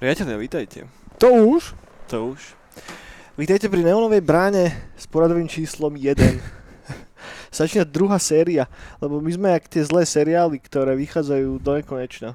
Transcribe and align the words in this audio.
Priatelia, 0.00 0.40
vítajte. 0.40 0.88
To 1.20 1.28
už? 1.54 1.76
To 2.08 2.32
už. 2.32 2.56
Vítajte 3.36 3.68
pri 3.68 3.84
Neonovej 3.84 4.24
bráne 4.24 4.72
s 4.96 5.04
poradovým 5.04 5.44
číslom 5.44 5.92
1. 5.92 6.18
Začína 7.52 7.84
druhá 7.84 8.16
séria, 8.16 8.64
lebo 8.98 9.20
my 9.20 9.28
sme 9.28 9.48
jak 9.54 9.68
tie 9.68 9.84
zlé 9.84 10.08
seriály, 10.08 10.56
ktoré 10.58 10.96
vychádzajú 10.96 11.60
do 11.60 11.70
nekonečna. 11.78 12.32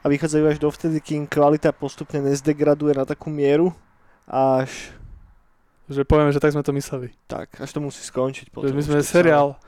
A 0.00 0.06
vychádzajú 0.06 0.44
až 0.46 0.62
dovtedy, 0.62 1.02
kým 1.02 1.26
kvalita 1.26 1.74
postupne 1.74 2.22
nezdegraduje 2.22 2.94
na 2.94 3.02
takú 3.02 3.26
mieru, 3.26 3.74
až 4.24 4.94
Že 5.84 6.08
povieme, 6.08 6.32
že 6.32 6.40
tak 6.40 6.56
sme 6.56 6.64
to 6.64 6.72
mysleli. 6.72 7.12
tak, 7.28 7.52
až 7.60 7.68
to 7.68 7.80
musí 7.80 8.00
skončiť. 8.00 8.48
Že 8.48 8.54
Potom 8.56 8.72
my 8.72 8.80
už 8.80 8.88
sme 8.88 9.00
seriál 9.04 9.60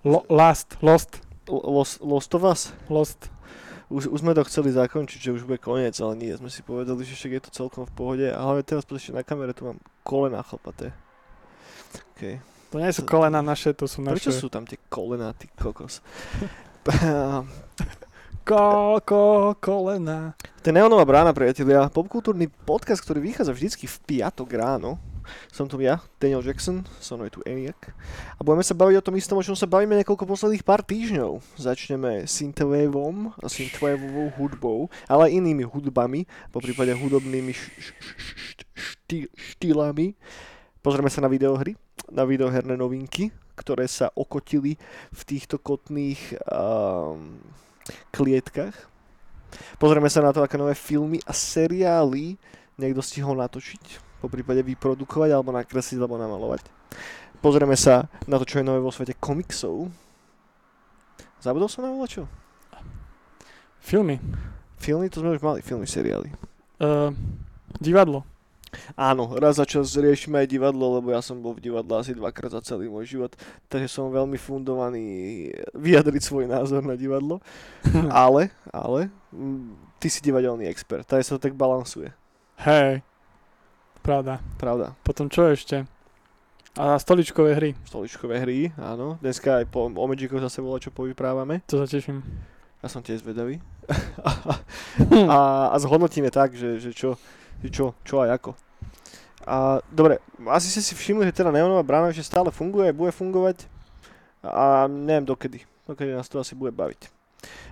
Lo- 0.00 0.24
Last, 0.32 0.80
Lost, 0.80 1.20
Lost, 1.46 2.00
Lost 2.00 2.30
of 2.32 2.42
Us? 2.48 2.72
Lost. 2.88 3.28
Už, 3.92 4.08
už 4.08 4.24
sme 4.24 4.32
to 4.32 4.40
chceli 4.48 4.72
zakončiť, 4.72 5.20
že 5.20 5.36
už 5.36 5.44
bude 5.44 5.60
koniec, 5.60 5.92
ale 6.00 6.16
nie, 6.16 6.32
sme 6.32 6.48
si 6.48 6.64
povedali, 6.64 7.04
že 7.04 7.12
však 7.12 7.32
je 7.36 7.42
to 7.44 7.50
celkom 7.52 7.84
v 7.84 7.92
pohode. 7.92 8.24
A 8.24 8.40
hlavne 8.40 8.64
teraz 8.64 8.88
pozrite 8.88 9.12
na 9.12 9.20
kamere, 9.20 9.52
tu 9.52 9.68
mám 9.68 9.76
kolená 10.00 10.40
chlpaté. 10.40 10.96
Okay. 12.16 12.40
To 12.72 12.80
nie 12.80 12.88
sú 12.88 13.04
kolena 13.04 13.44
naše, 13.44 13.76
to 13.76 13.84
sú 13.84 14.00
Prečo 14.00 14.32
naše. 14.32 14.40
sú 14.40 14.48
tam 14.48 14.64
tie 14.64 14.80
kolená, 14.88 15.36
ty 15.36 15.44
kokos? 15.60 16.00
Ko, 18.42 18.98
ko, 19.06 19.54
kolena. 19.62 20.34
To 20.34 20.66
je 20.66 20.74
Neonová 20.74 21.06
brána, 21.06 21.30
priatelia. 21.30 21.86
Popkultúrny 21.86 22.50
podcast, 22.50 22.98
ktorý 22.98 23.22
vychádza 23.22 23.54
vždycky 23.54 23.86
v 23.86 23.96
piatok 24.02 24.58
ráno. 24.58 24.98
Som 25.50 25.66
tu 25.70 25.78
ja, 25.82 26.02
Daniel 26.22 26.42
Jackson, 26.42 26.86
so 27.02 27.16
mnou 27.16 27.26
je 27.28 27.36
tu 27.38 27.42
Eniak. 27.46 27.94
A 28.36 28.40
budeme 28.40 28.62
sa 28.62 28.76
baviť 28.76 28.96
o 29.00 29.06
tom 29.06 29.16
istom, 29.18 29.38
o 29.38 29.46
čom 29.46 29.56
sa 29.56 29.70
bavíme 29.70 29.96
niekoľko 29.98 30.28
posledných 30.28 30.66
pár 30.66 30.82
týždňov. 30.82 31.42
Začneme 31.58 32.26
synthwaveom 32.28 33.34
a 33.38 33.46
synthwaveovou 33.46 34.34
hudbou, 34.36 34.80
ale 35.06 35.34
inými 35.34 35.66
hudbami, 35.66 36.26
po 36.50 36.58
prípade 36.60 36.92
hudobnými 36.94 37.52
štýlami. 39.56 40.14
Pozrieme 40.82 41.10
sa 41.12 41.22
na 41.22 41.30
videohry, 41.30 41.78
na 42.10 42.26
videoherné 42.26 42.74
novinky, 42.74 43.30
ktoré 43.54 43.86
sa 43.86 44.10
okotili 44.18 44.74
v 45.12 45.20
týchto 45.22 45.60
kotných 45.62 46.40
um, 46.50 47.38
klietkach. 48.10 48.74
Pozrieme 49.76 50.08
sa 50.08 50.24
na 50.24 50.32
to, 50.32 50.40
aké 50.40 50.56
nové 50.56 50.72
filmy 50.72 51.20
a 51.28 51.32
seriály 51.36 52.40
niekto 52.80 53.04
stihol 53.04 53.36
natočiť, 53.36 54.00
po 54.22 54.30
prípade 54.30 54.62
vyprodukovať, 54.62 55.34
alebo 55.34 55.50
nakresliť, 55.50 55.98
alebo 55.98 56.14
namalovať. 56.14 56.62
Pozrieme 57.42 57.74
sa 57.74 58.06
na 58.30 58.38
to, 58.38 58.46
čo 58.46 58.62
je 58.62 58.68
nové 58.70 58.78
vo 58.78 58.94
svete 58.94 59.18
komiksov. 59.18 59.90
Zabudol 61.42 61.66
som 61.66 61.82
na 61.82 62.06
čo? 62.06 62.30
Filmy. 63.82 64.22
Filmy, 64.78 65.10
to 65.10 65.18
sme 65.18 65.34
už 65.34 65.42
mali, 65.42 65.58
filmy, 65.58 65.90
seriály. 65.90 66.30
Uh, 66.78 67.10
divadlo. 67.82 68.22
Áno, 68.96 69.36
raz 69.36 69.60
za 69.60 69.66
čas 69.68 69.92
riešime 69.92 70.42
aj 70.42 70.48
divadlo, 70.48 70.96
lebo 70.96 71.12
ja 71.12 71.20
som 71.20 71.36
bol 71.36 71.52
v 71.52 71.60
divadle 71.60 71.92
asi 72.00 72.16
dvakrát 72.16 72.56
za 72.56 72.62
celý 72.64 72.88
môj 72.88 73.04
život, 73.04 73.32
takže 73.68 73.90
som 73.90 74.08
veľmi 74.08 74.40
fundovaný 74.40 75.04
vyjadriť 75.76 76.22
svoj 76.24 76.48
názor 76.48 76.80
na 76.80 76.96
divadlo. 76.96 77.42
ale, 78.08 78.48
ale, 78.72 79.12
ty 80.00 80.08
si 80.08 80.24
divadelný 80.24 80.64
expert, 80.72 81.04
tady 81.04 81.20
sa 81.20 81.36
to 81.36 81.44
tak 81.44 81.52
balansuje, 81.52 82.16
Hej. 82.64 83.04
Pravda. 84.02 84.42
pravda. 84.58 84.98
Potom 85.06 85.30
čo 85.30 85.46
ešte? 85.46 85.86
A 86.74 86.98
stoličkové 86.98 87.54
hry. 87.54 87.70
Stoličkové 87.86 88.42
hry, 88.42 88.74
áno. 88.74 89.14
Dneska 89.22 89.62
aj 89.62 89.70
po, 89.70 89.86
o 89.86 90.04
Magicov 90.10 90.42
zase 90.42 90.58
volá, 90.58 90.82
čo 90.82 90.90
povyprávame. 90.90 91.62
To 91.70 91.78
sa 91.78 91.86
teším. 91.86 92.18
Ja 92.82 92.90
som 92.90 92.98
tiež 92.98 93.22
zvedavý. 93.22 93.62
a, 95.30 95.70
a 95.70 95.76
zhodnotíme 95.78 96.34
tak, 96.34 96.50
že, 96.58 96.82
že 96.82 96.90
čo, 96.90 97.14
že 97.62 97.70
čo, 97.70 97.94
čo 98.02 98.26
a 98.26 98.34
ako. 98.34 98.58
A 99.46 99.78
dobre, 99.86 100.18
asi 100.50 100.66
ste 100.66 100.82
si 100.82 100.98
všimli, 100.98 101.22
že 101.30 101.38
teda 101.38 101.54
Neonová 101.54 101.86
brána 101.86 102.10
ešte 102.10 102.26
stále 102.26 102.50
funguje, 102.50 102.90
bude 102.90 103.14
fungovať 103.14 103.70
a 104.42 104.90
neviem 104.90 105.30
dokedy. 105.30 105.62
Dokedy 105.86 106.10
nás 106.10 106.26
to 106.26 106.42
asi 106.42 106.58
bude 106.58 106.74
baviť. 106.74 107.06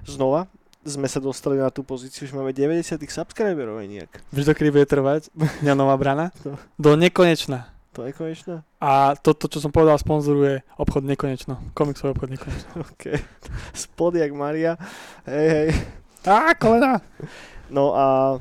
Znova 0.06 0.46
sme 0.84 1.06
sa 1.08 1.20
dostali 1.20 1.60
na 1.60 1.68
tú 1.68 1.84
pozíciu, 1.84 2.24
že 2.24 2.32
máme 2.32 2.56
90 2.56 2.96
subscriberov 3.04 3.84
nejak. 3.84 4.24
Vieš, 4.32 4.48
dokedy 4.48 4.72
bude 4.72 4.86
trvať? 4.88 5.28
Dňa 5.64 5.74
nová 5.76 5.94
brana? 6.00 6.32
No. 6.44 6.56
Do 6.80 6.96
nekonečna. 6.96 7.68
To 7.90 8.06
je 8.06 8.14
konečné? 8.14 8.62
A 8.78 9.18
toto, 9.18 9.50
čo 9.50 9.58
som 9.58 9.74
povedal, 9.74 9.98
sponzoruje 9.98 10.62
obchod 10.78 11.02
nekonečno. 11.04 11.58
Komiksový 11.74 12.14
obchod 12.14 12.30
nekonečno. 12.38 12.70
OK. 12.94 13.18
Spod 13.74 14.14
jak 14.14 14.30
Maria. 14.30 14.78
Hej, 15.26 15.46
hej. 15.50 15.68
Á, 16.22 16.54
kolena! 16.54 17.02
No 17.66 17.92
a... 17.98 18.38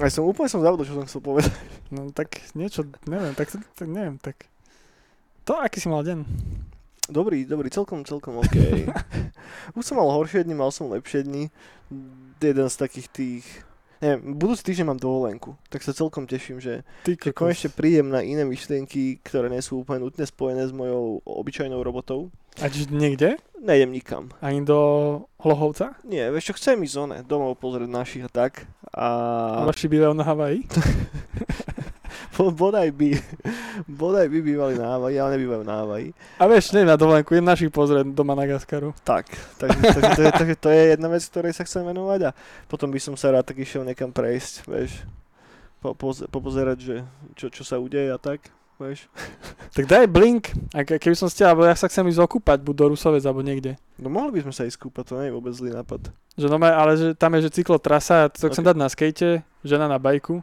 Aj 0.00 0.10
som 0.12 0.28
úplne 0.28 0.52
som 0.52 0.60
zabudol, 0.60 0.84
čo 0.84 0.96
som 0.96 1.08
chcel 1.08 1.24
povedať. 1.24 1.52
No 1.90 2.12
tak 2.14 2.38
niečo, 2.54 2.86
neviem, 3.08 3.34
tak, 3.34 3.50
tak 3.50 3.88
neviem, 3.90 4.14
tak... 4.20 4.46
To, 5.48 5.58
aký 5.58 5.82
si 5.82 5.90
mal 5.90 6.06
deň? 6.06 6.22
Dobrý, 7.10 7.42
dobrý, 7.42 7.66
celkom, 7.74 8.06
celkom 8.06 8.38
OK. 8.38 8.86
Už 9.76 9.82
som 9.82 9.98
mal 9.98 10.14
horšie 10.14 10.46
dni, 10.46 10.54
mal 10.54 10.70
som 10.70 10.86
lepšie 10.94 11.26
dni. 11.26 11.50
Jeden 12.38 12.68
z 12.70 12.76
takých 12.78 13.08
tých... 13.10 13.44
Neviem, 13.98 14.38
budúci 14.38 14.64
týždeň 14.64 14.86
mám 14.88 14.96
dovolenku, 15.02 15.60
tak 15.68 15.84
sa 15.84 15.92
celkom 15.92 16.24
teším, 16.24 16.56
že, 16.56 16.86
Ty 17.04 17.20
že 17.20 17.36
konečne 17.36 17.68
príjem 17.68 18.08
na 18.08 18.24
iné 18.24 18.48
myšlienky, 18.48 19.20
ktoré 19.20 19.52
nie 19.52 19.60
sú 19.60 19.84
úplne 19.84 20.06
nutne 20.06 20.24
spojené 20.24 20.64
s 20.64 20.72
mojou 20.72 21.20
obyčajnou 21.26 21.82
robotou. 21.84 22.32
A 22.62 22.72
čiže 22.72 22.94
niekde? 22.94 23.36
Nejdem 23.60 23.92
nikam. 23.92 24.32
Ani 24.40 24.64
do 24.64 24.80
Hlohovca? 25.42 26.00
Nie, 26.08 26.32
vieš 26.32 26.54
čo, 26.54 26.56
chcem 26.56 26.80
ísť 26.80 26.94
zóne, 26.96 27.16
domov 27.28 27.60
pozrieť 27.60 27.92
našich 27.92 28.24
a 28.24 28.30
tak. 28.32 28.64
A 28.88 29.06
A 29.60 29.68
vaši 29.68 29.90
bývajú 29.90 30.16
na 30.16 30.24
Havaji? 30.24 30.64
bo- 32.32 32.50
bodaj 32.50 32.90
by, 32.90 33.16
bodaj 33.86 34.26
by 34.26 34.38
bývali 34.38 34.74
na 34.74 34.92
Havaji, 34.92 35.16
ale 35.16 35.30
nebývajú 35.34 35.62
na 35.62 35.74
Havaji. 35.78 36.08
A 36.36 36.44
vieš, 36.44 36.70
nie 36.70 36.82
na 36.82 36.94
dovolenku, 36.94 37.30
je 37.30 37.40
našich 37.40 37.68
pozrieť 37.68 38.06
do 38.06 38.22
Madagaskaru. 38.22 38.94
Tak, 39.00 39.26
takže, 39.56 39.80
takže, 39.90 40.10
to 40.12 40.20
je, 40.20 40.30
takže 40.32 40.56
to 40.56 40.68
je 40.68 40.82
jedna 40.90 41.08
vec, 41.08 41.22
ktorej 41.22 41.52
sa 41.52 41.62
chcem 41.62 41.82
venovať 41.82 42.20
a 42.26 42.30
potom 42.66 42.88
by 42.88 42.98
som 42.98 43.14
sa 43.14 43.30
rád 43.30 43.44
tak 43.44 43.58
išiel 43.58 43.82
niekam 43.82 44.10
prejsť, 44.10 44.66
vieš, 44.66 45.02
po, 45.78 45.94
poz, 45.94 46.22
popozerať, 46.26 46.78
že 46.78 46.96
čo, 47.34 47.48
čo 47.48 47.62
sa 47.62 47.76
udeje 47.76 48.08
a 48.08 48.18
tak, 48.18 48.52
vieš. 48.76 49.08
Tak 49.70 49.84
daj 49.86 50.06
blink, 50.06 50.50
a 50.72 50.82
ke- 50.82 50.98
keby 50.98 51.14
som 51.14 51.28
ste, 51.28 51.40
alebo 51.42 51.64
ja 51.64 51.72
sa 51.72 51.86
chcem 51.86 52.04
ísť 52.04 52.20
okúpať, 52.20 52.58
buď 52.58 52.74
do 52.74 52.86
Rusovec, 52.92 53.24
alebo 53.24 53.40
niekde. 53.40 53.80
No 53.96 54.08
mohli 54.08 54.34
by 54.34 54.44
sme 54.44 54.52
sa 54.52 54.64
ísť 54.64 54.76
kúpať, 54.78 55.04
to 55.06 55.14
nie 55.16 55.28
je 55.28 55.36
vôbec 55.36 55.52
zlý 55.52 55.72
nápad. 55.72 56.12
Že 56.34 56.46
no, 56.48 56.56
ale 56.58 56.92
že 56.94 57.08
tam 57.12 57.32
je, 57.32 57.44
že 57.44 57.54
cyklotrasa, 57.54 58.28
to 58.28 58.48
chcem 58.48 58.64
Ok. 58.64 58.68
dať 58.72 58.76
na 58.76 58.88
skate, 58.88 59.30
žena 59.60 59.86
na 59.86 59.96
bajku. 59.96 60.40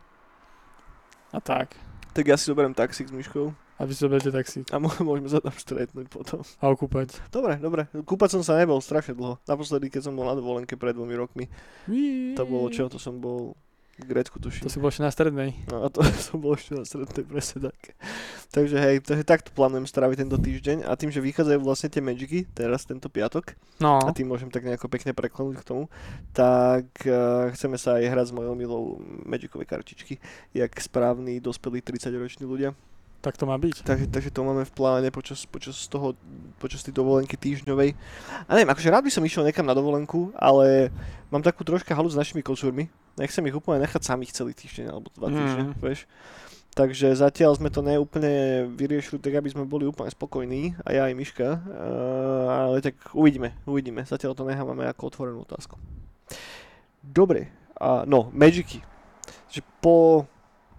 A 1.30 1.40
tak. 1.40 1.76
Tak 2.14 2.24
ja 2.24 2.36
si 2.36 2.48
zoberiem 2.48 2.74
taxík 2.74 3.08
s 3.08 3.14
myškou 3.14 3.54
A 3.78 3.86
vy 3.86 3.94
si 3.94 4.02
zoberte 4.02 4.34
taxík 4.34 4.66
a 4.74 4.82
mô- 4.82 4.90
môžeme 5.06 5.30
sa 5.30 5.38
tam 5.38 5.54
stretnúť 5.54 6.10
potom. 6.10 6.42
a 6.42 6.66
okúpať. 6.66 7.22
Dobre, 7.30 7.62
dobre, 7.62 7.86
kúpať 8.02 8.34
som 8.34 8.42
sa 8.42 8.58
nebol 8.58 8.82
strašne 8.82 9.14
dlho. 9.14 9.38
Naposledy, 9.46 9.94
keď 9.94 10.10
som 10.10 10.18
bol 10.18 10.26
na 10.26 10.34
dovolenke 10.34 10.74
pred 10.74 10.98
dvomi 10.98 11.14
rokmi, 11.14 11.46
to 12.34 12.42
bolo 12.42 12.74
čo, 12.74 12.90
to 12.90 12.98
som 12.98 13.22
bol 13.22 13.54
Grécku 13.98 14.38
tuším. 14.38 14.66
To 14.66 14.70
si 14.70 14.78
bol 14.78 14.94
ešte 14.94 15.02
na 15.02 15.10
strednej. 15.10 15.58
No 15.74 15.86
a 15.86 15.90
to 15.90 16.06
som 16.30 16.38
bol 16.38 16.54
ešte 16.54 16.78
na 16.78 16.86
strednej 16.86 17.26
presne 17.26 17.74
tak. 17.74 17.98
Takže 18.54 18.78
hej, 18.78 18.96
takže 19.02 19.26
takto 19.26 19.50
plánujem 19.52 19.90
stráviť 19.90 20.24
tento 20.24 20.38
týždeň 20.38 20.86
a 20.86 20.94
tým, 20.94 21.10
že 21.10 21.20
vychádzajú 21.20 21.60
vlastne 21.60 21.90
tie 21.90 22.00
Magicy 22.00 22.46
teraz 22.54 22.86
tento 22.86 23.10
piatok 23.10 23.58
No, 23.78 24.02
a 24.02 24.10
tým 24.14 24.26
môžem 24.30 24.50
tak 24.50 24.66
nejako 24.66 24.90
pekne 24.90 25.14
preklenúť 25.14 25.62
k 25.62 25.68
tomu, 25.68 25.84
tak 26.34 26.90
uh, 27.06 27.50
chceme 27.54 27.78
sa 27.78 28.02
aj 28.02 28.10
hrať 28.10 28.26
s 28.30 28.36
mojou 28.38 28.54
milou 28.58 28.84
Magicové 29.22 29.70
kartičky, 29.70 30.18
jak 30.54 30.74
správni 30.82 31.38
dospelí 31.38 31.86
30-roční 31.86 32.50
ľudia. 32.50 32.74
tak 33.22 33.38
to 33.38 33.46
má 33.46 33.58
byť. 33.60 33.86
Takže, 33.86 34.06
takže 34.10 34.30
to 34.34 34.42
máme 34.42 34.64
v 34.66 34.74
pláne 34.74 35.10
počas, 35.14 35.46
počas 35.46 35.76
toho, 35.90 36.18
počas 36.58 36.82
tej 36.82 36.96
dovolenky 36.96 37.38
týždňovej. 37.38 37.94
A 38.46 38.50
neviem, 38.56 38.72
akože 38.72 38.90
rád 38.90 39.04
by 39.06 39.12
som 39.14 39.26
išiel 39.26 39.44
niekam 39.46 39.68
na 39.68 39.76
dovolenku, 39.78 40.32
ale 40.34 40.90
mám 41.30 41.44
takú 41.44 41.62
troška 41.62 41.94
halu 41.94 42.08
s 42.10 42.18
našimi 42.18 42.42
kočúrmi. 42.42 42.88
Nechcem 43.18 43.44
ich 43.50 43.58
úplne 43.58 43.82
nechať 43.82 44.02
samých 44.06 44.32
celý 44.32 44.54
týždeň 44.54 44.94
alebo 44.94 45.10
dva 45.18 45.28
Mm. 45.28 45.36
týždne, 45.36 45.64
vieš. 45.82 46.06
Takže 46.78 47.18
zatiaľ 47.18 47.58
sme 47.58 47.74
to 47.74 47.82
neúplne 47.82 48.70
vyriešili 48.78 49.18
tak, 49.18 49.34
aby 49.42 49.50
sme 49.50 49.66
boli 49.66 49.90
úplne 49.90 50.14
spokojní, 50.14 50.78
a 50.86 50.94
ja 50.94 51.02
aj 51.10 51.18
Miška, 51.18 51.58
uh, 51.58 52.70
ale 52.70 52.86
tak 52.86 52.94
uvidíme, 53.18 53.58
uvidíme. 53.66 54.06
Zatiaľ 54.06 54.38
to 54.38 54.46
nechávame 54.46 54.86
ako 54.86 55.10
otvorenú 55.10 55.42
otázku. 55.42 55.74
Dobre, 57.02 57.50
a 57.74 58.06
no, 58.06 58.30
Magicy. 58.30 58.86
Že 59.50 59.66
po 59.82 60.30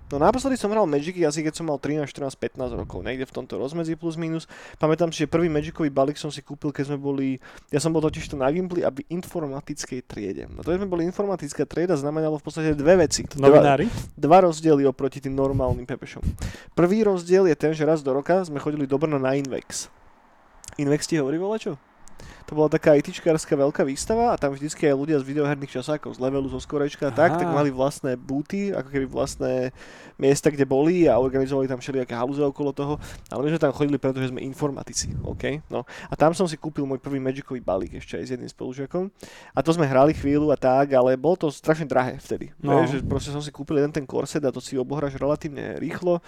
No 0.08 0.16
naposledy 0.16 0.56
som 0.56 0.72
hral 0.72 0.88
Magicy 0.88 1.20
asi 1.20 1.44
keď 1.44 1.60
som 1.60 1.68
mal 1.68 1.76
13, 1.76 2.08
14, 2.08 2.32
15 2.32 2.80
rokov, 2.80 3.04
niekde 3.04 3.28
v 3.28 3.32
tomto 3.36 3.60
rozmedzi 3.60 3.92
plus 3.92 4.16
minus. 4.16 4.48
Pamätám 4.80 5.12
si, 5.12 5.24
že 5.24 5.28
prvý 5.28 5.52
Magicový 5.52 5.92
balík 5.92 6.16
som 6.16 6.32
si 6.32 6.40
kúpil, 6.40 6.72
keď 6.72 6.92
sme 6.92 6.98
boli, 6.98 7.36
ja 7.68 7.76
som 7.76 7.92
bol 7.92 8.00
totiž 8.00 8.24
to 8.32 8.40
na 8.40 8.48
Gimply 8.48 8.80
a 8.80 8.88
v 8.88 9.04
informatickej 9.12 10.00
triede. 10.08 10.48
No 10.48 10.64
to, 10.64 10.72
sme 10.72 10.88
boli 10.88 11.04
informatická 11.04 11.68
trieda, 11.68 11.92
znamenalo 12.00 12.40
v 12.40 12.44
podstate 12.48 12.72
dve 12.72 13.04
veci. 13.04 13.28
Dva, 13.28 13.52
Novinári? 13.52 13.84
dva 14.16 14.48
rozdiely 14.48 14.88
oproti 14.88 15.20
tým 15.20 15.36
normálnym 15.36 15.84
pepešom. 15.84 16.24
Prvý 16.72 17.04
rozdiel 17.04 17.44
je 17.52 17.56
ten, 17.58 17.76
že 17.76 17.84
raz 17.84 18.00
do 18.00 18.16
roka 18.16 18.40
sme 18.48 18.56
chodili 18.56 18.88
do 18.88 18.96
Brna 18.96 19.20
na 19.20 19.36
Invex. 19.36 19.92
Invex 20.80 21.04
ti 21.04 21.20
hovorí 21.20 21.36
čo? 21.60 21.76
To 22.48 22.56
bola 22.56 22.72
taká 22.72 22.96
ITčkárska 22.96 23.52
veľká 23.52 23.84
výstava 23.84 24.32
a 24.32 24.40
tam 24.40 24.56
vždycky 24.56 24.88
aj 24.88 24.96
ľudia 24.96 25.16
z 25.20 25.28
videoherných 25.28 25.80
časákov, 25.80 26.16
z 26.16 26.22
levelu, 26.24 26.48
zo 26.48 26.56
skorečka 26.56 27.08
a 27.08 27.12
tak, 27.12 27.36
tak 27.36 27.44
mali 27.52 27.68
vlastné 27.68 28.16
búty, 28.16 28.72
ako 28.72 28.88
keby 28.88 29.06
vlastné 29.06 29.52
miesta, 30.16 30.48
kde 30.48 30.64
boli 30.64 31.04
a 31.04 31.20
organizovali 31.20 31.68
tam 31.68 31.76
všelijaké 31.76 32.16
halúze 32.16 32.40
okolo 32.40 32.72
toho, 32.72 32.96
ale 33.28 33.44
my 33.44 33.48
sme 33.52 33.60
tam 33.60 33.76
chodili, 33.76 34.00
pretože 34.00 34.32
sme 34.32 34.40
informatici, 34.40 35.12
OK? 35.28 35.60
No. 35.68 35.84
A 36.08 36.14
tam 36.16 36.32
som 36.32 36.48
si 36.48 36.56
kúpil 36.56 36.88
môj 36.88 36.98
prvý 36.98 37.20
Magicový 37.20 37.60
balík 37.60 38.00
ešte 38.00 38.16
aj 38.16 38.24
s 38.24 38.30
jedným 38.34 38.50
spolužiakom 38.50 39.12
a 39.52 39.58
to 39.60 39.70
sme 39.76 39.84
hrali 39.84 40.16
chvíľu 40.16 40.48
a 40.48 40.56
tak, 40.56 40.96
ale 40.96 41.20
bolo 41.20 41.36
to 41.36 41.52
strašne 41.52 41.84
drahé 41.84 42.16
vtedy. 42.16 42.48
No. 42.64 42.80
Vieš, 42.80 42.98
že 42.98 43.04
proste 43.04 43.30
som 43.30 43.44
si 43.44 43.52
kúpil 43.52 43.78
jeden 43.78 43.92
ten 43.92 44.08
korset 44.08 44.40
a 44.40 44.54
to 44.54 44.64
si 44.64 44.80
obohráš 44.80 45.20
relatívne 45.20 45.76
rýchlo 45.76 46.24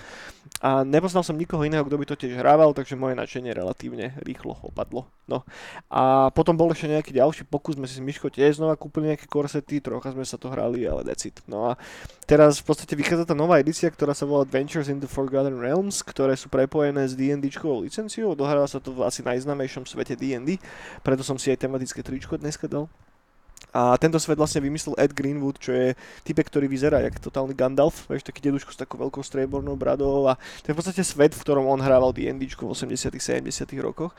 a 0.60 0.84
nepoznal 0.84 1.25
som 1.25 1.40
nikoho 1.40 1.64
iného, 1.64 1.81
kto 1.81 1.96
by 1.96 2.04
to 2.04 2.20
tiež 2.20 2.36
hrával, 2.36 2.76
takže 2.76 2.93
moje 2.93 3.16
nadšenie 3.16 3.56
relatívne 3.56 4.20
rýchlo 4.20 4.60
opadlo. 4.60 5.08
No. 5.25 5.46
A 5.88 6.29
potom 6.35 6.53
bol 6.53 6.69
ešte 6.71 6.91
nejaký 6.91 7.17
ďalší 7.17 7.49
pokus, 7.49 7.79
sme 7.79 7.88
si 7.88 7.99
s 7.99 8.05
Myško 8.05 8.29
tiež 8.29 8.61
znova 8.61 8.77
kúpili 8.77 9.15
nejaké 9.15 9.25
korsety, 9.31 9.81
trocha 9.81 10.12
sme 10.12 10.27
sa 10.27 10.37
to 10.37 10.53
hrali, 10.53 10.85
ale 10.85 11.03
decit. 11.03 11.41
No 11.49 11.73
a 11.73 11.81
teraz 12.29 12.61
v 12.61 12.71
podstate 12.71 12.94
vychádza 12.94 13.31
tá 13.31 13.35
nová 13.35 13.59
edícia, 13.59 13.91
ktorá 13.91 14.15
sa 14.15 14.29
volá 14.29 14.47
Adventures 14.47 14.93
in 14.93 15.00
the 15.00 15.11
Forgotten 15.11 15.59
Realms, 15.59 16.05
ktoré 16.05 16.37
sú 16.37 16.53
prepojené 16.53 17.09
s 17.09 17.17
D&Dčkovou 17.17 17.82
licenciou, 17.82 18.37
dohráva 18.37 18.69
sa 18.69 18.79
to 18.79 18.93
v 18.93 19.06
asi 19.06 19.25
najznámejšom 19.25 19.88
svete 19.88 20.15
D&D, 20.15 20.62
preto 21.03 21.23
som 21.27 21.38
si 21.38 21.50
aj 21.50 21.65
tematické 21.65 22.05
tričko 22.05 22.38
dneska 22.38 22.71
dal. 22.71 22.91
A 23.71 23.94
tento 24.03 24.19
svet 24.19 24.35
vlastne 24.35 24.59
vymyslel 24.59 24.99
Ed 24.99 25.15
Greenwood, 25.15 25.62
čo 25.62 25.71
je 25.71 25.94
typek, 26.27 26.50
ktorý 26.50 26.67
vyzerá 26.67 27.06
jak 27.06 27.23
totálny 27.23 27.55
Gandalf, 27.55 28.11
vieš, 28.11 28.27
taký 28.27 28.43
deduško 28.43 28.75
s 28.75 28.81
takou 28.82 28.99
veľkou 28.99 29.23
striebornou 29.23 29.79
bradou 29.79 30.27
a 30.27 30.35
to 30.67 30.71
je 30.71 30.75
v 30.75 30.79
podstate 30.82 31.03
svet, 31.06 31.38
v 31.38 31.43
ktorom 31.47 31.71
on 31.71 31.79
hrával 31.79 32.11
D&D 32.11 32.50
v 32.50 32.67
80 32.67 33.15
70 33.15 33.47
rokoch. 33.79 34.11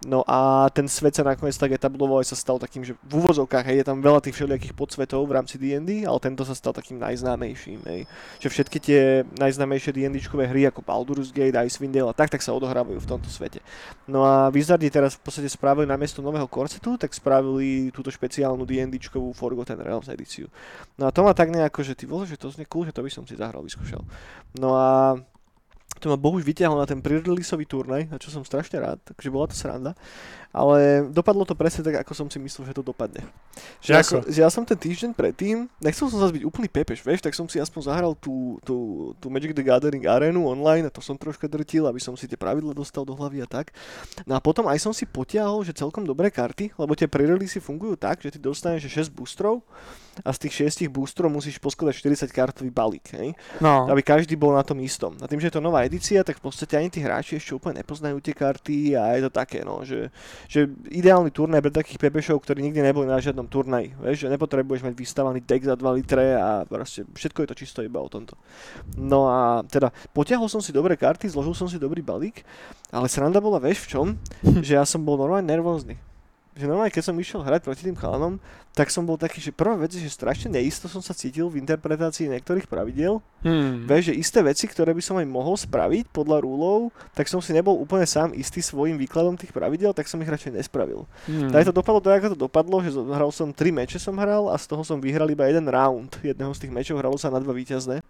No 0.00 0.24
a 0.24 0.72
ten 0.72 0.88
svet 0.88 1.12
sa 1.12 1.20
nakoniec 1.20 1.60
tak 1.60 1.76
etabloval, 1.76 2.24
aj 2.24 2.32
sa 2.32 2.38
stal 2.40 2.56
takým, 2.56 2.80
že 2.80 2.96
v 3.04 3.20
úvozovkách 3.20 3.68
hej, 3.68 3.84
je 3.84 3.86
tam 3.92 4.00
veľa 4.00 4.24
tých 4.24 4.32
všelijakých 4.32 4.72
podsvetov 4.72 5.28
v 5.28 5.36
rámci 5.36 5.60
D&D, 5.60 6.08
ale 6.08 6.16
tento 6.24 6.40
sa 6.40 6.56
stal 6.56 6.72
takým 6.72 6.96
najznámejším. 6.96 7.84
Hej. 7.84 8.08
Že 8.40 8.48
všetky 8.48 8.78
tie 8.80 9.00
najznámejšie 9.36 9.92
D&Dčkové 9.92 10.48
hry 10.48 10.64
ako 10.72 10.80
Baldur's 10.80 11.28
Gate, 11.36 11.52
Icewind 11.52 11.92
Dale 11.92 12.08
a 12.08 12.16
tak, 12.16 12.32
tak 12.32 12.40
sa 12.40 12.56
odohrávajú 12.56 12.96
v 12.96 13.10
tomto 13.12 13.28
svete. 13.28 13.60
No 14.08 14.24
a 14.24 14.48
Wizardi 14.48 14.88
teraz 14.88 15.20
v 15.20 15.28
podstate 15.28 15.52
spravili 15.52 15.84
namiesto 15.84 16.24
nového 16.24 16.48
korsetu, 16.48 16.96
tak 16.96 17.12
spravili 17.12 17.92
túto 17.92 18.08
špeciálnu 18.08 18.64
D&Dčkovú 18.64 19.36
Forgotten 19.36 19.84
Realms 19.84 20.08
edíciu. 20.08 20.48
No 20.96 21.08
a 21.08 21.14
to 21.14 21.20
má 21.20 21.36
tak 21.36 21.52
nejako, 21.52 21.84
že 21.84 21.92
ty 21.92 22.08
vole, 22.08 22.24
že 22.24 22.40
to 22.40 22.48
znie 22.48 22.64
cool, 22.72 22.88
že 22.88 22.96
to 22.96 23.04
by 23.04 23.12
som 23.12 23.28
si 23.28 23.36
zahral, 23.36 23.60
vyskúšal. 23.60 24.00
No 24.56 24.80
a 24.80 25.20
to 26.00 26.08
ma 26.08 26.16
Bohuž 26.16 26.42
vyťahol 26.42 26.80
na 26.80 26.88
ten 26.88 27.04
pre-releaseový 27.04 27.68
turnaj, 27.68 28.08
na 28.08 28.16
čo 28.16 28.32
som 28.32 28.40
strašne 28.40 28.80
rád, 28.80 28.98
takže 29.04 29.28
bola 29.28 29.46
to 29.46 29.54
sranda. 29.54 29.92
Ale 30.50 31.06
dopadlo 31.14 31.46
to 31.46 31.54
presne 31.54 31.86
tak, 31.86 32.02
ako 32.02 32.10
som 32.10 32.26
si 32.26 32.42
myslel, 32.42 32.66
že 32.66 32.74
to 32.74 32.82
dopadne. 32.82 33.22
Že, 33.78 33.92
som, 34.02 34.18
že 34.26 34.42
ja 34.42 34.50
som 34.50 34.66
ten 34.66 34.74
týždeň 34.74 35.14
predtým, 35.14 35.70
nechcel 35.78 36.10
som 36.10 36.18
zase 36.18 36.34
byť 36.34 36.42
úplný 36.42 36.66
pepeš, 36.66 37.06
vieš, 37.06 37.22
tak 37.22 37.38
som 37.38 37.46
si 37.46 37.62
aspoň 37.62 37.86
zahral 37.86 38.12
tú, 38.18 38.58
tú, 38.66 39.10
tú 39.22 39.30
Magic 39.30 39.54
the 39.54 39.62
Gathering 39.62 40.02
arenu 40.10 40.50
online 40.50 40.88
a 40.88 40.90
to 40.90 40.98
som 40.98 41.14
troška 41.14 41.46
drtil, 41.46 41.86
aby 41.86 42.02
som 42.02 42.18
si 42.18 42.26
tie 42.26 42.34
pravidla 42.34 42.74
dostal 42.74 43.06
do 43.06 43.14
hlavy 43.14 43.46
a 43.46 43.48
tak. 43.48 43.70
No 44.26 44.34
a 44.34 44.42
potom 44.42 44.66
aj 44.66 44.82
som 44.82 44.90
si 44.90 45.06
potiahol, 45.06 45.62
že 45.62 45.70
celkom 45.70 46.02
dobré 46.02 46.34
karty, 46.34 46.74
lebo 46.74 46.98
tie 46.98 47.06
pre 47.06 47.30
fungujú 47.62 47.94
tak, 47.94 48.18
že 48.18 48.34
ty 48.34 48.38
dostaneš 48.42 48.90
6 48.90 49.14
boostrov 49.14 49.62
a 50.24 50.30
z 50.32 50.38
tých 50.46 50.86
6 50.86 50.92
boostrov 50.92 51.32
musíš 51.32 51.58
poskladať 51.58 52.26
40 52.26 52.30
kartový 52.30 52.70
balík, 52.70 53.12
hej? 53.16 53.32
No. 53.60 53.88
aby 53.88 54.04
každý 54.04 54.36
bol 54.36 54.54
na 54.54 54.64
tom 54.64 54.78
istom. 54.80 55.16
A 55.20 55.26
tým, 55.26 55.40
že 55.40 55.48
je 55.48 55.56
to 55.56 55.64
nová 55.64 55.84
edícia, 55.84 56.24
tak 56.24 56.38
v 56.38 56.48
podstate 56.48 56.76
ani 56.76 56.88
tí 56.92 57.00
hráči 57.00 57.36
ešte 57.36 57.56
úplne 57.56 57.80
nepoznajú 57.82 58.20
tie 58.20 58.34
karty 58.36 58.94
a 58.96 59.16
je 59.16 59.22
to 59.26 59.30
také, 59.32 59.64
no, 59.64 59.82
že 59.82 60.12
že 60.50 60.66
ideálny 60.90 61.30
turnaj 61.30 61.62
pre 61.62 61.72
takých 61.72 61.98
pepešov, 62.00 62.42
ktorí 62.42 62.64
nikdy 62.64 62.82
neboli 62.82 63.06
na 63.06 63.22
žiadnom 63.22 63.46
turnaji. 63.46 63.94
Vieš, 63.98 64.26
že 64.26 64.32
nepotrebuješ 64.32 64.82
mať 64.86 64.94
vystavaný 64.96 65.40
deck 65.44 65.62
za 65.66 65.74
2 65.78 65.98
litre 65.98 66.36
a 66.36 66.66
proste 66.66 67.06
všetko 67.06 67.38
je 67.44 67.48
to 67.48 67.58
čisto 67.58 67.80
iba 67.80 68.02
o 68.02 68.08
tomto. 68.10 68.34
No 68.98 69.30
a 69.30 69.62
teda 69.66 69.94
potiahol 70.10 70.50
som 70.50 70.60
si 70.60 70.74
dobré 70.74 70.98
karty, 70.98 71.30
zložil 71.30 71.54
som 71.54 71.68
si 71.70 71.78
dobrý 71.78 72.02
balík, 72.02 72.42
ale 72.90 73.06
sranda 73.06 73.38
bola, 73.38 73.62
vieš 73.62 73.86
v 73.86 73.90
čom? 73.90 74.06
že 74.66 74.76
ja 74.76 74.84
som 74.84 75.02
bol 75.06 75.16
normálne 75.16 75.46
nervózny 75.46 76.09
že 76.54 76.66
normálne, 76.66 76.90
keď 76.90 77.04
som 77.10 77.16
išiel 77.16 77.40
hrať 77.46 77.62
proti 77.62 77.86
tým 77.86 77.94
chalanom, 77.94 78.42
tak 78.74 78.90
som 78.90 79.02
bol 79.06 79.18
taký, 79.18 79.38
že 79.42 79.54
prvá 79.54 79.74
vec 79.78 79.94
je, 79.94 80.02
že 80.02 80.10
strašne 80.10 80.50
neisto 80.50 80.86
som 80.86 80.98
sa 80.98 81.14
cítil 81.14 81.46
v 81.50 81.62
interpretácii 81.62 82.30
niektorých 82.30 82.70
pravidiel. 82.70 83.22
Hmm. 83.42 83.86
Vieš, 83.86 84.10
že 84.10 84.18
isté 84.18 84.38
veci, 84.42 84.66
ktoré 84.66 84.90
by 84.94 85.02
som 85.02 85.18
aj 85.18 85.26
mohol 85.26 85.54
spraviť 85.58 86.10
podľa 86.10 86.42
rúlov, 86.42 86.94
tak 87.14 87.26
som 87.26 87.38
si 87.38 87.54
nebol 87.54 87.78
úplne 87.78 88.06
sám 88.06 88.34
istý 88.34 88.62
svojim 88.62 88.98
výkladom 88.98 89.38
tých 89.38 89.54
pravidel, 89.54 89.94
tak 89.94 90.10
som 90.10 90.18
ich 90.22 90.30
radšej 90.30 90.58
nespravil. 90.58 91.06
Hmm. 91.26 91.50
Tak 91.50 91.70
to 91.70 91.74
dopadlo 91.74 92.02
tak, 92.02 92.22
ako 92.22 92.34
to 92.34 92.40
dopadlo, 92.46 92.76
že 92.82 92.90
hral 92.94 93.30
som 93.30 93.50
tri 93.54 93.70
meče 93.70 93.98
som 93.98 94.18
hral 94.18 94.50
a 94.50 94.58
z 94.58 94.70
toho 94.70 94.82
som 94.82 94.98
vyhral 95.02 95.30
iba 95.30 95.46
jeden 95.46 95.66
round 95.66 96.18
jedného 96.22 96.50
z 96.54 96.66
tých 96.66 96.74
mečov, 96.74 96.98
hralo 96.98 97.18
sa 97.18 97.30
na 97.30 97.42
dva 97.42 97.54
víťazné. 97.54 98.02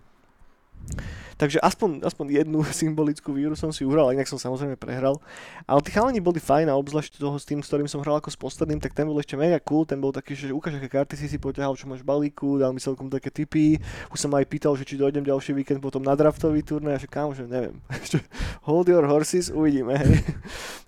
Takže 1.41 1.57
aspoň, 1.65 2.05
aspoň 2.05 2.45
jednu 2.45 2.61
symbolickú 2.85 3.33
víru 3.33 3.57
som 3.57 3.73
si 3.73 3.89
uhral, 3.89 4.13
inak 4.13 4.29
som 4.29 4.37
samozrejme 4.37 4.77
prehral. 4.77 5.17
Ale 5.65 5.81
tí 5.81 5.89
chalani 5.89 6.21
boli 6.21 6.37
fajn 6.37 6.69
a 6.69 6.77
obzvlášť 6.77 7.17
toho 7.17 7.41
s 7.41 7.49
tým, 7.49 7.65
s 7.65 7.73
ktorým 7.73 7.89
som 7.89 8.05
hral 8.05 8.21
ako 8.21 8.29
s 8.29 8.37
posledným, 8.37 8.77
tak 8.77 8.93
ten 8.93 9.09
bol 9.09 9.17
ešte 9.17 9.41
mega 9.41 9.57
cool, 9.65 9.89
ten 9.89 9.97
bol 9.97 10.13
taký, 10.13 10.37
že 10.37 10.53
ukáž, 10.53 10.77
aké 10.77 10.93
karty 10.93 11.17
si 11.17 11.33
si 11.33 11.41
poťahal, 11.41 11.81
čo 11.81 11.89
máš 11.89 12.05
balíku, 12.05 12.61
dal 12.61 12.77
mi 12.77 12.81
celkom 12.85 13.09
také 13.09 13.33
tipy. 13.33 13.81
Už 14.13 14.21
som 14.21 14.29
aj 14.37 14.45
pýtal, 14.45 14.77
že 14.77 14.85
či 14.85 15.01
dojdem 15.01 15.25
ďalší 15.25 15.57
víkend 15.57 15.81
potom 15.81 16.05
na 16.05 16.13
draftový 16.13 16.61
turnaj, 16.61 16.93
a 16.93 17.01
že 17.01 17.09
kam, 17.09 17.33
že 17.33 17.49
neviem. 17.49 17.81
Hold 18.69 18.93
your 18.93 19.09
horses, 19.09 19.49
uvidíme. 19.49 19.97
Hej. 19.97 20.21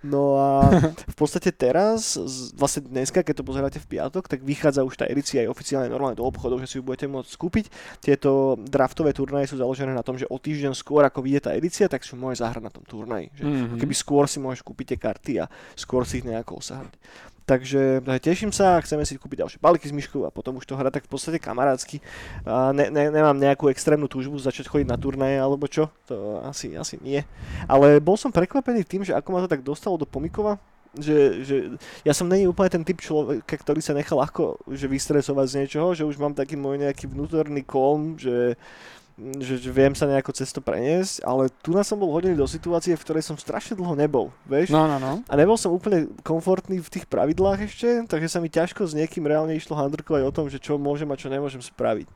No 0.05 0.37
a 0.37 0.69
v 1.13 1.17
podstate 1.17 1.49
teraz, 1.49 2.21
vlastne 2.53 2.85
dneska, 2.85 3.25
keď 3.25 3.41
to 3.41 3.49
pozeráte 3.49 3.79
v 3.81 3.97
piatok, 3.97 4.29
tak 4.29 4.45
vychádza 4.45 4.85
už 4.85 5.01
tá 5.01 5.09
edícia 5.09 5.41
aj 5.41 5.49
oficiálne 5.49 5.89
normálne 5.89 6.21
do 6.21 6.29
obchodov, 6.29 6.61
že 6.61 6.69
si 6.69 6.77
ju 6.77 6.85
budete 6.85 7.09
môcť 7.09 7.31
skúpiť. 7.31 7.65
Tieto 8.05 8.61
draftové 8.61 9.17
turnaje 9.17 9.49
sú 9.49 9.57
založené 9.57 9.97
na 9.97 10.05
tom, 10.05 10.21
že 10.21 10.29
od 10.29 10.42
týždeň 10.43 10.75
skôr, 10.75 11.07
ako 11.07 11.23
vyjde 11.23 11.41
tá 11.47 11.51
edícia, 11.55 11.87
tak 11.87 12.03
si 12.03 12.19
môžeš 12.19 12.43
zahrať 12.43 12.63
na 12.67 12.73
tom 12.75 12.83
turnaji. 12.83 13.31
Že 13.39 13.45
mm-hmm. 13.47 13.79
Keby 13.79 13.95
skôr 13.95 14.27
si 14.27 14.43
môžeš 14.43 14.67
kúpiť 14.67 14.95
tie 14.95 14.99
karty 14.99 15.33
a 15.41 15.47
skôr 15.79 16.03
si 16.03 16.19
ich 16.19 16.27
nejako 16.27 16.59
osahať. 16.59 16.91
Takže 17.43 18.07
teším 18.23 18.55
sa, 18.55 18.79
chceme 18.79 19.03
si 19.03 19.19
kúpiť 19.19 19.43
ďalšie 19.43 19.59
balíky 19.59 19.91
s 19.91 19.95
myškou 19.95 20.23
a 20.23 20.31
potom 20.31 20.63
už 20.63 20.67
to 20.67 20.79
hrať 20.79 21.03
tak 21.03 21.05
v 21.07 21.11
podstate 21.11 21.39
kamarátsky. 21.43 21.99
A 22.47 22.71
ne, 22.71 22.87
ne, 22.87 23.11
nemám 23.11 23.35
nejakú 23.35 23.67
extrémnu 23.67 24.07
túžbu 24.07 24.39
začať 24.39 24.71
chodiť 24.71 24.87
na 24.87 24.95
turnaje 24.95 25.43
alebo 25.43 25.67
čo, 25.67 25.91
to 26.07 26.39
asi, 26.47 26.79
asi 26.79 27.03
nie. 27.03 27.27
Ale 27.67 27.99
bol 27.99 28.15
som 28.15 28.31
prekvapený 28.31 28.87
tým, 28.87 29.03
že 29.03 29.13
ako 29.13 29.29
ma 29.35 29.43
to 29.43 29.51
tak 29.51 29.67
dostalo 29.67 29.99
do 29.99 30.07
Pomikova, 30.07 30.63
že, 30.95 31.43
že 31.43 31.57
ja 32.05 32.13
som 32.13 32.29
není 32.29 32.45
úplne 32.45 32.69
ten 32.69 32.85
typ 32.85 33.01
človeka, 33.01 33.57
ktorý 33.59 33.81
sa 33.81 33.97
nechá 33.97 34.13
ľahko 34.13 34.61
že 34.77 34.87
vystresovať 34.87 35.47
z 35.49 35.57
niečoho, 35.65 35.89
že 35.97 36.05
už 36.05 36.21
mám 36.21 36.37
taký 36.37 36.55
môj 36.55 36.85
nejaký 36.85 37.09
vnútorný 37.09 37.65
kolm, 37.65 38.21
že 38.21 38.61
že, 39.17 39.61
že 39.61 39.71
viem 39.71 39.93
sa 39.93 40.09
nejako 40.09 40.33
cez 40.33 40.49
to 40.51 40.65
preniesť, 40.65 41.21
ale 41.23 41.53
tu 41.61 41.77
som 41.85 42.01
bol 42.01 42.11
hodený 42.13 42.33
do 42.33 42.49
situácie, 42.49 42.97
v 42.97 43.05
ktorej 43.05 43.25
som 43.25 43.37
strašne 43.37 43.77
dlho 43.77 43.93
nebol, 43.93 44.33
vieš? 44.49 44.73
No, 44.73 44.89
no, 44.89 44.97
no. 44.97 45.21
A 45.29 45.35
nebol 45.37 45.61
som 45.61 45.75
úplne 45.75 46.09
komfortný 46.25 46.81
v 46.81 46.93
tých 46.93 47.05
pravidlách 47.05 47.69
ešte, 47.69 47.89
takže 48.09 48.29
sa 48.33 48.39
mi 48.41 48.49
ťažko 48.49 48.89
s 48.89 48.97
niekým 48.97 49.29
reálne 49.29 49.53
išlo 49.53 49.77
handrkovať 49.77 50.23
o 50.25 50.35
tom, 50.35 50.47
že 50.49 50.57
čo 50.57 50.81
môžem 50.81 51.09
a 51.13 51.21
čo 51.21 51.29
nemôžem 51.29 51.61
spraviť. 51.61 52.09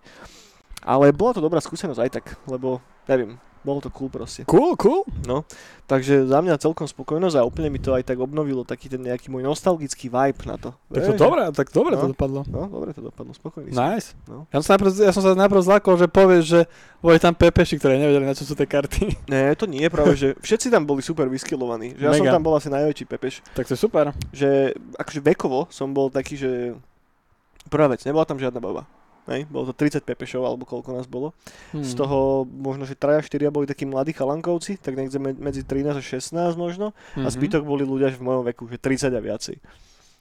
Ale 0.87 1.11
bola 1.11 1.35
to 1.35 1.43
dobrá 1.43 1.59
skúsenosť 1.59 2.01
aj 2.01 2.11
tak, 2.15 2.27
lebo 2.47 2.79
neviem, 3.11 3.35
bolo 3.67 3.83
to 3.83 3.91
cool 3.91 4.07
proste. 4.07 4.47
Cool, 4.47 4.79
cool. 4.79 5.03
No, 5.27 5.43
takže 5.91 6.23
za 6.31 6.39
mňa 6.39 6.63
celkom 6.63 6.87
spokojnosť 6.87 7.35
a 7.35 7.43
úplne 7.43 7.67
mi 7.67 7.83
to 7.83 7.91
aj 7.91 8.07
tak 8.07 8.23
obnovilo 8.23 8.63
taký 8.63 8.87
ten 8.87 9.03
nejaký 9.03 9.27
môj 9.27 9.43
nostalgický 9.43 10.07
vibe 10.07 10.39
na 10.47 10.55
to. 10.55 10.71
Tak 10.87 11.03
to 11.03 11.13
dobré, 11.19 11.43
tak 11.51 11.69
dobre 11.75 11.99
no, 11.99 12.07
to 12.07 12.09
dopadlo. 12.15 12.41
No, 12.47 12.71
dobre 12.71 12.95
to 12.95 13.03
dopadlo, 13.03 13.35
spokojný 13.35 13.75
Nice. 13.75 14.15
No. 14.31 14.47
Ja, 14.55 14.63
som 14.63 14.79
najprv, 14.79 14.91
ja 15.03 15.11
som 15.11 15.23
sa 15.27 15.35
najprv 15.35 15.67
zlakol, 15.67 15.99
že 15.99 16.07
povieš, 16.07 16.45
že 16.47 16.61
boli 17.03 17.19
tam 17.19 17.35
pepeši, 17.35 17.83
ktoré 17.83 17.99
nevedeli, 17.99 18.23
na 18.23 18.39
čo 18.39 18.47
sú 18.47 18.55
tie 18.55 18.71
karty. 18.71 19.11
Nie, 19.35 19.59
to 19.59 19.67
nie 19.67 19.83
je 19.83 19.91
práve, 19.91 20.15
že 20.15 20.39
všetci 20.39 20.71
tam 20.71 20.87
boli 20.87 21.03
super 21.03 21.27
vyskilovaní. 21.27 21.99
Že 21.99 22.05
ja 22.07 22.13
Mega. 22.15 22.23
som 22.23 22.27
tam 22.39 22.45
bol 22.47 22.55
asi 22.55 22.71
najväčší 22.71 23.05
pepeš. 23.11 23.43
Tak 23.59 23.67
to 23.67 23.75
je 23.75 23.81
super. 23.83 24.15
Že 24.31 24.79
akože 24.95 25.21
vekovo 25.27 25.67
som 25.75 25.91
bol 25.91 26.07
taký, 26.07 26.39
že 26.39 26.79
prvá 27.67 27.91
vec, 27.91 28.07
nebola 28.07 28.23
tam 28.23 28.39
žiadna 28.39 28.63
baba. 28.63 28.87
Hej, 29.27 29.51
bolo 29.51 29.67
to 29.71 29.75
30 29.75 30.07
pepešov, 30.07 30.47
alebo 30.47 30.63
koľko 30.63 30.95
nás 30.95 31.11
bolo. 31.11 31.35
Hmm. 31.75 31.83
Z 31.83 31.99
toho 31.99 32.47
možno, 32.47 32.87
že 32.87 32.95
3 32.95 33.27
4 33.27 33.51
boli 33.51 33.67
takí 33.67 33.83
mladí 33.83 34.15
chalankovci, 34.15 34.79
tak 34.79 34.95
niekde 34.95 35.19
medzi 35.19 35.67
13 35.67 35.99
a 35.99 36.03
16 36.03 36.55
možno. 36.55 36.95
Hmm. 37.19 37.27
A 37.27 37.29
mhm. 37.29 37.35
zbytok 37.35 37.63
boli 37.67 37.83
ľudia 37.83 38.15
v 38.15 38.23
mojom 38.23 38.47
veku, 38.47 38.71
že 38.71 38.79
30 38.79 39.11
a 39.11 39.21
viacej. 39.21 39.57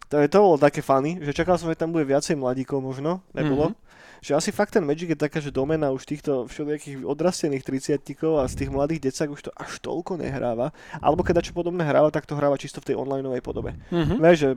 To, 0.09 0.21
je, 0.21 0.27
to 0.29 0.37
bolo 0.37 0.57
také 0.57 0.85
funny, 0.85 1.17
že 1.21 1.33
čakal 1.33 1.57
som, 1.57 1.69
že 1.69 1.77
tam 1.77 1.93
bude 1.93 2.05
viacej 2.05 2.37
mladíkov 2.37 2.81
možno, 2.81 3.21
nebolo. 3.33 3.73
Mhm. 3.73 3.77
Že 4.21 4.31
asi 4.37 4.49
fakt 4.51 4.75
ten 4.75 4.83
Magic 4.83 5.11
je 5.11 5.17
taká, 5.17 5.39
že 5.39 5.49
domena 5.49 5.91
už 5.91 6.05
týchto 6.05 6.45
všelijakých 6.45 7.03
odrastených 7.03 7.63
30 7.63 8.03
a 8.39 8.43
z 8.47 8.55
tých 8.55 8.69
mladých 8.69 9.11
decák 9.11 9.29
už 9.31 9.49
to 9.49 9.51
až 9.55 9.79
toľko 9.81 10.19
nehráva. 10.19 10.75
Alebo 10.99 11.23
keď 11.23 11.45
čo 11.45 11.53
podobné 11.55 11.83
hráva, 11.83 12.11
tak 12.11 12.25
to 12.25 12.35
hráva 12.35 12.59
čisto 12.59 12.79
v 12.81 12.93
tej 12.93 12.95
onlineovej 12.99 13.43
podobe. 13.43 13.75
Mhm. 13.91 14.17
Vieš, 14.21 14.37
že 14.37 14.49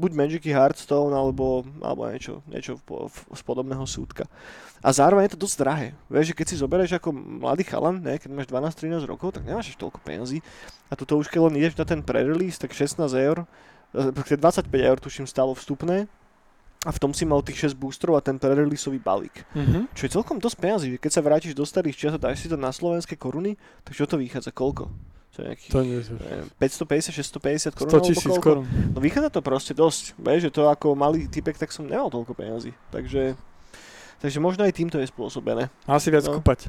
buď 0.00 0.10
Magicy 0.16 0.50
Hearthstone, 0.50 1.12
alebo, 1.12 1.66
alebo 1.84 2.08
niečo, 2.08 2.40
niečo 2.48 2.80
po, 2.82 3.10
v, 3.12 3.16
z 3.36 3.42
podobného 3.44 3.84
súdka. 3.84 4.24
A 4.80 4.96
zároveň 4.96 5.28
je 5.28 5.34
to 5.36 5.44
dosť 5.44 5.56
drahé. 5.60 5.88
Vieš, 6.08 6.32
že 6.32 6.36
keď 6.40 6.46
si 6.48 6.56
zoberieš 6.56 6.92
ako 6.96 7.12
mladý 7.12 7.68
chalan, 7.68 8.00
ne, 8.00 8.16
keď 8.16 8.32
máš 8.32 8.48
12-13 8.48 9.04
rokov, 9.04 9.36
tak 9.36 9.44
nemáš 9.44 9.72
až 9.72 9.76
toľko 9.76 10.00
peniazí. 10.00 10.40
A 10.88 10.96
tuto 10.96 11.20
už 11.20 11.28
keď 11.28 11.52
len 11.52 11.60
ideš 11.60 11.76
na 11.76 11.84
ten 11.84 12.00
pre-release, 12.00 12.56
tak 12.56 12.72
16 12.72 13.12
eur, 13.12 13.44
eh, 13.92 14.36
25 14.40 14.72
eur 14.72 14.96
tuším 14.96 15.28
stálo 15.28 15.52
vstupné. 15.52 16.08
A 16.80 16.90
v 16.90 16.98
tom 16.98 17.12
si 17.12 17.28
mal 17.28 17.44
tých 17.44 17.68
6 17.68 17.76
boostrov 17.76 18.16
a 18.16 18.24
ten 18.24 18.36
pre-releaseový 18.36 18.96
balík. 18.98 19.44
Mhm. 19.52 19.92
Čo 19.92 20.02
je 20.02 20.10
celkom 20.10 20.40
dosť 20.40 20.56
peniazí. 20.56 20.86
že 20.90 20.98
Keď 20.98 21.12
sa 21.12 21.20
vrátiš 21.20 21.52
do 21.52 21.62
starých 21.62 21.92
čias 21.94 22.14
a 22.14 22.20
dáš 22.20 22.40
si 22.40 22.48
to 22.48 22.56
na 22.56 22.70
slovenské 22.70 23.14
koruny, 23.14 23.54
tak 23.84 23.92
čo 23.92 24.04
to 24.04 24.16
vychádza? 24.16 24.48
Koľko? 24.50 24.88
Je 25.30 25.46
nejakých, 25.46 25.70
To 25.72 25.80
nie 25.80 25.96
je. 25.96 26.12
neviem, 26.12 26.48
550, 26.58 27.16
650 27.16 27.72
korun? 27.72 27.90
100 27.94 28.00
tisíc 28.02 28.34
korún. 28.36 28.64
No 28.92 28.98
vychádza 28.98 29.30
to 29.30 29.40
proste 29.40 29.72
dosť. 29.72 30.12
Vieš, 30.16 30.40
že 30.42 30.52
to 30.52 30.66
ako 30.66 30.92
malý 30.92 31.28
typek, 31.28 31.56
tak 31.56 31.72
som 31.72 31.84
nemal 31.84 32.08
toľko 32.08 32.32
peniazy. 32.34 32.76
Takže, 32.90 33.38
takže 34.18 34.36
možno 34.36 34.64
aj 34.64 34.74
týmto 34.74 35.00
je 35.00 35.06
spôsobené. 35.06 35.72
Asi 35.84 36.08
viac 36.08 36.28
No. 36.28 36.36
kúpať. 36.36 36.68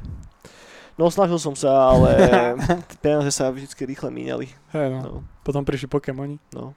No 0.96 1.08
snažil 1.08 1.36
som 1.36 1.52
sa, 1.52 1.68
ale 1.90 2.16
peniaze 3.04 3.28
sa 3.32 3.48
vždy 3.48 3.68
rýchle 3.68 4.08
míňali. 4.08 4.46
Hej, 4.72 4.86
no. 4.88 4.98
No, 5.00 5.12
Potom 5.40 5.64
prišli 5.64 5.88
Pokémoni. 5.88 6.36
no. 6.52 6.72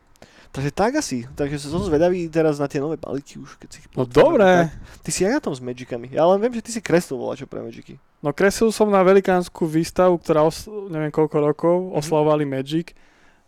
Takže 0.55 0.71
tak 0.71 0.95
asi. 0.95 1.27
Takže 1.35 1.59
som 1.59 1.83
zvedavý 1.83 2.31
teraz 2.31 2.55
na 2.55 2.65
tie 2.65 2.79
nové 2.79 2.95
balíky 2.95 3.35
už, 3.35 3.59
keď 3.59 3.69
si 3.69 3.83
ich 3.83 3.87
No 3.91 4.07
dobre. 4.07 4.71
Ty 5.03 5.09
si 5.11 5.27
aj 5.27 5.35
na 5.35 5.41
tom 5.43 5.51
s 5.51 5.59
Magicami. 5.59 6.07
Ja 6.07 6.23
len 6.25 6.39
viem, 6.39 6.55
že 6.55 6.63
ty 6.63 6.71
si 6.71 6.79
kreslil 6.79 7.19
čo 7.35 7.43
pre 7.43 7.59
Magicy. 7.59 7.99
No 8.23 8.31
kreslil 8.31 8.71
som 8.71 8.87
na 8.87 9.03
velikánsku 9.03 9.67
výstavu, 9.67 10.15
ktorá 10.15 10.41
os- 10.41 10.65
neviem 10.87 11.11
koľko 11.11 11.37
rokov 11.43 11.75
Mhm. 11.75 11.91
oslavovali 11.99 12.47
Magic. 12.47 12.95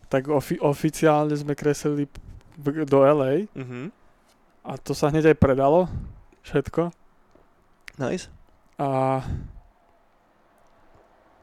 Tak 0.06 0.28
ofi- 0.28 0.60
oficiálne 0.60 1.32
sme 1.32 1.52
kreslili 1.52 2.04
v- 2.54 2.84
do 2.84 3.00
LA 3.00 3.48
Mhm. 3.56 3.88
a 4.62 4.76
to 4.76 4.92
sa 4.92 5.08
hneď 5.08 5.32
aj 5.32 5.40
predalo. 5.40 5.88
Všetko. 6.44 6.92
Nice. 7.96 8.28
A 8.76 9.24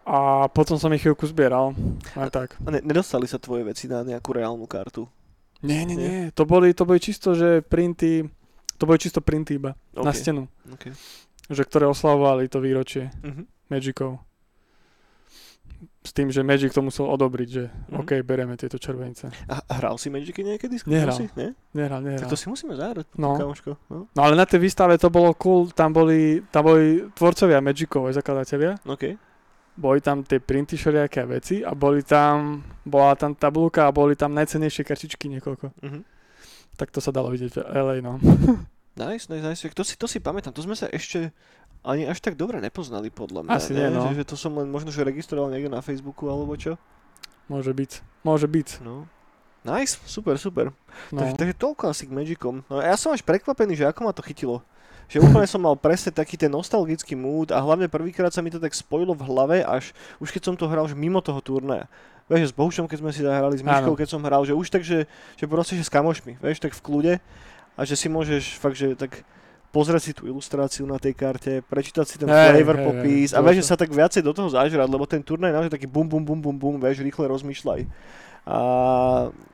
a 0.05 0.17
potom 0.47 0.77
som 0.77 0.93
ich 0.93 1.01
chvíľku 1.01 1.25
zbieral. 1.25 1.73
Aj 2.13 2.29
tak. 2.29 2.53
A 2.61 2.69
ne, 2.69 2.79
nedostali 2.79 3.25
sa 3.25 3.41
tvoje 3.41 3.65
veci 3.65 3.89
na 3.89 4.05
nejakú 4.05 4.29
reálnu 4.31 4.69
kartu? 4.69 5.09
Nie, 5.61 5.83
nie, 5.83 5.95
Nie? 5.95 6.07
nie. 6.09 6.21
To 6.31 6.43
boli, 6.43 6.71
to 6.71 6.83
boli 6.83 6.99
čisto, 6.99 7.31
že 7.31 7.61
printy, 7.61 8.27
to 8.75 8.83
boli 8.83 8.97
čisto 8.97 9.19
printy 9.19 9.55
iba 9.55 9.73
na 9.93 10.09
OK. 10.09 10.17
stenu. 10.17 10.47
OK. 10.69 10.91
Že 11.47 11.61
ktoré 11.63 11.85
oslavovali 11.85 12.45
to 12.45 12.59
výročie 12.59 13.09
Mhm. 13.21 13.43
Magicov. 13.67 14.19
S 16.01 16.13
tým, 16.13 16.29
že 16.29 16.45
Magic 16.45 16.69
to 16.69 16.79
musel 16.79 17.09
odobriť, 17.09 17.49
že 17.49 17.63
Mhm. 17.89 17.97
OK, 17.97 18.11
bereme 18.21 18.53
tieto 18.53 18.77
červenice. 18.77 19.33
A 19.47 19.57
hral 19.75 19.97
si 19.97 20.07
Magicy 20.07 20.37
niekedy? 20.39 20.77
Skúšal 20.77 20.93
Nehral. 20.93 21.17
Si? 21.17 21.25
Nie? 21.33 21.49
Nehral, 21.73 21.99
Tak 21.99 22.05
nehral. 22.05 22.29
to 22.29 22.37
si 22.37 22.45
musíme 22.45 22.73
zahrať, 22.73 23.09
No. 23.17 23.33
kamoško. 23.35 23.71
No. 23.89 24.05
no 24.07 24.19
ale 24.21 24.35
na 24.35 24.45
tej 24.45 24.61
výstave 24.61 24.93
to 24.95 25.09
bolo 25.09 25.33
cool, 25.33 25.65
tam 25.67 25.89
boli, 25.91 26.45
tam 26.47 26.61
boli 26.63 27.09
tvorcovia 27.11 27.57
Magicov, 27.59 28.05
aj 28.05 28.13
zakladatelia. 28.15 28.77
OK. 28.85 29.17
Boli 29.75 29.99
tam 29.99 30.23
tie 30.23 30.39
printy 30.39 30.79
všelijaké 30.79 31.27
veci 31.27 31.59
a 31.59 31.75
boli 31.75 31.99
tam, 31.99 32.63
bola 32.87 33.11
tam 33.19 33.35
tabulka 33.35 33.87
a 33.87 33.91
boli 33.91 34.15
tam 34.15 34.31
najcenejšie 34.31 34.87
kartičky 34.87 35.27
niekoľko. 35.27 35.75
Mhm. 35.83 35.99
Tak 36.75 36.91
to 36.91 36.99
sa 36.99 37.11
dalo 37.11 37.31
vidieť 37.31 37.51
v 37.55 37.59
LA, 37.71 37.95
no. 38.03 38.19
Nice, 38.95 39.27
nice, 39.27 39.43
nice. 39.43 39.67
To 39.75 39.83
si, 39.83 39.99
to 39.99 40.07
si 40.07 40.23
pamätám, 40.23 40.55
to 40.55 40.63
sme 40.63 40.71
sa 40.71 40.87
ešte 40.87 41.35
ani 41.83 42.07
až 42.07 42.23
tak 42.23 42.39
dobre 42.39 42.63
nepoznali 42.63 43.11
podľa 43.11 43.43
mňa. 43.43 43.51
Asi 43.51 43.75
nie, 43.75 43.91
no. 43.91 44.07
Že, 44.07 44.23
že 44.23 44.25
to 44.25 44.35
som 44.39 44.55
len 44.55 44.71
možno, 44.71 44.87
že 44.87 45.03
registroval 45.03 45.51
niekde 45.51 45.67
na 45.67 45.83
Facebooku 45.83 46.31
alebo 46.31 46.55
čo. 46.55 46.79
Môže 47.51 47.75
byť. 47.75 47.91
Môže 48.23 48.47
byť. 48.47 48.79
No. 48.81 49.05
Nice, 49.67 49.99
super, 50.07 50.39
super. 50.39 50.71
No. 51.11 51.19
Takže, 51.21 51.35
takže 51.35 51.55
toľko 51.59 51.91
asi 51.91 52.07
k 52.07 52.15
Magicom. 52.15 52.63
No 52.71 52.79
ja 52.79 52.95
som 52.95 53.11
až 53.11 53.21
prekvapený, 53.21 53.75
že 53.75 53.85
ako 53.85 54.07
ma 54.07 54.15
to 54.15 54.23
chytilo. 54.23 54.63
Že 55.05 55.21
úplne 55.21 55.45
som 55.45 55.61
mal 55.61 55.77
presne 55.77 56.09
taký 56.09 56.35
ten 56.35 56.49
nostalgický 56.49 57.13
mood 57.13 57.53
a 57.53 57.61
hlavne 57.61 57.85
prvýkrát 57.85 58.33
sa 58.33 58.41
mi 58.41 58.49
to 58.49 58.57
tak 58.57 58.73
spojilo 58.73 59.13
v 59.13 59.25
hlave 59.25 59.57
až 59.61 59.93
už 60.17 60.33
keď 60.33 60.41
som 60.41 60.55
to 60.57 60.65
hral 60.65 60.89
už 60.89 60.97
mimo 60.97 61.21
toho 61.21 61.39
turnaja. 61.39 61.85
Vieš, 62.25 62.41
že 62.41 62.49
s 62.49 62.57
Bohušom, 62.57 62.89
keď 62.89 62.97
sme 63.05 63.11
si 63.13 63.21
zahrali, 63.21 63.53
s 63.53 63.61
Myškou, 63.61 63.93
keď 63.93 64.09
som 64.09 64.21
hral, 64.25 64.41
že 64.49 64.57
už 64.57 64.73
tak, 64.73 64.81
že, 64.81 65.05
že 65.37 65.45
proste, 65.45 65.77
že 65.77 65.85
s 65.85 65.93
kamošmi, 65.93 66.41
vieš, 66.41 66.57
tak 66.57 66.73
v 66.73 66.81
kľude 66.81 67.13
a 67.77 67.81
že 67.85 67.93
si 67.93 68.09
môžeš 68.09 68.57
fakt, 68.57 68.73
že 68.73 68.97
tak 68.97 69.21
pozrieť 69.69 70.01
si 70.01 70.11
tú 70.15 70.25
ilustráciu 70.25 70.89
na 70.89 70.97
tej 70.97 71.13
karte, 71.13 71.61
prečítať 71.67 72.05
si 72.07 72.15
ten 72.15 72.25
Hej, 72.25 72.55
flavor 72.55 72.77
hej, 72.79 72.85
popis 72.87 73.29
hej, 73.29 73.37
a 73.37 73.43
vieš, 73.45 73.61
že 73.61 73.69
sa 73.69 73.77
tak 73.77 73.91
viacej 73.91 74.23
do 74.23 74.31
toho 74.31 74.49
zažrať, 74.49 74.87
lebo 74.87 75.03
ten 75.05 75.19
turnaj 75.19 75.51
je 75.51 75.55
naozaj 75.59 75.73
taký 75.75 75.85
bum, 75.85 76.07
bum, 76.07 76.23
bum, 76.23 76.39
bum, 76.39 76.55
bum, 76.55 76.75
vieš, 76.79 77.03
rýchle 77.03 77.27
rozmýšľaj. 77.29 77.83
A, 78.45 78.57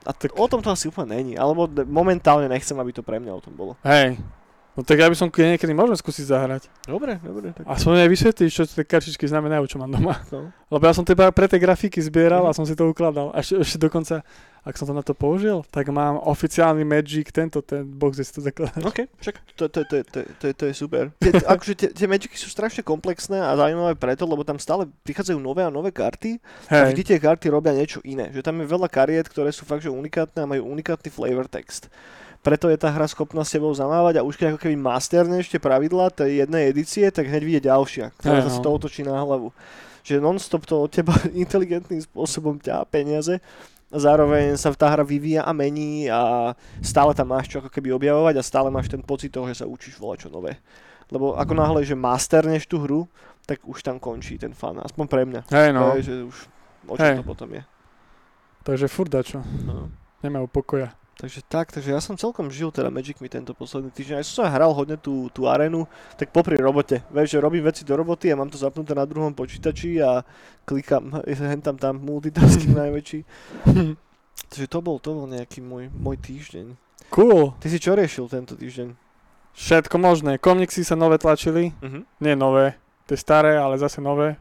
a 0.06 0.12
Tak- 0.14 0.38
o 0.38 0.46
tom 0.48 0.64
to 0.64 0.72
asi 0.72 0.88
úplne 0.88 1.18
není, 1.18 1.34
alebo 1.36 1.68
momentálne 1.90 2.48
nechcem, 2.48 2.78
aby 2.78 2.96
to 2.96 3.02
pre 3.02 3.18
mňa 3.18 3.34
o 3.34 3.42
tom 3.42 3.52
bolo. 3.58 3.74
Hej. 3.82 4.16
No 4.72 4.82
tak 4.82 4.96
ja 4.96 5.06
by 5.06 5.14
som 5.14 5.28
ke- 5.28 5.44
niekedy 5.52 5.72
môžem 5.72 5.94
skúsiť 5.94 6.26
zahrať. 6.26 6.72
Dobre, 6.86 7.20
dobre, 7.20 7.52
tak 7.52 7.64
A 7.66 7.76
som 7.76 7.92
aj 7.92 8.08
vysvetliť, 8.08 8.48
čo 8.48 8.64
tie 8.64 8.82
kartičky 8.82 9.26
znamenajú, 9.26 9.68
čo 9.68 9.76
mám 9.76 9.92
doma. 9.92 10.16
no. 10.32 10.48
Lebo 10.70 10.80
ja 10.82 10.94
som 10.94 11.04
to 11.04 11.12
iba 11.12 11.28
pre 11.28 11.44
tie 11.46 11.58
grafiky 11.58 12.00
zbieral 12.00 12.44
Mhm. 12.44 12.50
a 12.50 12.56
som 12.56 12.64
si 12.64 12.72
to 12.72 12.86
ukladal. 12.86 13.30
A 13.30 13.44
ešte, 13.44 13.76
dokonca, 13.78 14.24
ak 14.62 14.74
som 14.74 14.86
to 14.86 14.94
na 14.94 15.02
to 15.02 15.12
použil, 15.12 15.68
tak 15.68 15.90
mám 15.90 16.16
oficiálny 16.18 16.82
Magic, 16.82 17.28
tento, 17.30 17.60
ten 17.60 17.84
box, 17.84 18.16
kde 18.16 18.24
si 18.24 18.32
to 18.32 18.42
zakladáš. 18.42 18.80
OK, 18.82 19.00
však 19.18 19.36
to, 19.52 19.66
to, 19.68 19.82
to, 19.84 19.96
to, 20.06 20.20
to, 20.40 20.46
to 20.54 20.64
je 20.66 20.74
super. 20.74 21.12
Tie, 21.20 21.36
akože 21.36 21.74
tie, 21.76 21.90
tie 21.92 22.08
Magicy 22.08 22.38
sú 22.38 22.48
strašne 22.48 22.80
komplexné 22.82 23.38
a 23.38 23.52
zaujímavé 23.54 24.00
preto, 24.00 24.24
lebo 24.24 24.42
tam 24.42 24.56
stále 24.56 24.88
prichádzajú 25.04 25.36
nové 25.38 25.62
a 25.62 25.70
nové 25.70 25.92
karty 25.92 26.40
a 26.70 26.88
vždy 26.88 27.02
Hej, 27.02 27.10
tie 27.10 27.20
karty 27.20 27.46
robia 27.50 27.74
niečo 27.74 28.00
iné. 28.02 28.32
Že 28.32 28.40
tam 28.42 28.56
je 28.56 28.70
veľa 28.70 28.88
kariet, 28.88 29.28
ktoré 29.28 29.50
sú 29.50 29.66
fakt 29.66 29.84
že 29.84 29.92
unikátne 29.92 30.40
a 30.40 30.48
majú 30.48 30.64
unikátny 30.64 31.10
flavor 31.10 31.44
text. 31.46 31.92
Preto 32.42 32.74
je 32.74 32.78
tá 32.78 32.90
hra 32.90 33.06
schopná 33.06 33.46
s 33.46 33.54
tebou 33.54 33.70
zamávať 33.70 34.18
a 34.18 34.26
už 34.26 34.34
keď 34.34 34.54
ako 34.54 34.66
keby 34.66 34.74
masterneš 34.74 35.54
tie 35.54 35.62
pravidlá 35.62 36.10
tej 36.10 36.42
jednej 36.42 36.74
edície, 36.74 37.06
tak 37.14 37.30
hneď 37.30 37.44
vyjde 37.46 37.62
ďalšia, 37.70 38.06
ktorá 38.18 38.42
sa 38.50 38.62
to 38.62 38.70
otočí 38.74 39.06
na 39.06 39.14
hlavu. 39.22 39.54
Že 40.02 40.18
non-stop 40.18 40.66
to 40.66 40.82
od 40.82 40.90
teba 40.90 41.14
inteligentným 41.46 42.02
spôsobom 42.02 42.58
ťa 42.58 42.82
peniaze 42.90 43.38
zároveň 43.92 44.56
sa 44.56 44.72
tá 44.72 44.88
hra 44.88 45.04
vyvíja 45.04 45.44
a 45.44 45.52
mení 45.52 46.08
a 46.08 46.54
stále 46.80 47.12
tam 47.12 47.36
máš 47.36 47.52
čo 47.52 47.60
ako 47.60 47.68
keby 47.68 47.92
objavovať 47.92 48.40
a 48.40 48.44
stále 48.44 48.72
máš 48.72 48.88
ten 48.88 49.04
pocit 49.04 49.36
toho, 49.36 49.52
že 49.52 49.60
sa 49.62 49.68
učíš 49.68 50.00
volať 50.00 50.28
čo 50.28 50.30
nové. 50.32 50.56
Lebo 51.12 51.36
ako 51.36 51.52
náhle, 51.52 51.84
že 51.84 51.92
masterneš 51.92 52.64
tú 52.72 52.80
hru, 52.80 53.04
tak 53.44 53.60
už 53.68 53.84
tam 53.84 54.00
končí 54.00 54.40
ten 54.40 54.56
fan, 54.56 54.80
aspoň 54.80 55.06
pre 55.12 55.28
mňa. 55.28 55.42
hej 55.52 55.70
No. 55.76 55.92
Je, 56.00 56.08
že 56.08 56.14
už 56.24 56.38
o 56.88 56.96
čom 56.96 57.04
Hej. 57.04 57.18
to 57.20 57.26
potom 57.28 57.50
je. 57.52 57.62
Takže 58.64 58.88
furt 58.88 59.12
dačo. 59.12 59.44
No. 59.68 59.92
Nemajú 60.24 60.48
pokoja. 60.48 60.94
Takže 61.20 61.46
tak, 61.46 61.70
takže 61.70 61.94
ja 61.94 62.02
som 62.02 62.18
celkom 62.18 62.50
žil 62.50 62.74
teda 62.74 62.90
Magic 62.90 63.22
mi 63.22 63.30
tento 63.30 63.54
posledný 63.54 63.94
týždeň. 63.94 64.22
Aj 64.22 64.26
som 64.26 64.42
sa 64.42 64.54
hral 64.54 64.74
hodne 64.74 64.98
tú, 64.98 65.30
tú 65.30 65.46
arenu, 65.46 65.86
tak 66.18 66.34
popri 66.34 66.58
robote. 66.58 67.06
Vieš, 67.14 67.38
že 67.38 67.44
robím 67.44 67.68
veci 67.68 67.86
do 67.86 67.94
roboty 67.94 68.34
a 68.34 68.40
mám 68.40 68.50
to 68.50 68.58
zapnuté 68.58 68.98
na 68.98 69.06
druhom 69.06 69.36
počítači 69.36 70.02
a 70.02 70.26
klikam, 70.66 71.14
hen 71.52 71.62
tam 71.62 71.78
tam 71.78 72.02
multitasking 72.02 72.74
najväčší. 72.88 73.20
Takže 74.50 74.68
to 74.68 74.80
bol, 74.82 74.98
to 74.98 75.14
bol 75.14 75.28
nejaký 75.30 75.62
môj, 75.62 75.94
môj 75.94 76.18
týždeň. 76.18 76.74
Cool. 77.12 77.54
Ty 77.60 77.68
si 77.68 77.78
čo 77.78 77.94
riešil 77.94 78.26
tento 78.32 78.56
týždeň? 78.56 78.96
Všetko 79.52 79.96
možné. 80.00 80.40
Komiksy 80.40 80.88
sa 80.88 80.96
nové 80.96 81.20
tlačili. 81.20 81.76
Uh-huh. 81.84 82.08
Nie 82.24 82.40
nové. 82.40 82.80
Tie 83.06 83.20
staré, 83.20 83.60
ale 83.60 83.76
zase 83.76 84.00
nové. 84.00 84.40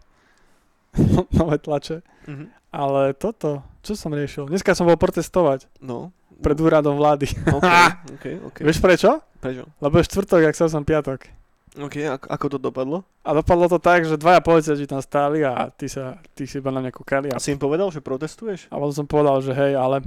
nové 1.39 1.59
tlače. 1.59 2.07
Uh-huh. 2.31 2.47
Ale 2.71 3.11
toto, 3.19 3.67
čo 3.83 3.99
som 3.99 4.15
riešil? 4.15 4.47
Dneska 4.47 4.79
som 4.79 4.87
bol 4.87 4.95
protestovať 4.95 5.67
No. 5.83 6.15
Pred 6.41 6.57
úradom 6.57 6.95
vlády. 6.95 7.29
OK, 7.47 7.65
OK, 8.17 8.25
OK. 8.47 8.59
Vieš 8.61 8.79
prečo? 8.79 9.11
Prečo? 9.37 9.65
Lebo 9.79 9.95
je 9.97 10.05
štvrtok, 10.05 10.43
ak 10.43 10.57
sa 10.57 10.67
som 10.67 10.83
piatok. 10.83 11.29
OK, 11.73 11.97
ako, 12.03 12.27
ako 12.27 12.47
to 12.49 12.59
dopadlo? 12.59 12.99
A 13.23 13.31
dopadlo 13.31 13.69
to 13.69 13.79
tak, 13.79 14.03
že 14.03 14.17
dvaja 14.17 14.41
policajti 14.41 14.85
tam 14.85 14.99
stáli 14.99 15.41
a 15.41 15.69
ty, 15.69 15.87
sa, 15.87 16.19
ty 16.33 16.43
si 16.43 16.59
iba 16.59 16.69
na 16.69 16.81
mňa 16.81 16.91
kúkali. 16.91 17.29
A 17.29 17.37
A, 17.37 17.39
si 17.39 17.53
im 17.53 17.57
povedal, 17.57 17.87
že 17.89 18.01
protestuješ? 18.01 18.67
a 18.67 18.75
potom 18.75 18.95
som 18.95 19.07
povedal, 19.07 19.39
že 19.39 19.53
hej, 19.53 19.73
ale 19.73 20.03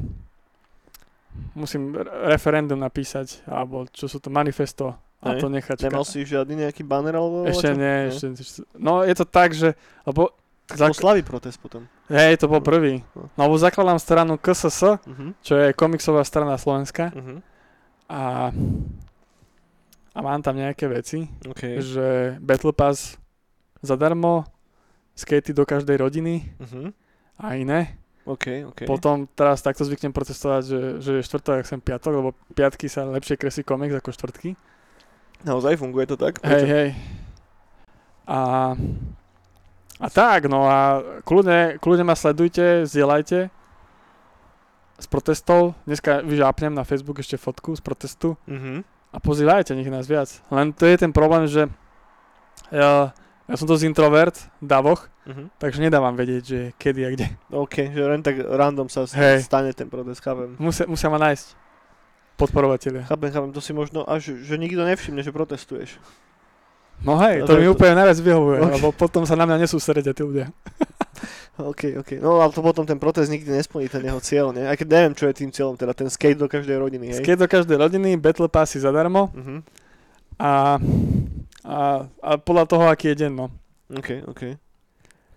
musím 1.54 1.96
re- 1.96 2.04
referendum 2.28 2.76
napísať, 2.76 3.42
alebo 3.46 3.88
čo 3.88 4.06
sú 4.06 4.20
to, 4.20 4.28
manifesto 4.28 4.94
a 5.18 5.34
to 5.34 5.48
nechať. 5.48 5.88
Nemal 5.88 6.04
si 6.04 6.22
žiadny 6.22 6.68
nejaký 6.68 6.84
banner 6.84 7.16
alebo 7.16 7.48
Ešte 7.48 7.72
nie, 7.72 8.12
ešte, 8.12 8.28
ešte, 8.36 8.60
no 8.76 9.02
je 9.02 9.16
to 9.16 9.24
tak, 9.24 9.56
že, 9.56 9.72
lebo, 10.04 10.36
Zak- 10.68 10.92
to 10.92 11.00
slavý 11.00 11.24
protest 11.24 11.58
potom. 11.58 11.88
Hej, 12.10 12.36
to 12.36 12.48
bol 12.48 12.60
prvý. 12.60 13.04
No. 13.16 13.30
No 13.36 13.42
lebo 13.48 13.56
zakladám 13.56 14.00
stranu 14.00 14.36
KSS, 14.36 15.00
Uh-huh. 15.04 15.32
čo 15.40 15.54
je 15.56 15.72
komiksová 15.72 16.24
strana 16.24 16.58
Slovenska 16.58 17.12
Uh-huh. 17.12 17.40
a, 18.08 18.52
a 20.14 20.20
mám 20.20 20.42
tam 20.42 20.56
nejaké 20.56 20.86
veci, 20.88 21.26
OK. 21.48 21.80
že 21.82 22.08
Battle 22.40 22.74
Pass 22.74 23.16
zadarmo, 23.82 24.44
skatey 25.16 25.54
do 25.54 25.64
každej 25.64 25.98
rodiny 25.98 26.52
Uh-huh. 26.60 26.90
a 27.40 27.56
iné. 27.56 27.98
OK, 28.24 28.64
OK. 28.72 28.88
Potom 28.88 29.28
teraz 29.28 29.60
takto 29.60 29.84
zvyknem 29.84 30.16
protestovať, 30.16 30.62
že, 30.64 30.80
že 31.04 31.12
je 31.20 31.28
štvrtok, 31.28 31.60
ak 31.60 31.68
sem 31.68 31.84
piatok, 31.84 32.14
lebo 32.16 32.30
piatky 32.56 32.88
sa 32.88 33.04
lepšie 33.04 33.36
kresí 33.36 33.68
komiks 33.68 33.92
ako 33.92 34.16
štvrtky. 34.16 34.56
Naozaj 35.44 35.76
funguje 35.76 36.08
to 36.08 36.16
tak? 36.16 36.40
Hej, 36.40 36.64
hej. 36.64 36.90
A, 38.24 38.72
a 40.00 40.08
tak, 40.08 40.46
no 40.46 40.64
a 40.64 40.78
kľudne, 41.22 41.78
kľudne 41.78 42.04
ma 42.04 42.14
sledujte, 42.14 42.86
zdieľajte 42.86 43.50
z 44.96 45.06
protestov. 45.08 45.76
Dneska 45.84 46.22
vyžápnem 46.22 46.72
na 46.72 46.84
Facebook 46.84 47.20
ešte 47.20 47.36
fotku 47.36 47.74
z 47.74 47.82
protestu 47.82 48.38
Mhm. 48.46 48.84
a 49.10 49.18
pozývajte, 49.20 49.74
nech 49.74 49.88
nás 49.88 50.06
viac. 50.06 50.30
Len 50.50 50.72
to 50.72 50.86
je 50.86 50.96
ten 50.98 51.12
problém, 51.12 51.46
že 51.46 51.68
ja, 52.70 53.12
ja 53.44 53.56
som 53.56 53.68
dosť 53.68 53.84
introvert, 53.86 54.36
davoch, 54.60 55.10
Mhm. 55.24 55.50
takže 55.58 55.80
nedávam 55.80 56.14
vedieť, 56.14 56.44
že 56.44 56.60
kedy 56.76 57.02
a 57.04 57.10
kde. 57.12 57.28
OK, 57.50 57.76
že 57.90 58.02
len 58.02 58.22
tak 58.22 58.40
random 58.40 58.88
sa 58.88 59.04
s- 59.04 59.14
Hej. 59.14 59.44
stane 59.44 59.72
ten 59.72 59.88
protest, 59.88 60.20
chápem. 60.20 60.56
Musia, 60.58 60.84
musia 60.86 61.08
ma 61.08 61.20
nájsť 61.22 61.56
podporovatelia. 62.36 63.06
Chápem, 63.06 63.30
chápem, 63.32 63.52
to 63.52 63.62
si 63.62 63.72
možno 63.72 64.04
až, 64.04 64.34
že 64.42 64.58
nikto 64.58 64.82
nevšimne, 64.82 65.22
že 65.22 65.32
protestuješ. 65.32 65.96
No 67.02 67.18
hej, 67.18 67.42
to 67.42 67.50
to 67.50 67.54
mi 67.58 67.66
to- 67.66 67.74
úplne 67.74 67.98
najviac 67.98 68.20
vyhovuje, 68.20 68.60
Ok. 68.60 68.72
lebo 68.72 68.88
potom 68.92 69.24
sa 69.26 69.34
na 69.34 69.44
mňa 69.44 69.58
nesústredia 69.60 70.12
tí 70.12 70.22
ľudia. 70.22 70.54
OK, 71.60 72.00
OK. 72.00 72.18
No 72.18 72.38
ale 72.38 72.50
to 72.50 72.60
potom 72.60 72.84
ten 72.84 72.96
protest 72.96 73.28
nikdy 73.28 73.50
nesplní 73.50 73.86
ten 73.88 74.02
jeho 74.02 74.18
cieľ, 74.18 74.50
nie? 74.50 74.62
Aj 74.62 74.74
keď 74.74 74.88
neviem, 74.90 75.14
čo 75.14 75.26
je 75.26 75.36
tým 75.36 75.50
cieľom, 75.50 75.76
teda 75.76 75.92
ten 75.92 76.08
skate 76.08 76.36
do 76.36 76.46
každej 76.46 76.78
rodiny, 76.78 77.12
hej? 77.12 77.20
Skate 77.20 77.40
do 77.40 77.48
každej 77.48 77.78
rodiny, 77.78 78.16
battle 78.16 78.48
passy 78.48 78.78
zadarmo 78.78 79.30
Mhm. 79.32 79.56
a, 80.36 80.80
a, 81.62 81.78
a 82.20 82.32
podľa 82.38 82.66
toho, 82.66 82.86
aký 82.88 83.12
je 83.12 83.26
deň, 83.26 83.32
no. 83.34 83.48
OK, 83.90 84.24
OK. 84.26 84.42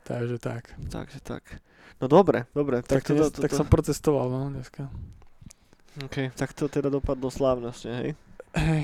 Takže 0.02 0.36
tak. 0.38 0.70
Takže 0.86 1.18
tak. 1.20 1.42
No 1.98 2.06
dobre, 2.06 2.46
dobre. 2.50 2.80
Tak, 2.80 3.00
Tak, 3.00 3.02
to, 3.02 3.12
dnes, 3.12 3.28
to, 3.28 3.42
tak 3.42 3.50
to, 3.50 3.58
som 3.58 3.66
protestoval, 3.66 4.26
no, 4.26 4.48
dneska. 4.50 4.86
OK, 5.98 6.30
tak 6.32 6.52
to 6.52 6.64
teda 6.66 6.88
dopadlo 6.88 7.26
slávnostne, 7.26 7.92
hej? 7.92 8.10
Hej. 8.54 8.82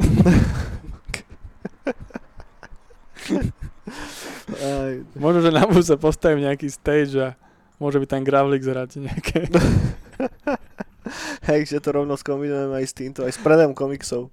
Aj, 4.56 4.92
Možno, 5.14 5.40
že 5.42 5.50
na 5.54 5.62
budúce 5.66 5.94
postavím 5.98 6.46
nejaký 6.46 6.66
stage 6.70 7.14
a 7.18 7.38
môže 7.78 7.98
byť 8.02 8.08
tam 8.10 8.22
Gravlik 8.26 8.62
zhrať 8.62 8.98
nejaké. 9.02 9.46
hej, 11.48 11.60
že 11.70 11.78
to 11.78 11.94
rovno 11.94 12.18
skombinujeme 12.18 12.74
aj 12.74 12.86
s 12.86 12.94
týmto, 12.94 13.22
aj 13.22 13.32
s 13.34 13.42
predajom 13.42 13.74
komiksov. 13.74 14.30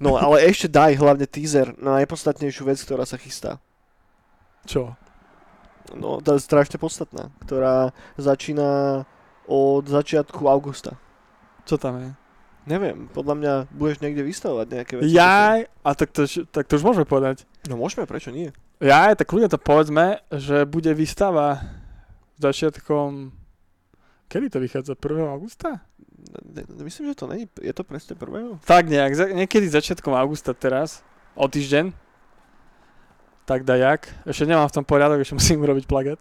No 0.00 0.16
ale 0.16 0.48
ešte 0.48 0.64
daj 0.72 0.96
hlavne 0.96 1.28
teaser 1.28 1.76
na 1.76 2.00
najpodstatnejšiu 2.00 2.64
vec, 2.64 2.80
ktorá 2.80 3.04
sa 3.04 3.20
chystá. 3.20 3.60
Čo? 4.64 4.96
No, 5.92 6.24
to 6.24 6.36
je 6.36 6.40
strašne 6.40 6.80
podstatná, 6.80 7.28
ktorá 7.44 7.92
začína 8.16 9.04
od 9.44 9.84
začiatku 9.84 10.48
augusta. 10.48 10.96
Čo 11.68 11.76
tam 11.76 12.00
je? 12.00 12.10
Neviem, 12.68 13.08
podľa 13.10 13.34
mňa 13.40 13.52
budeš 13.72 14.04
niekde 14.04 14.20
vystavovať 14.20 14.66
nejaké 14.68 14.92
veci. 15.00 15.16
Jaj, 15.16 15.58
a 15.64 15.90
tak 15.96 16.08
to, 16.12 16.28
tak 16.52 16.68
to 16.68 16.76
už 16.76 16.84
môžeme 16.84 17.08
povedať. 17.08 17.48
No 17.66 17.80
môžeme, 17.80 18.04
prečo 18.04 18.28
nie? 18.28 18.52
Jaj, 18.80 19.16
tak 19.16 19.32
ľudia 19.32 19.48
to 19.48 19.56
povedzme, 19.56 20.20
že 20.28 20.68
bude 20.68 20.92
výstava 20.92 21.60
začiatkom... 22.36 23.32
Kedy 24.30 24.46
to 24.52 24.58
vychádza? 24.62 24.94
1. 24.94 25.34
augusta? 25.36 25.82
Ne- 26.46 26.68
ne- 26.68 26.84
Myslím, 26.84 27.10
že 27.10 27.18
to 27.18 27.26
není, 27.26 27.44
je 27.58 27.72
to 27.72 27.82
presne 27.82 28.14
prvého? 28.14 28.60
Tak 28.62 28.86
nejak, 28.86 29.34
niekedy 29.34 29.66
začiatkom 29.66 30.12
augusta 30.14 30.52
teraz, 30.54 31.02
o 31.34 31.48
týždeň. 31.48 31.92
Tak 33.48 33.66
dajak. 33.66 34.06
Ešte 34.28 34.46
nemám 34.46 34.70
v 34.70 34.76
tom 34.78 34.84
poriadok, 34.86 35.18
ešte 35.24 35.34
musím 35.34 35.60
urobiť 35.66 35.84
plagát. 35.88 36.20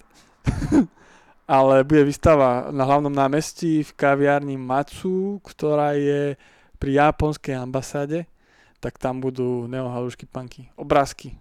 Ale 1.50 1.82
bude 1.82 2.06
výstava 2.06 2.70
na 2.70 2.86
hlavnom 2.86 3.10
námestí 3.10 3.82
v 3.82 3.92
kaviarni 3.98 4.54
Matsu, 4.54 5.42
ktorá 5.42 5.98
je 5.98 6.38
pri 6.78 7.02
japonskej 7.02 7.58
ambasáde. 7.58 8.30
Tak 8.78 9.02
tam 9.02 9.18
budú 9.18 9.66
neohalušky 9.66 10.30
punky. 10.30 10.70
Obrázky. 10.78 11.34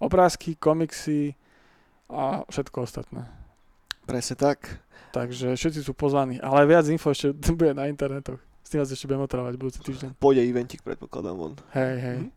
Obrázky, 0.00 0.56
komiksy 0.56 1.36
a 2.08 2.40
všetko 2.48 2.88
ostatné. 2.88 3.28
Presne 4.08 4.34
tak. 4.40 4.80
Takže 5.12 5.54
všetci 5.54 5.84
sú 5.84 5.92
pozvaní. 5.92 6.40
Ale 6.40 6.64
viac 6.64 6.88
info 6.88 7.12
ešte 7.12 7.36
bude 7.60 7.76
na 7.76 7.86
internetoch. 7.86 8.40
S 8.64 8.72
tým 8.72 8.80
vás 8.80 8.90
ešte 8.90 9.06
budem 9.10 9.28
otravať 9.28 9.54
budúci 9.60 9.80
týždeň. 9.84 10.16
Pôjde 10.16 10.46
eventik, 10.46 10.80
predpokladám 10.80 11.36
von. 11.36 11.52
Hej, 11.76 11.94
hej. 12.00 12.18
Mhm. 12.24 12.30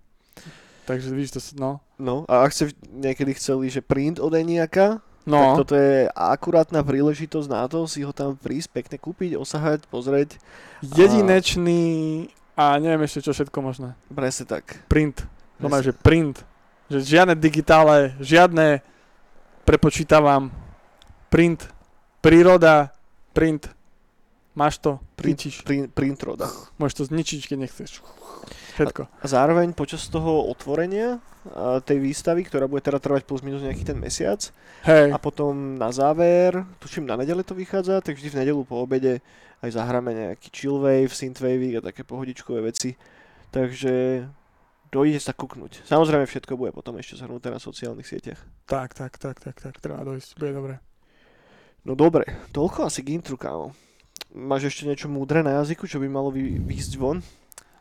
Takže 0.83 1.15
vidíš 1.15 1.31
to, 1.31 1.41
no. 1.63 1.79
No, 1.95 2.27
a 2.27 2.43
ak 2.43 2.51
ste 2.51 2.75
niekedy 2.91 3.31
chceli, 3.39 3.71
že 3.71 3.79
print 3.79 4.19
od 4.19 4.35
Eniaka, 4.35 4.99
tak 5.23 5.31
No, 5.31 5.55
toto 5.55 5.73
je 5.79 6.11
akurátna 6.11 6.83
príležitosť 6.83 7.47
na 7.47 7.63
to 7.71 7.87
si 7.87 8.03
ho 8.03 8.11
tam 8.11 8.35
prísť, 8.35 8.75
pekne 8.75 8.97
kúpiť, 8.99 9.39
osahať, 9.39 9.87
pozrieť. 9.87 10.35
jedinečný 10.83 12.27
a 12.59 12.75
neviem 12.77 13.07
ešte 13.07 13.23
čo 13.23 13.31
všetko 13.31 13.59
možné. 13.63 13.95
Presne 14.11 14.45
tak. 14.45 14.83
Print. 14.91 15.23
To 15.63 15.71
má, 15.71 15.79
že 15.79 15.95
print. 15.95 16.43
Že 16.91 16.99
žiadne 17.07 17.35
digitále, 17.39 18.13
žiadne 18.19 18.83
prepočítavam. 19.63 20.51
Print. 21.31 21.71
Príroda. 22.19 22.91
Print. 23.31 23.71
Máš 24.53 24.77
to, 24.77 25.01
Print, 25.17 25.49
print, 25.65 25.89
print 25.97 26.19
roda. 26.21 26.45
Môžeš 26.77 26.93
to 26.93 27.03
zničiť, 27.09 27.39
keď 27.49 27.57
nechceš. 27.65 28.05
Všetko. 28.73 29.05
A 29.05 29.25
zároveň 29.29 29.71
počas 29.77 30.09
toho 30.09 30.49
otvorenia 30.49 31.21
tej 31.83 31.99
výstavy, 31.99 32.47
ktorá 32.47 32.65
bude 32.65 32.81
teda 32.81 32.97
trvať 32.97 33.27
plus 33.27 33.43
minus 33.43 33.61
nejaký 33.61 33.83
ten 33.83 33.99
mesiac, 33.99 34.39
Hej. 34.87 35.11
a 35.11 35.17
potom 35.19 35.75
na 35.75 35.91
záver, 35.91 36.63
tuším 36.79 37.03
na 37.03 37.19
nedele 37.19 37.43
to 37.43 37.51
vychádza, 37.51 37.99
tak 37.99 38.15
vždy 38.15 38.31
v 38.31 38.39
nedelu 38.41 38.61
po 38.63 38.79
obede 38.79 39.19
aj 39.59 39.75
zahráme 39.75 40.15
nejaký 40.15 40.47
chill 40.51 40.79
wave, 40.79 41.11
synthwave 41.11 41.79
a 41.79 41.81
také 41.83 42.07
pohodičkové 42.07 42.63
veci. 42.63 42.95
Takže 43.53 44.25
dojdete 44.89 45.21
sa 45.21 45.33
kúknuť. 45.35 45.85
Samozrejme 45.85 46.25
všetko 46.25 46.57
bude 46.57 46.71
potom 46.73 46.97
ešte 46.97 47.19
zhrnuté 47.19 47.53
na 47.53 47.61
sociálnych 47.61 48.07
sieťach. 48.07 48.39
Tak, 48.65 48.97
tak, 48.97 49.19
tak, 49.19 49.37
tak, 49.39 49.59
tak. 49.59 49.75
Treba 49.79 50.01
dojsť. 50.01 50.39
Bude 50.39 50.53
dobre. 50.55 50.73
No 51.83 51.99
dobre, 51.99 52.23
toľko 52.55 52.87
asi 52.87 53.03
k 53.03 53.19
intru, 53.19 53.35
kámo. 53.35 53.75
Máš 54.33 54.71
ešte 54.71 54.87
niečo 54.87 55.11
múdre 55.11 55.43
na 55.43 55.61
jazyku, 55.61 55.85
čo 55.85 55.99
by 55.99 56.07
malo 56.07 56.31
vy, 56.31 56.57
výjsť 56.63 56.93
von? 56.97 57.19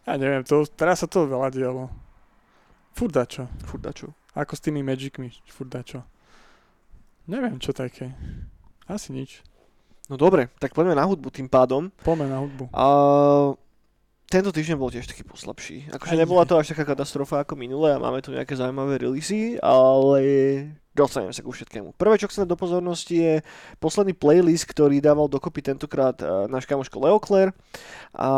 Ja 0.03 0.19
neviem, 0.19 0.43
to, 0.43 0.67
teraz 0.67 1.03
sa 1.03 1.09
to 1.09 1.31
veľa 1.31 1.55
dialo. 1.55 1.87
Furt 2.93 3.15
dačo. 3.15 3.47
Furt 3.63 3.83
dačo. 3.83 4.11
Ako 4.35 4.59
s 4.59 4.65
tými 4.65 4.83
magicmi. 4.83 5.31
Furt 5.47 5.71
dačo. 5.71 6.03
Neviem, 7.31 7.63
čo 7.63 7.71
také. 7.71 8.11
Asi 8.91 9.15
nič. 9.15 9.47
No 10.11 10.19
dobre, 10.19 10.51
tak 10.59 10.75
poďme 10.75 10.99
na 10.99 11.07
hudbu 11.07 11.31
tým 11.31 11.47
pádom. 11.47 11.95
Poďme 12.03 12.27
na 12.27 12.43
hudbu. 12.43 12.69
A 12.75 12.85
tento 14.27 14.51
týždeň 14.51 14.77
bol 14.81 14.91
tiež 14.91 15.07
taký 15.07 15.23
poslabší. 15.23 15.93
Akože 15.95 16.19
nebola 16.19 16.43
to 16.49 16.59
až 16.59 16.75
taká 16.75 16.83
katastrofa 16.89 17.47
ako 17.47 17.55
minulé 17.55 17.95
a 17.95 18.03
máme 18.03 18.25
tu 18.25 18.35
nejaké 18.35 18.59
zaujímavé 18.59 19.07
releasy, 19.07 19.61
ale 19.63 20.19
dostaneme 20.93 21.31
sa 21.31 21.45
ku 21.45 21.55
všetkému. 21.55 21.95
Prvé, 21.95 22.19
čo 22.19 22.27
chcem 22.27 22.45
do 22.45 22.59
pozornosti 22.59 23.15
je 23.23 23.35
posledný 23.79 24.13
playlist, 24.19 24.67
ktorý 24.67 24.99
dával 24.99 25.31
dokopy 25.31 25.63
tentokrát 25.63 26.19
eh, 26.19 26.51
náš 26.51 26.67
kamoško 26.67 26.99
Leoclair 26.99 27.55
a 28.13 28.29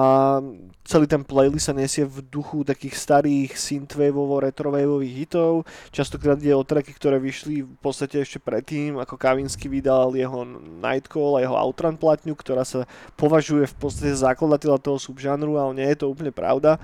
celý 0.84 1.08
ten 1.08 1.24
playlist 1.24 1.66
sa 1.66 1.74
nesie 1.74 2.04
v 2.04 2.20
duchu 2.20 2.62
takých 2.62 2.94
starých 2.94 3.56
synthwaveovo 3.56 4.44
retrowaveových 4.44 5.14
hitov. 5.26 5.66
Častokrát 5.90 6.38
ide 6.38 6.52
o 6.52 6.62
tracky, 6.62 6.92
ktoré 6.92 7.16
vyšli 7.16 7.64
v 7.64 7.78
podstate 7.80 8.20
ešte 8.22 8.38
predtým, 8.38 9.00
ako 9.00 9.16
Kavinsky 9.16 9.66
vydal 9.66 10.14
jeho 10.14 10.44
Nightcall 10.78 11.40
a 11.40 11.42
jeho 11.42 11.56
Outrun 11.56 11.96
platňu, 11.96 12.36
ktorá 12.38 12.62
sa 12.62 12.86
považuje 13.18 13.66
v 13.66 13.76
podstate 13.80 14.12
za 14.14 14.34
zakladateľa 14.34 14.82
toho 14.82 14.98
subžánru, 14.98 15.54
ale 15.54 15.78
nie 15.78 15.88
je 15.94 16.02
to 16.02 16.10
úplne 16.10 16.34
pravda. 16.34 16.82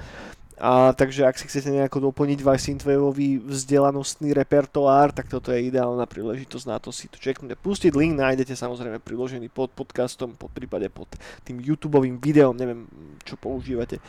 A 0.60 0.92
takže 0.92 1.24
ak 1.24 1.40
si 1.40 1.48
chcete 1.48 1.72
nejako 1.72 2.12
doplniť 2.12 2.44
váš 2.44 2.68
synthwaveový 2.68 3.40
vzdelanostný 3.40 4.36
repertoár, 4.36 5.08
tak 5.08 5.32
toto 5.32 5.48
je 5.56 5.72
ideálna 5.72 6.04
príležitosť 6.04 6.64
na 6.68 6.76
to 6.76 6.92
si 6.92 7.08
to 7.08 7.16
čeknúť. 7.16 7.56
Pustiť 7.56 7.96
link 7.96 8.20
nájdete 8.20 8.52
samozrejme 8.52 9.00
priložený 9.00 9.48
pod 9.48 9.72
podcastom, 9.72 10.36
pod 10.36 10.52
prípade 10.52 10.92
pod 10.92 11.08
tým 11.48 11.64
YouTube 11.64 11.96
videom, 12.20 12.52
neviem 12.52 12.84
čo 13.24 13.40
používate. 13.40 14.04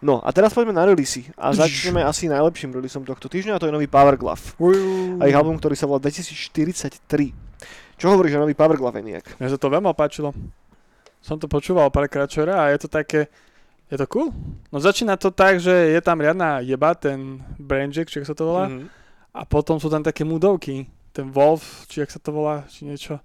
No 0.00 0.24
a 0.24 0.32
teraz 0.32 0.56
poďme 0.56 0.72
na 0.72 0.88
releasy 0.88 1.28
a 1.36 1.52
začneme 1.52 2.00
asi 2.00 2.32
najlepším 2.32 2.72
releaseom 2.72 3.04
tohto 3.04 3.28
týždňa 3.28 3.56
a 3.56 3.60
to 3.60 3.68
je 3.68 3.76
nový 3.76 3.84
Power 3.84 4.16
Glove. 4.16 4.56
A 5.20 5.28
ich 5.28 5.36
album, 5.36 5.60
ktorý 5.60 5.76
sa 5.76 5.84
volá 5.84 6.00
2043. 6.00 6.96
Čo 8.00 8.16
hovoríš 8.16 8.40
o 8.40 8.48
nový 8.48 8.56
Power 8.56 8.80
Glove, 8.80 9.04
Eniak? 9.04 9.36
Mne 9.36 9.52
sa 9.52 9.60
to 9.60 9.68
veľmi 9.68 9.92
páčilo. 9.92 10.32
Som 11.20 11.36
to 11.36 11.44
počúval 11.44 11.92
párkrát 11.92 12.24
včera 12.24 12.56
a 12.64 12.72
je 12.72 12.80
to 12.80 12.88
také... 12.88 13.28
Je 13.90 13.98
to 13.98 14.06
cool? 14.06 14.30
No 14.70 14.78
začína 14.78 15.18
to 15.18 15.34
tak, 15.34 15.58
že 15.58 15.70
je 15.70 16.00
tam 16.00 16.22
riadna 16.22 16.62
jeba, 16.62 16.94
ten 16.94 17.42
Brainjack, 17.58 18.06
či 18.06 18.22
sa 18.22 18.38
to 18.38 18.46
volá. 18.46 18.70
Mhm. 18.70 18.86
A 19.34 19.42
potom 19.46 19.78
sú 19.78 19.90
tam 19.90 20.02
také 20.02 20.22
mudovky. 20.22 20.86
Ten 21.10 21.30
Wolf, 21.30 21.86
či 21.90 22.02
jak 22.02 22.10
sa 22.10 22.22
to 22.22 22.30
volá, 22.30 22.66
či 22.70 22.86
niečo. 22.86 23.18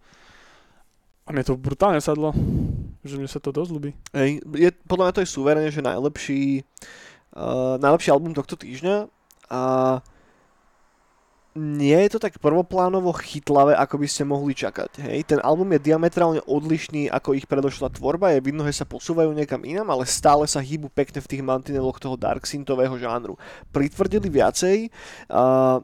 A 1.26 1.34
mne 1.34 1.46
to 1.46 1.58
brutálne 1.58 2.02
sadlo. 2.02 2.34
Že 3.06 3.22
mne 3.22 3.30
sa 3.30 3.38
to 3.42 3.54
dosť 3.54 3.72
ľúbi. 3.74 3.92
Hej, 4.14 4.42
je, 4.58 4.70
podľa 4.90 5.10
mňa 5.10 5.16
to 5.18 5.24
je 5.26 5.34
suverene, 5.34 5.70
že 5.70 5.86
najlepší, 5.86 6.66
uh, 7.38 7.78
najlepší 7.78 8.10
album 8.10 8.34
tohto 8.34 8.58
týždňa 8.58 9.10
a 9.50 9.62
nie 11.56 11.96
je 12.06 12.10
to 12.12 12.20
tak 12.20 12.36
prvoplánovo 12.44 13.16
chytlavé, 13.16 13.80
ako 13.80 14.04
by 14.04 14.08
ste 14.12 14.28
mohli 14.28 14.52
čakať. 14.52 15.00
Hej? 15.08 15.20
Ten 15.24 15.40
album 15.40 15.72
je 15.72 15.88
diametrálne 15.88 16.44
odlišný 16.44 17.08
ako 17.08 17.32
ich 17.32 17.48
predošla 17.48 17.96
tvorba, 17.96 18.36
je 18.36 18.44
vidno, 18.44 18.68
že 18.68 18.84
sa 18.84 18.86
posúvajú 18.86 19.32
niekam 19.32 19.64
inam, 19.64 19.88
ale 19.88 20.04
stále 20.04 20.44
sa 20.52 20.60
hýbu 20.60 20.92
pekne 20.92 21.24
v 21.24 21.32
tých 21.32 21.44
mantineloch 21.48 21.96
toho 21.96 22.20
dark 22.20 22.44
synthového 22.44 23.00
žánru. 23.00 23.40
Pritvrdili 23.72 24.28
viacej, 24.28 24.92
uh, 25.32 25.80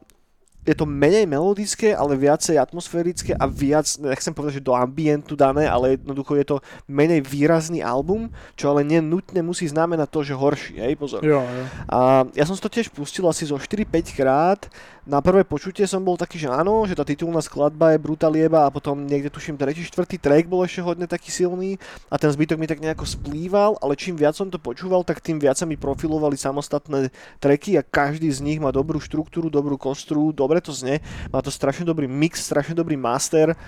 je 0.62 0.74
to 0.78 0.86
menej 0.86 1.26
melodické, 1.26 1.90
ale 1.90 2.14
viacej 2.14 2.54
atmosférické 2.54 3.34
a 3.34 3.50
viac, 3.50 3.98
nechcem 3.98 4.30
povedať, 4.30 4.62
že 4.62 4.66
do 4.66 4.78
ambientu 4.78 5.34
dané, 5.34 5.66
ale 5.66 5.98
jednoducho 5.98 6.38
je 6.38 6.46
to 6.46 6.56
menej 6.86 7.18
výrazný 7.26 7.82
album, 7.82 8.30
čo 8.54 8.70
ale 8.70 8.86
nenutne 8.86 9.42
musí 9.42 9.66
znamenať 9.66 10.06
to, 10.06 10.20
že 10.22 10.38
horší, 10.38 10.74
hej, 10.78 10.94
pozor. 10.94 11.18
Jo, 11.26 11.42
jo. 11.42 11.64
A 11.90 12.22
ja 12.38 12.46
som 12.46 12.54
si 12.54 12.62
to 12.62 12.70
tiež 12.70 12.94
pustil 12.94 13.26
asi 13.26 13.42
zo 13.42 13.58
4-5 13.58 14.14
krát. 14.14 14.70
Na 15.02 15.18
prvé 15.18 15.42
počutie 15.42 15.82
som 15.90 15.98
bol 15.98 16.14
taký, 16.14 16.38
že 16.38 16.46
áno, 16.46 16.86
že 16.86 16.94
tá 16.94 17.02
titulná 17.02 17.42
skladba 17.42 17.90
je 17.90 17.98
brutalieba 17.98 18.62
a 18.62 18.70
potom 18.70 19.02
niekde 19.02 19.34
tuším 19.34 19.58
tretí, 19.58 19.82
štvrtý 19.82 20.14
track 20.14 20.46
bol 20.46 20.62
ešte 20.62 20.78
hodne 20.78 21.10
taký 21.10 21.26
silný 21.34 21.74
a 22.06 22.14
ten 22.22 22.30
zbytok 22.30 22.54
mi 22.54 22.70
tak 22.70 22.78
nejako 22.78 23.02
splýval, 23.02 23.82
ale 23.82 23.98
čím 23.98 24.14
viac 24.14 24.38
som 24.38 24.46
to 24.46 24.62
počúval, 24.62 25.02
tak 25.02 25.18
tým 25.18 25.42
viac 25.42 25.58
sa 25.58 25.66
mi 25.66 25.74
profilovali 25.74 26.38
samostatné 26.38 27.10
tracky 27.42 27.74
a 27.74 27.82
každý 27.82 28.30
z 28.30 28.46
nich 28.46 28.62
má 28.62 28.70
dobrú 28.70 29.02
štruktúru, 29.02 29.50
dobrú 29.50 29.74
kostru, 29.74 30.30
dobre 30.30 30.62
to 30.62 30.70
znie, 30.70 31.02
má 31.34 31.42
to 31.42 31.50
strašne 31.50 31.82
dobrý 31.82 32.06
mix, 32.06 32.38
strašne 32.46 32.78
dobrý 32.78 32.94
master. 32.94 33.58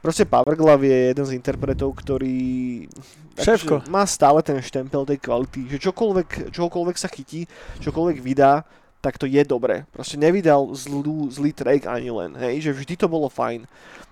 Proste 0.00 0.24
Powerglove 0.24 0.88
je 0.88 0.98
jeden 1.12 1.24
z 1.28 1.36
interpretov, 1.36 2.00
ktorý 2.00 2.88
akože 3.36 3.92
má 3.92 4.08
stále 4.08 4.40
ten 4.40 4.56
štempel 4.56 5.04
tej 5.04 5.20
kvality, 5.20 5.68
že 5.68 5.84
čokoľvek, 5.84 6.48
čokoľvek 6.48 6.96
sa 6.96 7.12
chytí, 7.12 7.44
čokoľvek 7.84 8.24
vydá, 8.24 8.64
tak 9.00 9.18
to 9.18 9.26
je 9.26 9.42
dobré. 9.46 9.86
Proste 9.94 10.18
nevydal 10.18 10.74
zlú, 10.74 11.30
zlý 11.30 11.54
track 11.54 11.86
ani 11.86 12.10
len, 12.10 12.34
hej, 12.34 12.70
že 12.70 12.74
vždy 12.74 12.94
to 12.98 13.06
bolo 13.06 13.30
fajn. 13.30 13.66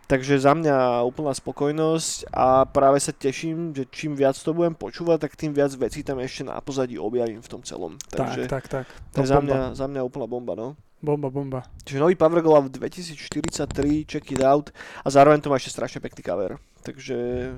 Takže 0.06 0.38
za 0.38 0.54
mňa 0.54 1.02
úplná 1.02 1.34
spokojnosť 1.34 2.30
a 2.30 2.62
práve 2.62 3.02
sa 3.02 3.10
teším, 3.10 3.74
že 3.74 3.90
čím 3.90 4.14
viac 4.14 4.38
to 4.38 4.54
budem 4.54 4.78
počúvať, 4.78 5.26
tak 5.26 5.34
tým 5.34 5.50
viac 5.50 5.74
vecí 5.74 6.06
tam 6.06 6.22
ešte 6.22 6.46
na 6.46 6.62
pozadí 6.62 6.94
objavím 6.94 7.42
v 7.42 7.50
tom 7.50 7.58
celom. 7.66 7.98
Takže 8.14 8.46
Tak, 8.46 8.70
tak, 8.70 8.86
tak. 8.86 8.86
to 9.10 9.26
je 9.26 9.26
To 9.26 9.34
za 9.34 9.38
mňa, 9.42 9.74
za 9.74 9.86
mňa 9.90 10.06
úplná 10.06 10.30
bomba, 10.30 10.54
no. 10.54 10.78
Bomba, 11.02 11.28
bomba. 11.28 11.60
Čiže 11.82 12.00
nový 12.00 12.14
Power 12.14 12.38
Glove 12.38 12.70
2043, 12.70 14.06
check 14.06 14.26
it 14.30 14.40
out 14.40 14.70
a 15.02 15.10
zároveň 15.10 15.42
to 15.42 15.50
má 15.50 15.58
ešte 15.58 15.74
strašne 15.74 15.98
pekný 15.98 16.22
cover. 16.22 16.56
Takže 16.86 17.18
e, 17.18 17.52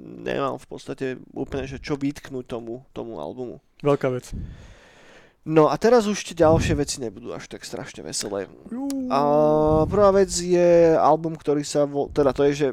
nemám 0.00 0.56
v 0.56 0.66
podstate 0.66 1.06
úplne, 1.36 1.68
že 1.68 1.78
čo 1.78 2.00
vytknúť 2.00 2.48
tomu, 2.48 2.82
tomu 2.96 3.20
albumu. 3.20 3.60
Veľká 3.84 4.08
vec. 4.08 4.32
No 5.40 5.72
a 5.72 5.74
teraz 5.80 6.04
už 6.04 6.20
tie 6.20 6.36
ďalšie 6.36 6.76
veci 6.76 7.00
nebudú 7.00 7.32
až 7.32 7.48
tak 7.48 7.64
strašne 7.64 8.04
veselé. 8.04 8.44
A 9.08 9.18
prvá 9.88 10.12
vec 10.12 10.28
je 10.36 10.92
album, 11.00 11.32
ktorý 11.32 11.64
sa 11.64 11.88
vo... 11.88 12.12
Teda 12.12 12.36
to 12.36 12.44
je, 12.44 12.52
že 12.52 12.68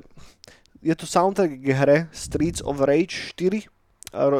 je 0.84 0.93
to 0.93 1.08
soundtrack 1.08 1.63
k 1.63 1.67
hre 1.71 1.97
Streets 2.12 2.60
of 2.60 2.84
Rage 2.84 3.32
4. 3.39 3.71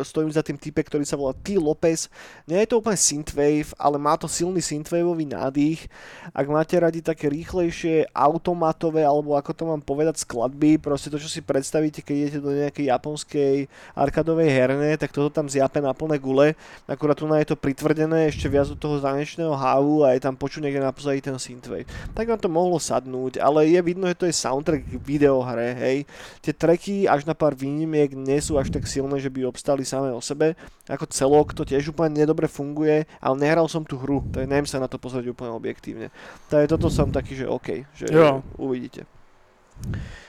Stojím 0.08 0.32
za 0.32 0.40
tým 0.40 0.56
type, 0.56 0.80
ktorý 0.80 1.04
sa 1.04 1.20
volá 1.20 1.36
T. 1.36 1.60
Lopez. 1.60 2.08
Nie 2.48 2.64
je 2.64 2.72
to 2.72 2.80
úplne 2.80 2.96
synthwave, 2.96 3.76
ale 3.76 4.00
má 4.00 4.16
to 4.16 4.26
silný 4.26 4.64
synthwaveový 4.64 5.28
nádych. 5.28 5.92
Ak 6.32 6.48
máte 6.48 6.80
radi 6.80 7.04
také 7.04 7.28
rýchlejšie 7.28 8.08
automatové, 8.16 9.04
alebo 9.04 9.36
ako 9.36 9.52
to 9.52 9.64
mám 9.68 9.84
povedať, 9.84 10.24
skladby, 10.24 10.80
proste 10.80 11.12
to, 11.12 11.20
čo 11.20 11.28
si 11.28 11.44
predstavíte, 11.44 12.00
keď 12.00 12.16
idete 12.16 12.40
do 12.40 12.56
nejakej 12.56 12.86
japonskej 12.88 13.56
arkadovej 13.92 14.50
herne, 14.50 14.96
tak 14.96 15.12
toto 15.12 15.28
tam 15.28 15.52
zjape 15.52 15.84
na 15.84 15.92
plné 15.92 16.16
gule. 16.16 16.56
Akurát 16.88 17.20
tu 17.20 17.28
na 17.28 17.44
je 17.44 17.52
to 17.52 17.60
pritvrdené 17.60 18.32
ešte 18.32 18.48
viac 18.48 18.72
do 18.72 18.80
toho 18.80 19.04
zanečného 19.04 19.52
hávu 19.52 20.08
a 20.08 20.16
je 20.16 20.24
tam 20.24 20.40
počuť 20.40 20.64
niekde 20.64 20.80
na 20.80 20.96
pozadí 20.96 21.20
ten 21.20 21.36
synthwave. 21.36 21.86
Tak 22.16 22.24
vám 22.24 22.40
to 22.40 22.48
mohlo 22.48 22.80
sadnúť, 22.80 23.44
ale 23.44 23.68
je 23.68 23.82
vidno, 23.84 24.08
že 24.08 24.16
to 24.16 24.26
je 24.32 24.34
soundtrack 24.34 24.96
k 24.96 25.04
videohre, 25.04 25.76
hej. 25.76 25.98
Tie 26.40 26.56
tracky 26.56 27.04
až 27.04 27.28
na 27.28 27.36
pár 27.36 27.52
výnimiek 27.52 28.16
nie 28.16 28.40
sú 28.40 28.56
až 28.56 28.72
tak 28.72 28.88
silné, 28.88 29.20
že 29.20 29.28
by 29.28 29.44
obstali 29.58 29.82
samé 29.82 30.14
o 30.14 30.22
sebe. 30.22 30.54
Ako 30.86 31.10
celok 31.10 31.58
to 31.58 31.66
tiež 31.66 31.90
úplne 31.90 32.14
nedobre 32.14 32.46
funguje, 32.46 33.10
ale 33.18 33.36
nehral 33.42 33.66
som 33.66 33.82
tú 33.82 33.98
hru, 33.98 34.22
tak 34.30 34.46
neviem 34.46 34.70
sa 34.70 34.78
na 34.78 34.86
to 34.86 35.02
pozrieť 35.02 35.34
úplne 35.34 35.50
objektívne. 35.50 36.14
Takže 36.46 36.78
toto 36.78 36.94
som 36.94 37.10
taký, 37.10 37.34
že 37.34 37.50
OK, 37.50 37.90
že 37.98 38.06
Jo. 38.14 38.46
uvidíte. 38.62 39.10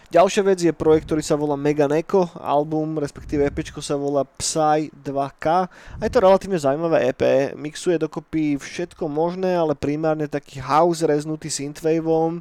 Ďalšia 0.09 0.41
vec 0.41 0.57
je 0.65 0.73
projekt, 0.73 1.05
ktorý 1.05 1.21
sa 1.21 1.37
volá 1.37 1.53
Mega 1.53 1.85
Neko, 1.85 2.33
album, 2.41 2.97
respektíve 2.97 3.45
EPčko 3.45 3.85
sa 3.85 3.93
volá 3.93 4.25
Psy 4.41 4.89
2K 4.97 5.69
a 5.69 6.01
je 6.01 6.09
to 6.09 6.25
relatívne 6.25 6.57
zaujímavé 6.57 7.13
EP, 7.13 7.53
mixuje 7.53 8.01
dokopy 8.01 8.57
všetko 8.57 9.05
možné, 9.05 9.53
ale 9.53 9.77
primárne 9.77 10.25
taký 10.25 10.65
house 10.65 11.05
reznutý 11.05 11.53
synthwaveom 11.53 12.41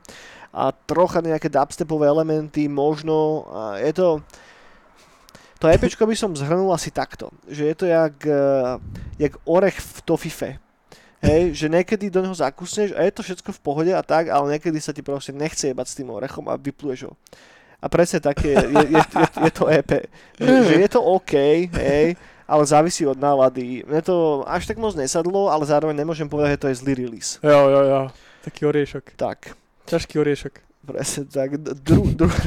a 0.55 0.71
trocha 0.71 1.19
nejaké 1.19 1.51
dubstepové 1.51 2.07
elementy, 2.07 2.71
možno, 2.71 3.43
je 3.83 3.91
to... 3.91 4.23
To 5.57 5.65
EPčko 5.65 6.05
by 6.05 6.13
som 6.13 6.37
zhrnul 6.37 6.69
asi 6.69 6.93
takto, 6.93 7.33
že 7.49 7.65
je 7.65 7.75
to 7.75 7.85
jak, 7.89 8.13
eh, 8.29 8.77
jak 9.17 9.33
orech 9.45 9.77
v 9.81 9.99
tofife. 10.05 10.49
Hej, 11.17 11.57
že 11.57 11.65
niekedy 11.65 12.13
do 12.13 12.21
neho 12.21 12.37
zakusneš 12.37 12.93
a 12.93 13.01
je 13.01 13.09
to 13.09 13.25
všetko 13.25 13.49
v 13.49 13.63
pohode 13.65 13.89
a 13.89 14.05
tak, 14.05 14.29
ale 14.29 14.53
niekedy 14.53 14.77
sa 14.77 14.93
ti 14.93 15.01
proste 15.01 15.33
nechce 15.33 15.65
jebať 15.65 15.87
s 15.89 15.97
tým 15.97 16.13
orechom 16.13 16.45
a 16.45 16.61
vypluješ 16.61 17.09
ho. 17.09 17.17
A 17.81 17.89
presne 17.89 18.21
také 18.21 18.53
je, 18.53 18.65
je, 18.69 18.85
je, 18.85 19.01
je, 19.01 19.27
je 19.49 19.51
to 19.53 19.65
EP. 19.65 19.91
Že, 20.37 20.53
že 20.65 20.75
je 20.77 20.89
to 20.93 21.01
OK, 21.01 21.33
hej, 21.73 22.13
ale 22.45 22.63
závisí 22.69 23.01
od 23.09 23.17
nálady. 23.17 23.81
Mne 23.89 24.01
to 24.05 24.45
až 24.45 24.69
tak 24.69 24.77
moc 24.77 24.93
nesadlo, 24.93 25.49
ale 25.49 25.65
zároveň 25.65 25.97
nemôžem 25.97 26.29
povedať, 26.29 26.57
že 26.57 26.61
to 26.61 26.69
je 26.69 26.79
zlý 26.85 26.93
release. 26.93 27.41
Jo, 27.41 27.65
jo, 27.69 27.81
jo. 27.81 28.01
Taký 28.45 28.69
oriešok. 28.69 29.17
Tak, 29.17 29.57
Ťažký 29.89 30.21
oriešok. 30.21 30.53
presne 30.85 31.25
tak. 31.25 31.57
Dru, 31.57 32.13
dru, 32.13 32.29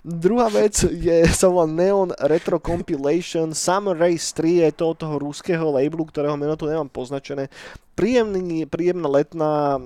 Druhá 0.00 0.48
vec 0.48 0.80
je, 0.88 1.28
sa 1.28 1.52
volá 1.52 1.68
Neon 1.68 2.08
Retro 2.24 2.56
Compilation 2.56 3.52
Summer 3.52 3.92
Race 3.92 4.32
3, 4.32 4.64
je 4.64 4.72
to 4.72 4.96
od 4.96 4.96
toho 4.96 5.20
ruského 5.20 5.68
labelu, 5.68 6.08
ktorého 6.08 6.40
meno 6.40 6.56
tu 6.56 6.64
nemám 6.64 6.88
poznačené. 6.88 7.52
Príjemný, 8.00 8.64
príjemná 8.64 9.04
letná 9.12 9.76
uh, 9.76 9.84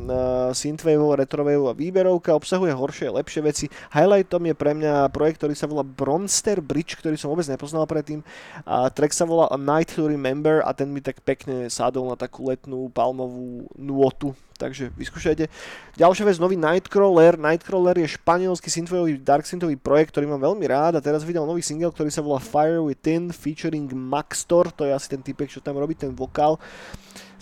synthwaveová 0.55 1.27
retrowaveová 1.27 1.75
výberovka, 1.75 2.31
obsahuje 2.31 2.71
horšie 2.71 3.11
lepšie 3.11 3.43
veci. 3.43 3.67
Highlightom 3.91 4.47
je 4.47 4.55
pre 4.55 4.71
mňa 4.71 5.11
projekt, 5.11 5.43
ktorý 5.43 5.59
sa 5.59 5.67
volá 5.67 5.83
Bronster 5.83 6.63
Bridge, 6.63 6.95
ktorý 6.95 7.19
som 7.19 7.27
vôbec 7.35 7.51
nepoznal 7.51 7.91
predtým. 7.91 8.23
A 8.63 8.87
track 8.87 9.11
sa 9.11 9.27
volá 9.27 9.51
A 9.51 9.59
Night 9.59 9.99
to 9.99 10.07
Remember 10.07 10.63
a 10.63 10.71
ten 10.71 10.95
mi 10.95 11.03
tak 11.03 11.27
pekne 11.27 11.67
sadol 11.67 12.07
na 12.07 12.15
takú 12.15 12.47
letnú 12.47 12.87
palmovú 12.95 13.67
nôtu. 13.75 14.31
Takže 14.63 14.95
vyskúšajte. 14.95 15.51
Ďalšia 15.99 16.31
vec, 16.31 16.39
nový 16.39 16.55
Nightcrawler. 16.55 17.35
Nightcrawler 17.35 17.99
je 17.99 18.15
španielský 18.15 18.71
synthwaveový 18.71 19.19
dark 19.27 19.43
synthový 19.43 19.75
projekt, 19.75 20.15
ktorý 20.15 20.31
mám 20.31 20.39
veľmi 20.39 20.63
rád 20.71 20.95
a 20.95 21.03
teraz 21.03 21.27
vydal 21.27 21.51
nový 21.51 21.67
single, 21.67 21.91
ktorý 21.91 22.15
sa 22.15 22.23
volá 22.23 22.39
Fire 22.39 22.79
Within 22.79 23.35
featuring 23.35 23.91
Maxtor, 23.91 24.71
to 24.71 24.87
je 24.87 24.95
asi 24.95 25.11
ten 25.11 25.19
typek, 25.19 25.51
čo 25.51 25.59
tam 25.59 25.75
robí 25.75 25.99
ten 25.99 26.15
vokál. 26.15 26.63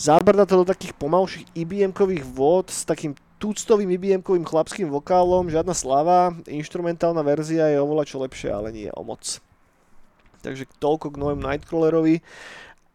Zabrda 0.03 0.43
to 0.51 0.59
do 0.59 0.67
takých 0.67 0.99
pomalších 0.99 1.55
IBM-kových 1.55 2.27
vod 2.27 2.75
s 2.75 2.83
takým 2.83 3.15
tuctovým 3.39 3.87
IBM-kovým 3.87 4.43
chlapským 4.43 4.91
vokálom, 4.91 5.47
žiadna 5.47 5.71
slava, 5.79 6.35
instrumentálna 6.51 7.23
verzia 7.23 7.71
je 7.71 7.79
oveľa 7.79 8.11
čo 8.11 8.19
lepšie, 8.19 8.51
ale 8.51 8.75
nie 8.75 8.91
o 8.91 9.07
moc. 9.07 9.39
Takže 10.43 10.67
toľko 10.83 11.15
k 11.15 11.21
novému 11.23 11.47
Nightcrawlerovi. 11.47 12.19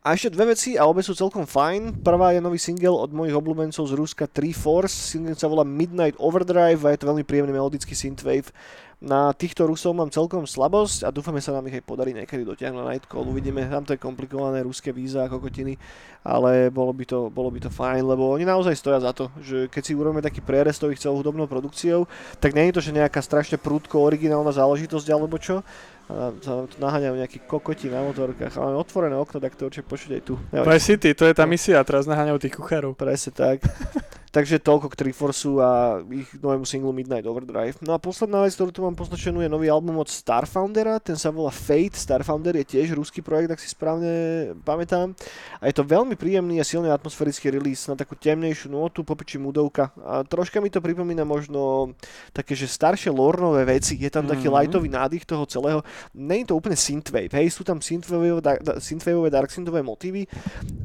A 0.04 0.20
ešte 0.20 0.36
dve 0.36 0.52
veci 0.52 0.76
a 0.76 0.84
obe 0.84 1.00
sú 1.00 1.16
celkom 1.16 1.48
fajn. 1.48 2.04
Prvá 2.04 2.36
je 2.36 2.44
nový 2.44 2.60
single 2.60 3.00
od 3.00 3.16
mojich 3.16 3.36
obľúbencov 3.40 3.88
z 3.88 3.96
Ruska 3.96 4.28
3 4.28 4.52
Force. 4.52 5.16
Single 5.16 5.40
sa 5.40 5.48
volá 5.48 5.64
Midnight 5.64 6.20
Overdrive 6.20 6.84
a 6.84 6.92
je 6.92 7.00
to 7.00 7.08
veľmi 7.08 7.24
príjemný 7.24 7.56
melodický 7.56 7.96
synthwave. 7.96 8.52
Na 8.98 9.30
týchto 9.30 9.70
Rusov 9.70 9.94
mám 9.94 10.10
celkom 10.10 10.50
slabosť 10.50 11.06
a 11.06 11.14
dúfame 11.14 11.38
sa 11.38 11.54
nám 11.54 11.70
ich 11.70 11.78
aj 11.78 11.86
podarí 11.86 12.18
niekedy 12.18 12.42
dotiahnuť 12.42 12.82
na 12.82 12.90
Nightcall. 12.90 13.30
Uvidíme, 13.30 13.62
tam 13.70 13.86
to 13.86 13.94
je 13.94 14.02
komplikované 14.02 14.66
ruské 14.66 14.90
víza 14.90 15.22
a 15.22 15.30
kokotiny, 15.30 15.78
ale 16.26 16.74
bolo 16.74 16.90
by, 16.98 17.06
to, 17.06 17.30
bolo 17.30 17.54
by 17.54 17.62
to 17.62 17.70
fajn, 17.70 18.02
lebo 18.02 18.34
oni 18.34 18.42
naozaj 18.42 18.74
stoja 18.74 18.98
za 18.98 19.14
to, 19.14 19.30
že 19.38 19.70
keď 19.70 19.84
si 19.86 19.94
urobíme 19.94 20.26
taký 20.26 20.42
prierez 20.42 20.82
ich 20.82 20.98
celou 20.98 21.22
hudobnou 21.22 21.46
produkciou, 21.46 22.10
tak 22.42 22.58
nie 22.58 22.74
je 22.74 22.82
to, 22.82 22.82
že 22.90 22.98
nejaká 22.98 23.22
strašne 23.22 23.62
prúdko 23.62 24.02
originálna 24.02 24.50
záležitosť 24.50 25.08
alebo 25.14 25.38
čo, 25.38 25.62
a 26.08 26.32
sa 26.40 26.64
nám 26.64 26.68
tu 26.72 26.80
naháňajú 26.80 27.16
nejakí 27.20 27.38
kokoti 27.46 27.92
na 27.92 28.00
motorkách. 28.00 28.56
A 28.56 28.64
máme 28.64 28.80
otvorené 28.80 29.14
okno, 29.20 29.44
tak 29.44 29.60
to 29.60 29.68
určite 29.68 29.86
počuť 29.86 30.12
aj 30.16 30.22
tu. 30.24 30.40
Ja, 30.56 30.64
Vice 30.64 30.96
City, 30.96 31.12
to 31.12 31.28
je 31.28 31.36
tá 31.36 31.44
misia, 31.44 31.84
teraz 31.84 32.08
naháňajú 32.08 32.40
tých 32.40 32.56
kuchárov. 32.56 32.96
Presne 32.96 33.36
tak. 33.36 33.62
Takže 34.38 34.62
toľko 34.62 34.94
k 34.94 35.02
Triforceu 35.02 35.58
a 35.58 35.98
ich 36.14 36.30
novému 36.38 36.62
singlu 36.62 36.94
Midnight 36.94 37.26
Overdrive. 37.26 37.82
No 37.82 37.98
a 37.98 37.98
posledná 37.98 38.46
vec, 38.46 38.54
ktorú 38.54 38.70
tu 38.70 38.86
mám 38.86 38.94
poznačenú, 38.94 39.42
je 39.42 39.50
nový 39.50 39.66
album 39.66 39.98
od 39.98 40.06
Starfoundera, 40.06 41.02
ten 41.02 41.18
sa 41.18 41.34
volá 41.34 41.50
Fate. 41.50 41.98
Starfounder 41.98 42.54
je 42.62 42.78
tiež 42.78 42.94
ruský 42.94 43.26
projekt, 43.26 43.50
ak 43.50 43.58
si 43.58 43.66
správne 43.74 44.54
pamätám. 44.62 45.18
A 45.58 45.66
je 45.66 45.74
to 45.74 45.82
veľmi 45.82 46.14
príjemný 46.14 46.62
a 46.62 46.70
silný 46.70 46.94
atmosférický 46.94 47.50
release 47.50 47.90
na 47.90 47.98
takú 47.98 48.14
temnejšiu 48.14 48.70
notu, 48.70 49.02
popiči 49.02 49.42
mudovka. 49.42 49.90
A 50.06 50.22
troška 50.22 50.62
mi 50.62 50.70
to 50.70 50.86
pripomína 50.86 51.26
možno 51.26 51.98
také, 52.30 52.54
že 52.54 52.70
staršie 52.70 53.10
lornové 53.10 53.66
veci. 53.66 53.98
Je 53.98 54.14
tam 54.14 54.30
taký 54.30 54.46
Mhm. 54.46 54.54
lightový 54.54 54.90
nádych 54.94 55.26
toho 55.26 55.50
celého. 55.50 55.82
Je 56.14 56.46
to 56.46 56.54
úplne 56.54 56.78
synthwave, 56.78 57.34
hej, 57.34 57.50
sú 57.50 57.66
tam 57.66 57.82
synthwaveové, 57.82 58.46
dark, 58.46 58.62
synthwaveové 58.78 59.34
dark 59.34 59.50
synthové 59.50 59.82
motívy, 59.82 60.30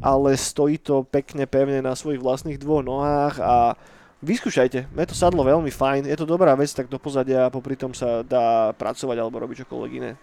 ale 0.00 0.40
stojí 0.40 0.80
to 0.80 1.04
pekne 1.04 1.44
pevne 1.44 1.84
na 1.84 1.92
svojich 1.92 2.24
vlastných 2.24 2.56
dvoch 2.56 2.80
nohách 2.80 3.41
a 3.42 3.74
vyskúšajte. 4.20 4.88
Mne 4.88 5.04
to 5.04 5.12
sadlo 5.12 5.42
veľmi 5.42 5.68
fajn. 5.68 6.06
Je 6.06 6.14
to 6.14 6.24
dobrá 6.24 6.54
vec, 6.54 6.70
tak 6.70 6.86
do 6.86 6.96
pozadia 6.96 7.44
a 7.44 7.52
popri 7.52 7.74
tom 7.74 7.90
sa 7.90 8.22
dá 8.22 8.70
pracovať 8.72 9.16
alebo 9.18 9.36
robiť 9.36 9.66
čokoľvek 9.66 9.92
iné. 9.92 10.14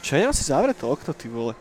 Čo 0.00 0.16
ja 0.16 0.30
si 0.30 0.44
zavrieť 0.44 0.80
to 0.80 0.86
okno, 0.88 1.12
ty 1.12 1.26
vole. 1.26 1.52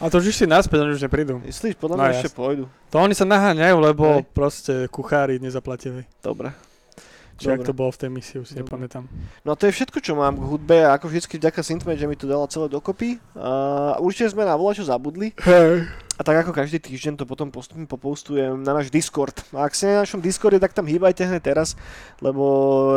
A 0.00 0.08
to 0.08 0.16
už 0.16 0.32
si 0.32 0.48
naspäť, 0.48 0.80
oni 0.80 0.96
už 0.96 1.04
neprídu. 1.04 1.38
Myslíš, 1.38 1.76
podľa 1.76 1.94
No, 1.94 2.02
mňa 2.02 2.12
ešte 2.14 2.28
jasne. 2.28 2.38
pôjdu. 2.38 2.64
To 2.88 2.96
oni 2.98 3.12
sa 3.12 3.28
naháňajú, 3.28 3.76
lebo 3.78 4.04
Hej. 4.18 4.32
proste 4.32 4.72
kuchári 4.88 5.36
nezaplatili. 5.36 6.08
Dobre. 6.18 6.56
Či 7.36 7.48
ak 7.50 7.64
to 7.64 7.72
bolo 7.72 7.88
v 7.88 7.98
tej 7.98 8.10
misii, 8.10 8.36
už 8.38 8.46
si 8.46 8.54
Dobre. 8.54 8.68
nepamätám. 8.68 9.04
No 9.42 9.52
to 9.54 9.64
je 9.64 9.72
všetko, 9.72 10.00
čo 10.00 10.12
mám 10.12 10.36
k 10.36 10.44
hudbe 10.44 10.76
a 10.84 10.96
ako 10.96 11.08
vždycky 11.08 11.36
vďaka 11.36 11.60
Synthmate, 11.60 11.96
že 11.96 12.04
mi 12.04 12.12
to 12.12 12.24
dala 12.24 12.44
celé 12.46 12.68
dokopy. 12.68 13.16
A 13.32 13.96
určite 13.96 14.32
sme 14.32 14.44
na 14.44 14.52
volačo 14.54 14.84
zabudli. 14.84 15.32
Hej. 15.38 15.88
A 16.20 16.24
tak 16.24 16.44
ako 16.44 16.52
každý 16.52 16.76
týždeň 16.76 17.16
to 17.16 17.24
potom 17.24 17.48
postupne 17.48 17.88
popostujem 17.88 18.60
na 18.60 18.76
náš 18.76 18.92
Discord. 18.92 19.40
A 19.56 19.64
ak 19.64 19.72
ste 19.72 19.88
na 19.88 20.04
našom 20.04 20.20
Discorde, 20.20 20.60
tak 20.60 20.76
tam 20.76 20.84
hýbajte 20.84 21.24
hneď 21.24 21.40
teraz, 21.40 21.80
lebo 22.20 22.44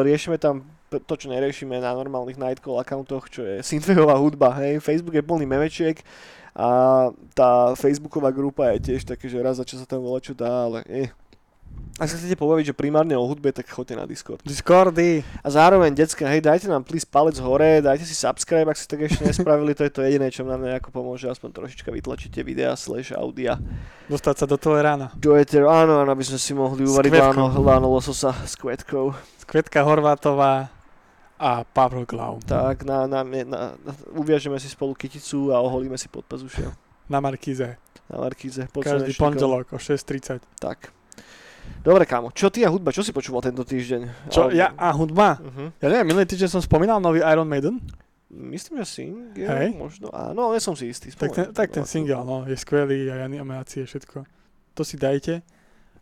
riešime 0.04 0.36
tam 0.36 0.68
to, 0.92 1.16
čo 1.16 1.32
neriešime 1.32 1.80
na 1.80 1.96
normálnych 1.96 2.36
Nightcall 2.36 2.84
accountoch, 2.84 3.32
čo 3.32 3.48
je 3.48 3.64
synthwaveová 3.64 4.20
hudba. 4.20 4.52
Hej. 4.60 4.84
Facebook 4.84 5.16
je 5.16 5.24
plný 5.24 5.48
memečiek 5.48 6.04
a 6.52 6.68
tá 7.32 7.72
Facebooková 7.80 8.28
grupa 8.36 8.76
je 8.76 8.92
tiež 8.92 9.08
také, 9.08 9.32
že 9.32 9.40
raz 9.40 9.56
za 9.56 9.64
čas 9.64 9.80
sa 9.80 9.88
tam 9.88 10.04
volá 10.04 10.20
čo 10.20 10.36
dá, 10.36 10.68
ale 10.68 10.84
eh. 10.92 11.23
Ak 12.02 12.10
sa 12.10 12.18
chcete 12.18 12.34
pobaviť, 12.42 12.74
že 12.74 12.76
primárne 12.76 13.14
o 13.14 13.22
hudbe, 13.22 13.54
tak 13.54 13.70
choďte 13.70 13.94
na 13.94 14.10
Discord. 14.10 14.42
Discordy. 14.42 15.22
A 15.46 15.48
zároveň, 15.54 15.94
decka, 15.94 16.26
hej, 16.26 16.42
dajte 16.42 16.66
nám 16.66 16.82
please 16.82 17.06
palec 17.06 17.38
hore, 17.38 17.86
dajte 17.86 18.02
si 18.02 18.18
subscribe, 18.18 18.66
ak 18.66 18.74
ste 18.82 18.90
tak 18.90 19.06
ešte 19.06 19.22
nespravili, 19.22 19.78
to 19.78 19.86
je 19.86 19.94
to 19.94 20.02
jediné, 20.02 20.34
čo 20.34 20.42
nám 20.42 20.66
nejako 20.66 20.90
pomôže, 20.90 21.30
aspoň 21.30 21.54
trošička 21.54 21.94
vytlačíte 21.94 22.42
videa 22.42 22.74
slash 22.74 23.14
audia. 23.14 23.62
Dostať 24.10 24.36
sa 24.42 24.46
do 24.50 24.58
toho 24.58 24.82
rána. 24.82 25.14
Do 25.14 25.38
Ether, 25.38 25.70
áno, 25.70 26.02
áno, 26.02 26.10
aby 26.10 26.26
sme 26.26 26.42
si 26.42 26.58
mohli 26.58 26.82
uvariť 26.82 27.14
láno, 27.14 27.54
láno 27.62 27.86
lososa 27.94 28.34
s 28.42 28.58
kvetkou. 28.58 29.14
Kvetka 29.46 29.86
Horvátová 29.86 30.74
a 31.38 31.62
Pavel 31.62 32.10
Glau. 32.10 32.42
Tak, 32.42 32.90
na, 32.90 33.06
na, 33.06 33.22
na, 33.22 33.46
na, 33.46 33.62
uviažeme 34.18 34.58
si 34.58 34.66
spolu 34.66 34.98
kyticu 34.98 35.54
a 35.54 35.62
oholíme 35.62 36.00
si 36.02 36.10
pod 36.10 36.26
pazušia 36.26 36.74
Na 37.06 37.22
Markíze. 37.22 37.78
na 38.10 38.18
Markíze. 38.18 38.66
Pod 38.74 38.82
Každý 38.82 39.14
pondelok 39.14 39.70
o 39.72 39.78
6.30. 39.78 40.42
Tak. 40.58 40.90
Dobre, 41.82 42.06
kámo, 42.06 42.30
čo 42.32 42.54
ty 42.54 42.62
a 42.64 42.70
hudba, 42.70 42.94
čo 42.94 43.02
si 43.02 43.10
počúval 43.10 43.42
tento 43.44 43.66
týždeň? 43.66 44.32
Čo, 44.32 44.48
Alebo- 44.48 44.56
ja 44.56 44.72
a 44.78 44.94
hudba? 44.94 45.42
Uh-huh. 45.42 45.68
Ja 45.82 45.88
neviem, 45.90 46.14
minulý 46.14 46.30
týždeň 46.30 46.60
som 46.60 46.62
spomínal 46.64 47.02
nový 47.02 47.26
Iron 47.26 47.50
Maiden. 47.50 47.82
Myslím, 48.34 48.82
že 48.82 48.98
single, 48.98 49.46
Hej. 49.46 49.78
možno, 49.78 50.10
áno, 50.10 50.58
nie 50.58 50.62
som 50.64 50.74
si 50.74 50.90
istý. 50.90 51.14
Tak 51.14 51.30
ten, 51.34 51.46
spomeň. 51.50 51.58
tak 51.58 51.68
ten 51.70 51.86
single, 51.86 52.26
no, 52.26 52.38
je 52.50 52.58
skvelý, 52.58 53.12
aj 53.12 53.22
animácie, 53.30 53.86
všetko. 53.86 54.26
To 54.74 54.82
si 54.82 54.98
dajte. 54.98 55.46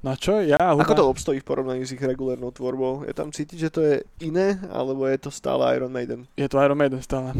No 0.02 0.14
a 0.14 0.16
čo, 0.16 0.40
ja 0.40 0.58
hudba? 0.72 0.88
Ako 0.88 0.98
to 0.98 1.12
obstojí 1.12 1.44
v 1.44 1.48
porovnaní 1.50 1.84
s 1.84 1.92
ich 1.92 2.02
regulárnou 2.02 2.50
tvorbou? 2.56 3.04
Je 3.04 3.14
tam 3.14 3.30
cítiť, 3.30 3.58
že 3.58 3.70
to 3.70 3.82
je 3.84 3.96
iné, 4.24 4.58
alebo 4.72 5.06
je 5.06 5.18
to 5.20 5.30
stále 5.30 5.62
Iron 5.76 5.92
Maiden? 5.92 6.26
Je 6.40 6.48
to 6.48 6.58
Iron 6.58 6.80
Maiden 6.80 7.04
stále. 7.04 7.36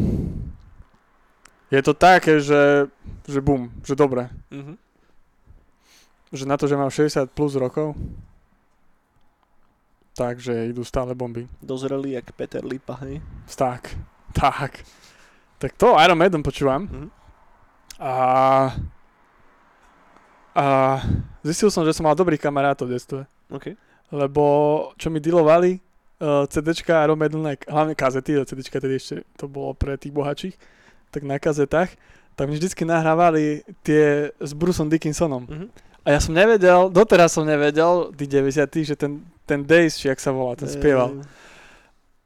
Je 1.72 1.80
to 1.80 1.96
také, 1.96 2.36
že, 2.36 2.92
že 3.24 3.40
bum, 3.40 3.72
že 3.80 3.96
dobre. 3.96 4.28
Uh-huh. 4.52 4.76
Že 6.32 6.48
na 6.48 6.56
to, 6.56 6.64
že 6.64 6.80
mám 6.80 6.88
60 6.88 7.28
plus 7.36 7.52
rokov, 7.54 7.92
takže 10.16 10.72
idú 10.72 10.84
stále 10.84 11.12
bomby. 11.12 11.44
Dozreli 11.60 12.16
jak 12.16 12.32
Peter 12.32 12.64
Lipa, 12.64 12.96
hej? 13.04 13.20
Tak, 13.52 13.92
tak. 14.40 14.80
Tak 15.60 15.78
to 15.78 15.94
Iron 16.00 16.18
Maiden 16.18 16.42
počúvam. 16.42 16.88
Mhm. 16.88 17.08
A, 18.02 18.14
a 20.58 20.64
zistil 21.46 21.70
som, 21.70 21.86
že 21.86 21.94
som 21.94 22.02
mal 22.02 22.18
dobrých 22.18 22.42
kamarátov 22.42 22.90
v 22.90 22.98
detstve. 22.98 23.20
OK. 23.46 23.78
Lebo 24.10 24.44
čo 24.98 25.06
mi 25.08 25.22
dealovali 25.22 25.78
uh, 25.78 26.44
CDčka 26.50 27.04
Iron 27.06 27.20
Maiden, 27.20 27.46
hlavne 27.46 27.94
kazety, 27.94 28.42
CDčka 28.42 28.82
tedy 28.82 28.98
ešte 28.98 29.22
to 29.38 29.46
bolo 29.46 29.70
pre 29.72 29.94
tých 29.94 30.10
bohačích, 30.10 30.56
tak 31.14 31.22
na 31.22 31.38
kazetách, 31.38 31.94
tak 32.34 32.48
mi 32.48 32.56
vždycky 32.56 32.82
nahrávali 32.82 33.62
tie 33.84 34.32
s 34.40 34.50
Bruceom 34.56 34.88
Dickinsonom. 34.88 35.44
Uh-huh. 35.44 35.68
A 36.02 36.08
ja 36.14 36.18
som 36.18 36.34
nevedel, 36.34 36.90
doteraz 36.90 37.34
som 37.34 37.46
nevedel, 37.46 38.10
tí 38.18 38.26
90 38.26 38.66
že 38.82 38.96
ten, 38.98 39.22
ten 39.46 39.62
Days, 39.62 39.94
či 39.94 40.10
jak 40.10 40.18
sa 40.18 40.34
volá, 40.34 40.58
ten 40.58 40.66
spieval. 40.66 41.22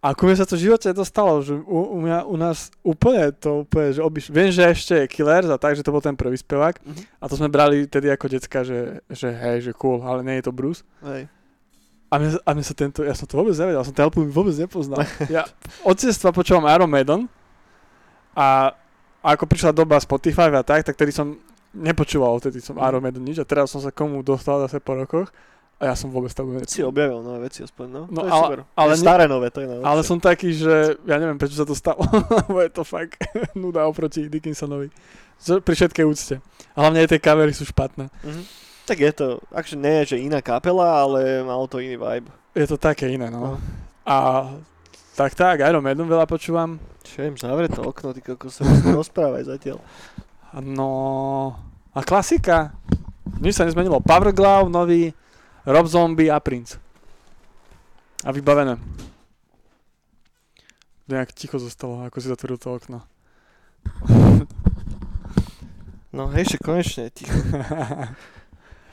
A 0.06 0.14
ku 0.14 0.22
mne 0.22 0.38
sa 0.38 0.46
to 0.46 0.54
v 0.54 0.70
živote 0.70 0.86
dostalo, 0.94 1.42
že 1.42 1.50
u, 1.56 1.78
u, 1.96 1.98
mňa, 1.98 2.30
u 2.30 2.36
nás 2.38 2.70
úplne 2.86 3.34
to 3.34 3.66
úplne, 3.66 3.90
že 3.90 4.00
obiš... 4.04 4.30
Viem, 4.30 4.54
že 4.54 4.62
ešte 4.62 4.94
je 5.02 5.10
Killers 5.10 5.50
a 5.50 5.58
tak, 5.58 5.74
že 5.74 5.82
to 5.82 5.90
bol 5.90 5.98
ten 5.98 6.14
prvý 6.14 6.38
spevák. 6.38 6.78
Uh-huh. 6.78 7.02
A 7.18 7.24
to 7.26 7.34
sme 7.34 7.50
brali 7.50 7.90
tedy 7.90 8.06
ako 8.06 8.30
decka, 8.30 8.62
že, 8.62 9.02
že 9.10 9.34
hej, 9.34 9.66
že 9.66 9.72
cool, 9.74 9.98
ale 10.06 10.22
nie 10.22 10.38
je 10.38 10.46
to 10.46 10.54
Bruce. 10.54 10.86
Hej. 11.02 11.26
A 12.06 12.14
mne, 12.22 12.38
a 12.38 12.48
mne 12.54 12.64
sa 12.64 12.74
tento, 12.78 13.02
ja 13.02 13.18
som 13.18 13.26
to 13.26 13.34
vôbec 13.34 13.56
nevedel, 13.58 13.82
som 13.82 13.90
ten 13.90 14.06
album 14.06 14.30
vôbec 14.30 14.54
nepoznal. 14.54 15.02
Ja 15.26 15.42
od 15.82 15.98
detstva 15.98 16.30
počúvam 16.30 16.70
Iron 16.70 16.86
Maiden 16.86 17.26
a, 18.30 18.70
a 19.18 19.26
ako 19.34 19.50
prišla 19.50 19.74
doba 19.74 19.98
Spotify 19.98 20.54
a 20.54 20.62
tak, 20.62 20.86
tak 20.86 20.94
tedy 20.94 21.10
som 21.10 21.34
nepočúval, 21.72 22.38
vtedy 22.38 22.60
som 22.60 22.76
Maiden 22.76 23.22
nič 23.22 23.38
a 23.38 23.46
teraz 23.46 23.70
som 23.70 23.80
sa 23.80 23.90
komu 23.90 24.20
dostal 24.20 24.60
zase 24.62 24.78
po 24.78 24.94
rokoch 24.94 25.28
a 25.76 25.88
ja 25.88 25.94
som 25.94 26.08
vôbec 26.08 26.32
to 26.32 26.40
Si 26.64 26.80
objavil 26.80 27.20
nové 27.20 27.46
veci 27.46 27.60
aspoň, 27.60 27.86
no. 27.86 28.02
No, 28.08 28.20
to 28.20 28.26
je 28.26 28.32
ale- 28.32 28.42
super. 28.42 28.60
ale 28.72 28.90
ne- 28.90 29.02
staré 29.02 29.24
nové, 29.28 29.46
to 29.52 29.60
je 29.60 29.68
najlepšie. 29.68 29.88
Ale 29.88 30.00
som 30.00 30.16
taký, 30.16 30.48
že 30.52 30.74
ja 31.04 31.16
neviem, 31.16 31.36
prečo 31.36 31.52
sa 31.52 31.68
to 31.68 31.76
stalo, 31.76 32.00
lebo 32.48 32.64
je 32.64 32.70
to 32.70 32.80
fakt 32.80 33.20
nuda 33.58 33.84
oproti 33.84 34.24
Dickinsonovi. 34.24 34.88
Pri 35.36 35.74
všetkej 35.76 36.04
úcte. 36.08 36.40
A 36.72 36.80
hlavne 36.80 37.04
aj 37.04 37.12
tie 37.12 37.20
kamery 37.20 37.52
sú 37.52 37.64
špatné. 37.64 38.08
Mhm. 38.24 38.42
Tak 38.86 38.96
je 38.96 39.12
to, 39.12 39.26
akže 39.50 39.74
nie 39.74 39.90
je, 40.00 40.14
že 40.14 40.22
iná 40.22 40.38
kapela, 40.38 41.02
ale 41.02 41.42
malo 41.42 41.66
to 41.66 41.76
iný 41.76 41.98
vibe. 41.98 42.30
Je 42.54 42.64
to 42.64 42.78
také 42.78 43.10
iné, 43.10 43.28
No. 43.28 43.36
no. 43.36 43.52
A 44.06 44.46
tak 45.12 45.34
tak, 45.34 45.60
Iron 45.60 45.82
Maiden 45.82 46.06
veľa 46.06 46.24
počúvam. 46.24 46.78
Čo 47.02 47.20
im 47.22 47.34
zavre 47.34 47.66
to 47.66 47.82
okno, 47.82 48.14
ty 48.14 48.22
kokos, 48.22 48.56
sa 48.56 48.64
rozprávaj 48.96 49.44
zatiaľ. 49.44 49.82
No... 50.60 51.56
A 51.96 52.04
klasika. 52.04 52.76
Nič 53.40 53.56
sa 53.56 53.64
nezmenilo. 53.64 54.00
Power 54.00 54.32
Glove, 54.32 54.72
nový, 54.72 55.12
Rob 55.64 55.86
Zombie 55.88 56.32
a 56.32 56.40
Prince. 56.40 56.80
A 58.24 58.32
vybavené. 58.32 58.80
Nejak 61.06 61.32
ticho 61.32 61.58
zostalo, 61.58 62.02
ako 62.02 62.18
si 62.18 62.28
zatvoril 62.28 62.58
to 62.58 62.74
okno. 62.74 62.98
No 66.16 66.32
hej, 66.32 66.56
konečne, 66.64 67.12
ticho. 67.12 67.32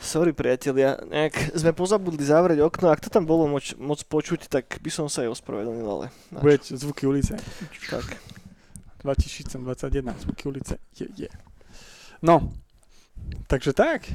Sorry 0.03 0.35
priatelia, 0.35 0.99
nejak 1.07 1.55
sme 1.55 1.71
pozabudli 1.71 2.19
zavrieť 2.27 2.59
okno, 2.67 2.91
ak 2.91 2.99
to 2.99 3.07
tam 3.07 3.23
bolo 3.23 3.47
moč, 3.47 3.71
moc 3.79 4.03
počuť, 4.03 4.51
tak 4.51 4.83
by 4.83 4.91
som 4.91 5.07
sa 5.07 5.23
aj 5.23 5.39
ospravedlnil, 5.39 5.87
ale? 5.87 6.05
Bude 6.27 6.59
zvuky 6.59 7.07
ulice. 7.07 7.39
tak. 7.87 8.19
2021, 9.07 9.63
zvuky 10.27 10.43
ulice. 10.51 10.75
Je, 10.99 11.07
je. 11.15 11.31
No, 12.23 12.47
takže 13.51 13.75
tak. 13.75 14.07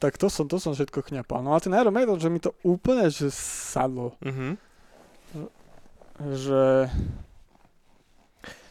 Tak 0.00 0.16
to 0.16 0.32
som, 0.32 0.48
to 0.48 0.56
som 0.56 0.72
všetko 0.72 1.04
chňapal. 1.04 1.44
No 1.44 1.52
ale 1.52 1.60
ten 1.60 1.76
Iron 1.76 1.92
Maiden, 1.92 2.16
že 2.16 2.32
mi 2.32 2.40
to 2.40 2.56
úplne 2.64 3.12
že 3.12 3.28
sadlo. 3.30 4.16
Mhm. 4.24 4.56
Že... 6.14 6.88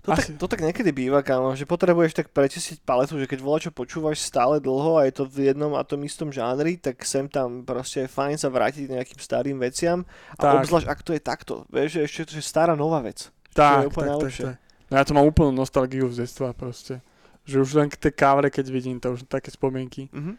To, 0.03 0.11
tak, 0.11 0.19
Asi. 0.19 0.35
to 0.35 0.51
tak 0.51 0.59
niekedy 0.59 0.91
býva, 0.91 1.23
kámo, 1.23 1.55
že 1.55 1.63
potrebuješ 1.63 2.11
tak 2.11 2.27
prečistiť 2.27 2.83
paletu, 2.83 3.15
že 3.15 3.23
keď 3.23 3.39
voľa 3.39 3.59
čo 3.63 3.71
počúvaš 3.71 4.19
stále 4.19 4.59
dlho 4.59 4.99
a 4.99 5.07
je 5.07 5.15
to 5.15 5.23
v 5.23 5.47
jednom 5.47 5.71
a 5.79 5.87
tom 5.87 6.03
istom 6.03 6.27
žánri, 6.27 6.75
tak 6.75 6.99
sem 7.07 7.23
tam 7.31 7.63
proste 7.63 8.03
je 8.03 8.11
fajn 8.11 8.35
sa 8.35 8.51
vrátiť 8.51 8.91
nejakým 8.91 9.15
starým 9.15 9.55
veciam 9.63 10.03
a 10.35 10.43
Tak. 10.43 10.67
obzvlášť 10.67 10.87
ak 10.91 10.99
to 11.07 11.11
je 11.15 11.21
takto, 11.23 11.53
vieš, 11.71 11.89
že 11.95 12.01
ešte 12.03 12.21
to 12.27 12.31
je 12.35 12.43
stará 12.43 12.75
nová 12.75 12.99
vec. 12.99 13.31
Tak, 13.55 13.87
je 13.87 13.87
úplne 13.87 13.95
tak, 13.95 13.95
tak, 13.95 14.07
najlepšie. 14.11 14.43
tak. 14.43 14.55
No 14.91 14.93
ja 14.99 15.03
to 15.07 15.13
mám 15.15 15.23
úplnú 15.31 15.51
nostalgiu 15.55 16.11
z 16.11 16.27
detstva 16.27 16.51
proste. 16.51 16.99
Že 17.43 17.57
už 17.59 17.69
len 17.75 17.87
k 17.91 17.99
tej 17.99 18.13
kávre, 18.15 18.47
keď 18.47 18.65
vidím, 18.71 18.97
to 18.99 19.13
už 19.13 19.27
také 19.27 19.51
spomienky. 19.51 20.07
Mhm. 20.11 20.35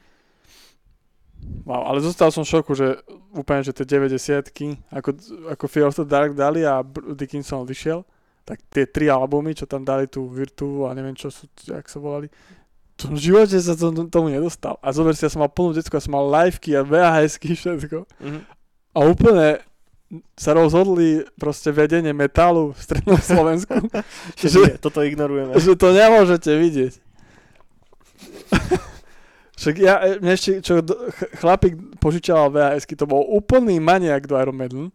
Wow, 1.69 1.93
ale 1.93 2.01
zostal 2.01 2.33
som 2.33 2.41
v 2.41 2.57
šoku, 2.57 2.73
že 2.73 3.05
úplne, 3.37 3.61
že 3.61 3.77
tie 3.77 3.85
90 3.85 4.49
ako, 4.89 5.11
ako 5.53 5.65
Fear 5.69 5.93
of 5.93 5.99
the 6.01 6.09
Dark 6.09 6.33
dali 6.33 6.65
a 6.65 6.81
Dickinson 7.13 7.69
odišiel, 7.69 8.01
tak 8.49 8.65
tie 8.73 8.89
tri 8.89 9.13
albumy, 9.13 9.53
čo 9.53 9.69
tam 9.69 9.85
dali 9.85 10.09
tú 10.09 10.25
Virtu 10.29 10.89
a 10.89 10.97
neviem 10.97 11.13
čo 11.13 11.29
sú, 11.29 11.45
jak 11.69 11.85
sa 11.85 12.01
volali, 12.01 12.33
to 12.97 13.11
v 13.11 13.19
živote 13.19 13.59
sa 13.59 13.75
to, 13.75 13.91
tomu 14.09 14.31
nedostal. 14.31 14.79
A 14.79 14.95
zober 14.95 15.13
si, 15.19 15.27
ja 15.27 15.33
som 15.33 15.43
mal 15.43 15.51
plnú 15.51 15.75
detskú, 15.75 15.99
ja 15.99 16.05
som 16.05 16.15
mal 16.15 16.25
liveky 16.25 16.79
a 16.79 16.87
VHSky, 16.87 17.53
všetko. 17.59 18.09
Mhm. 18.23 18.41
A 18.95 18.99
úplne 19.05 19.47
sa 20.35 20.53
rozhodli 20.53 21.23
proste 21.35 21.71
vedenie 21.71 22.13
metalu 22.13 22.75
v 22.75 22.79
strednom 22.79 23.19
Slovensku, 23.19 23.75
Že 24.39 24.47
Že- 24.49 24.61
nie, 24.67 24.75
toto 24.79 25.01
ignorujeme. 25.01 25.53
že 25.57 25.75
to 25.75 25.89
nemôžete 25.91 26.51
vidieť. 26.51 26.93
Však 29.55 29.75
ja, 29.79 29.95
e, 30.03 30.19
mne 30.19 30.35
ešte, 30.35 30.59
čo 30.61 30.83
chlapík 31.39 31.79
požičal 32.03 32.51
VHSky, 32.51 32.99
to 32.99 33.07
bol 33.07 33.23
úplný 33.23 33.79
maniak 33.79 34.27
do 34.27 34.35
Iron 34.35 34.59
Maiden. 34.59 34.91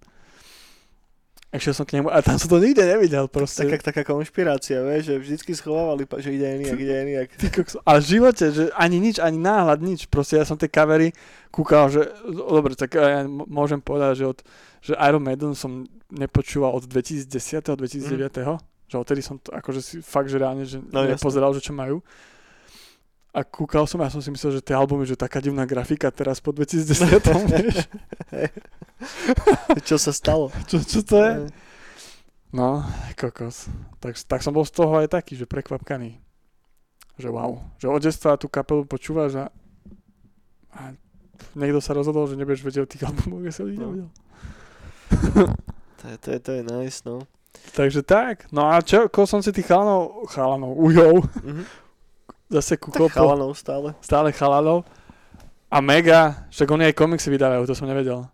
Ešte 1.50 1.82
som 1.82 1.82
k 1.82 1.98
nemu, 1.98 2.14
a 2.14 2.22
tam 2.22 2.38
som 2.38 2.46
to 2.46 2.62
nikde 2.62 2.86
nevidel 2.86 3.26
proste. 3.26 3.66
Taká, 3.66 3.82
taká 3.82 4.02
konšpirácia, 4.06 4.86
vieš, 4.86 5.10
že 5.10 5.16
vždycky 5.18 5.58
schovávali, 5.58 6.06
že 6.22 6.30
ide 6.30 6.46
Eniak, 6.46 6.78
ide 6.78 7.50
kokso. 7.50 7.82
Ale 7.90 8.06
v 8.06 8.22
živote, 8.22 8.54
že 8.54 8.70
ani 8.78 9.02
nič, 9.02 9.18
ani 9.18 9.42
náhľad, 9.42 9.82
nič. 9.82 10.06
Proste 10.14 10.38
ja 10.38 10.46
som 10.46 10.62
tie 10.62 10.70
kavery 10.70 11.10
kúkal, 11.50 11.90
že 11.90 12.06
dobre, 12.30 12.78
tak 12.78 12.94
ja 12.94 13.26
môžem 13.26 13.82
povedať, 13.82 14.22
že, 14.22 14.26
od, 14.30 14.40
že 14.78 14.94
Iron 15.02 15.26
Maiden 15.26 15.58
som 15.58 15.90
nepočúval 16.14 16.70
od 16.70 16.86
2010. 16.86 17.26
2009. 17.66 18.46
Mm. 18.46 18.62
Že 18.86 18.96
odtedy 19.02 19.22
som 19.26 19.42
to, 19.42 19.50
akože 19.50 19.82
si 19.82 19.96
fakt, 20.06 20.30
že 20.30 20.38
reálne, 20.38 20.70
že 20.70 20.78
No, 20.94 21.02
nepozeral, 21.02 21.50
že 21.58 21.66
čo 21.66 21.74
majú. 21.74 22.06
A 23.30 23.46
kúkal 23.46 23.86
som 23.86 24.02
a 24.02 24.10
ja 24.10 24.12
som 24.12 24.20
si 24.20 24.34
myslel, 24.34 24.58
že 24.58 24.66
tie 24.66 24.74
albumy, 24.74 25.06
že 25.06 25.14
taká 25.14 25.38
divná 25.38 25.62
grafika 25.64 26.10
teraz 26.10 26.42
po 26.42 26.50
2010. 26.50 27.22
vieš. 27.54 27.86
Čo 29.86 29.96
sa 29.96 30.10
stalo? 30.10 30.50
čo, 30.66 30.82
čo 30.82 31.06
to 31.06 31.16
je? 31.22 31.32
No, 32.50 32.82
kokos. 33.14 33.70
Tak, 34.02 34.18
tak 34.26 34.42
som 34.42 34.50
bol 34.50 34.66
z 34.66 34.74
toho 34.74 34.98
aj 34.98 35.14
taký, 35.14 35.38
že 35.38 35.46
prekvapkaný. 35.46 36.18
Že 37.16 37.30
wow. 37.30 37.62
Že 37.78 37.88
od 37.88 38.02
detstva 38.02 38.34
tú 38.34 38.50
kapelu 38.50 38.82
počúvaš 38.84 39.38
a, 39.38 39.46
a 40.74 40.82
niekto 41.54 41.78
sa 41.78 41.94
rozhodol, 41.94 42.26
že 42.26 42.34
nebudeš 42.34 42.66
vedieť 42.66 42.82
o 42.82 42.90
tých 42.90 43.06
albumoch, 43.06 43.46
ja 43.46 43.54
som 43.54 43.70
ich 43.70 43.78
No. 43.78 43.94
nevedel. 43.94 44.10
To 46.00 46.06
je, 46.08 46.16
to 46.18 46.28
je, 46.32 46.40
to 46.40 46.52
je 46.58 46.62
nice, 46.64 47.04
no. 47.04 47.28
Takže 47.76 48.02
tak. 48.02 48.48
No 48.50 48.66
a 48.66 48.80
čo, 48.80 49.06
koho 49.06 49.28
som 49.28 49.44
si 49.44 49.52
tých 49.52 49.68
chalanov, 49.68 50.26
chalanov, 50.32 50.74
ujov, 50.74 51.30
Mhm. 51.46 51.64
Zase 52.50 52.76
kúkol 52.76 53.08
chalanov 53.14 53.54
stále. 53.54 53.94
stále 54.02 54.34
chalanov. 54.34 54.84
A 55.70 55.86
mega, 55.86 56.50
však 56.50 56.66
oni 56.66 56.90
aj 56.90 56.98
komiksy 56.98 57.30
vydávajú, 57.30 57.70
to 57.70 57.78
som 57.78 57.86
nevedel. 57.86 58.26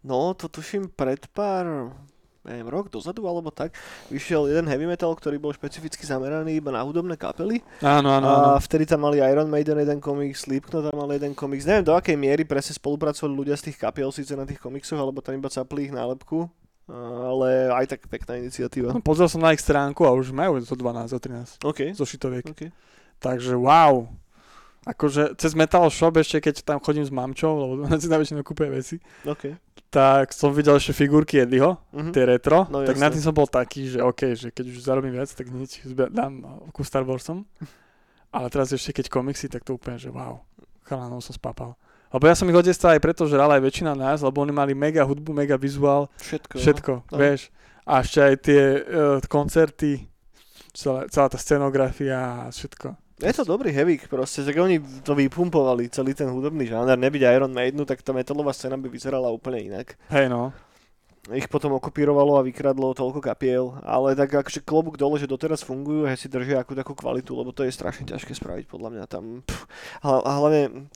No, 0.00 0.32
to 0.32 0.48
tuším 0.48 0.88
pred 0.88 1.28
pár, 1.36 1.92
neviem, 2.40 2.64
rok 2.72 2.88
dozadu 2.88 3.28
alebo 3.28 3.52
tak, 3.52 3.76
vyšiel 4.08 4.48
jeden 4.48 4.64
heavy 4.64 4.88
metal, 4.88 5.12
ktorý 5.12 5.36
bol 5.36 5.52
špecificky 5.52 6.08
zameraný 6.08 6.56
iba 6.56 6.72
na 6.72 6.80
hudobné 6.80 7.20
kapely. 7.20 7.60
Áno, 7.84 8.08
áno, 8.16 8.24
áno. 8.32 8.48
A 8.56 8.64
vtedy 8.64 8.88
tam 8.88 9.04
mali 9.04 9.20
Iron 9.20 9.52
Maiden 9.52 9.76
jeden 9.76 10.00
komiks, 10.00 10.48
Slipknot 10.48 10.88
tam 10.88 10.96
mal 10.96 11.12
jeden 11.12 11.36
komiks. 11.36 11.68
Neviem 11.68 11.84
do 11.84 11.92
akej 11.92 12.16
miery 12.16 12.48
presne 12.48 12.72
spolupracovali 12.72 13.36
ľudia 13.36 13.60
z 13.60 13.68
tých 13.68 13.76
kapiel 13.76 14.08
síce 14.08 14.32
na 14.32 14.48
tých 14.48 14.56
komiksoch, 14.56 14.96
alebo 14.96 15.20
tam 15.20 15.36
iba 15.36 15.52
capli 15.52 15.92
ich 15.92 15.92
nálepku. 15.92 16.48
Ale 16.90 17.70
aj 17.70 17.86
tak 17.86 18.00
pekná 18.10 18.40
iniciatíva. 18.40 18.90
No, 18.90 19.04
pozrel 19.04 19.30
som 19.30 19.38
na 19.38 19.54
ich 19.54 19.62
stránku 19.62 20.02
a 20.08 20.10
už 20.10 20.34
majú 20.34 20.58
to 20.64 20.74
12 20.74 21.12
a 21.12 21.18
13 21.62 21.62
OK. 21.62 21.94
zo 21.94 22.02
šitoviek. 22.02 22.42
OK. 22.50 22.72
Takže 23.20 23.54
wow. 23.54 24.08
Akože 24.82 25.36
cez 25.36 25.52
Metal 25.52 25.84
Shop 25.86 26.16
ešte, 26.16 26.40
keď 26.40 26.64
tam 26.64 26.78
chodím 26.80 27.04
s 27.04 27.12
mamčou, 27.12 27.52
lebo 27.52 27.84
ona 27.84 28.00
si 28.00 28.08
na 28.08 28.16
väčšinu 28.16 28.40
kúpuje 28.40 28.68
veci, 28.72 28.96
OK. 29.28 29.52
tak 29.92 30.32
som 30.32 30.56
videl 30.56 30.80
ešte 30.80 30.96
figurky 30.96 31.36
Eddieho, 31.36 31.76
Mhm. 31.92 32.10
tie 32.10 32.24
retro, 32.24 32.64
No, 32.66 32.80
tak 32.80 32.96
jasné. 32.96 33.04
na 33.04 33.12
tým 33.12 33.20
som 33.22 33.34
bol 33.36 33.44
taký, 33.44 33.92
že 33.92 34.00
OK, 34.00 34.32
že 34.32 34.48
keď 34.48 34.64
už 34.66 34.80
zarobím 34.80 35.12
viac, 35.12 35.28
tak 35.28 35.46
nič, 35.46 35.84
dám 36.08 36.40
ku 36.72 36.80
Star 36.80 37.04
Warsom. 37.04 37.44
Ale 38.32 38.48
teraz 38.48 38.72
ešte 38.72 38.96
keď 38.96 39.12
komiksy, 39.12 39.52
tak 39.52 39.68
to 39.68 39.76
úplne, 39.76 40.00
že 40.00 40.08
wow, 40.08 40.40
chalanov 40.88 41.20
som 41.20 41.36
spápal. 41.36 41.76
Lebo 42.10 42.24
ja 42.26 42.34
som 42.34 42.48
ich 42.48 42.56
od 42.56 42.64
detstva 42.64 42.96
aj 42.96 43.04
preto 43.04 43.28
žral 43.28 43.52
aj 43.52 43.62
väčšina 43.62 43.92
nás, 43.94 44.24
lebo 44.24 44.40
oni 44.40 44.50
mali 44.50 44.72
mega 44.72 45.04
hudbu, 45.04 45.30
mega 45.30 45.54
vizuál, 45.54 46.08
Všetko. 46.18 46.54
no. 46.56 46.62
všetko, 46.62 46.92
no. 47.04 47.16
vieš. 47.20 47.52
A 47.84 48.00
ešte 48.00 48.18
aj 48.18 48.34
tie 48.40 48.62
uh, 48.62 48.82
koncerty, 49.26 50.08
celá, 50.72 51.04
celá 51.06 51.26
tá 51.28 51.36
scenografia 51.36 52.46
a 52.46 52.50
všetko. 52.50 52.96
Je 53.20 53.36
to 53.36 53.44
dobrý 53.44 53.68
heavy, 53.68 54.00
proste, 54.08 54.40
tak 54.40 54.56
oni 54.56 54.80
to 55.04 55.12
vypumpovali, 55.12 55.92
celý 55.92 56.16
ten 56.16 56.32
hudobný 56.32 56.64
žáner, 56.64 56.96
nebyť 56.96 57.22
Iron 57.36 57.52
Maidenu, 57.52 57.84
tak 57.84 58.00
tá 58.00 58.16
metalová 58.16 58.56
scéna 58.56 58.80
by 58.80 58.88
vyzerala 58.88 59.28
úplne 59.28 59.60
inak. 59.60 60.00
Hej 60.08 60.32
no. 60.32 60.56
Ich 61.28 61.44
potom 61.52 61.76
okupírovalo 61.76 62.40
a 62.40 62.46
vykradlo 62.48 62.96
toľko 62.96 63.20
kapiel, 63.20 63.76
ale 63.84 64.16
tak 64.16 64.40
akože 64.40 64.64
klobúk 64.64 64.96
dole, 64.96 65.20
že 65.20 65.28
doteraz 65.28 65.60
fungujú 65.60 66.08
a 66.08 66.16
si 66.16 66.32
držia 66.32 66.64
akú 66.64 66.72
takú 66.72 66.96
kvalitu, 66.96 67.36
lebo 67.36 67.52
to 67.52 67.60
je 67.60 67.76
strašne 67.76 68.08
ťažké 68.08 68.32
spraviť 68.32 68.64
podľa 68.64 68.88
mňa 68.88 69.04
tam. 69.04 69.44
Pff, 69.44 69.68
a 70.00 70.30
hlavne 70.40 70.88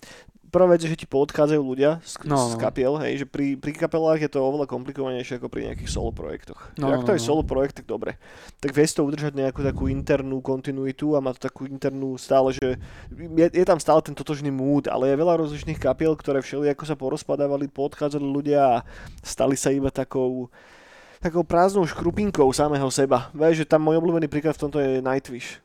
prvá 0.54 0.70
vec 0.70 0.86
je, 0.86 0.94
že 0.94 1.02
ti 1.02 1.10
poodchádzajú 1.10 1.58
ľudia 1.58 1.98
z, 2.06 2.22
No, 2.22 2.38
z 2.46 2.54
no. 2.54 2.62
kapiel, 2.62 2.94
hej, 3.02 3.22
že 3.22 3.26
pri, 3.26 3.58
pri 3.58 3.74
kapelách 3.74 4.22
je 4.22 4.30
to 4.30 4.38
oveľa 4.38 4.70
komplikovanejšie 4.70 5.42
ako 5.42 5.50
pri 5.50 5.66
nejakých 5.74 5.90
solo 5.90 6.14
projektoch. 6.14 6.70
No, 6.78 6.86
No, 6.86 6.94
Ak 6.94 7.02
to 7.02 7.10
no, 7.10 7.16
je 7.18 7.22
no. 7.24 7.28
solo 7.34 7.42
projekt, 7.42 7.82
tak 7.82 7.90
dobre. 7.90 8.14
Tak 8.62 8.70
vie 8.70 8.86
si 8.86 8.94
to 8.94 9.02
udržať 9.02 9.34
nejakú 9.34 9.66
takú 9.66 9.90
internú 9.90 10.38
kontinuitu 10.38 11.18
a 11.18 11.24
má 11.24 11.34
to 11.34 11.42
takú 11.42 11.66
internú 11.66 12.14
stále, 12.14 12.54
že 12.54 12.78
je, 13.10 13.46
je 13.50 13.64
tam 13.66 13.82
stále 13.82 13.98
ten 14.06 14.14
totožný 14.14 14.54
mood, 14.54 14.86
ale 14.86 15.10
je 15.10 15.18
veľa 15.18 15.34
rozličných 15.42 15.82
kapiel, 15.82 16.14
ktoré 16.14 16.38
všeli 16.38 16.70
ako 16.70 16.84
sa 16.86 16.94
porozpadávali, 16.94 17.66
poodchádzali 17.66 18.22
ľudia 18.22 18.60
a 18.62 18.76
stali 19.26 19.58
sa 19.58 19.74
iba 19.74 19.90
takou 19.90 20.46
takou 21.24 21.40
prázdnou 21.40 21.88
škrupinkou 21.88 22.52
samého 22.52 22.84
seba. 22.92 23.32
Vieš, 23.32 23.64
že 23.64 23.70
tam 23.72 23.80
môj 23.80 23.96
obľúbený 23.96 24.28
príklad 24.28 24.60
v 24.60 24.62
tomto 24.68 24.76
je 24.76 25.00
Nightwish. 25.00 25.63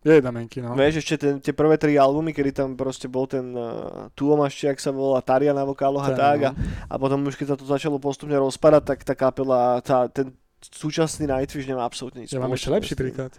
Je 0.00 0.16
damenky, 0.24 0.64
no. 0.64 0.72
Vieš, 0.72 1.04
ešte 1.04 1.16
ten, 1.20 1.34
tie 1.44 1.52
prvé 1.52 1.76
tri 1.76 2.00
albumy, 2.00 2.32
kedy 2.32 2.56
tam 2.56 2.72
proste 2.72 3.04
bol 3.04 3.28
ten 3.28 3.52
uh, 3.52 4.08
Tuomas, 4.16 4.56
či 4.56 4.72
ak 4.72 4.80
sa 4.80 4.96
volá, 4.96 5.20
Taria 5.20 5.52
na 5.52 5.68
vokáloch 5.68 6.00
a 6.00 6.16
tak. 6.16 6.38
A, 6.40 6.50
no. 6.56 6.60
a 6.88 6.94
potom 6.96 7.20
už 7.28 7.36
keď 7.36 7.52
sa 7.52 7.56
to 7.60 7.68
začalo 7.68 8.00
postupne 8.00 8.32
rozpadať, 8.32 8.82
tak 8.88 9.04
tá 9.04 9.12
kapela, 9.12 9.76
tá, 9.84 10.08
ten 10.08 10.32
súčasný 10.64 11.28
Nightwish 11.28 11.68
nemá 11.68 11.84
absolútne 11.84 12.24
nič 12.24 12.32
Ja 12.32 12.40
mám 12.40 12.56
ešte 12.56 12.72
lepší 12.72 12.96
príklad. 12.96 13.36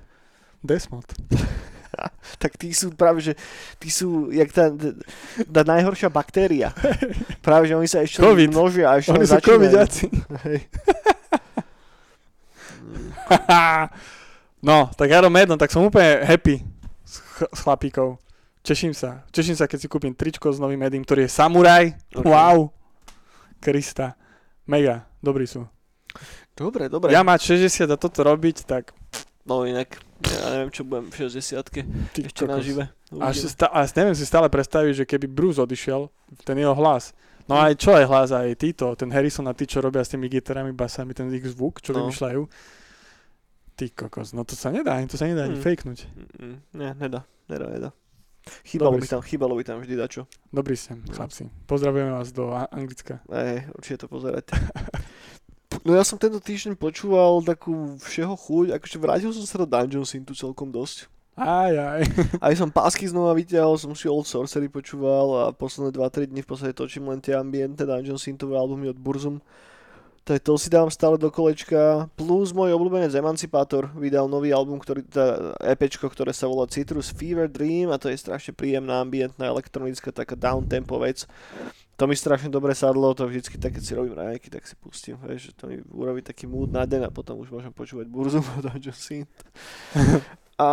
Desmond. 0.62 1.10
Tak 2.40 2.56
tí 2.56 2.72
sú 2.72 2.96
práve, 2.96 3.20
že 3.20 3.36
tí 3.76 3.92
sú, 3.92 4.32
jak 4.32 4.48
tá, 4.56 4.72
tá 5.44 5.62
najhoršia 5.68 6.08
baktéria. 6.08 6.72
Práve, 7.46 7.68
že 7.68 7.76
oni 7.76 7.86
sa 7.86 8.00
ešte 8.02 8.24
Covid. 8.24 8.48
množia 8.48 8.96
a 8.96 8.98
ešte 8.98 9.12
Oni 9.12 9.28
sú 9.28 9.38
covidiaci. 9.44 10.08
No, 14.62 14.90
tak 14.92 15.10
Iron 15.10 15.30
Maiden, 15.30 15.58
tak 15.58 15.68
som 15.68 15.82
úplne 15.82 16.22
happy 16.22 16.62
s, 17.02 17.18
ch- 17.18 17.50
s 17.50 17.60
chlapíkov. 17.60 18.22
Teším 18.62 18.94
sa. 18.94 19.26
Teším 19.28 19.54
sa, 19.54 19.66
keď 19.66 19.78
si 19.80 19.88
kúpim 19.88 20.14
tričko 20.14 20.48
s 20.48 20.62
novým 20.62 20.78
Edim, 20.80 21.02
ktorý 21.02 21.26
je 21.26 21.32
samuraj. 21.32 21.98
Ok. 22.14 22.22
Wow. 22.24 22.70
Krista. 23.58 24.14
Mega. 24.64 25.10
Dobrí 25.18 25.46
sú. 25.46 25.66
Dobre, 26.54 26.86
dobre. 26.86 27.10
Ja 27.10 27.22
mať 27.22 27.58
60 27.58 27.90
a 27.90 27.98
toto 27.98 28.22
robiť, 28.22 28.58
tak 28.64 28.94
No 29.42 29.66
inak, 29.66 29.98
ja 30.22 30.54
neviem, 30.54 30.70
čo 30.70 30.86
budem 30.86 31.10
v 31.10 31.16
60 31.26 31.58
ty 32.14 32.20
ešte 32.22 32.46
nažive. 32.46 32.94
A, 33.18 33.34
ešte 33.34 33.50
stá- 33.50 33.74
a 33.74 33.82
neviem 33.90 34.14
si 34.14 34.22
stále 34.22 34.46
predstaviť, 34.46 34.94
že 34.94 35.06
keby 35.08 35.26
Bruce 35.26 35.58
odišiel, 35.58 36.14
ten 36.46 36.62
jeho 36.62 36.78
hlas. 36.78 37.18
No 37.50 37.58
aj 37.58 37.74
čo 37.76 37.90
aj 37.92 38.06
hlas, 38.06 38.30
aj 38.30 38.54
títo, 38.54 38.94
ten 38.94 39.10
Harrison 39.10 39.50
a 39.50 39.58
tí, 39.58 39.66
čo 39.66 39.82
robia 39.82 40.00
s 40.00 40.14
tými 40.14 40.30
gitarami, 40.30 40.70
basami, 40.70 41.12
ten 41.12 41.26
ich 41.28 41.42
zvuk, 41.48 41.82
čo 41.82 41.90
No. 41.90 42.06
vymýšľajú. 42.06 42.42
Ty 43.82 43.90
kokos, 43.90 44.38
no 44.38 44.46
to 44.46 44.54
sa 44.54 44.70
nedá, 44.70 45.02
to 45.10 45.18
sa 45.18 45.26
nedá 45.26 45.50
ani 45.50 45.58
Hmm. 45.58 45.66
fejknúť. 45.66 46.00
Mm, 46.38 46.58
Nie, 46.78 46.94
nedá, 46.94 47.26
nedá, 47.50 47.66
nedá. 47.66 47.90
Chýbalo 48.62 48.94
Dobrý 48.94 49.06
by 49.06 49.10
tam, 49.10 49.22
chýbalo 49.26 49.54
by 49.58 49.64
tam 49.66 49.78
vždy 49.82 49.96
dačo. 49.98 50.22
Dobrý 50.54 50.78
ste, 50.78 51.02
chlapci. 51.10 51.50
Pozdravujeme 51.66 52.14
vás 52.14 52.30
do 52.30 52.54
Anglicka. 52.54 53.26
Ej, 53.30 53.66
určite 53.74 54.06
to 54.06 54.08
pozerať. 54.10 54.54
No 55.82 55.98
ja 55.98 56.06
som 56.06 56.22
tento 56.22 56.38
týždeň 56.38 56.78
počúval 56.78 57.42
takú 57.42 57.98
všeho 57.98 58.38
chuť, 58.38 58.78
akože 58.78 58.98
vrátil 59.02 59.34
som 59.34 59.46
sa 59.50 59.58
do 59.62 59.66
Dungeon 59.66 60.06
Syntu 60.06 60.38
celkom 60.38 60.70
dosť. 60.70 61.10
Aj, 61.34 61.74
aj. 61.74 62.02
Aj 62.46 62.54
som 62.54 62.70
pásky 62.70 63.10
znova 63.10 63.34
vyťahol, 63.34 63.82
som 63.82 63.98
si 63.98 64.06
Old 64.06 64.30
Sorcery 64.30 64.70
počúval 64.70 65.28
a 65.42 65.46
posledné 65.50 65.90
2-3 65.96 66.30
dní 66.30 66.46
v 66.46 66.50
podstate 66.50 66.78
točím 66.78 67.10
len 67.10 67.18
tie 67.18 67.34
ambientné 67.34 67.82
Dungeon 67.82 68.22
Syntové 68.22 68.62
albumy 68.62 68.94
od 68.94 69.00
Burzum. 69.00 69.42
Tak 70.22 70.38
to 70.46 70.54
si 70.54 70.70
dávam 70.70 70.94
stále 70.94 71.18
do 71.18 71.34
kolečka. 71.34 72.06
Plus 72.14 72.54
môj 72.54 72.78
obľúbenec 72.78 73.10
Emancipator 73.10 73.90
vydal 73.98 74.30
nový 74.30 74.54
album, 74.54 74.78
ktorý, 74.78 75.02
tá 75.10 75.58
EPčko, 75.66 76.06
ktoré 76.14 76.30
sa 76.30 76.46
volá 76.46 76.70
Citrus 76.70 77.10
Fever 77.10 77.50
Dream 77.50 77.90
a 77.90 77.98
to 77.98 78.06
je 78.06 78.22
strašne 78.22 78.54
príjemná 78.54 79.02
ambientná 79.02 79.50
elektronická 79.50 80.14
taká 80.14 80.38
downtempo 80.38 81.02
vec. 81.02 81.26
To 81.98 82.06
mi 82.06 82.14
strašne 82.14 82.50
dobre 82.54 82.74
sadlo, 82.78 83.14
to 83.18 83.30
vždycky 83.30 83.58
tak, 83.62 83.78
keď 83.78 83.84
si 83.86 83.94
robím 83.98 84.18
raňajky, 84.18 84.50
tak 84.50 84.66
si 84.66 84.74
pustím, 84.74 85.22
vieš, 85.22 85.54
že 85.54 85.58
to 85.58 85.70
mi 85.70 85.82
urobí 85.90 86.26
taký 86.26 86.50
mood 86.50 86.74
na 86.74 86.82
deň 86.86 87.10
a 87.10 87.14
potom 87.14 87.38
už 87.42 87.54
môžem 87.54 87.70
počúvať 87.70 88.10
Burzum 88.10 88.46
a 88.58 88.62
Dungeon 88.62 88.98
Synth. 88.98 89.38
A, 90.60 90.72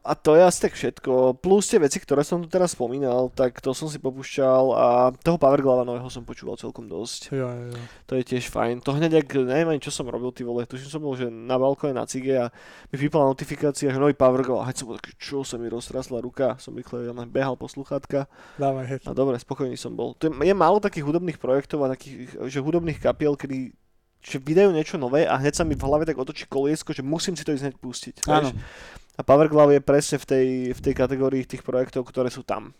a 0.00 0.12
to 0.16 0.32
je 0.38 0.42
asi 0.46 0.60
tak 0.64 0.72
všetko. 0.72 1.42
Plus 1.44 1.68
tie 1.68 1.76
veci, 1.82 2.00
ktoré 2.00 2.24
som 2.24 2.40
tu 2.40 2.48
teraz 2.48 2.72
spomínal, 2.72 3.28
tak 3.34 3.60
to 3.60 3.76
som 3.76 3.90
si 3.90 4.00
popúšťal 4.00 4.64
a 4.72 4.86
toho 5.12 5.36
Powerglava 5.36 5.84
nového 5.84 6.08
som 6.08 6.24
počúval 6.24 6.56
celkom 6.56 6.88
dosť. 6.88 7.34
Jo, 7.34 7.50
jo, 7.52 7.64
jo. 7.74 7.80
To 8.08 8.12
je 8.16 8.24
tiež 8.24 8.48
fajn. 8.48 8.80
To 8.80 8.96
hneď, 8.96 9.20
ak 9.20 9.28
neviem 9.44 9.76
ani 9.76 9.82
čo 9.82 9.92
som 9.92 10.08
robil, 10.08 10.32
ty 10.32 10.40
vole, 10.40 10.64
tuším 10.64 10.88
som 10.88 11.02
bol, 11.04 11.18
že 11.18 11.28
na 11.28 11.60
balkóne 11.60 11.92
na 11.92 12.08
cige 12.08 12.32
a 12.32 12.48
mi 12.88 12.96
vypala 12.96 13.28
notifikácia, 13.28 13.92
že 13.92 14.00
nový 14.00 14.16
Powerglove, 14.16 14.64
a 14.64 14.72
som 14.72 14.88
bol 14.88 14.96
taký, 14.96 15.12
čo 15.20 15.44
sa 15.44 15.60
mi 15.60 15.68
roztrasla 15.68 16.24
ruka, 16.24 16.56
som 16.56 16.72
rýchle 16.72 17.12
len 17.12 17.28
behal 17.28 17.60
po 17.60 17.68
sluchátka. 17.68 18.24
Dávaj 18.56 18.86
head. 18.88 19.00
A 19.04 19.12
dobre, 19.12 19.36
spokojný 19.36 19.76
som 19.76 19.92
bol. 19.92 20.16
To 20.16 20.28
je, 20.28 20.32
je 20.32 20.54
málo 20.56 20.80
takých 20.80 21.04
hudobných 21.04 21.36
projektov 21.36 21.84
a 21.84 21.92
takých, 21.92 22.40
že 22.48 22.56
hudobných 22.62 22.96
kapiel, 22.96 23.36
kedy 23.36 23.76
že 24.20 24.36
vydajú 24.36 24.76
niečo 24.76 25.00
nové 25.00 25.24
a 25.24 25.40
hneď 25.40 25.56
sa 25.56 25.64
mi 25.64 25.72
v 25.72 25.80
hlave 25.80 26.04
tak 26.04 26.20
otočí 26.20 26.44
koliesko, 26.44 26.92
že 26.92 27.00
musím 27.00 27.40
si 27.40 27.44
to 27.44 27.56
ísť 27.56 27.64
hneď 27.64 27.76
pustiť. 27.80 28.14
Áno. 28.28 28.52
Vieš? 28.52 28.99
A 29.20 29.22
Powerglove 29.22 29.76
je 29.76 29.82
presne 29.84 30.16
v 30.16 30.24
tej, 30.24 30.46
v 30.72 30.80
tej 30.80 30.94
kategórii 30.96 31.44
tých 31.44 31.60
projektov, 31.60 32.08
ktoré 32.08 32.32
sú 32.32 32.40
tam. 32.40 32.72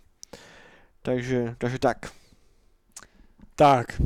Takže, 1.05 1.61
takže 1.61 1.77
tak. 1.77 2.09
Tak, 3.61 4.01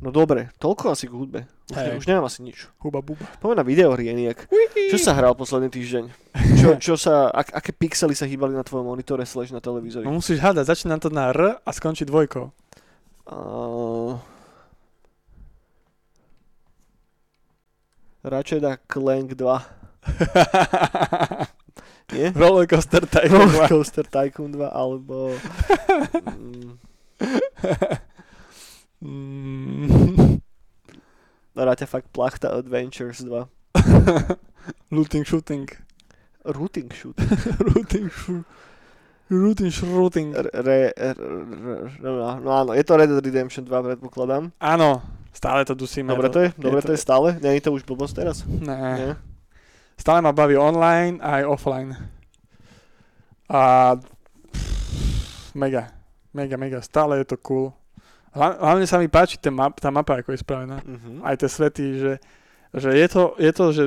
No 0.00 0.08
dobre, 0.08 0.48
toľko 0.56 0.96
asi 0.96 1.04
k 1.04 1.12
hudbe. 1.12 1.40
Už, 1.68 1.76
ne, 1.76 1.92
Hej. 1.92 1.98
už 2.00 2.08
nemám 2.08 2.24
asi 2.24 2.40
nič. 2.40 2.72
huba 2.80 3.04
buba. 3.04 3.20
Poďme 3.36 3.60
na 3.60 3.64
videohry, 3.68 4.08
Eniak. 4.08 4.48
Čo 4.88 4.96
sa 4.96 5.12
hral 5.12 5.36
posledný 5.36 5.68
týždeň? 5.68 6.04
Čo, 6.56 6.68
čo 6.88 6.94
sa, 6.96 7.28
ak, 7.28 7.52
aké 7.52 7.76
pixely 7.76 8.16
sa 8.16 8.24
hýbali 8.24 8.56
na 8.56 8.64
tvojom 8.64 8.88
monitore 8.88 9.28
slash 9.28 9.52
na 9.52 9.60
televízori? 9.60 10.08
No 10.08 10.16
musíš 10.16 10.40
hádať, 10.40 10.72
začína 10.72 10.96
to 10.96 11.12
na 11.12 11.28
R 11.36 11.60
a 11.60 11.70
skončí 11.70 12.08
dvojkou. 12.08 12.48
Uh, 13.28 14.16
Ratchet 18.24 18.64
a 18.64 18.80
Clank 18.80 19.36
2. 19.36 19.44
Nie? 22.12 22.32
Rollercoaster 22.34 23.06
Tycoon 23.06 23.48
2. 23.48 23.68
Coaster 23.68 24.06
Tycoon 24.06 24.52
2 24.52 24.66
alebo... 24.68 25.34
mm, 26.26 26.78
Mm. 29.00 30.40
Raťa 31.56 31.88
fakt 31.88 32.12
Plachta 32.12 32.52
Adventures 32.52 33.24
2. 33.24 33.48
Looting 34.94 35.24
shooting. 35.24 35.68
Routing 36.44 36.92
shoot. 36.92 37.16
Routing 37.72 38.08
shoot. 38.12 38.44
Routing 39.30 39.70
shooting. 39.72 40.32
Re, 40.36 40.50
re, 40.52 40.78
re, 40.96 41.12
re, 41.16 41.76
no, 42.00 42.40
no 42.40 42.50
áno, 42.50 42.70
je 42.76 42.84
to 42.84 42.96
Red 42.96 43.08
Dead 43.08 43.24
Redemption 43.24 43.64
2 43.64 43.72
predpokladám. 43.72 44.52
Áno, 44.60 45.00
stále 45.32 45.64
to 45.64 45.72
dusíme. 45.76 46.12
Dobre 46.12 46.28
to 46.28 46.40
je? 46.44 46.48
Dobre 46.60 46.80
to 46.84 46.92
je 46.92 47.00
stále? 47.00 47.36
Je 47.40 47.62
to 47.64 47.72
už 47.72 47.84
blbosť 47.88 48.14
teraz? 48.20 48.36
Ne. 48.44 48.84
Nie? 48.96 49.10
Stále 50.00 50.24
ma 50.24 50.32
baví 50.32 50.56
online 50.56 51.20
aj 51.20 51.44
offline. 51.44 51.92
A 53.52 53.94
pff, 54.48 55.52
mega, 55.52 55.92
mega, 56.32 56.56
mega, 56.56 56.80
stále 56.80 57.20
je 57.20 57.28
to 57.28 57.36
cool. 57.44 57.76
Hla- 58.32 58.56
Hlavne 58.56 58.86
sa 58.88 58.96
mi 58.96 59.12
páči 59.12 59.36
ten 59.36 59.52
map, 59.52 59.76
tá 59.76 59.92
mapa, 59.92 60.16
ako 60.22 60.32
je 60.32 60.40
spravená. 60.40 60.80
Mhm. 60.80 61.20
Aj 61.20 61.36
tie 61.36 61.50
svety, 61.50 61.84
že, 62.00 62.12
že 62.72 62.90
je, 62.96 63.06
to, 63.12 63.22
je 63.36 63.52
to, 63.52 63.64
že 63.76 63.84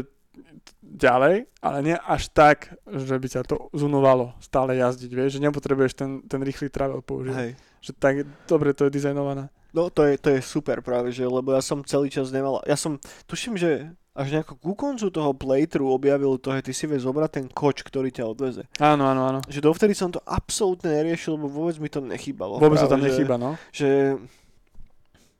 ďalej, 0.83 1.49
ale 1.57 1.77
nie 1.81 1.97
až 1.97 2.29
tak, 2.29 2.77
že 2.85 3.17
by 3.17 3.27
ťa 3.27 3.41
to 3.49 3.73
zunovalo 3.73 4.37
stále 4.37 4.77
jazdiť, 4.77 5.09
vieš, 5.09 5.41
že 5.41 5.45
nepotrebuješ 5.49 5.97
ten, 5.97 6.21
ten 6.29 6.37
rýchly 6.45 6.69
travel 6.69 7.01
použiť. 7.01 7.33
Hej. 7.33 7.51
Že 7.81 7.91
tak 7.97 8.13
dobre 8.45 8.77
to 8.77 8.85
je 8.85 8.93
dizajnované. 8.93 9.49
No 9.73 9.89
to 9.89 10.05
je, 10.05 10.21
to 10.21 10.29
je 10.29 10.45
super 10.45 10.85
práve, 10.85 11.09
že, 11.09 11.25
lebo 11.25 11.49
ja 11.49 11.63
som 11.65 11.81
celý 11.81 12.13
čas 12.13 12.29
nemal, 12.29 12.61
ja 12.69 12.77
som, 12.77 13.01
tuším, 13.25 13.57
že 13.57 13.89
až 14.13 14.27
nejako 14.29 14.53
ku 14.55 14.73
koncu 14.73 15.09
toho 15.09 15.33
playthrough 15.33 15.89
objavil 15.91 16.37
to, 16.37 16.53
že 16.53 16.61
ty 16.61 16.71
si 16.71 16.85
vieš 16.85 17.03
zobrať 17.03 17.29
ten 17.33 17.45
koč, 17.47 17.81
ktorý 17.81 18.09
ťa 18.09 18.23
odveze. 18.23 18.63
Áno, 18.77 19.05
áno, 19.05 19.25
áno. 19.25 19.39
Že 19.45 19.65
dovtedy 19.65 19.93
som 19.93 20.09
to 20.09 20.21
absolútne 20.21 20.93
neriešil, 20.93 21.33
lebo 21.33 21.49
vôbec 21.49 21.77
mi 21.77 21.89
to 21.89 21.97
nechýbalo. 21.97 22.57
Vôbec 22.57 22.77
to 22.77 22.85
práve, 22.85 22.93
tam 22.93 23.01
že- 23.01 23.05
nechýba, 23.09 23.35
no. 23.35 23.57
Že 23.73 23.89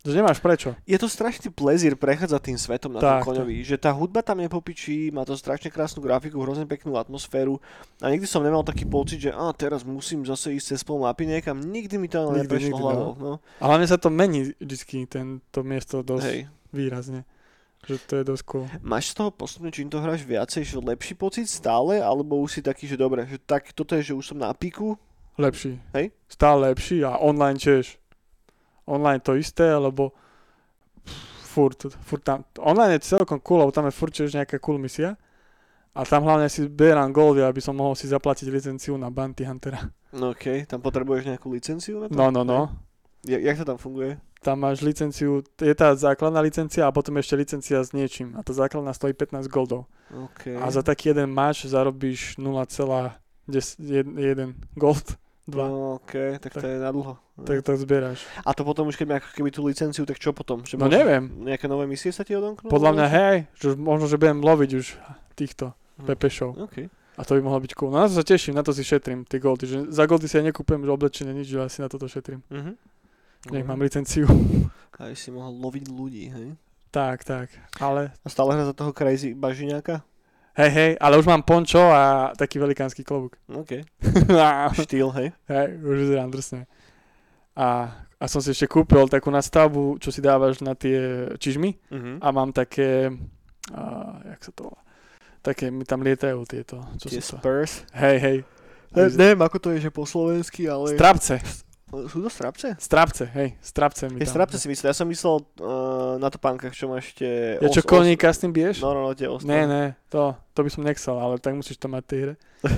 Že 0.04 0.20
nemáš 0.20 0.44
prečo. 0.44 0.76
je 0.84 1.00
to 1.00 1.08
strašný 1.08 1.48
plezír 1.48 1.96
prechádzať 1.96 2.42
tým 2.44 2.58
svetom 2.60 2.92
na 2.92 3.00
Tak, 3.00 3.24
tom 3.24 3.40
koňovi. 3.40 3.64
Že 3.64 3.78
tá 3.78 3.96
hudba 3.96 4.20
tam 4.20 4.44
nepopičí, 4.44 5.16
má 5.16 5.24
to 5.24 5.32
strašne 5.32 5.72
krásnu 5.72 6.04
grafiku, 6.04 6.44
hrozne 6.44 6.68
peknú 6.68 7.00
atmosféru. 7.00 7.64
A 8.04 8.12
nikdy 8.12 8.28
som 8.28 8.44
nemal 8.44 8.68
taký 8.68 8.84
pocit, 8.84 9.22
že 9.22 9.32
a 9.32 9.48
teraz 9.54 9.88
musím 9.88 10.28
zase 10.28 10.52
ísť 10.52 10.76
cez 10.76 10.82
pol 10.84 11.00
mapy 11.00 11.24
niekam. 11.24 11.56
Nikdy 11.56 11.96
mi 11.96 12.12
to 12.12 12.20
Nikdy, 12.20 12.36
neprešlo 12.36 12.68
nikdy, 12.68 12.84
hlavou. 12.84 13.12
No. 13.16 13.32
A 13.62 13.70
hlavne 13.70 13.88
sa 13.88 13.96
to 13.96 14.12
mení 14.12 14.52
vždycky, 14.60 15.08
ten, 15.08 15.40
to 15.56 15.64
miesto 15.64 16.04
dosť 16.04 16.28
Hej. 16.28 16.40
výrazne. 16.76 17.24
Že 17.84 17.96
to 18.08 18.14
je 18.16 18.24
dosť 18.24 18.44
cool. 18.48 18.66
Máš 18.80 19.12
z 19.12 19.20
toho 19.20 19.30
postupne, 19.36 19.68
čím 19.68 19.92
to 19.92 20.00
hráš 20.00 20.24
viacej, 20.24 20.64
že 20.64 20.80
lepší 20.80 21.20
pocit 21.20 21.52
stále, 21.52 22.00
alebo 22.00 22.40
už 22.40 22.60
si 22.60 22.62
taký, 22.64 22.88
že 22.88 22.96
dobre, 22.96 23.28
že 23.28 23.36
tak 23.38 23.76
toto 23.76 23.96
je, 24.00 24.12
že 24.12 24.18
už 24.18 24.32
som 24.32 24.40
na 24.40 24.56
piku, 24.56 24.96
Lepší. 25.38 25.82
Hej? 25.94 26.14
Stále 26.30 26.70
lepší 26.70 27.02
a 27.02 27.18
online 27.18 27.58
tiež. 27.58 27.98
Online 28.86 29.20
to 29.20 29.34
isté, 29.34 29.66
lebo 29.74 30.14
furt, 31.42 31.90
furt 32.06 32.24
tam, 32.24 32.46
online 32.60 33.02
je 33.02 33.10
celkom 33.18 33.40
cool, 33.42 33.66
lebo 33.66 33.72
tam 33.72 33.90
je 33.90 33.98
furt 33.98 34.14
tiež 34.14 34.38
nejaká 34.38 34.62
cool 34.62 34.78
misia. 34.78 35.18
A 35.94 36.06
tam 36.06 36.26
hlavne 36.26 36.50
si 36.50 36.66
berám 36.66 37.14
goldy, 37.14 37.46
aby 37.46 37.62
som 37.62 37.78
mohol 37.78 37.94
si 37.94 38.10
zaplatiť 38.10 38.50
licenciu 38.50 38.98
na 38.98 39.14
Bounty 39.14 39.46
Huntera. 39.46 39.78
no 40.14 40.34
okej, 40.34 40.66
tam 40.66 40.82
potrebuješ 40.82 41.30
nejakú 41.30 41.54
licenciu 41.54 42.02
na 42.02 42.06
to? 42.10 42.18
No, 42.18 42.30
no, 42.34 42.42
no. 42.42 42.70
Ja, 43.26 43.38
jak 43.38 43.62
to 43.62 43.66
tam 43.66 43.78
funguje? 43.78 44.18
Tam 44.44 44.60
máš 44.60 44.84
licenciu, 44.84 45.40
je 45.56 45.72
tá 45.72 45.96
základná 45.96 46.44
licencia 46.44 46.84
a 46.84 46.92
potom 46.92 47.16
ešte 47.16 47.34
licencia 47.34 47.80
s 47.80 47.96
niečím. 47.96 48.36
A 48.36 48.44
tá 48.44 48.52
základná 48.52 48.92
stojí 48.92 49.16
15 49.16 49.48
goldov. 49.48 49.88
Okay. 50.12 50.60
A 50.60 50.68
za 50.68 50.84
taký 50.84 51.10
jeden 51.10 51.32
match 51.32 51.64
zarobíš 51.64 52.36
0,1 52.36 53.16
gold. 54.76 55.08
2. 55.44 55.60
No, 55.60 56.00
OK, 56.00 56.40
tak, 56.40 56.54
to 56.56 56.60
Tak- 56.64 56.70
je 56.70 56.80
na 56.80 56.92
dlho. 56.92 57.20
Tak 57.44 57.68
to 57.68 57.76
zbieráš. 57.76 58.24
A 58.46 58.56
to 58.56 58.64
potom 58.64 58.88
už 58.88 58.96
keď 58.96 59.20
ako 59.20 59.30
keby 59.34 59.50
tú 59.52 59.60
licenciu, 59.64 60.08
tak 60.08 60.16
čo 60.16 60.32
potom? 60.32 60.64
Že 60.64 60.80
No 60.80 60.88
neviem. 60.88 61.28
Nejaké 61.44 61.68
nové 61.68 61.84
misie 61.84 62.12
sa 62.12 62.24
ti 62.24 62.32
odomknú? 62.32 62.72
Podľa 62.72 62.92
mňa 62.96 63.08
hej, 63.10 63.38
že 63.54 63.76
možno, 63.76 64.08
že 64.08 64.16
budem 64.16 64.40
loviť 64.40 64.70
už 64.74 64.86
týchto 65.36 65.76
Hm. 66.00 66.06
pepešov. 66.06 66.50
OK. 66.64 66.88
A 67.14 67.22
to 67.22 67.36
by 67.36 67.44
mohlo 67.44 67.60
byť 67.60 67.76
cool. 67.76 67.92
No 67.92 68.00
na 68.00 68.08
to 68.08 68.16
sa 68.16 68.24
teším, 68.24 68.56
na 68.56 68.64
to 68.64 68.72
si 68.72 68.82
šetrím 68.82 69.22
tie 69.22 69.38
goldy. 69.38 69.68
Že 69.68 69.78
za 69.88 70.08
goldy 70.08 70.26
si 70.26 70.34
ja 70.34 70.42
nekúpem 70.42 70.80
že 70.80 70.90
oblečenie, 70.90 71.30
nič, 71.30 71.46
že 71.46 71.60
asi 71.60 71.84
na 71.84 71.88
toto 71.88 72.08
šetrím. 72.08 72.40
Mhm. 72.48 72.74
Nech 73.46 73.64
Dobre. 73.64 73.68
mám 73.68 73.82
licenciu. 73.82 74.28
Aj 74.94 75.12
si 75.14 75.30
mohol 75.30 75.58
loviť 75.58 75.86
ľudí, 75.90 76.26
hej? 76.30 76.48
tak, 76.88 77.26
tak. 77.26 77.50
Ale, 77.78 78.14
A 78.22 78.28
stále 78.28 78.54
hra 78.54 78.64
za 78.64 78.72
toho 78.72 78.94
crazy 78.94 79.34
bažiňáka? 79.34 80.06
hej, 80.54 80.70
hej, 80.70 80.92
ale 80.96 81.18
už 81.18 81.26
mám 81.26 81.42
pončo 81.42 81.82
a 81.82 82.30
taký 82.32 82.56
velikánsky 82.58 83.02
klobúk. 83.02 83.36
OK. 83.50 83.82
Štýl, 84.80 85.10
hej? 85.12 85.28
hej, 85.44 85.68
už 85.78 85.96
vyzerám 86.00 86.30
drsne. 86.30 86.70
A, 87.54 87.90
a 88.16 88.26
som 88.26 88.40
si 88.40 88.50
ešte 88.50 88.66
kúpil 88.66 89.06
takú 89.08 89.28
nastavbu, 89.28 89.98
čo 89.98 90.08
si 90.08 90.20
dávaš 90.20 90.62
na 90.62 90.74
tie 90.74 91.34
čižmy 91.36 91.76
Mhm. 91.90 92.14
a 92.22 92.28
mám 92.30 92.50
také, 92.50 93.10
a, 93.70 93.82
jak 94.30 94.42
sa 94.42 94.52
to 94.54 94.70
volá, 94.70 94.80
také 95.42 95.68
mi 95.68 95.84
tam 95.84 96.00
lietajú 96.00 96.46
tieto, 96.46 96.80
čo 96.96 97.10
Tie 97.10 97.20
to? 97.20 97.36
Spurs. 97.36 97.84
Hej, 97.92 98.18
hej. 98.18 98.38
Ne, 98.94 99.10
neviem, 99.10 99.42
ako 99.42 99.58
to 99.58 99.68
je, 99.72 99.82
že 99.82 99.90
po 99.90 100.06
slovensky, 100.06 100.70
ale... 100.70 100.94
Strapce, 100.94 101.42
Sú 102.10 102.18
to 102.20 102.30
strapce? 102.30 102.74
strapce, 102.82 103.30
hej, 103.32 103.54
strapce 103.62 104.10
mi 104.10 104.18
Tie 104.18 104.26
tam. 104.26 104.34
strapce 104.34 104.58
si 104.58 104.66
myslel, 104.66 104.90
ja 104.90 104.98
som 104.98 105.06
myslel 105.06 105.36
uh, 105.62 106.18
na 106.18 106.28
topánkach, 106.28 106.74
čo 106.74 106.90
máš 106.90 107.14
tie... 107.14 107.62
Ja 107.62 107.70
čo, 107.70 107.86
koníka 107.86 108.34
s 108.34 108.42
tým 108.42 108.50
biješ? 108.50 108.82
No, 108.82 108.98
no, 108.98 109.06
no, 109.06 109.14
tie 109.14 109.30
ostro. 109.30 109.46
Ne, 109.46 109.70
ne, 109.70 109.84
to, 110.10 110.34
to 110.52 110.60
by 110.62 110.70
som 110.70 110.82
nechcel, 110.82 111.16
ale 111.16 111.38
tak 111.38 111.54
musíš 111.54 111.78
to 111.78 111.86
mať 111.86 112.04
tej 112.04 112.20
hre. 112.20 112.34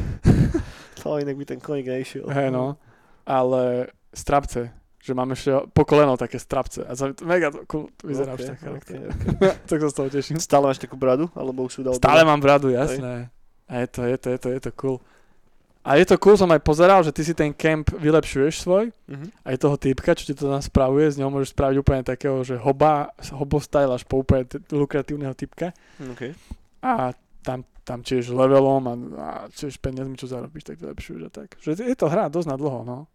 To 1.03 1.22
inak 1.22 1.38
by 1.38 1.45
ten 1.45 1.59
koník 1.61 1.86
nešiel. 1.86 2.26
Hej, 2.28 2.49
no. 2.49 2.82
Ale 3.30 3.93
strapce, 4.09 4.74
že 4.97 5.13
mám 5.13 5.30
ešte 5.32 5.53
po 5.70 5.86
koleno 5.86 6.18
také 6.18 6.41
strapce. 6.41 6.82
A 6.82 6.97
za, 6.97 7.13
mega 7.22 7.53
to, 7.53 7.61
cool, 7.70 7.93
to 7.93 8.09
vyzerá 8.09 8.34
Ok, 8.34 8.41
už 8.41 8.45
tak 8.49 8.57
ok, 8.57 8.63
charakterne. 8.66 9.07
ok. 9.13 9.41
tak 9.70 9.78
sa 9.82 9.89
z 9.91 9.95
toho 9.95 10.07
teším. 10.09 10.36
Stále 10.41 10.66
máš 10.66 10.82
takú 10.82 10.97
bradu? 10.97 11.30
Alebo 11.38 11.61
už 11.70 11.78
si 11.78 11.82
dal 11.86 11.93
Stále 11.93 12.26
dole? 12.26 12.30
mám 12.34 12.41
bradu, 12.41 12.74
jasné. 12.74 13.30
A 13.70 13.86
je 13.86 13.88
to, 13.89 14.01
je 14.01 14.18
to, 14.18 14.28
je 14.34 14.39
to, 14.41 14.47
je 14.49 14.59
to 14.66 14.72
cool. 14.82 14.97
A 15.86 15.96
je 15.96 16.04
to 16.04 16.18
cool, 16.18 16.34
som 16.34 16.50
aj 16.50 16.60
pozeral, 16.60 17.00
že 17.00 17.12
ty 17.12 17.22
si 17.22 17.32
ten 17.32 17.52
camp 17.52 17.86
vylepšuješ 17.92 18.60
svoj, 18.60 18.90
Mhm. 19.06 19.28
aj 19.44 19.56
toho 19.56 19.76
týpka, 19.76 20.12
čo 20.12 20.26
ti 20.26 20.34
to 20.34 20.48
tam 20.48 20.58
spravuje, 20.60 21.06
z 21.08 21.18
neho 21.18 21.30
môžeš 21.30 21.54
spraviť 21.54 21.78
úplne 21.78 22.02
takého, 22.02 22.42
že 22.42 22.58
hoba, 22.58 23.14
hobo 23.32 23.58
style 23.58 23.92
až 23.92 24.02
po 24.02 24.20
úplne 24.20 24.44
t- 24.44 24.58
lukratívneho 24.68 25.32
typka. 25.32 25.78
OK. 26.04 26.34
A 26.82 27.14
tam, 27.40 27.62
tam 27.80 28.02
tiež 28.02 28.28
levelom 28.28 28.82
a, 28.84 28.94
a 29.16 29.28
tiež 29.48 29.78
peniazmi, 29.78 30.16
čo 30.16 30.26
zarobíš, 30.26 30.66
tak 30.66 30.78
vylepšuješ 30.80 31.22
a 31.22 31.32
tak. 31.32 31.54
Že 31.60 31.86
je 31.86 31.96
to 31.96 32.08
hra 32.08 32.28
dosť 32.28 32.48
na 32.48 32.58
dlho, 32.58 32.82
no. 32.82 33.06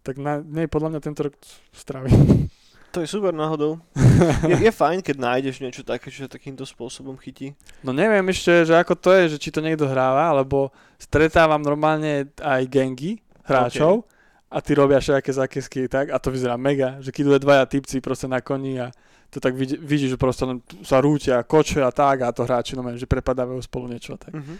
Tak 0.00 0.16
na 0.16 0.40
nej 0.40 0.66
podľa 0.66 0.88
mňa 0.90 1.00
tento 1.00 1.22
rok 1.22 1.34
stravím. 1.70 2.10
To 2.92 3.04
je 3.04 3.08
super 3.08 3.36
náhodou. 3.36 3.76
Je, 4.50 4.66
je 4.66 4.72
fajn, 4.74 4.98
keď 4.98 5.16
nájdeš 5.20 5.62
niečo 5.62 5.86
také, 5.86 6.10
čo 6.10 6.26
takýmto 6.26 6.66
spôsobom 6.66 7.14
chytí. 7.22 7.54
No 7.86 7.94
neviem 7.94 8.26
ešte, 8.34 8.66
že 8.66 8.74
ako 8.74 8.98
to 8.98 9.14
je, 9.14 9.36
že 9.36 9.38
či 9.38 9.54
to 9.54 9.62
niekto 9.62 9.86
hráva, 9.86 10.34
lebo 10.34 10.74
stretávam 10.98 11.62
normálne 11.62 12.26
aj 12.42 12.66
gangy 12.66 13.22
hráčov 13.46 14.02
a 14.50 14.58
ty 14.58 14.74
robia 14.74 14.98
všelijaké 14.98 15.30
zákesky 15.32 15.80
tak 15.86 16.10
a 16.10 16.18
to 16.18 16.34
vyzerá 16.34 16.58
mega, 16.58 16.98
že 16.98 17.12
keď 17.14 17.22
idú 17.22 17.30
dvaja 17.46 17.64
typci 17.68 18.02
proste 18.02 18.26
na 18.26 18.40
koni 18.42 18.80
a 18.80 18.90
to 19.28 19.38
tak 19.38 19.52
vidí, 19.54 19.76
vidíš, 19.76 20.16
že 20.16 20.18
proste 20.18 20.48
len 20.48 20.64
sa 20.82 21.04
rútia, 21.04 21.44
koče 21.44 21.84
a 21.84 21.92
tak 21.92 22.24
a 22.24 22.32
to 22.32 22.48
hráči 22.48 22.72
no 22.74 22.82
že 22.96 23.04
prepadávajú 23.04 23.60
spolu 23.60 23.92
niečo 23.92 24.16
tak. 24.16 24.32
Mhm. 24.32 24.54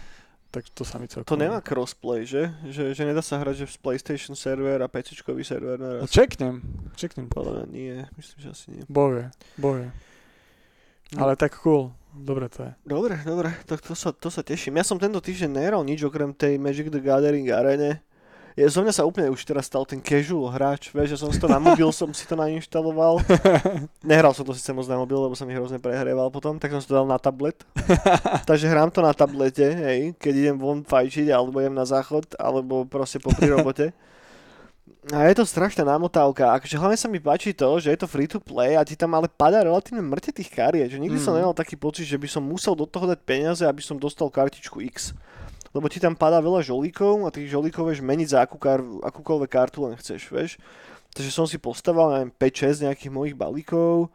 Tak 0.49 0.65
to 0.73 0.81
sa 0.81 0.97
mi 0.97 1.05
celkom... 1.05 1.29
To 1.29 1.37
nemá 1.37 1.61
crossplay, 1.61 2.25
že? 2.25 2.49
že? 2.65 2.97
Že 2.97 3.13
nedá 3.13 3.21
sa 3.21 3.37
hrať, 3.37 3.63
že 3.63 3.65
v 3.69 3.75
PlayStation 3.85 4.33
server 4.33 4.81
a 4.81 4.89
PC-čkový 4.89 5.45
server 5.45 5.77
No, 5.77 6.01
naraz. 6.01 6.09
čeknem, 6.09 6.65
čeknem. 6.97 7.29
Podľa 7.29 7.61
mňa 7.61 7.65
nie, 7.69 8.01
myslím, 8.17 8.37
že 8.41 8.47
asi 8.49 8.65
nie. 8.73 8.81
Boje, 8.89 9.29
boje. 9.55 9.93
No. 11.13 11.25
Ale 11.25 11.37
tak 11.37 11.53
cool, 11.61 11.93
dobre 12.13 12.49
to 12.49 12.65
je. 12.65 12.71
Dobre, 12.81 13.21
dobre, 13.21 13.53
tak 13.65 13.81
to 13.81 13.93
sa, 13.93 14.09
to 14.09 14.29
sa 14.29 14.41
teším. 14.41 14.77
Ja 14.77 14.85
som 14.85 14.97
tento 14.97 15.21
týždeň 15.21 15.49
nehral 15.53 15.81
nič 15.85 16.01
okrem 16.01 16.33
tej 16.33 16.57
Magic 16.57 16.89
the 16.89 16.97
Gathering 16.97 17.49
arene. 17.49 18.01
Je, 18.59 18.67
zo 18.67 18.83
mňa 18.83 18.91
sa 18.91 19.07
úplne 19.07 19.31
už 19.31 19.39
teraz 19.47 19.71
stal 19.71 19.87
ten 19.87 20.03
casual 20.03 20.51
hráč, 20.51 20.91
vieš, 20.91 21.15
že 21.15 21.23
som 21.23 21.31
si 21.31 21.39
to 21.39 21.47
na 21.47 21.63
mobil, 21.63 21.87
som 21.95 22.11
si 22.11 22.27
to 22.27 22.35
nainštaloval. 22.35 23.23
Nehral 24.03 24.35
som 24.35 24.43
to 24.43 24.51
síce 24.51 24.75
moc 24.75 24.83
na 24.83 24.99
mobil, 24.99 25.15
lebo 25.15 25.31
som 25.31 25.47
ich 25.47 25.55
hrozne 25.55 25.79
prehrieval 25.79 26.27
potom, 26.27 26.59
tak 26.59 26.75
som 26.75 26.83
si 26.83 26.91
to 26.91 26.99
dal 26.99 27.07
na 27.07 27.15
tablet. 27.15 27.55
Takže 28.51 28.67
hrám 28.67 28.91
to 28.91 28.99
na 28.99 29.15
tablete, 29.15 29.63
hej, 29.63 30.11
keď 30.19 30.33
idem 30.35 30.57
von 30.59 30.83
fajčiť, 30.83 31.31
alebo 31.31 31.63
idem 31.63 31.71
na 31.71 31.87
záchod, 31.87 32.35
alebo 32.35 32.83
proste 32.83 33.23
po 33.23 33.31
robote. 33.31 33.95
a 35.15 35.31
je 35.31 35.39
to 35.39 35.47
strašná 35.47 35.87
námotávka. 35.87 36.51
Akože 36.59 36.75
hlavne 36.75 36.99
sa 36.99 37.07
mi 37.07 37.23
páči 37.23 37.55
to, 37.55 37.79
že 37.79 37.95
je 37.95 37.99
to 38.03 38.11
free 38.11 38.27
to 38.27 38.43
play 38.43 38.75
a 38.75 38.83
ti 38.83 38.99
tam 38.99 39.15
ale 39.15 39.31
padá 39.31 39.63
relatívne 39.63 40.03
mŕte 40.03 40.35
tých 40.35 40.51
kariet. 40.51 40.91
Že 40.91 40.99
nikdy 40.99 41.15
mm. 41.15 41.23
som 41.23 41.31
nemal 41.31 41.55
taký 41.55 41.79
pocit, 41.79 42.03
že 42.03 42.19
by 42.19 42.27
som 42.27 42.43
musel 42.43 42.75
do 42.75 42.83
toho 42.83 43.07
dať 43.07 43.23
peniaze, 43.23 43.63
aby 43.63 43.79
som 43.79 43.95
dostal 43.95 44.27
kartičku 44.27 44.83
X. 44.91 45.15
Lebo 45.75 45.85
ti 45.87 46.01
tam 46.01 46.17
padá 46.17 46.41
veľa 46.41 46.65
žolíkov 46.65 47.25
a 47.25 47.33
tých 47.33 47.53
žolíkov 47.53 47.89
vieš 47.89 48.01
meniť 48.01 48.27
za 48.33 48.39
akú 48.45 48.57
kar- 48.57 48.85
akúkoľvek 49.05 49.49
kartu 49.49 49.85
len 49.85 49.93
chceš, 49.97 50.29
vieš. 50.33 50.57
Takže 51.13 51.31
som 51.33 51.45
si 51.49 51.57
postavil, 51.57 52.09
neviem, 52.13 52.31
5-6 52.33 52.85
nejakých 52.85 53.11
mojich 53.13 53.35
balíkov 53.37 54.09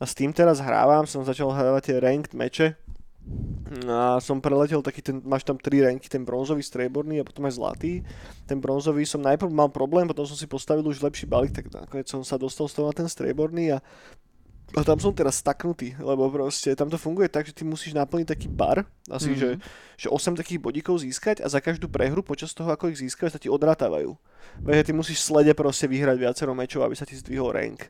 a 0.00 0.04
s 0.04 0.16
tým 0.16 0.32
teraz 0.32 0.60
hrávam, 0.60 1.08
som 1.08 1.24
začal 1.24 1.52
hrávať 1.52 1.92
tie 1.92 1.96
ranked 2.00 2.32
meče, 2.32 2.76
a 3.88 4.20
som 4.20 4.36
preletel 4.36 4.84
taký 4.84 5.00
ten, 5.00 5.24
máš 5.24 5.48
tam 5.48 5.56
tri 5.56 5.80
ranky, 5.80 6.12
ten 6.12 6.28
bronzový, 6.28 6.60
strieborný 6.60 7.24
a 7.24 7.26
potom 7.26 7.48
aj 7.48 7.56
zlatý. 7.56 8.04
Ten 8.44 8.60
bronzový 8.60 9.08
som 9.08 9.24
najprv 9.24 9.48
mal 9.48 9.72
problém, 9.72 10.04
potom 10.04 10.28
som 10.28 10.36
si 10.36 10.44
postavil 10.44 10.84
už 10.84 11.00
lepší 11.00 11.24
balík, 11.24 11.56
tak 11.56 11.72
nakoniec 11.72 12.04
som 12.04 12.20
sa 12.20 12.36
dostal 12.36 12.68
z 12.68 12.76
toho 12.76 12.92
na 12.92 12.94
ten 12.94 13.08
strieborný 13.08 13.72
a 13.72 13.78
a 14.72 14.82
tam 14.82 14.98
som 14.98 15.14
teraz 15.14 15.38
staknutý, 15.38 15.94
lebo 16.00 16.26
proste 16.32 16.74
tam 16.74 16.90
to 16.90 16.98
funguje 16.98 17.30
tak, 17.30 17.46
že 17.46 17.54
ty 17.54 17.62
musíš 17.62 17.94
naplniť 17.94 18.26
taký 18.26 18.48
bar, 18.50 18.82
asi 19.06 19.30
mm-hmm. 19.30 19.60
že, 19.98 20.06
že 20.06 20.08
8 20.10 20.40
takých 20.40 20.58
bodíkov 20.58 20.98
získať 21.04 21.44
a 21.44 21.46
za 21.46 21.62
každú 21.62 21.86
prehru 21.86 22.26
počas 22.26 22.50
toho, 22.50 22.72
ako 22.74 22.90
ich 22.90 22.98
získaš, 22.98 23.36
sa 23.36 23.40
ti 23.40 23.46
odratávajú. 23.46 24.18
Veď 24.66 24.90
ty 24.90 24.92
musíš 24.96 25.22
slede 25.22 25.54
proste 25.54 25.86
vyhrať 25.86 26.16
viacero 26.18 26.56
mečov, 26.58 26.82
aby 26.82 26.98
sa 26.98 27.06
ti 27.06 27.14
zdvihol 27.14 27.54
rank. 27.54 27.86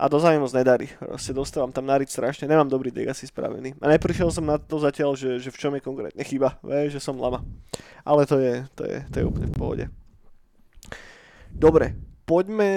A 0.00 0.08
to 0.08 0.16
sa 0.16 0.32
mi 0.32 0.40
moc 0.40 0.48
nedarí. 0.56 0.88
Proste 0.96 1.36
dostávam 1.36 1.68
tam 1.68 1.84
nariť 1.84 2.08
strašne. 2.08 2.48
Nemám 2.48 2.72
dobrý 2.72 2.88
deck 2.88 3.12
asi 3.12 3.28
spravený. 3.28 3.76
A 3.84 3.92
neprišiel 3.92 4.32
som 4.32 4.48
na 4.48 4.56
to 4.56 4.80
zatiaľ, 4.80 5.12
že, 5.12 5.36
že 5.36 5.52
v 5.52 5.60
čom 5.60 5.76
je 5.76 5.84
konkrétne 5.84 6.24
chyba. 6.24 6.56
Vieš, 6.64 6.96
že 6.96 7.04
som 7.04 7.20
lama. 7.20 7.44
Ale 8.00 8.24
to 8.24 8.40
je, 8.40 8.64
to 8.72 8.88
je, 8.88 8.96
to 9.12 9.14
je 9.20 9.24
úplne 9.28 9.52
v 9.52 9.56
pohode. 9.60 9.84
Dobre, 11.52 11.92
poďme 12.30 12.70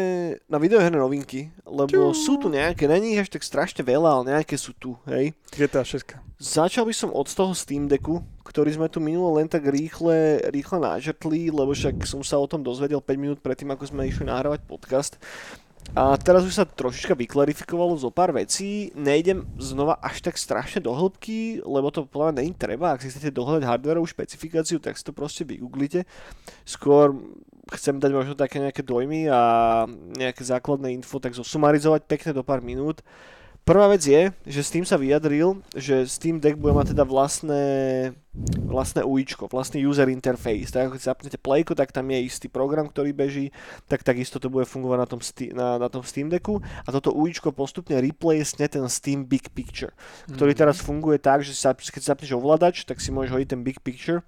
na 0.50 0.58
videoherné 0.58 0.98
novinky, 0.98 1.54
lebo 1.62 2.10
Ču. 2.10 2.18
sú 2.18 2.34
tu 2.42 2.50
nejaké, 2.50 2.90
není 2.90 3.14
až 3.22 3.30
tak 3.30 3.46
strašne 3.46 3.86
veľa, 3.86 4.10
ale 4.10 4.24
nejaké 4.34 4.58
sú 4.58 4.74
tu, 4.74 4.98
hej. 5.06 5.38
GTA 5.54 5.86
6. 5.86 6.18
Začal 6.42 6.90
by 6.90 6.94
som 6.98 7.14
od 7.14 7.30
toho 7.30 7.54
Steam 7.54 7.86
Decku, 7.86 8.26
ktorý 8.42 8.74
sme 8.74 8.90
tu 8.90 8.98
minulo 8.98 9.38
len 9.38 9.46
tak 9.46 9.70
rýchle, 9.70 10.42
rýchle 10.50 10.82
nážrtli, 10.82 11.54
lebo 11.54 11.70
však 11.70 12.02
som 12.10 12.26
sa 12.26 12.42
o 12.42 12.50
tom 12.50 12.66
dozvedel 12.66 12.98
5 12.98 13.14
minút 13.14 13.40
predtým, 13.46 13.70
ako 13.70 13.94
sme 13.94 14.10
išli 14.10 14.26
nahrávať 14.26 14.66
podcast. 14.66 15.22
A 15.94 16.18
teraz 16.18 16.42
už 16.48 16.58
sa 16.58 16.66
trošička 16.66 17.14
vyklarifikovalo 17.14 17.94
zo 18.00 18.10
pár 18.10 18.34
vecí. 18.34 18.90
Nejdem 18.98 19.46
znova 19.62 20.00
až 20.02 20.26
tak 20.26 20.40
strašne 20.40 20.82
do 20.82 20.96
hĺbky, 20.96 21.62
lebo 21.62 21.94
to 21.94 22.08
podľa 22.08 22.34
mňa 22.34 22.38
není 22.42 22.54
treba. 22.56 22.96
Ak 22.96 23.04
si 23.04 23.12
chcete 23.12 23.36
dohľadať 23.36 23.68
hardwareovú 23.68 24.08
špecifikáciu, 24.08 24.82
tak 24.82 24.98
si 24.98 25.04
to 25.06 25.14
proste 25.14 25.46
vygooglite. 25.46 26.08
Skôr 26.66 27.14
chcem 27.72 27.96
dať 27.96 28.12
možno 28.12 28.34
také 28.36 28.60
nejaké 28.60 28.84
dojmy 28.84 29.32
a 29.32 29.42
nejaké 30.20 30.44
základné 30.44 30.92
info, 30.92 31.24
tak 31.24 31.38
zosumarizovať 31.38 32.04
pekne 32.04 32.32
do 32.36 32.44
pár 32.44 32.60
minút. 32.60 33.00
Prvá 33.64 33.88
vec 33.88 34.04
je, 34.04 34.28
že 34.44 34.60
Steam 34.60 34.84
sa 34.84 35.00
vyjadril, 35.00 35.64
že 35.72 36.04
Steam 36.04 36.44
Deck 36.44 36.60
bude 36.60 36.76
mať 36.76 36.92
teda 36.92 37.08
vlastné, 37.08 37.64
vlastné 38.68 39.08
UIčko, 39.08 39.48
vlastný 39.48 39.88
user 39.88 40.12
interface. 40.12 40.68
Tak 40.68 40.92
ako 40.92 41.00
zapnete 41.00 41.40
Playko, 41.40 41.72
tak 41.72 41.96
tam 41.96 42.12
je 42.12 42.28
istý 42.28 42.52
program, 42.52 42.92
ktorý 42.92 43.16
beží, 43.16 43.56
tak 43.88 44.04
takisto 44.04 44.36
to 44.44 44.52
bude 44.52 44.68
fungovať 44.68 45.00
na 45.00 45.08
tom, 45.08 45.22
na, 45.56 45.68
na 45.80 45.88
tom 45.88 46.04
Steam 46.04 46.28
Decku 46.28 46.60
a 46.60 46.90
toto 46.92 47.16
UIčko 47.16 47.56
postupne 47.56 47.96
replace 48.04 48.52
ten 48.60 48.84
Steam 48.92 49.24
Big 49.24 49.48
Picture, 49.56 49.96
ktorý 50.28 50.52
mhm. 50.52 50.60
teraz 50.60 50.84
funguje 50.84 51.16
tak, 51.24 51.48
že 51.48 51.56
sa, 51.56 51.72
keď 51.72 52.04
zapneš 52.04 52.36
ovladač, 52.36 52.84
tak 52.84 53.00
si 53.00 53.16
môžeš 53.16 53.32
hodiť 53.32 53.48
ten 53.48 53.64
Big 53.64 53.80
Picture 53.80 54.28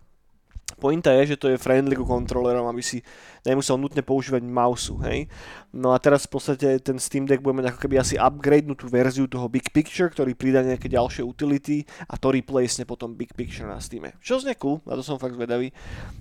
Pointa 0.76 1.16
je, 1.22 1.36
že 1.36 1.40
to 1.40 1.48
je 1.52 1.62
friendly 1.62 1.96
ku 1.96 2.04
kontrolerom, 2.04 2.68
aby 2.68 2.84
si 2.84 3.00
nemusel 3.48 3.80
nutne 3.80 4.04
používať 4.04 4.44
mouse, 4.44 4.92
hej. 5.08 5.30
No 5.72 5.96
a 5.96 5.98
teraz 6.00 6.28
v 6.28 6.36
podstate 6.36 6.80
ten 6.84 7.00
Steam 7.00 7.24
Deck 7.28 7.40
bude 7.40 7.56
mať 7.56 7.72
ako 7.72 7.80
keby 7.86 7.96
asi 8.00 8.16
upgradenutú 8.20 8.88
verziu 8.92 9.28
toho 9.28 9.48
Big 9.48 9.72
Picture, 9.72 10.12
ktorý 10.12 10.36
pridá 10.36 10.64
nejaké 10.66 10.92
ďalšie 10.92 11.24
utility 11.24 11.84
a 12.10 12.20
to 12.20 12.32
replace 12.32 12.80
potom 12.84 13.16
Big 13.16 13.32
Picture 13.36 13.68
na 13.68 13.80
Steam. 13.80 14.08
Čo 14.20 14.44
znie 14.44 14.56
cool, 14.60 14.84
na 14.84 15.00
to 15.00 15.04
som 15.04 15.20
fakt 15.20 15.36
zvedavý, 15.36 15.72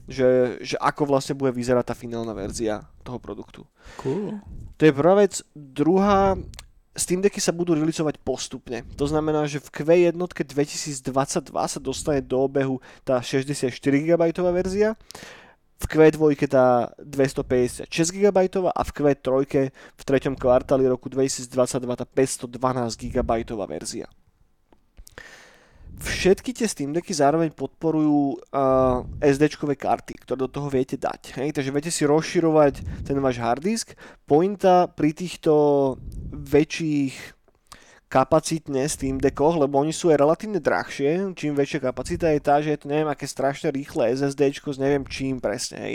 že, 0.06 0.58
že 0.62 0.76
ako 0.78 1.08
vlastne 1.10 1.34
bude 1.34 1.50
vyzerať 1.50 1.90
tá 1.90 1.94
finálna 1.94 2.34
verzia 2.34 2.86
toho 3.02 3.18
produktu. 3.18 3.66
Cool. 4.00 4.38
To 4.78 4.82
je 4.82 4.92
prvá 4.94 5.14
vec. 5.18 5.38
Druhá, 5.54 6.34
Steam 6.94 7.18
Decky 7.18 7.42
sa 7.42 7.50
budú 7.50 7.74
releaseovať 7.74 8.22
postupne. 8.22 8.86
To 8.94 9.10
znamená, 9.10 9.50
že 9.50 9.58
v 9.58 9.68
Q1 9.82 10.14
2022 10.14 11.02
sa 11.50 11.80
dostane 11.82 12.22
do 12.22 12.38
obehu 12.38 12.78
tá 13.02 13.18
64 13.18 13.74
GB 13.74 14.22
verzia, 14.54 14.94
v 15.74 15.84
Q2 15.90 16.38
tá 16.46 16.94
256 17.02 17.90
GB 17.90 18.38
a 18.70 18.80
v 18.86 18.90
Q3 18.94 19.28
v 19.74 20.02
treťom 20.06 20.38
kvartáli 20.38 20.86
roku 20.86 21.10
2022 21.10 21.50
tá 21.98 22.06
512 22.06 22.46
GB 23.10 23.30
verzia. 23.66 24.06
Všetky 26.00 26.50
tie 26.56 26.66
Steam 26.66 26.90
Decky 26.90 27.14
zároveň 27.14 27.54
podporujú 27.54 28.40
uh, 28.50 29.04
SD-čkové 29.22 29.78
karty, 29.78 30.26
ktoré 30.26 30.38
do 30.42 30.50
toho 30.50 30.66
viete 30.66 30.98
dať. 30.98 31.38
Hej? 31.38 31.54
Takže 31.54 31.70
viete 31.70 31.92
si 31.94 32.02
rozširovať 32.08 33.06
ten 33.06 33.18
váš 33.22 33.38
harddisk. 33.38 33.94
Pointa 34.26 34.90
pri 34.90 35.14
týchto 35.14 35.94
väčších 36.34 37.43
kapacitne 38.14 38.86
Steam 38.86 39.18
Deckoch, 39.18 39.58
lebo 39.58 39.82
oni 39.82 39.90
sú 39.90 40.14
aj 40.14 40.22
relatívne 40.22 40.62
drahšie, 40.62 41.34
čím 41.34 41.58
väčšia 41.58 41.82
kapacita 41.82 42.30
je 42.30 42.38
tá, 42.38 42.62
že 42.62 42.70
je 42.70 42.78
to 42.78 42.86
neviem 42.86 43.10
aké 43.10 43.26
strašne 43.26 43.74
rýchle 43.74 44.06
SSD 44.14 44.54
s 44.54 44.78
neviem 44.78 45.02
čím 45.02 45.42
presne, 45.42 45.82
hej. 45.82 45.94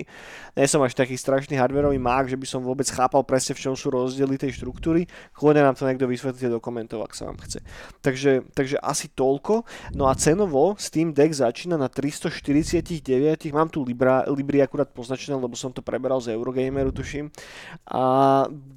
Nie 0.51 0.67
som 0.67 0.83
až 0.83 0.99
taký 0.99 1.15
strašný 1.15 1.55
hardwareový 1.55 1.95
mák, 1.95 2.27
že 2.27 2.35
by 2.35 2.43
som 2.43 2.59
vôbec 2.59 2.91
chápal 2.91 3.23
presne 3.23 3.55
v 3.55 3.63
čom 3.63 3.73
sú 3.79 3.87
rozdiely 3.87 4.35
tej 4.35 4.59
štruktúry, 4.59 5.07
kľudne 5.31 5.63
nám 5.63 5.79
to 5.79 5.87
niekto 5.87 6.11
vysvetlíte 6.11 6.51
do 6.51 6.59
komentov, 6.59 7.07
ak 7.07 7.15
sa 7.15 7.31
vám 7.31 7.39
chce. 7.39 7.63
Takže, 8.03 8.51
takže 8.51 8.75
asi 8.83 9.07
toľko, 9.15 9.63
no 9.95 10.11
a 10.11 10.13
cenovo 10.19 10.75
Steam 10.75 11.15
Deck 11.15 11.31
začína 11.31 11.79
na 11.79 11.87
349, 11.87 12.99
mám 13.55 13.71
tu 13.71 13.79
Libra, 13.87 14.27
Libri 14.27 14.59
akurát 14.59 14.91
poznačené, 14.91 15.39
lebo 15.39 15.55
som 15.55 15.71
to 15.71 15.79
preberal 15.79 16.19
z 16.19 16.35
Eurogameru, 16.35 16.91
tuším. 16.91 17.31
A 17.87 18.01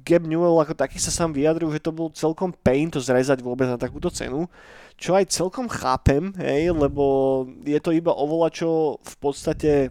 Gab 0.03 0.23
Newell 0.23 0.63
ako 0.63 0.75
taký 0.75 0.95
sa 0.95 1.11
sám 1.11 1.35
vyjadril, 1.35 1.67
že 1.73 1.83
to 1.83 1.91
bol 1.91 2.07
celkom 2.13 2.53
pain 2.53 2.87
to 2.87 3.03
zrezať 3.03 3.32
zrezať 3.33 3.41
vôbec 3.41 3.65
na 3.65 3.81
takúto 3.81 4.13
cenu, 4.13 4.45
čo 4.93 5.17
aj 5.17 5.33
celkom 5.33 5.65
chápem, 5.65 6.29
hej, 6.37 6.69
lebo 6.69 7.45
je 7.65 7.79
to 7.81 7.89
iba 7.89 8.13
o 8.13 8.25
čo 8.53 9.01
v 9.01 9.15
podstate 9.17 9.89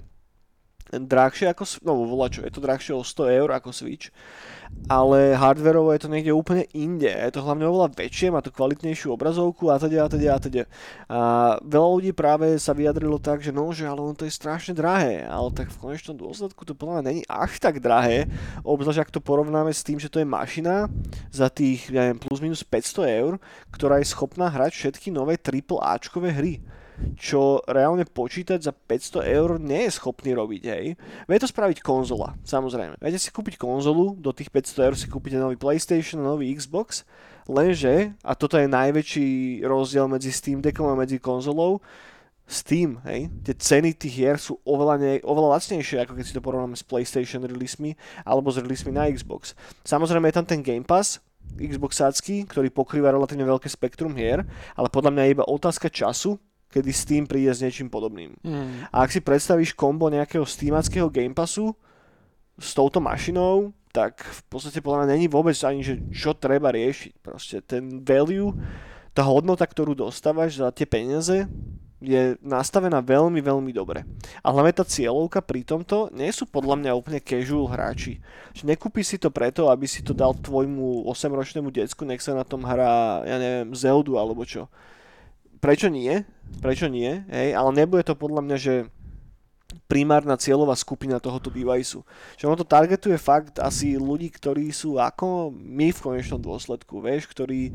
drahšie 0.92 1.48
ako, 1.48 1.64
no 1.88 2.04
čo, 2.28 2.44
je 2.44 2.52
to 2.52 2.60
drahšie 2.60 2.92
o 2.92 3.00
100 3.00 3.40
eur 3.40 3.48
ako 3.56 3.72
Switch, 3.72 4.12
ale 4.88 5.32
hardwareovo 5.32 5.92
je 5.96 6.02
to 6.04 6.12
niekde 6.12 6.32
úplne 6.36 6.68
inde. 6.76 7.08
Je 7.08 7.32
to 7.32 7.40
hlavne 7.40 7.64
oveľa 7.64 7.96
väčšie, 7.96 8.28
má 8.28 8.44
to 8.44 8.52
kvalitnejšiu 8.52 9.16
obrazovku 9.16 9.72
a 9.72 9.80
teda 9.80 10.04
a 10.04 10.08
teda 10.08 10.28
a 10.32 10.38
teda. 10.40 10.62
A 11.08 11.18
veľa 11.64 11.88
ľudí 11.96 12.12
práve 12.12 12.56
sa 12.60 12.76
vyjadrilo 12.76 13.16
tak, 13.16 13.40
že 13.40 13.54
no, 13.54 13.72
že 13.72 13.88
ale 13.88 14.04
on 14.04 14.12
to 14.12 14.28
je 14.28 14.32
strašne 14.34 14.76
drahé, 14.76 15.24
ale 15.24 15.48
tak 15.56 15.72
v 15.72 15.80
konečnom 15.80 16.16
dôsledku 16.18 16.64
to 16.68 16.76
podľa 16.76 17.08
není 17.08 17.24
až 17.24 17.56
tak 17.56 17.80
drahé, 17.80 18.28
obzvlášť 18.60 19.08
ak 19.08 19.14
to 19.14 19.20
porovnáme 19.24 19.72
s 19.72 19.86
tým, 19.86 19.96
že 19.96 20.12
to 20.12 20.20
je 20.20 20.28
mašina 20.28 20.92
za 21.32 21.48
tých, 21.48 21.88
ja 21.88 22.04
neviem, 22.08 22.20
plus 22.20 22.40
minus 22.44 22.60
500 22.66 23.22
eur, 23.22 23.32
ktorá 23.72 23.96
je 24.02 24.12
schopná 24.12 24.52
hrať 24.52 24.72
všetky 24.76 25.08
nové 25.08 25.40
AAAčkové 25.40 26.30
hry 26.36 26.60
čo 27.18 27.60
reálne 27.68 28.06
počítať 28.08 28.58
za 28.62 28.72
500 28.72 29.24
eur 29.26 29.48
nie 29.60 29.86
je 29.86 29.96
schopný 29.96 30.34
robiť, 30.34 30.62
hej. 30.68 30.86
Vie 31.28 31.38
to 31.38 31.48
spraviť 31.48 31.82
konzola, 31.82 32.34
samozrejme. 32.46 32.98
Viete 32.98 33.20
si 33.20 33.30
kúpiť 33.30 33.58
konzolu, 33.58 34.16
do 34.18 34.30
tých 34.30 34.50
500 34.50 34.86
eur 34.86 34.94
si 34.96 35.06
kúpite 35.06 35.38
nový 35.38 35.58
PlayStation, 35.58 36.22
nový 36.22 36.52
Xbox, 36.54 37.06
lenže, 37.46 38.14
a 38.22 38.32
toto 38.34 38.58
je 38.58 38.70
najväčší 38.70 39.28
rozdiel 39.66 40.06
medzi 40.06 40.30
Steam 40.30 40.62
Deckom 40.62 40.88
a 40.90 40.98
medzi 40.98 41.22
konzolou, 41.22 41.82
Steam, 42.42 43.00
hej, 43.06 43.30
tie 43.46 43.54
ceny 43.54 43.96
tých 43.96 44.12
hier 44.12 44.36
sú 44.36 44.58
oveľa, 44.66 44.94
ne, 44.98 45.12
oveľa 45.22 45.56
lacnejšie, 45.56 46.04
ako 46.04 46.18
keď 46.18 46.24
si 46.26 46.36
to 46.36 46.42
porovnáme 46.44 46.76
s 46.76 46.84
PlayStation 46.84 47.40
release'mi 47.40 47.96
alebo 48.26 48.52
s 48.52 48.60
release'mi 48.60 48.92
na 48.92 49.08
Xbox. 49.08 49.56
Samozrejme 49.86 50.28
je 50.28 50.36
tam 50.36 50.46
ten 50.46 50.60
Game 50.60 50.84
Pass, 50.84 51.22
Xboxácky, 51.56 52.48
ktorý 52.48 52.68
pokrýva 52.72 53.12
relatívne 53.12 53.44
veľké 53.44 53.68
spektrum 53.68 54.16
hier, 54.16 54.44
ale 54.76 54.88
podľa 54.92 55.12
mňa 55.12 55.22
je 55.22 55.34
iba 55.38 55.44
otázka 55.48 55.88
času, 55.88 56.36
kedy 56.72 56.90
Steam 56.90 57.24
príde 57.28 57.52
s 57.52 57.60
niečím 57.60 57.92
podobným. 57.92 58.32
Mm. 58.40 58.88
A 58.88 59.04
ak 59.04 59.12
si 59.12 59.20
predstavíš 59.20 59.76
kombo 59.76 60.08
nejakého 60.08 60.48
Steamackého 60.48 61.12
Game 61.12 61.36
Passu 61.36 61.76
s 62.56 62.72
touto 62.72 62.96
mašinou, 63.04 63.76
tak 63.92 64.24
v 64.24 64.40
podstate 64.48 64.80
podľa 64.80 65.04
mňa 65.04 65.12
není 65.12 65.28
vôbec 65.28 65.54
ani, 65.68 65.84
že 65.84 66.00
čo 66.08 66.32
treba 66.32 66.72
riešiť. 66.72 67.12
Proste 67.20 67.60
ten 67.60 68.00
value, 68.00 68.56
tá 69.12 69.20
hodnota, 69.20 69.68
ktorú 69.68 69.92
dostávaš 69.92 70.56
za 70.56 70.72
tie 70.72 70.88
peniaze, 70.88 71.44
je 72.02 72.34
nastavená 72.42 72.98
veľmi, 72.98 73.38
veľmi 73.38 73.70
dobre. 73.70 74.02
A 74.42 74.50
hlavne 74.50 74.74
tá 74.74 74.82
cieľovka 74.82 75.38
pri 75.38 75.62
tomto 75.62 76.10
nie 76.10 76.28
sú 76.34 76.50
podľa 76.50 76.74
mňa 76.82 76.98
úplne 76.98 77.22
casual 77.22 77.70
hráči. 77.70 78.18
Že 78.58 78.74
nekúpi 78.74 79.06
si 79.06 79.22
to 79.22 79.30
preto, 79.30 79.70
aby 79.70 79.86
si 79.86 80.02
to 80.02 80.10
dal 80.10 80.34
tvojmu 80.34 81.06
8-ročnému 81.06 81.70
decku, 81.70 82.02
nech 82.02 82.18
sa 82.18 82.34
na 82.34 82.42
tom 82.42 82.66
hrá, 82.66 83.22
ja 83.22 83.38
neviem, 83.38 83.70
Zeldu 83.78 84.18
alebo 84.18 84.42
čo. 84.42 84.66
Prečo 85.62 85.86
nie? 85.86 86.26
prečo 86.60 86.90
nie, 86.90 87.24
hej, 87.32 87.56
ale 87.56 87.70
nebude 87.72 88.04
to 88.04 88.12
podľa 88.12 88.44
mňa, 88.44 88.56
že 88.60 88.74
primárna 89.88 90.36
cieľová 90.36 90.76
skupina 90.76 91.16
tohoto 91.16 91.48
deviceu. 91.48 92.04
Že 92.36 92.44
ono 92.44 92.56
to 92.60 92.68
targetuje 92.68 93.16
fakt 93.16 93.56
asi 93.56 93.96
ľudí, 93.96 94.28
ktorí 94.28 94.68
sú 94.68 95.00
ako 95.00 95.48
my 95.52 95.88
v 95.92 96.02
konečnom 96.02 96.40
dôsledku, 96.42 97.00
vieš, 97.00 97.24
ktorí... 97.32 97.72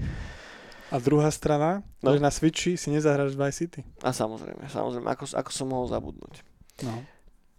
A 0.88 1.04
druhá 1.04 1.28
strana, 1.34 1.84
No. 2.00 2.14
no. 2.14 2.16
že 2.16 2.24
na 2.24 2.32
Switchi 2.32 2.80
si 2.80 2.88
nezahráš 2.94 3.36
Vice 3.36 3.60
City. 3.66 3.82
A 4.00 4.16
samozrejme, 4.16 4.72
samozrejme, 4.72 5.08
ako, 5.10 5.26
ako 5.36 5.50
som 5.52 5.68
mohol 5.68 5.92
zabudnúť. 5.92 6.48
No. 6.86 7.04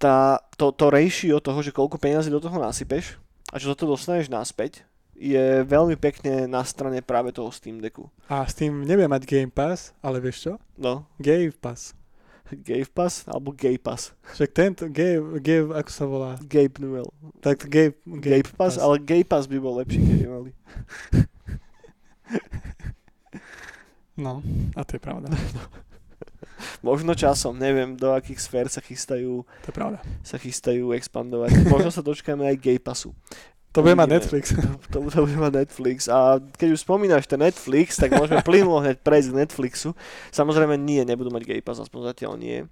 Tá, 0.01 0.41
to, 0.57 0.73
to 0.73 0.89
ratio 0.89 1.43
toho, 1.43 1.61
že 1.61 1.75
koľko 1.75 2.01
peniazy 2.01 2.33
do 2.33 2.41
toho 2.41 2.57
nasypeš 2.57 3.21
a 3.53 3.61
čo 3.61 3.69
za 3.69 3.77
to 3.77 3.85
dostaneš 3.85 4.33
naspäť, 4.33 4.88
je 5.19 5.67
veľmi 5.67 5.99
pekne 5.99 6.47
na 6.47 6.63
strane 6.63 7.03
práve 7.03 7.35
toho 7.35 7.51
Steam 7.51 7.83
Decku. 7.83 8.07
A 8.31 8.47
s 8.47 8.55
tým 8.55 8.87
nebudem 8.87 9.11
mať 9.11 9.27
Game 9.27 9.51
Pass, 9.51 9.91
ale 9.99 10.23
vieš 10.23 10.47
čo? 10.47 10.53
No, 10.79 11.11
Game 11.19 11.51
Pass. 11.51 11.99
Game 12.49 12.89
Pass 12.89 13.29
alebo 13.29 13.53
Gay 13.53 13.77
Pass. 13.77 14.17
Však 14.33 14.51
tento 14.57 14.89
Game, 14.89 15.37
Game, 15.45 15.69
ako 15.69 15.91
sa 15.93 16.05
volá? 16.09 16.33
Gabe 16.41 16.81
Newell. 16.81 17.13
Tak 17.45 17.69
Game, 17.69 17.93
Gabe 18.09 18.49
Pass, 18.57 18.81
ale 18.81 18.97
Gay 18.97 19.21
Pass 19.21 19.45
by 19.45 19.59
bol 19.61 19.77
lepší, 19.77 20.01
keď 20.01 20.29
mali. 20.33 20.51
No, 24.19 24.43
a 24.75 24.83
to 24.83 24.99
je 24.99 25.01
pravda. 25.01 25.31
Možno 26.83 27.15
časom, 27.15 27.55
neviem, 27.55 27.95
do 27.95 28.11
akých 28.11 28.43
sfér 28.43 28.67
sa 28.67 28.83
chystajú, 28.83 29.47
To 29.47 29.69
je 29.71 29.75
pravda. 29.75 30.03
sa 30.27 30.43
chystajú 30.43 30.91
expandovať. 30.91 31.71
Možno 31.71 31.95
sa 31.95 32.03
dočkáme 32.03 32.43
aj 32.51 32.57
Gay 32.59 32.79
Passu. 32.83 33.15
To 33.77 33.85
bude 33.85 33.95
mať. 33.95 34.09
Netflix. 34.09 34.45
To, 34.93 35.05
to 35.05 35.21
bude 35.29 35.37
mať 35.37 35.53
Netflix. 35.69 36.09
A 36.09 36.41
keď 36.41 36.69
už 36.73 36.81
spomínaš 36.81 37.29
ten 37.29 37.41
Netflix, 37.41 38.01
tak 38.01 38.17
môžeme 38.17 38.41
plynulo 38.49 38.81
hneď 38.81 39.05
prejsť 39.05 39.29
k 39.33 39.39
Netflixu. 39.45 39.91
Samozrejme 40.33 40.81
nie, 40.81 41.05
nebudú 41.05 41.29
mať 41.29 41.45
Gay 41.45 41.61
Pass, 41.61 41.83
aspoň 41.83 42.15
zatiaľ 42.15 42.41
nie. 42.41 42.65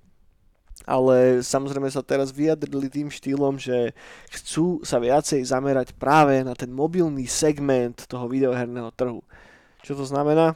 Ale 0.84 1.40
samozrejme 1.40 1.88
sa 1.88 2.04
teraz 2.04 2.30
vyjadrili 2.30 2.92
tým 2.92 3.08
štýlom, 3.08 3.56
že 3.56 3.96
chcú 4.28 4.84
sa 4.84 5.00
viacej 5.00 5.40
zamerať 5.42 5.96
práve 5.96 6.44
na 6.44 6.52
ten 6.52 6.68
mobilný 6.68 7.24
segment 7.26 8.06
toho 8.06 8.28
videoherného 8.28 8.92
trhu. 8.92 9.24
Čo 9.82 9.98
to 9.98 10.04
znamená? 10.04 10.54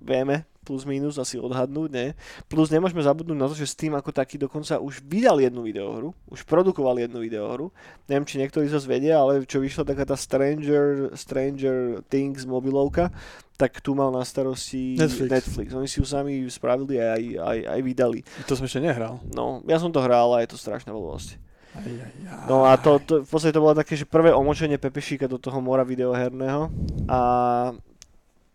Vieme, 0.00 0.46
plus 0.66 0.82
minus 0.82 1.22
asi 1.22 1.38
odhadnúť, 1.38 1.90
nie? 1.94 2.08
Plus 2.50 2.66
nemôžeme 2.66 2.98
zabudnúť 2.98 3.38
na 3.38 3.46
to, 3.46 3.54
že 3.54 3.70
Steam 3.70 3.94
ako 3.94 4.10
taký 4.10 4.34
dokonca 4.34 4.82
už 4.82 5.06
vydal 5.06 5.38
jednu 5.38 5.62
videohru, 5.62 6.10
už 6.26 6.42
produkoval 6.42 6.98
jednu 6.98 7.22
videohru. 7.22 7.70
Neviem, 8.10 8.26
či 8.26 8.42
niektorí 8.42 8.66
z 8.66 8.74
vás 8.74 8.86
vedia, 8.90 9.22
ale 9.22 9.46
čo 9.46 9.62
vyšla 9.62 9.86
taká 9.86 10.02
tá 10.02 10.18
Stranger, 10.18 11.14
Stranger 11.14 12.02
Things 12.10 12.42
mobilovka, 12.42 13.14
tak 13.54 13.80
tu 13.80 13.94
mal 13.96 14.10
na 14.12 14.26
starosti 14.26 15.00
Netflix. 15.00 15.30
Netflix. 15.30 15.66
Oni 15.72 15.88
si 15.88 16.02
ju 16.02 16.04
sami 16.04 16.44
spravili 16.50 17.00
a 17.00 17.16
aj, 17.16 17.22
aj, 17.40 17.58
aj 17.78 17.80
vydali. 17.80 18.20
To 18.50 18.52
som 18.52 18.68
ešte 18.68 18.84
nehral. 18.84 19.22
No, 19.32 19.64
ja 19.64 19.80
som 19.80 19.88
to 19.88 20.02
hral 20.02 20.34
a 20.36 20.44
je 20.44 20.52
to 20.52 20.60
strašná 20.60 20.92
blbosť. 20.92 21.40
Aj, 21.76 21.84
aj, 21.84 22.12
aj. 22.24 22.46
No 22.48 22.64
a 22.68 22.76
to, 22.76 23.00
to, 23.00 23.14
v 23.24 23.28
podstate 23.28 23.56
to 23.56 23.64
bolo 23.64 23.76
také, 23.76 23.96
že 23.96 24.08
prvé 24.08 24.32
omočenie 24.32 24.76
Pepešíka 24.80 25.28
do 25.28 25.40
toho 25.40 25.60
mora 25.60 25.84
videoherného 25.84 26.68
a 27.08 27.20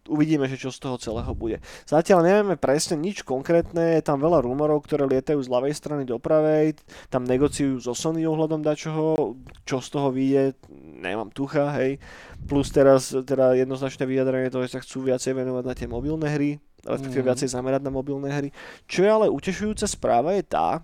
uvidíme, 0.10 0.50
že 0.50 0.58
čo 0.58 0.74
z 0.74 0.82
toho 0.82 0.98
celého 0.98 1.30
bude. 1.38 1.62
Zatiaľ 1.86 2.26
nevieme 2.26 2.56
presne 2.58 2.98
nič 2.98 3.22
konkrétne, 3.22 4.00
je 4.00 4.04
tam 4.06 4.18
veľa 4.18 4.42
rumorov, 4.42 4.82
ktoré 4.86 5.06
lietajú 5.06 5.38
z 5.38 5.52
ľavej 5.52 5.74
strany 5.78 6.04
do 6.06 6.18
pravej, 6.18 6.80
tam 7.14 7.28
negociujú 7.28 7.78
so 7.82 7.94
Sony 7.94 8.26
ohľadom 8.26 8.66
dačoho, 8.66 9.38
čo 9.68 9.78
z 9.78 9.88
toho 9.94 10.10
vyjde, 10.10 10.58
nemám 11.02 11.30
tucha, 11.30 11.70
hej. 11.78 12.02
Plus 12.50 12.74
teraz 12.74 13.14
teda 13.14 13.54
jednoznačné 13.54 14.06
vyjadrenie 14.10 14.50
toho, 14.50 14.66
že 14.66 14.78
sa 14.78 14.82
chcú 14.82 15.06
viacej 15.06 15.38
venovať 15.38 15.64
na 15.66 15.74
tie 15.78 15.86
mobilné 15.86 16.28
hry, 16.34 16.52
respektíve 16.82 17.22
Mhm. 17.22 17.30
viacej 17.30 17.50
zamerať 17.54 17.82
na 17.86 17.92
mobilné 17.94 18.30
hry. 18.34 18.50
Čo 18.90 19.06
je 19.06 19.10
ale 19.10 19.28
utešujúca 19.30 19.86
správa 19.86 20.34
je 20.34 20.44
tá, 20.46 20.82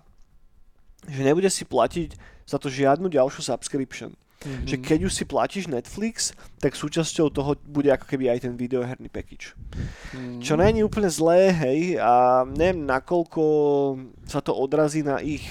že 1.06 1.22
nebude 1.26 1.50
si 1.50 1.66
platiť 1.66 2.14
za 2.46 2.58
to 2.58 2.70
žiadnu 2.70 3.10
ďalšiu 3.10 3.42
subscription. 3.42 4.14
Mhm. 4.38 4.66
Že 4.70 4.76
keď 4.78 4.98
už 5.10 5.12
si 5.12 5.24
platíš 5.26 5.64
Netflix, 5.66 6.30
tak 6.62 6.78
súčasťou 6.78 7.26
toho 7.34 7.58
bude 7.66 7.90
ako 7.90 8.06
keby 8.06 8.30
aj 8.30 8.46
ten 8.46 8.54
videoherný 8.54 9.10
package. 9.10 9.58
Mhm. 10.14 10.38
Čo 10.42 10.54
není 10.54 10.86
úplne 10.86 11.10
zlé, 11.10 11.50
hej, 11.50 11.98
a 11.98 12.46
neviem 12.46 12.86
nakoľko 12.86 13.42
sa 14.30 14.38
to 14.38 14.54
odrazí 14.54 15.02
na 15.02 15.18
ich 15.18 15.42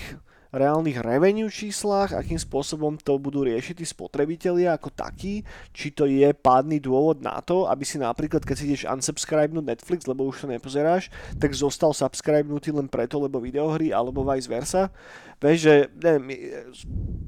reálnych 0.52 1.00
revenue 1.04 1.52
číslach, 1.52 2.16
akým 2.16 2.40
spôsobom 2.40 2.96
to 3.00 3.20
budú 3.20 3.44
riešiť 3.44 3.84
tí 3.84 3.86
spotrebitelia 3.86 4.76
ako 4.76 4.90
takí, 4.94 5.44
či 5.76 5.92
to 5.92 6.08
je 6.08 6.32
pádny 6.32 6.80
dôvod 6.80 7.20
na 7.20 7.40
to, 7.44 7.68
aby 7.68 7.84
si 7.84 8.00
napríklad, 8.00 8.44
keď 8.44 8.56
si 8.56 8.66
ideš 8.72 8.88
unsubscribenúť 8.88 9.66
Netflix, 9.66 10.08
lebo 10.08 10.28
už 10.28 10.44
to 10.44 10.48
nepozeráš, 10.48 11.12
tak 11.38 11.52
zostal 11.52 11.92
subscribenutý 11.92 12.72
len 12.72 12.88
preto, 12.88 13.20
lebo 13.20 13.44
videohry, 13.44 13.92
alebo 13.92 14.24
vice 14.24 14.48
versa. 14.48 14.90
Vieš, 15.38 15.58
že 15.62 15.76
neviem, 16.02 16.26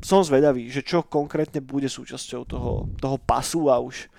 som 0.02 0.26
zvedavý, 0.26 0.66
že 0.74 0.82
čo 0.82 1.06
konkrétne 1.06 1.62
bude 1.62 1.86
súčasťou 1.86 2.42
toho, 2.50 2.90
toho 2.98 3.18
pasu 3.22 3.70
a 3.70 3.78
už 3.78 4.10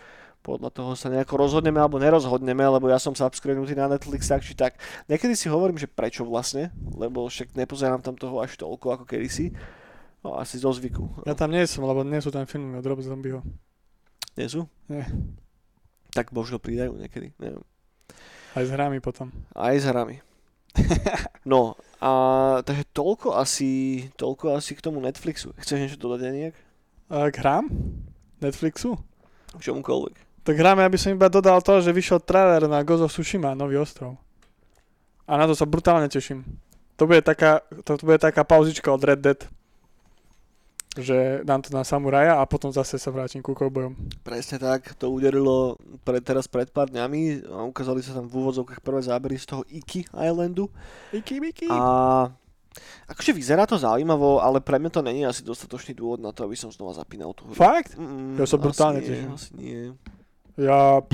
podľa 0.40 0.72
toho 0.72 0.92
sa 0.96 1.12
nejako 1.12 1.36
rozhodneme 1.36 1.76
alebo 1.76 2.00
nerozhodneme, 2.00 2.64
lebo 2.64 2.88
ja 2.88 2.96
som 2.96 3.12
subscribenutý 3.12 3.76
na 3.76 3.92
Netflix 3.92 4.28
tak 4.28 4.40
či 4.40 4.56
tak. 4.56 4.80
Niekedy 5.06 5.36
si 5.36 5.52
hovorím, 5.52 5.76
že 5.76 5.84
prečo 5.84 6.24
vlastne, 6.24 6.72
lebo 6.96 7.28
však 7.28 7.52
nepozerám 7.52 8.00
tam 8.00 8.16
toho 8.16 8.40
až 8.40 8.56
toľko 8.56 9.00
ako 9.00 9.04
kedysi. 9.04 9.52
No 10.24 10.36
asi 10.36 10.60
zo 10.60 10.72
zvyku. 10.72 11.24
Ja 11.24 11.32
tam 11.36 11.52
nie 11.52 11.64
som, 11.64 11.84
lebo 11.84 12.04
nie 12.04 12.20
sú 12.20 12.32
tam 12.32 12.44
filmy 12.44 12.76
od 12.76 12.84
Rob 12.84 13.00
Zombieho. 13.00 13.40
Nie 14.36 14.48
sú? 14.48 14.68
Nie. 14.88 15.08
Tak 16.12 16.32
možno 16.32 16.60
pridajú 16.60 16.96
niekedy, 16.96 17.32
neviem. 17.40 17.64
Aj 18.56 18.64
s 18.66 18.70
hrami 18.72 18.98
potom. 18.98 19.32
Aj 19.54 19.76
s 19.76 19.84
hrami. 19.84 20.20
No, 21.48 21.72
a 22.04 22.10
takže 22.60 22.84
toľko 22.92 23.32
asi, 23.32 24.04
toľko 24.20 24.60
asi 24.60 24.76
k 24.76 24.84
tomu 24.84 25.00
Netflixu. 25.00 25.56
Chceš 25.56 25.80
niečo 25.80 25.96
dodať 25.96 26.20
nejak? 26.28 26.56
A 27.08 27.32
k 27.32 27.40
hrám? 27.40 27.64
Netflixu? 28.44 29.00
K 29.56 29.60
čomukoľvek. 29.60 30.29
Tak 30.40 30.56
hráme, 30.56 30.80
aby 30.80 30.96
som 30.96 31.12
iba 31.12 31.28
dodal 31.28 31.60
to, 31.60 31.84
že 31.84 31.92
vyšiel 31.92 32.24
trailer 32.24 32.64
na 32.64 32.80
of 32.80 33.12
Tsushima, 33.12 33.52
nový 33.52 33.76
ostrov. 33.76 34.16
A 35.28 35.36
na 35.36 35.44
to 35.46 35.54
sa 35.54 35.68
brutálne 35.68 36.08
teším. 36.08 36.42
To 36.96 37.06
bude 37.06 37.22
taká, 37.22 37.60
to 37.84 37.96
bude 38.00 38.18
taká 38.20 38.44
pauzička 38.44 38.92
od 38.92 39.04
Red 39.04 39.20
Dead. 39.20 39.40
Že 40.98 41.46
dám 41.46 41.62
to 41.62 41.70
na 41.70 41.86
samuraja 41.86 42.42
a 42.42 42.42
potom 42.50 42.74
zase 42.74 42.98
sa 42.98 43.14
vrátim 43.14 43.38
ku 43.38 43.54
koubojom. 43.54 43.94
Presne 44.26 44.58
tak, 44.58 44.98
to 44.98 45.06
uderilo 45.06 45.78
pre, 46.02 46.18
teraz 46.18 46.50
pred 46.50 46.66
pár 46.66 46.90
dňami 46.90 47.46
a 47.46 47.62
ukázali 47.62 48.02
sa 48.02 48.18
tam 48.18 48.26
v 48.26 48.34
úvodzovkách 48.42 48.82
prvé 48.82 49.00
zábery 49.06 49.38
z 49.38 49.46
toho 49.54 49.62
Iki 49.70 50.10
Islandu. 50.10 50.66
Iki, 51.14 51.34
Iki. 51.54 51.68
A 51.70 51.78
akože 53.06 53.30
vyzerá 53.30 53.70
to 53.70 53.78
zaujímavo, 53.78 54.42
ale 54.42 54.58
pre 54.58 54.82
mňa 54.82 54.90
to 54.90 55.00
není 55.06 55.22
asi 55.22 55.46
dostatočný 55.46 55.94
dôvod 55.94 56.18
na 56.18 56.34
to, 56.34 56.42
aby 56.42 56.58
som 56.58 56.74
znova 56.74 56.90
zapínal 56.98 57.30
tú 57.38 57.46
hru. 57.46 57.54
Fakt? 57.54 57.94
Mm, 57.94 58.34
Ja 58.34 58.46
sa 58.50 58.58
brutálne 58.58 58.98
teším. 58.98 59.30
Asi 59.30 59.50
nie. 59.54 59.94
Ja... 60.56 61.04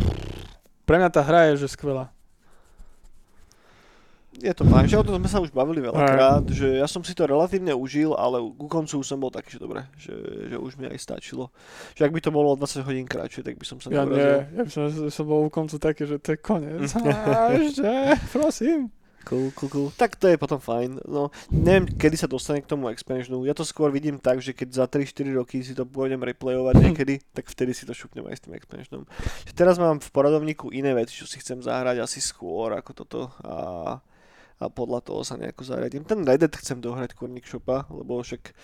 Pre 0.86 0.96
mňa 1.02 1.10
tá 1.10 1.20
hra 1.26 1.50
je 1.50 1.66
že 1.66 1.74
skvelá. 1.74 2.14
Je 4.36 4.52
to 4.52 4.68
fajn, 4.68 4.84
že 4.84 5.00
o 5.00 5.04
tom 5.04 5.16
sme 5.16 5.28
sa 5.32 5.40
už 5.40 5.48
bavili 5.48 5.80
veľakrát, 5.80 6.44
že 6.52 6.76
ja 6.76 6.84
som 6.84 7.00
si 7.00 7.16
to 7.16 7.24
relatívne 7.24 7.72
užil, 7.72 8.12
ale 8.12 8.36
ku 8.52 8.68
koncu 8.68 9.00
už 9.00 9.08
som 9.08 9.16
bol 9.16 9.32
taký, 9.32 9.56
že 9.56 9.60
dobre, 9.64 9.88
že, 9.96 10.12
že 10.52 10.56
už 10.60 10.76
mi 10.76 10.84
aj 10.92 11.00
stačilo. 11.00 11.48
Že 11.96 12.04
ak 12.04 12.12
by 12.12 12.20
to 12.20 12.30
bolo 12.30 12.52
o 12.52 12.60
20 12.60 12.84
hodín 12.84 13.08
kratšie, 13.08 13.40
tak 13.40 13.56
by 13.56 13.64
som 13.64 13.80
sa 13.80 13.88
Ja 13.88 14.04
nie, 14.04 14.12
neurazil. 14.12 14.52
ja 14.52 14.62
by 14.68 14.70
som, 14.70 14.82
som 15.08 15.24
bol 15.24 15.48
u 15.48 15.50
koncu 15.50 15.80
taký, 15.80 16.04
že 16.04 16.20
to 16.20 16.36
je 16.36 16.38
koniec. 16.38 16.84
Ešte, 17.64 17.92
prosím. 18.28 18.92
Cool, 19.26 19.50
cool, 19.58 19.70
cool. 19.74 19.88
Tak 19.98 20.14
to 20.14 20.30
je 20.30 20.38
potom 20.38 20.62
fajn. 20.62 21.02
No, 21.02 21.34
neviem, 21.50 21.90
kedy 21.90 22.14
sa 22.14 22.30
dostane 22.30 22.62
k 22.62 22.70
tomu 22.70 22.86
expansionu. 22.94 23.42
Ja 23.42 23.58
to 23.58 23.66
skôr 23.66 23.90
vidím 23.90 24.22
tak, 24.22 24.38
že 24.38 24.54
keď 24.54 24.68
za 24.70 24.84
3-4 24.86 25.34
roky 25.34 25.66
si 25.66 25.74
to 25.74 25.82
budem 25.82 26.22
replayovať 26.22 26.74
niekedy, 26.86 27.18
tak 27.34 27.50
vtedy 27.50 27.74
si 27.74 27.82
to 27.82 27.90
šupnem 27.90 28.22
aj 28.30 28.38
s 28.38 28.42
tým 28.46 28.54
expansionom. 28.54 29.02
Teraz 29.50 29.82
mám 29.82 29.98
v 29.98 30.08
poradovníku 30.14 30.70
iné 30.70 30.94
veci, 30.94 31.18
čo 31.18 31.26
si 31.26 31.42
chcem 31.42 31.58
zahrať 31.58 32.06
asi 32.06 32.22
skôr 32.22 32.70
ako 32.78 32.90
toto 32.94 33.20
a, 33.42 33.98
a 34.62 34.64
podľa 34.70 35.02
toho 35.02 35.26
sa 35.26 35.34
nejako 35.34 35.74
zariadím. 35.74 36.06
Ten 36.06 36.22
Red 36.22 36.46
Dead 36.46 36.54
chcem 36.54 36.78
dohrať 36.78 37.18
Kornik 37.18 37.50
Shopa, 37.50 37.82
lebo 37.90 38.22
však 38.22 38.54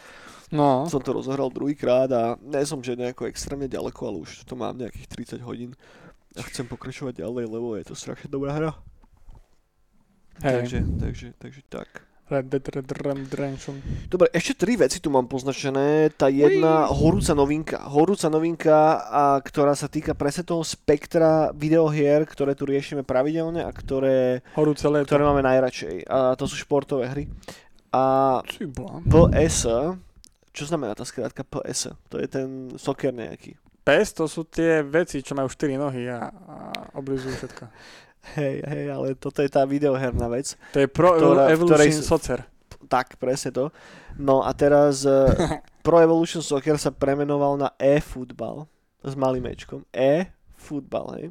No, 0.52 0.84
som 0.84 1.00
to 1.00 1.16
rozohral 1.16 1.48
druhýkrát 1.48 2.12
a 2.12 2.36
nie 2.38 2.60
som 2.68 2.84
že 2.84 2.92
nejako 2.92 3.24
extrémne 3.24 3.66
ďaleko, 3.72 4.00
ale 4.04 4.18
už 4.20 4.44
to 4.44 4.52
mám 4.52 4.76
nejakých 4.76 5.40
30 5.40 5.48
hodín 5.48 5.72
a 6.36 6.44
chcem 6.44 6.68
pokračovať 6.68 7.24
ďalej, 7.24 7.44
lebo 7.48 7.74
je 7.80 7.88
to 7.88 7.96
strašne 7.96 8.28
dobrá 8.28 8.52
hra. 8.52 8.91
Hej, 10.40 10.54
Takže, 10.64 10.78
takže, 10.96 11.28
takže 11.36 11.60
tak. 11.68 11.88
Red 12.32 12.48
Dead 12.48 12.64
Redemption. 12.64 13.76
Dobre, 14.08 14.32
ešte 14.32 14.64
tri 14.64 14.80
veci 14.80 15.04
tu 15.04 15.12
mám 15.12 15.28
poznačené. 15.28 16.08
Tá 16.16 16.32
jedna 16.32 16.88
horúca 16.88 17.36
novinka. 17.36 17.76
Horúca 17.92 18.32
novinka, 18.32 19.04
a, 19.04 19.22
ktorá 19.44 19.76
sa 19.76 19.84
týka 19.84 20.16
presne 20.16 20.48
toho 20.48 20.64
spektra 20.64 21.52
videohier, 21.52 22.24
ktoré 22.24 22.56
tu 22.56 22.64
riešime 22.64 23.04
pravidelne 23.04 23.60
a 23.60 23.68
ktoré, 23.68 24.40
Horúce 24.56 24.88
leto. 24.88 25.12
ktoré 25.12 25.28
máme 25.28 25.44
najradšej. 25.44 26.08
A 26.08 26.32
to 26.32 26.48
sú 26.48 26.56
športové 26.56 27.04
hry. 27.12 27.24
A. 27.92 28.40
PS, 29.12 29.68
čo 30.56 30.64
znamená 30.64 30.96
tá 30.96 31.04
skrátka 31.04 31.44
PS? 31.44 31.92
To 32.08 32.16
je 32.16 32.28
ten 32.32 32.72
soker 32.80 33.12
nejaký. 33.12 33.60
PES 33.82 34.14
to 34.14 34.30
sú 34.30 34.46
tie 34.46 34.78
veci, 34.86 35.26
čo 35.26 35.34
majú 35.34 35.50
4 35.50 35.74
nohy 35.74 36.06
a, 36.06 36.30
a 36.30 36.56
oblizujú 36.94 37.34
všetko. 37.34 37.64
Hej, 38.22 38.62
hej, 38.62 38.84
ale 38.88 39.18
toto 39.18 39.42
je 39.42 39.50
tá 39.50 39.66
videoherná 39.66 40.30
vec. 40.30 40.54
To 40.72 40.78
je 40.78 40.86
Pro 40.86 41.18
Ktorá- 41.18 41.50
Evolution 41.50 41.74
ktorej 41.74 41.90
Soccer. 41.98 42.38
tak, 42.86 43.18
presne 43.18 43.50
to. 43.50 43.64
No 44.14 44.46
a 44.46 44.54
teraz 44.54 45.02
uh, 45.02 45.26
Pro 45.86 45.98
Evolution 45.98 46.40
Soccer 46.40 46.78
sa 46.78 46.94
premenoval 46.94 47.58
na 47.58 47.68
e-football 47.76 48.70
s 49.02 49.12
malým 49.18 49.42
mečkom. 49.42 49.82
E-football, 49.90 51.06
hej. 51.18 51.26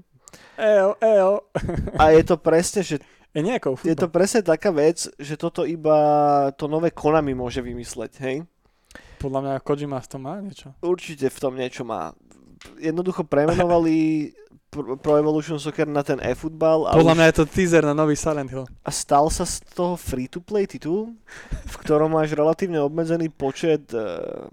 Eo, 0.60 0.96
eo. 1.00 1.48
A 1.96 2.12
je 2.12 2.24
to 2.24 2.36
presne, 2.36 2.84
že 2.84 3.00
Je 3.32 3.40
nejakou 3.40 3.80
je 3.80 3.96
to 3.96 4.12
presne 4.12 4.44
taká 4.44 4.76
vec, 4.76 5.08
že 5.16 5.40
toto 5.40 5.64
iba 5.64 5.96
to 6.60 6.68
nové 6.68 6.92
Konami 6.92 7.32
môže 7.32 7.64
vymysleť, 7.64 8.12
hej. 8.20 8.44
Podľa 9.24 9.40
mňa 9.40 9.54
Kojima 9.64 10.04
v 10.04 10.08
tom 10.12 10.22
má 10.28 10.36
niečo. 10.44 10.76
Určite 10.84 11.32
v 11.32 11.40
tom 11.40 11.56
niečo 11.56 11.88
má. 11.88 12.12
Jednoducho 12.78 13.24
premenovali 13.24 14.32
Pro 14.72 15.20
Evolution 15.20 15.60
Soccer 15.60 15.84
na 15.84 16.00
ten 16.00 16.16
e-football 16.24 16.88
a, 16.88 16.96
Podľa 16.96 17.12
už- 17.12 17.18
mňa 17.20 17.28
je 17.28 17.36
to 17.36 17.46
teaser 17.46 17.84
na 17.84 17.92
nový 17.92 18.16
Silent 18.16 18.48
Hill. 18.48 18.64
a 18.64 18.90
stal 18.90 19.28
sa 19.28 19.44
z 19.44 19.60
toho 19.68 20.00
free-to-play 20.00 20.64
titul, 20.64 21.12
v 21.68 21.76
ktorom 21.76 22.08
máš 22.10 22.32
relatívne 22.32 22.80
obmedzený 22.80 23.28
počet 23.28 23.92
e, 23.92 24.00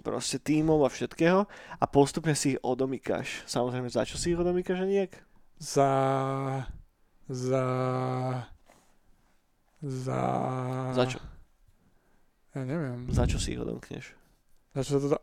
proste 0.00 0.36
tímov 0.36 0.82
a 0.82 0.90
všetkého 0.90 1.46
a 1.72 1.84
postupne 1.86 2.34
si 2.34 2.54
ich 2.54 2.60
odomykáš. 2.60 3.46
Samozrejme, 3.46 3.86
za 3.86 4.02
čo 4.02 4.18
si 4.18 4.34
ich 4.34 4.38
odomykáš, 4.38 4.82
Aniek? 4.82 5.14
Za... 5.54 5.90
Za... 7.30 7.64
Za... 9.78 10.20
Za 10.92 11.04
čo? 11.06 11.18
Ja 12.50 12.66
neviem. 12.66 13.06
Za 13.06 13.22
čo 13.22 13.38
si 13.38 13.54
ich 13.54 13.60
odomkneš? 13.60 14.17
Za 14.78 14.86
čo 14.86 15.02
to... 15.02 15.18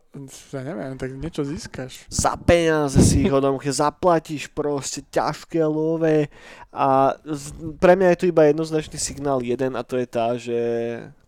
Ja 0.52 0.60
neviem, 0.60 1.00
tak 1.00 1.16
niečo 1.16 1.40
získaš. 1.40 2.04
Za 2.12 2.36
peniaze 2.36 3.00
si 3.00 3.24
ich 3.24 3.32
odomkneš, 3.32 3.80
zaplatíš 3.88 4.52
proste 4.52 5.00
ťažké 5.08 5.64
love 5.64 6.28
a 6.76 7.16
pre 7.80 7.96
mňa 7.96 8.08
je 8.12 8.18
tu 8.20 8.24
iba 8.28 8.44
jednoznačný 8.44 9.00
signál 9.00 9.40
jeden 9.40 9.72
a 9.72 9.80
to 9.80 9.96
je 9.96 10.04
tá, 10.04 10.36
že 10.36 10.58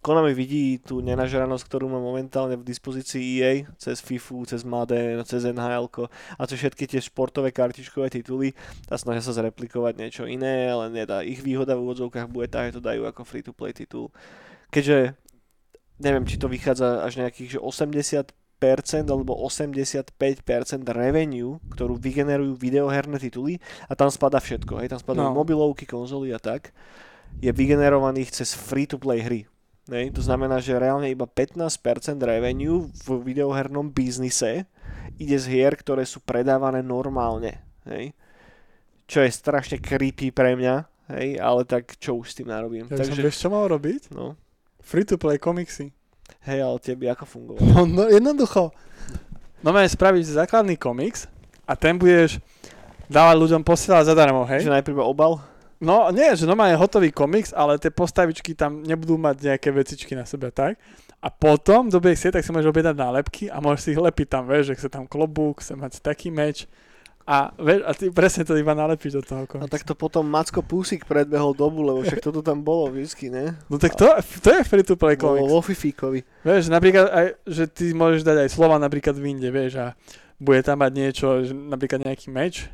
Konami 0.05 0.37
vidí 0.37 0.77
tú 0.77 1.01
nenažranosť, 1.01 1.65
ktorú 1.65 1.89
má 1.89 1.97
momentálne 1.97 2.61
v 2.61 2.69
dispozícii 2.69 3.41
EA 3.41 3.65
cez 3.81 4.05
FIFU, 4.05 4.45
cez 4.45 4.61
Madden, 4.61 5.25
cez 5.25 5.49
NHL 5.49 5.89
a 6.37 6.43
cez 6.45 6.57
všetky 6.61 6.85
tie 6.85 7.01
športové 7.01 7.49
kartičkové 7.49 8.13
tituly 8.13 8.53
a 8.93 9.01
snažia 9.01 9.25
sa 9.25 9.37
zreplikovať 9.41 9.97
niečo 9.97 10.25
iné, 10.29 10.69
ale 10.69 10.93
nedá. 10.93 11.25
Ich 11.25 11.41
výhoda 11.41 11.73
v 11.73 11.89
úvodzovkách 11.89 12.29
bude 12.29 12.53
tá, 12.53 12.69
že 12.69 12.77
to 12.77 12.85
dajú 12.85 13.09
ako 13.09 13.25
free-to-play 13.25 13.73
titul. 13.73 14.13
Keďže 14.69 15.17
neviem, 15.99 16.25
či 16.25 16.39
to 16.39 16.47
vychádza 16.47 17.03
až 17.03 17.19
nejakých 17.19 17.59
že 17.59 17.61
80% 17.61 19.07
alebo 19.07 19.39
85% 19.39 20.11
revenue, 20.91 21.63
ktorú 21.71 21.95
vygenerujú 21.95 22.59
videoherné 22.59 23.23
tituly 23.23 23.63
a 23.87 23.95
tam 23.95 24.11
spada 24.11 24.43
všetko, 24.43 24.83
hej, 24.83 24.91
tam 24.91 24.99
spadajú 24.99 25.31
No. 25.31 25.39
mobilovky, 25.39 25.87
konzoly 25.87 26.35
a 26.35 26.43
tak, 26.43 26.75
je 27.39 27.51
vygenerovaných 27.55 28.35
cez 28.35 28.55
free-to-play 28.59 29.21
hry. 29.23 29.41
Hej, 29.89 30.13
to 30.13 30.21
znamená, 30.21 30.61
že 30.61 30.77
reálne 30.77 31.09
iba 31.09 31.25
15% 31.25 32.21
revenue 32.21 32.93
v 32.93 33.07
videohernom 33.25 33.89
biznise 33.89 34.69
ide 35.17 35.39
z 35.41 35.47
hier, 35.49 35.73
ktoré 35.73 36.05
sú 36.05 36.21
predávané 36.21 36.85
normálne. 36.85 37.65
Hej. 37.89 38.13
Čo 39.09 39.25
je 39.25 39.31
strašne 39.33 39.81
creepy 39.81 40.29
pre 40.29 40.53
mňa, 40.61 40.85
hej, 41.17 41.41
ale 41.41 41.65
tak 41.65 41.97
čo 41.97 42.21
už 42.21 42.27
s 42.29 42.37
tým 42.37 42.53
narobím. 42.53 42.85
Ja 42.93 43.01
Takže... 43.01 43.17
som 43.17 43.25
vieš, 43.25 43.41
čo 43.41 43.49
mal 43.49 43.65
robiť? 43.65 44.13
no, 44.13 44.37
Free-to-play 44.89 45.37
komiksy. 45.37 45.93
hej, 46.49 46.65
ale 46.65 46.81
tebe 46.81 47.13
ako 47.13 47.25
fungovalo? 47.29 47.61
No, 47.61 47.85
no 47.85 48.03
jednoducho. 48.09 48.73
No 49.61 49.77
spraviť 49.93 50.25
základný 50.41 50.81
komiks 50.81 51.29
a 51.69 51.77
ten 51.77 52.01
budeš 52.01 52.41
dávať 53.11 53.37
ľuďom 53.37 53.63
posielať 53.67 54.09
zadarmo, 54.09 54.49
hej? 54.49 54.65
Že 54.65 54.81
najprv 54.81 55.05
obal? 55.05 55.45
No 55.77 56.09
nie, 56.09 56.33
že 56.33 56.49
normálne 56.49 56.73
je 56.73 56.81
hotový 56.81 57.13
komiks, 57.13 57.53
ale 57.53 57.77
tie 57.77 57.93
postavičky 57.93 58.57
tam 58.57 58.81
nebudú 58.81 59.21
mať 59.21 59.53
nejaké 59.53 59.69
vecičky 59.69 60.17
na 60.17 60.25
sebe, 60.25 60.49
tak? 60.49 60.81
A 61.19 61.29
potom, 61.29 61.91
do 61.91 61.99
chcieť, 61.99 62.39
tak 62.39 62.47
si 62.47 62.55
môžeš 62.55 62.71
objednať 62.71 62.97
nálepky 62.97 63.51
a 63.51 63.59
môžeš 63.59 63.81
si 63.83 63.89
ich 63.93 64.01
lepiť 64.01 64.27
tam, 64.31 64.47
vieš, 64.47 64.73
že 64.73 64.75
chce 64.79 64.89
tam 64.89 65.05
klobúk, 65.05 65.61
chce 65.61 65.75
mať 65.75 65.99
taký 65.99 66.31
meč 66.31 66.65
a, 67.29 67.53
a 67.85 67.93
ty 67.93 68.09
presne 68.09 68.41
to 68.49 68.57
iba 68.57 68.73
nalepíš 68.73 69.21
do 69.21 69.23
toho 69.23 69.45
komiksu. 69.45 69.69
tak 69.69 69.85
to 69.85 69.93
potom 69.93 70.25
Macko 70.25 70.65
Pusik 70.65 71.05
predbehol 71.05 71.53
dobu, 71.53 71.85
lebo 71.85 72.01
však 72.01 72.25
toto 72.25 72.41
tam 72.41 72.65
bolo 72.65 72.89
vždycky, 72.89 73.29
ne? 73.29 73.53
No 73.69 73.77
tak 73.77 73.93
to, 74.01 74.09
to 74.41 74.49
je 74.49 74.65
free-to-play 74.65 75.21
Bolo 75.21 75.45
komiks. 75.45 75.53
vo 75.53 75.61
Fifíkovi. 75.61 76.25
Vieš, 76.41 76.73
napríklad 76.73 77.07
aj, 77.13 77.27
že 77.45 77.69
ty 77.69 77.93
môžeš 77.93 78.25
dať 78.25 78.49
aj 78.49 78.49
slova 78.49 78.81
napríklad 78.81 79.13
v 79.21 79.37
inde, 79.37 79.53
vieš, 79.53 79.77
a 79.77 79.93
bude 80.41 80.65
tam 80.65 80.81
mať 80.81 80.93
niečo, 80.97 81.27
napríklad 81.53 82.01
nejaký 82.09 82.33
meč 82.33 82.65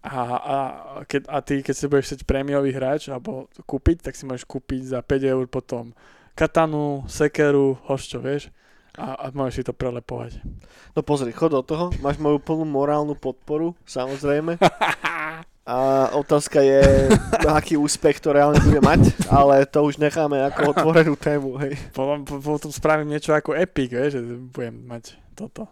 a, 0.00 0.22
a, 0.38 0.56
keď, 1.04 1.28
a 1.28 1.36
ty, 1.42 1.60
keď 1.60 1.74
si 1.76 1.84
budeš 1.84 2.06
chcieť 2.08 2.20
prémiový 2.24 2.72
hráč 2.72 3.12
alebo 3.12 3.50
kúpiť, 3.66 4.06
tak 4.06 4.14
si 4.16 4.24
môžeš 4.24 4.48
kúpiť 4.48 4.96
za 4.96 5.02
5 5.04 5.34
eur 5.34 5.44
potom 5.50 5.92
katanu, 6.32 7.04
sekeru, 7.04 7.76
hoščo, 7.84 8.22
vieš, 8.22 8.54
a, 8.98 9.06
a 9.14 9.24
môžeš 9.30 9.54
si 9.54 9.62
to 9.66 9.74
prelepovať. 9.74 10.40
No 10.94 11.06
pozri, 11.06 11.30
chod 11.30 11.54
do 11.54 11.62
toho, 11.62 11.94
máš 12.02 12.18
moju 12.18 12.42
plnú 12.42 12.66
morálnu 12.66 13.14
podporu, 13.14 13.74
samozrejme. 13.86 14.58
A 15.70 16.10
otázka 16.18 16.58
je, 16.66 16.82
aký 17.46 17.78
úspech 17.78 18.18
to 18.18 18.34
reálne 18.34 18.58
bude 18.58 18.82
mať, 18.82 19.14
ale 19.30 19.62
to 19.70 19.86
už 19.86 20.02
necháme 20.02 20.42
ako 20.50 20.60
otvorenú 20.74 21.14
tému, 21.14 21.62
hej. 21.62 21.78
Potom, 21.94 22.26
po- 22.26 22.42
potom 22.42 22.74
spravím 22.74 23.14
niečo 23.14 23.30
ako 23.30 23.54
Epic, 23.54 23.94
vieš, 23.94 24.18
že 24.18 24.34
budem 24.50 24.82
mať 24.82 25.14
toto 25.38 25.70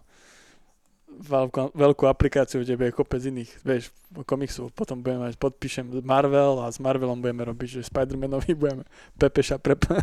veľkú, 1.19 1.75
veľkú 1.75 2.03
aplikáciu, 2.07 2.63
kde 2.63 2.79
bude 2.79 2.95
kopec 2.95 3.19
iných, 3.19 3.51
vieš, 3.67 3.91
komiksov. 4.23 4.71
Potom 4.71 5.03
budeme 5.03 5.27
mať, 5.27 5.35
podpíšem 5.35 5.91
Marvel 6.07 6.63
a 6.63 6.71
s 6.71 6.79
Marvelom 6.79 7.19
budeme 7.19 7.43
robiť, 7.43 7.83
že 7.83 7.89
Spider-Manovi 7.91 8.55
budeme 8.55 8.83
Pepeša 9.19 9.59
pre, 9.59 9.75
pre, 9.83 9.99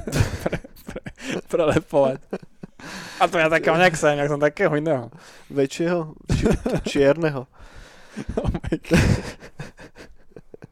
pre, 0.84 1.00
prelepovať. 1.48 2.20
A 3.16 3.24
to 3.24 3.40
ja 3.40 3.48
takého 3.48 3.76
nechcem, 3.80 4.20
ja 4.20 4.28
som 4.28 4.40
takého 4.40 4.72
iného. 4.76 5.08
Väčšieho, 5.48 6.12
či, 6.32 6.44
čierneho. 6.84 7.48
Oh 8.40 8.48
my 8.48 8.76
God. 8.80 9.20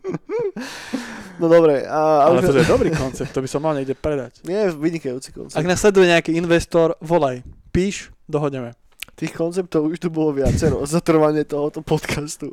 No 1.35 1.51
dobre, 1.51 1.83
a, 1.83 2.31
Ale 2.31 2.47
to 2.47 2.55
je 2.55 2.65
dobrý 2.65 2.95
koncept, 2.95 3.35
to 3.35 3.43
by 3.43 3.49
som 3.51 3.59
mal 3.59 3.75
niekde 3.75 3.99
predať. 3.99 4.39
Nie, 4.47 4.71
vynikajúci 4.71 5.35
koncept. 5.35 5.59
Ak 5.59 5.67
nás 5.67 5.83
sleduje 5.83 6.07
nejaký 6.07 6.31
investor, 6.39 6.95
volaj, 7.03 7.43
píš, 7.75 8.15
dohodneme. 8.31 8.79
Tých 9.15 9.31
konceptov 9.31 9.95
už 9.95 10.03
tu 10.03 10.11
bolo 10.11 10.35
viacero 10.35 10.83
za 10.83 10.99
trvanie 10.99 11.47
tohoto 11.47 11.87
podcastu. 11.87 12.51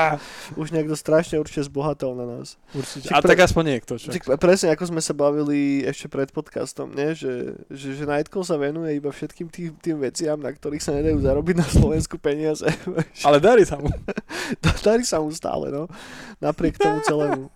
Už 0.60 0.72
niekto 0.72 0.96
strašne 0.96 1.36
určite 1.36 1.68
zbohatal 1.68 2.16
na 2.16 2.24
nás. 2.24 2.56
Určite. 2.72 3.12
A 3.12 3.20
pre- 3.20 3.28
tak 3.28 3.44
aspoň 3.44 3.76
niekto, 3.76 4.00
čo? 4.00 4.08
Čiže 4.08 4.40
presne 4.40 4.72
ako 4.72 4.88
sme 4.88 5.04
sa 5.04 5.12
bavili 5.12 5.84
ešte 5.84 6.08
pred 6.08 6.32
podcastom, 6.32 6.96
nie? 6.96 7.12
Že, 7.12 7.60
že, 7.68 7.88
že 7.92 8.04
Nightcall 8.08 8.40
sa 8.40 8.56
venuje 8.56 8.96
iba 8.96 9.12
všetkým 9.12 9.52
tým, 9.52 9.76
tým 9.76 10.00
veciam, 10.00 10.40
na 10.40 10.48
ktorých 10.48 10.80
sa 10.80 10.96
nedajú 10.96 11.20
zarobiť 11.20 11.56
na 11.60 11.68
Slovensku 11.68 12.16
peniaze. 12.16 12.64
Ale 13.28 13.36
darí 13.36 13.68
sa 13.68 13.76
mu. 13.76 13.92
Darí 14.88 15.04
sa 15.04 15.20
mu 15.20 15.28
stále, 15.28 15.68
no. 15.68 15.92
Napriek 16.40 16.80
tomu 16.80 17.04
celému. 17.04 17.52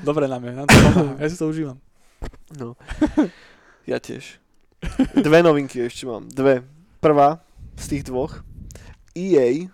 Dobre 0.00 0.24
nám 0.24 0.40
je, 0.40 0.52
nám 0.56 0.64
to 0.64 0.76
pomáha. 0.88 1.14
Ja 1.20 1.26
si 1.28 1.36
to 1.36 1.52
užívam. 1.52 1.76
No. 2.56 2.80
Ja 3.84 4.00
tiež. 4.00 4.40
Dve 5.12 5.44
novinky 5.44 5.84
ešte 5.84 6.08
mám. 6.08 6.24
Dve. 6.32 6.64
Prvá 7.04 7.44
z 7.78 7.86
tých 7.96 8.04
dvoch. 8.10 8.42
EA 9.14 9.70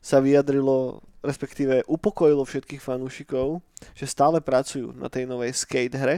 sa 0.00 0.18
vyjadrilo, 0.18 1.04
respektíve 1.20 1.84
upokojilo 1.84 2.42
všetkých 2.42 2.82
fanúšikov, 2.82 3.60
že 3.92 4.08
stále 4.08 4.40
pracujú 4.40 4.96
na 4.96 5.06
tej 5.12 5.28
novej 5.28 5.52
skate 5.52 5.96
hre 5.96 6.16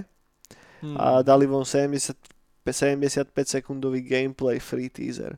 Hmm. 0.79 0.95
a 0.95 1.27
dali 1.27 1.43
von 1.43 1.67
70, 1.67 2.15
75 2.63 3.35
sekundový 3.51 3.99
gameplay 3.99 4.63
free 4.63 4.87
teaser. 4.87 5.35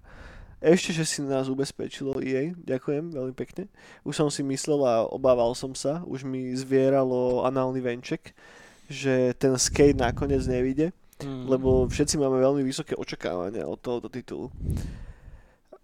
Ešte, 0.60 0.92
že 0.92 1.08
si 1.08 1.24
nás 1.24 1.48
ubezpečilo 1.48 2.20
EA, 2.20 2.52
ďakujem 2.60 3.16
veľmi 3.16 3.32
pekne. 3.32 3.64
Už 4.04 4.20
som 4.20 4.28
si 4.28 4.44
myslel 4.44 4.84
a 4.84 5.08
obával 5.08 5.56
som 5.56 5.72
sa, 5.72 6.04
už 6.04 6.28
mi 6.28 6.52
zvieralo 6.52 7.48
análny 7.48 7.80
venček, 7.80 8.36
že 8.84 9.32
ten 9.40 9.56
skate 9.56 9.96
nakoniec 9.96 10.44
nevíde, 10.44 10.92
Hmm. 11.20 11.48
lebo 11.48 11.88
všetci 11.88 12.16
máme 12.16 12.36
veľmi 12.40 12.60
vysoké 12.64 12.96
očakávania 12.96 13.64
od 13.64 13.80
tohoto 13.80 14.08
titulu. 14.12 14.52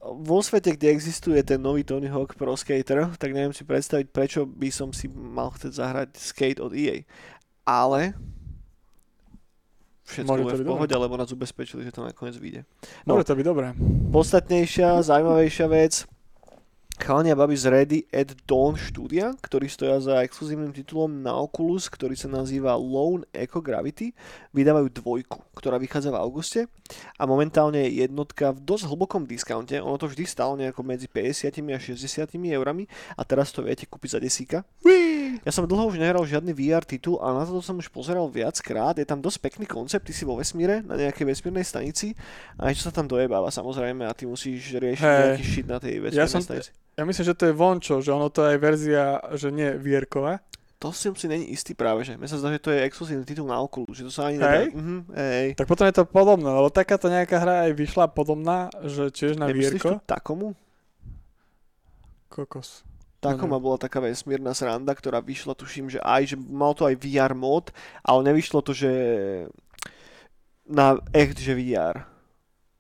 Vo 0.01 0.39
svete, 0.45 0.77
kde 0.77 0.93
existuje 0.93 1.41
ten 1.43 1.59
nový 1.59 1.83
Tony 1.83 2.07
Hawk 2.07 2.37
Pro 2.37 2.55
Skater, 2.55 3.11
tak 3.17 3.33
neviem 3.33 3.57
si 3.57 3.65
predstaviť, 3.65 4.07
prečo 4.13 4.45
by 4.45 4.69
som 4.71 4.93
si 4.93 5.09
mal 5.11 5.51
chcieť 5.51 5.73
zahrať 5.73 6.09
skate 6.21 6.61
od 6.63 6.77
EA. 6.77 7.03
Ale 7.67 8.15
všetko 10.07 10.31
Môže 10.31 10.43
bude 10.47 10.59
v 10.63 10.69
pohode, 10.69 10.95
lebo 10.95 11.15
nás 11.19 11.33
ubezpečili, 11.35 11.83
že 11.83 11.97
to 11.97 12.07
nakoniec 12.07 12.39
vyjde. 12.39 12.63
Môže 13.09 13.27
to 13.27 13.35
byť 13.35 13.47
dobré. 13.47 13.75
Podstatnejšia, 14.15 15.03
zaujímavejšia 15.03 15.67
vec. 15.67 16.07
Chalani 16.97 17.31
a 17.31 17.37
baby 17.37 17.57
z 17.57 17.67
Ready 17.69 18.01
at 18.09 18.33
Dawn 18.49 18.75
štúdia, 18.75 19.37
ktorí 19.45 19.69
stoja 19.69 20.01
za 20.01 20.25
exkluzívnym 20.25 20.73
titulom 20.73 21.21
na 21.21 21.37
Oculus, 21.37 21.93
ktorý 21.93 22.17
sa 22.17 22.27
nazýva 22.27 22.75
Lone 22.75 23.29
Echo 23.31 23.61
Gravity, 23.61 24.17
vydávajú 24.57 24.89
dvojku, 24.91 25.39
ktorá 25.53 25.77
vychádza 25.77 26.09
v 26.11 26.21
auguste 26.21 26.61
a 27.21 27.23
momentálne 27.29 27.85
je 27.85 28.07
jednotka 28.07 28.55
v 28.57 28.65
dosť 28.65 28.85
hlbokom 28.89 29.29
diskaunte. 29.29 29.77
Ono 29.77 29.99
to 30.01 30.09
vždy 30.09 30.25
stalo 30.25 30.57
nejako 30.57 30.81
medzi 30.83 31.07
50 31.11 31.53
a 31.75 31.79
60 31.79 32.33
eurami 32.57 32.89
a 33.15 33.23
teraz 33.23 33.53
to 33.53 33.61
viete 33.61 33.85
kúpiť 33.85 34.17
za 34.17 34.21
desíka. 34.23 34.59
Ja 35.45 35.53
som 35.53 35.69
dlho 35.69 35.91
už 35.93 36.01
nehral 36.01 36.25
žiadny 36.25 36.55
VR 36.57 36.87
titul 36.87 37.21
a 37.21 37.35
na 37.35 37.45
to 37.45 37.61
som 37.61 37.77
už 37.77 37.93
pozeral 37.93 38.31
viackrát. 38.31 38.97
Je 38.97 39.05
tam 39.05 39.21
dosť 39.21 39.39
pekný 39.43 39.67
koncept, 39.69 40.07
ty 40.09 40.15
si 40.17 40.25
vo 40.25 40.39
vesmíre, 40.39 40.81
na 40.87 40.97
nejakej 40.97 41.29
vesmírnej 41.29 41.67
stanici 41.67 42.17
a 42.57 42.71
niečo 42.71 42.89
sa 42.89 42.95
tam 42.95 43.05
dojebáva 43.11 43.53
samozrejme 43.53 44.07
a 44.07 44.15
ty 44.17 44.25
musíš 44.25 44.79
riešiť 44.79 45.05
Hej. 45.05 45.19
nejaký 45.21 45.45
shit 45.45 45.67
na 45.69 45.77
tej 45.83 46.01
vesmírnej 46.01 46.25
Ja 46.25 46.31
som- 46.31 46.41
stanici. 46.41 46.86
Ja 46.97 47.05
myslím, 47.05 47.25
že 47.29 47.37
to 47.37 47.45
je 47.47 47.55
vončo, 47.55 48.01
že 48.01 48.09
ono 48.09 48.33
to 48.33 48.41
je 48.41 48.57
aj 48.57 48.59
verzia, 48.59 49.05
že 49.37 49.53
nie 49.53 49.69
vierková. 49.77 50.41
To 50.81 50.93
som 50.93 51.17
si 51.17 51.29
není 51.29 51.53
istý 51.53 51.73
práve, 51.73 52.05
že. 52.05 52.17
Mne 52.17 52.29
sa 52.29 52.41
zdá, 52.41 52.53
že 52.53 52.61
to 52.61 52.73
je 52.73 52.85
exkluzívny 52.85 53.25
titul 53.25 53.49
na 53.49 53.61
Oculus, 53.61 53.97
že 53.97 54.05
to 54.09 54.13
sa 54.13 54.29
ani 54.29 54.37
Hej? 54.37 54.45
nedá. 54.45 54.61
Mhm, 54.77 54.99
hej. 55.13 55.47
Tak 55.57 55.69
potom 55.69 55.89
je 55.89 55.95
to 55.97 56.05
podobné, 56.05 56.49
lebo 56.49 56.69
takáto 56.69 57.09
nejaká 57.09 57.37
hra 57.37 57.55
aj 57.69 57.73
vyšla 57.77 58.05
podobná, 58.13 58.69
že 58.85 59.09
tiež 59.09 59.41
na 59.41 59.49
Nemyslíš 59.49 59.81
tu 59.81 59.89
vierko. 59.93 60.05
Takomu? 60.05 60.53
Kokos. 62.29 62.85
Takoma 63.21 63.57
bola 63.57 63.81
taká 63.81 64.05
vesmírna 64.05 64.53
sranda, 64.53 64.93
ktorá 64.93 65.25
vyšla, 65.25 65.57
tuším, 65.57 65.89
že 65.89 66.01
aj, 66.05 66.33
že 66.33 66.37
mal 66.37 66.77
to 66.77 66.85
aj 66.85 67.01
VR 67.01 67.33
mod, 67.33 67.73
ale 68.05 68.21
nevyšlo 68.29 68.61
to, 68.61 68.77
že 68.77 68.93
na 70.69 71.01
echt, 71.17 71.41
že 71.41 71.57
VR. 71.57 72.05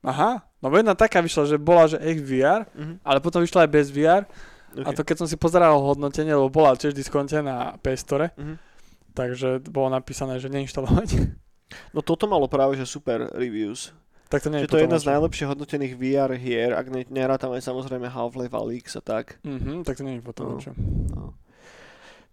Aha, 0.05 0.45
no 0.67 0.77
jedna 0.77 0.93
taká 0.93 1.19
vyšla, 1.19 1.45
že 1.47 1.57
bola, 1.57 1.87
že 1.87 1.99
echt 1.99 2.21
VR, 2.21 2.67
Mhm. 2.69 3.01
ale 3.01 3.19
potom 3.19 3.41
vyšla 3.41 3.62
aj 3.62 3.71
bez 3.71 3.89
VR 3.89 4.25
Okay. 4.69 4.85
a 4.85 4.91
to 4.93 5.03
keď 5.03 5.17
som 5.19 5.27
si 5.27 5.35
pozeral 5.35 5.73
hodnotenie, 5.79 6.31
lebo 6.31 6.51
bola 6.51 6.75
tiež 6.75 6.93
diskonte 6.93 7.41
na 7.41 7.75
PS 7.79 8.01
Store, 8.03 8.31
Mhm. 8.37 8.55
takže 9.12 9.49
bolo 9.64 9.89
napísané, 9.89 10.37
že 10.37 10.49
neinštalovať. 10.49 11.09
No 11.91 11.99
toto 11.99 12.27
malo 12.27 12.47
práve, 12.47 12.75
že 12.75 12.85
super 12.85 13.27
reviews. 13.33 13.91
tak 14.29 14.39
to 14.39 14.51
nie 14.51 14.59
je 14.59 14.67
to 14.67 14.77
je 14.77 14.83
jedna 14.83 14.99
z 14.99 15.03
lepšie. 15.03 15.12
najlepšie 15.12 15.45
hodnotených 15.47 15.95
VR 15.95 16.31
hier, 16.33 16.71
ak 16.73 16.87
ne, 16.89 17.03
nerátame 17.05 17.59
samozrejme 17.59 18.07
Half-Life 18.07 18.51
Alyx 18.53 18.95
a 18.95 19.03
tak. 19.03 19.39
Mhm, 19.43 19.83
tak 19.83 19.97
to 19.97 20.03
nie 20.03 20.14
je 20.14 20.23
potom 20.23 20.47
No. 20.47 20.53
lepšie. 20.55 20.73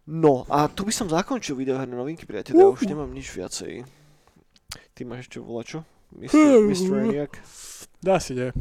No 0.06 0.44
a 0.48 0.68
tu 0.68 0.84
by 0.84 0.92
som 0.92 1.08
zakončil 1.08 1.56
videoherné 1.56 1.96
novinky, 1.96 2.26
priateľ, 2.26 2.52
ja 2.52 2.68
už 2.68 2.84
nemám 2.84 3.08
nič 3.08 3.32
viacej. 3.32 3.88
Ty 4.92 5.02
máš 5.06 5.26
ešte 5.26 5.40
volačo? 5.40 5.88
Mr. 6.14 6.38
Mr. 6.64 6.94
Eniak? 7.02 7.32
Dá 8.00 8.20
si, 8.20 8.36
nie. 8.36 8.52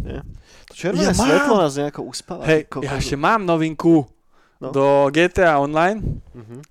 To 0.71 0.73
červené 0.73 1.03
Ja 1.05 1.13
mám. 1.13 1.27
svetlo 1.27 1.55
nás 1.59 1.75
nejako 1.75 2.01
uspáva. 2.07 2.47
Hej, 2.47 2.71
ja 2.79 2.95
ešte 2.95 3.15
mám 3.15 3.43
novinku 3.43 4.07
No. 4.63 4.71
do 4.71 4.85
GTA 5.11 5.59
Online. 5.59 5.99
Mhm. 6.33 6.63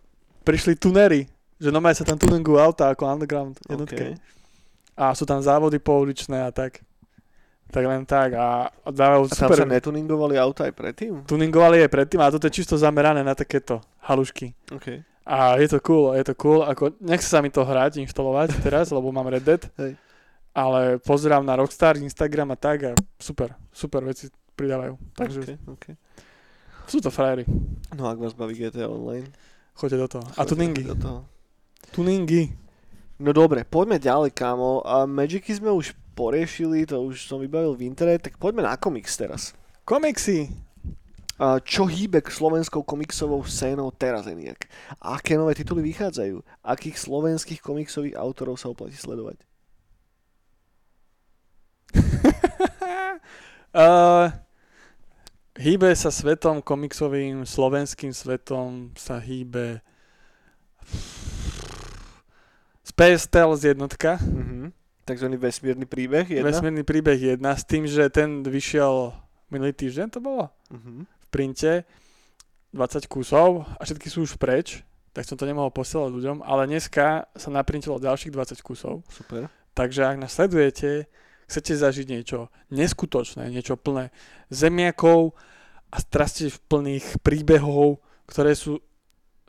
Prišli 0.42 0.74
tunery, 0.74 1.28
že 1.60 1.70
normálne 1.70 1.94
sa 1.94 2.08
tam 2.08 2.16
tuningujú 2.16 2.56
auta 2.56 2.88
ako 2.88 3.04
underground 3.04 3.60
jednotke. 3.68 4.16
Okay. 4.16 4.16
A 4.96 5.12
sú 5.12 5.28
tam 5.28 5.44
závody 5.44 5.76
pouličné 5.76 6.40
a 6.40 6.50
tak. 6.50 6.80
Tak 7.68 7.84
len 7.84 8.04
tak 8.04 8.32
a 8.34 8.68
a 8.68 8.88
dávajú 8.90 9.28
A 9.28 9.30
tam 9.30 9.48
super. 9.48 9.60
sa 9.60 9.68
netuningovali 9.68 10.36
auta 10.36 10.68
aj 10.68 10.74
predtým? 10.74 11.24
Tuningovali 11.28 11.84
aj 11.84 11.92
predtým, 11.92 12.20
ale 12.20 12.32
toto 12.32 12.48
je 12.48 12.56
čisto 12.56 12.76
zamerané 12.76 13.22
na 13.22 13.32
takéto 13.32 13.80
halušky. 14.02 14.56
Okay. 14.72 15.04
A 15.24 15.56
je 15.56 15.68
to 15.68 15.80
cool, 15.80 16.16
je 16.16 16.24
to 16.24 16.34
cool. 16.34 16.64
Ako, 16.64 16.96
nechce 16.98 17.28
sa 17.28 17.40
mi 17.40 17.48
to 17.48 17.62
hrať, 17.62 18.00
inštalovať 18.02 18.60
teraz, 18.60 18.90
lebo 18.90 19.12
mám 19.12 19.28
Red 19.28 19.44
Dead. 19.44 19.64
Hej. 19.78 20.00
Ale 20.52 21.00
pozerám 21.00 21.48
na 21.48 21.56
Rockstar, 21.56 21.96
Instagram 21.96 22.52
a 22.52 22.58
tak 22.60 22.78
a 22.84 22.92
super, 23.16 23.56
super 23.72 24.04
veci 24.04 24.28
pridávajú. 24.60 25.00
Takže 25.16 25.40
Okay, 25.42 25.58
okay. 25.72 25.94
sú 26.92 27.00
to 27.00 27.08
frajery. 27.08 27.48
No 27.96 28.12
ak 28.12 28.20
vás 28.20 28.36
baví 28.36 28.60
GTA 28.60 28.92
Online. 28.92 29.28
Choďte 29.72 29.98
do 29.98 30.08
toho. 30.12 30.26
A 30.36 30.44
choďte 30.44 30.52
tuningy. 30.52 30.84
do 30.84 30.98
toho. 31.00 31.20
Tuningy. 31.96 32.44
No 33.22 33.32
dobre, 33.32 33.64
poďme 33.64 33.96
ďalej, 33.96 34.36
kámo. 34.36 34.84
A 34.84 35.08
Magicy 35.08 35.56
sme 35.56 35.72
už 35.72 35.96
poriešili, 36.12 36.84
to 36.84 37.00
už 37.00 37.24
som 37.32 37.40
vybavil 37.40 37.78
v 37.78 37.88
internet, 37.88 38.28
tak 38.28 38.36
poďme 38.36 38.68
na 38.68 38.76
komiks 38.76 39.16
teraz. 39.16 39.56
Komiksy. 39.88 40.52
A 41.42 41.58
čo 41.58 41.90
hýbe 41.90 42.22
k 42.22 42.30
slovenskou 42.30 42.86
komiksovou 42.86 43.42
scénou 43.48 43.90
teraz, 43.90 44.30
Eniak? 44.30 44.70
A 45.02 45.18
aké 45.18 45.34
nové 45.40 45.58
tituly 45.58 45.82
vychádzajú? 45.82 46.38
Akých 46.62 47.02
slovenských 47.02 47.64
komiksových 47.66 48.14
autorov 48.14 48.62
sa 48.62 48.70
oplatí 48.70 48.94
sledovať? 48.94 49.42
uh, 53.74 54.28
hýbe 55.54 55.90
sa 55.94 56.10
svetom 56.10 56.60
komiksovým, 56.60 57.44
slovenským 57.44 58.12
svetom 58.12 58.92
sa 58.96 59.18
hýbe 59.18 59.80
Space 62.84 63.26
Tales 63.26 63.64
jednotka, 63.64 64.18
Mhm. 64.18 64.74
Takzvaný 65.02 65.34
vesmírny 65.36 65.86
príbeh, 65.86 66.30
jedna? 66.30 66.46
vesmírny 66.46 66.84
príbeh 66.84 67.18
jedna, 67.18 67.58
s 67.58 67.66
tým, 67.66 67.84
že 67.84 68.06
ten 68.08 68.44
vyšiel 68.44 69.12
minulý 69.50 69.74
týždeň 69.74 70.08
to 70.10 70.20
bolo 70.20 70.54
Mhm. 70.70 71.04
v 71.04 71.26
printe 71.28 71.84
20 72.72 73.10
kusov 73.10 73.66
a 73.76 73.82
všetky 73.82 74.08
sú 74.08 74.24
už 74.24 74.38
preč, 74.38 74.86
tak 75.12 75.26
som 75.26 75.36
to 75.36 75.44
nemohol 75.44 75.68
posielať 75.70 76.08
ľuďom, 76.08 76.38
ale 76.42 76.70
dneska 76.70 77.28
sa 77.34 77.50
naprintilo 77.50 78.00
ďalších 78.00 78.32
20 78.32 78.62
kusov. 78.62 79.04
Super. 79.10 79.50
Takže 79.74 80.06
ak 80.06 80.18
nás 80.18 80.32
sledujete, 80.32 81.10
chcete 81.52 81.76
zažiť 81.76 82.08
niečo 82.08 82.48
neskutočné, 82.72 83.52
niečo 83.52 83.76
plné 83.76 84.16
zemiakov 84.48 85.36
a 85.92 86.00
strasti 86.00 86.48
plných 86.72 87.20
príbehov, 87.20 88.00
ktoré 88.24 88.56
sú 88.56 88.80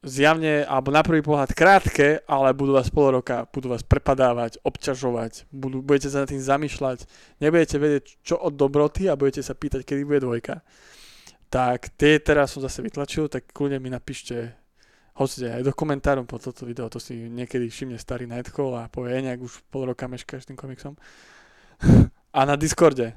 zjavne, 0.02 0.66
alebo 0.66 0.90
na 0.90 1.06
prvý 1.06 1.22
pohľad 1.22 1.54
krátke, 1.54 2.26
ale 2.26 2.50
budú 2.50 2.74
vás 2.74 2.90
pol 2.90 3.22
roka, 3.22 3.46
budú 3.54 3.70
vás 3.70 3.86
prepadávať, 3.86 4.58
obťažovať, 4.66 5.46
budú, 5.54 5.78
budete 5.78 6.10
sa 6.10 6.26
nad 6.26 6.30
tým 6.34 6.42
zamýšľať, 6.42 7.06
nebudete 7.38 7.78
vedieť, 7.78 8.04
čo 8.26 8.34
od 8.34 8.58
dobroty 8.58 9.06
a 9.06 9.14
budete 9.14 9.46
sa 9.46 9.54
pýtať, 9.54 9.86
kedy 9.86 10.02
bude 10.02 10.26
dvojka. 10.26 10.66
Tak 11.54 11.94
tie 11.94 12.18
teraz 12.18 12.58
som 12.58 12.66
zase 12.66 12.82
vytlačil, 12.82 13.30
tak 13.30 13.54
kľudne 13.54 13.78
mi 13.78 13.94
napíšte 13.94 14.58
Hocite 15.12 15.52
aj 15.52 15.68
do 15.68 15.76
komentárov 15.76 16.24
po 16.24 16.40
toto 16.40 16.64
video, 16.64 16.88
to 16.88 16.96
si 16.96 17.12
niekedy 17.28 17.68
všimne 17.68 18.00
starý 18.00 18.24
Nightcall 18.24 18.72
a 18.72 18.88
povie, 18.88 19.20
nejak 19.20 19.44
už 19.44 19.60
pol 19.68 19.92
roka 19.92 20.08
meškáš 20.08 20.48
tým 20.48 20.56
komiksom. 20.56 20.96
A 22.36 22.40
na 22.46 22.54
Discorde. 22.56 23.12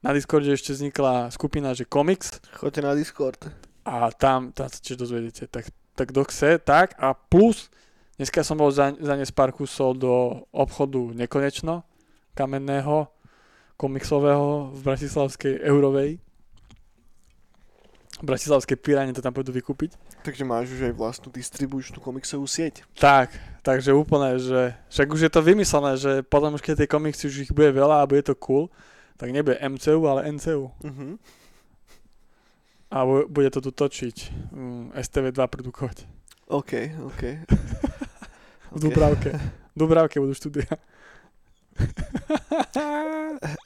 Na 0.00 0.16
Discorde 0.16 0.48
ešte 0.52 0.72
vznikla 0.72 1.28
skupina, 1.28 1.76
že 1.76 1.84
komiks 1.84 2.40
Choďte 2.56 2.80
na 2.80 2.92
Discord. 2.96 3.36
a 3.84 4.08
tam, 4.12 4.52
tam 4.52 4.66
sa 4.68 4.78
tiež 4.80 4.96
dozvedete. 4.96 5.44
Tak, 5.46 5.68
tak 5.96 6.06
kto 6.10 6.24
chce, 6.24 6.50
tak 6.60 6.96
a 6.96 7.12
plus, 7.12 7.68
dneska 8.16 8.40
som 8.40 8.56
bol 8.56 8.72
za, 8.72 8.96
zaniesť 8.96 9.36
pár 9.36 9.52
kusov 9.52 10.00
do 10.00 10.44
obchodu 10.50 11.12
Nekonečno, 11.12 11.84
kamenného, 12.32 13.12
komiksového 13.76 14.76
v 14.76 14.80
Bratislavskej 14.84 15.64
Eurovej. 15.64 16.20
V 18.20 18.24
Bratislavskej 18.24 18.76
Piráne 18.76 19.16
to 19.16 19.24
tam 19.24 19.32
pôjdu 19.32 19.52
vykúpiť. 19.56 19.96
Takže 20.20 20.44
máš 20.44 20.68
už 20.76 20.92
aj 20.92 20.94
vlastnú 20.94 21.32
distribučnú 21.32 21.96
komiksovú 21.96 22.44
sieť. 22.44 22.84
Tak, 22.92 23.32
takže 23.64 23.96
úplne, 23.96 24.36
že 24.36 24.76
však 24.92 25.08
už 25.08 25.20
je 25.26 25.32
to 25.32 25.40
vymyslené, 25.40 25.96
že 25.96 26.12
potom 26.20 26.52
už 26.52 26.60
keď 26.60 26.84
tie 26.84 26.92
komiksy 26.92 27.24
už 27.26 27.36
ich 27.48 27.52
bude 27.52 27.72
veľa 27.72 28.04
a 28.04 28.08
bude 28.08 28.20
to 28.20 28.36
cool, 28.36 28.68
tak 29.16 29.32
nebude 29.32 29.56
MCU, 29.56 30.04
ale 30.04 30.28
NCU. 30.28 30.68
Mhm. 30.84 31.16
A 32.90 33.06
bu- 33.06 33.28
bude 33.30 33.48
to 33.54 33.62
tu 33.62 33.70
točiť. 33.70 34.16
Mm, 34.50 34.90
STV2 34.98 35.38
produkovať. 35.46 36.04
OK, 36.50 36.72
OK. 37.06 37.22
V 38.74 38.78
Dubravke. 38.78 39.30
V 39.74 39.76
Dubravke 39.78 40.18
budú 40.18 40.34
štúdia. 40.34 40.66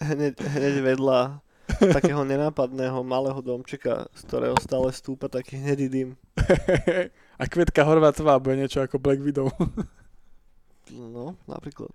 hneď, 0.00 0.32
hneď 0.36 0.74
vedľa 0.80 1.40
takého 1.78 2.22
nenápadného 2.24 3.00
malého 3.04 3.40
domčeka, 3.42 4.06
z 4.14 4.20
ktorého 4.26 4.56
stále 4.60 4.88
stúpa 4.92 5.26
taký 5.30 5.58
hnedý 5.58 5.86
dym. 5.88 6.08
a 7.40 7.44
Kvetka 7.46 7.82
Horvátová 7.84 8.38
bude 8.38 8.60
niečo 8.60 8.82
ako 8.82 9.00
Black 9.00 9.20
Widow. 9.22 9.50
No, 10.92 11.34
napríklad. 11.48 11.92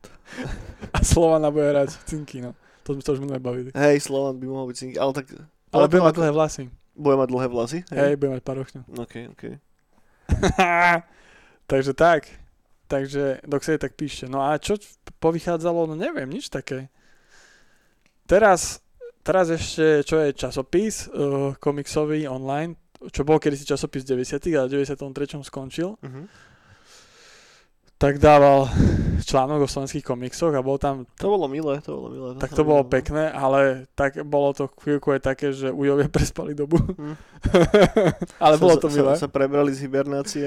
A 0.97 1.05
Slovana 1.05 1.53
bude 1.53 1.69
hrať 1.69 1.93
cinky, 2.09 2.41
no. 2.41 2.57
To 2.83 2.97
sme 2.97 3.05
sa 3.05 3.13
už 3.13 3.21
minule 3.21 3.37
bavili. 3.37 3.69
Hej, 3.77 4.09
Slovan 4.09 4.41
by 4.41 4.45
mohol 4.49 4.73
byť 4.73 4.77
synk, 4.81 4.93
ale 4.97 5.11
tak... 5.13 5.25
Ale 5.69 5.85
bude 5.85 6.01
mať 6.01 6.15
dlhé 6.17 6.31
vlasy. 6.33 6.63
Bude 6.97 7.15
mať 7.21 7.29
dlhé 7.29 7.47
vlasy? 7.53 7.79
Hej, 7.93 8.17
bude 8.17 8.33
mať 8.33 8.41
okňov. 8.41 8.83
OK, 8.97 9.13
OK. 9.37 9.43
Takže 11.71 11.93
tak. 11.93 12.25
Takže, 12.89 13.45
dok 13.45 13.61
sa 13.61 13.77
tak 13.77 13.93
píšte. 13.93 14.25
No 14.25 14.41
a 14.41 14.57
čo 14.57 14.81
povychádzalo? 15.21 15.85
No 15.85 15.93
neviem, 15.93 16.25
nič 16.25 16.49
také. 16.49 16.89
Teraz, 18.25 18.81
teraz 19.29 19.53
ešte, 19.53 20.01
čo 20.01 20.17
je 20.17 20.33
časopis 20.33 21.05
uh, 21.05 21.53
komiksový 21.55 22.25
online, 22.25 22.73
čo 23.13 23.21
bol 23.21 23.37
kedysi 23.37 23.61
časopis 23.63 24.01
90 24.01 24.41
ale 24.57 24.65
v 24.65 24.81
93. 24.81 25.37
skončil, 25.39 25.93
Uh-huh. 26.01 26.25
tak 27.95 28.17
dával 28.17 28.65
článok 29.21 29.63
o 29.63 29.69
slovenských 29.69 30.01
komiksoch 30.01 30.55
a 30.55 30.63
bol 30.63 30.79
tam, 30.79 31.03
To 31.19 31.29
bolo 31.29 31.45
milé, 31.45 31.77
to 31.79 31.91
bolo 31.93 32.07
milé. 32.09 32.29
tak 32.39 32.49
sa 32.49 32.55
to 32.55 32.63
bolo 32.63 32.81
pekné, 32.87 33.29
ale 33.29 33.85
tak 33.93 34.23
bolo 34.23 34.55
to 34.55 34.71
chvíľku 34.79 35.13
aj 35.13 35.21
také, 35.21 35.51
že 35.51 35.69
ujovia 35.69 36.09
prespali 36.15 36.55
dobu. 36.55 36.79
Hm. 36.79 37.15
ale 38.43 38.55
Sa- 38.57 38.63
bolo 38.63 38.75
to 38.79 38.87
milé. 38.89 39.13
Sa, 39.13 39.27
sa 39.27 39.29
prebrali 39.29 39.69
z 39.69 39.85
hibernácie. 39.85 40.45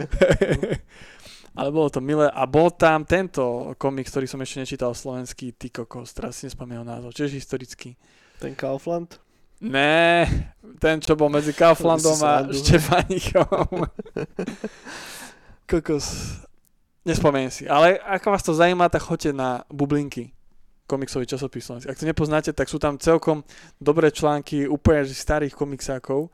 ale 1.58 1.68
bolo 1.68 1.92
to 1.92 2.00
milé 2.00 2.26
a 2.26 2.42
bol 2.48 2.72
tam 2.72 3.04
tento 3.04 3.76
komiks, 3.76 4.08
ktorý 4.08 4.24
som 4.24 4.40
ešte 4.40 4.64
nečítal 4.64 4.96
slovenský, 4.96 5.52
ty 5.52 5.68
kokos, 5.68 6.16
teraz 6.16 6.40
si 6.40 6.48
nespomínam 6.48 6.88
názov, 6.88 7.12
tiež 7.12 7.36
historický. 7.36 7.94
Ten 8.42 8.58
Kaufland. 8.58 9.22
Ne, 9.62 10.26
ten, 10.82 10.98
čo 10.98 11.14
bol 11.14 11.30
medzi 11.30 11.54
Kauflandom 11.54 12.18
a 12.26 12.42
Srandu. 12.42 12.58
Štefánikom. 12.58 13.86
Kokos. 15.70 16.06
Nespomeniem 17.06 17.54
si. 17.54 17.70
Ale 17.70 18.02
ako 18.02 18.26
vás 18.34 18.42
to 18.42 18.50
zaujíma, 18.54 18.90
tak 18.90 19.06
choďte 19.06 19.30
na 19.30 19.62
Bublinky 19.70 20.34
komiksový 20.90 21.24
časopis. 21.24 21.70
Ak 21.88 21.96
to 21.96 22.04
nepoznáte, 22.04 22.52
tak 22.52 22.68
sú 22.68 22.76
tam 22.76 23.00
celkom 23.00 23.46
dobré 23.80 24.12
články 24.12 24.68
úplne 24.68 25.08
starých 25.08 25.56
komiksákov 25.56 26.28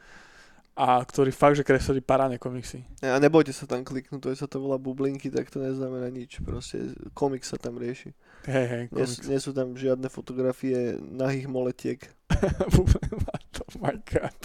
a 0.78 1.02
ktorí 1.02 1.34
fakt, 1.34 1.58
že 1.58 1.66
kreslili 1.66 1.98
parádne 1.98 2.38
komiksy. 2.38 2.86
A 3.02 3.18
nebojte 3.18 3.50
sa 3.50 3.66
tam 3.66 3.82
kliknúť, 3.82 4.22
to, 4.22 4.30
že 4.30 4.46
sa 4.46 4.48
to 4.48 4.62
volá 4.62 4.78
bublinky, 4.78 5.26
tak 5.26 5.50
to 5.50 5.58
neznamená 5.58 6.06
nič. 6.06 6.38
Proste 6.38 6.94
komik 7.18 7.42
sa 7.42 7.58
tam 7.58 7.82
rieši. 7.82 8.14
Hej, 8.46 8.66
hej, 8.70 8.84
Nie, 8.94 9.02
komiks. 9.02 9.26
nie 9.26 9.40
sú 9.42 9.50
tam 9.50 9.74
žiadne 9.74 10.06
fotografie 10.06 10.94
nahých 11.02 11.50
moletiek. 11.50 11.98
oh 12.78 13.74
my 13.82 13.98
god. 14.06 14.38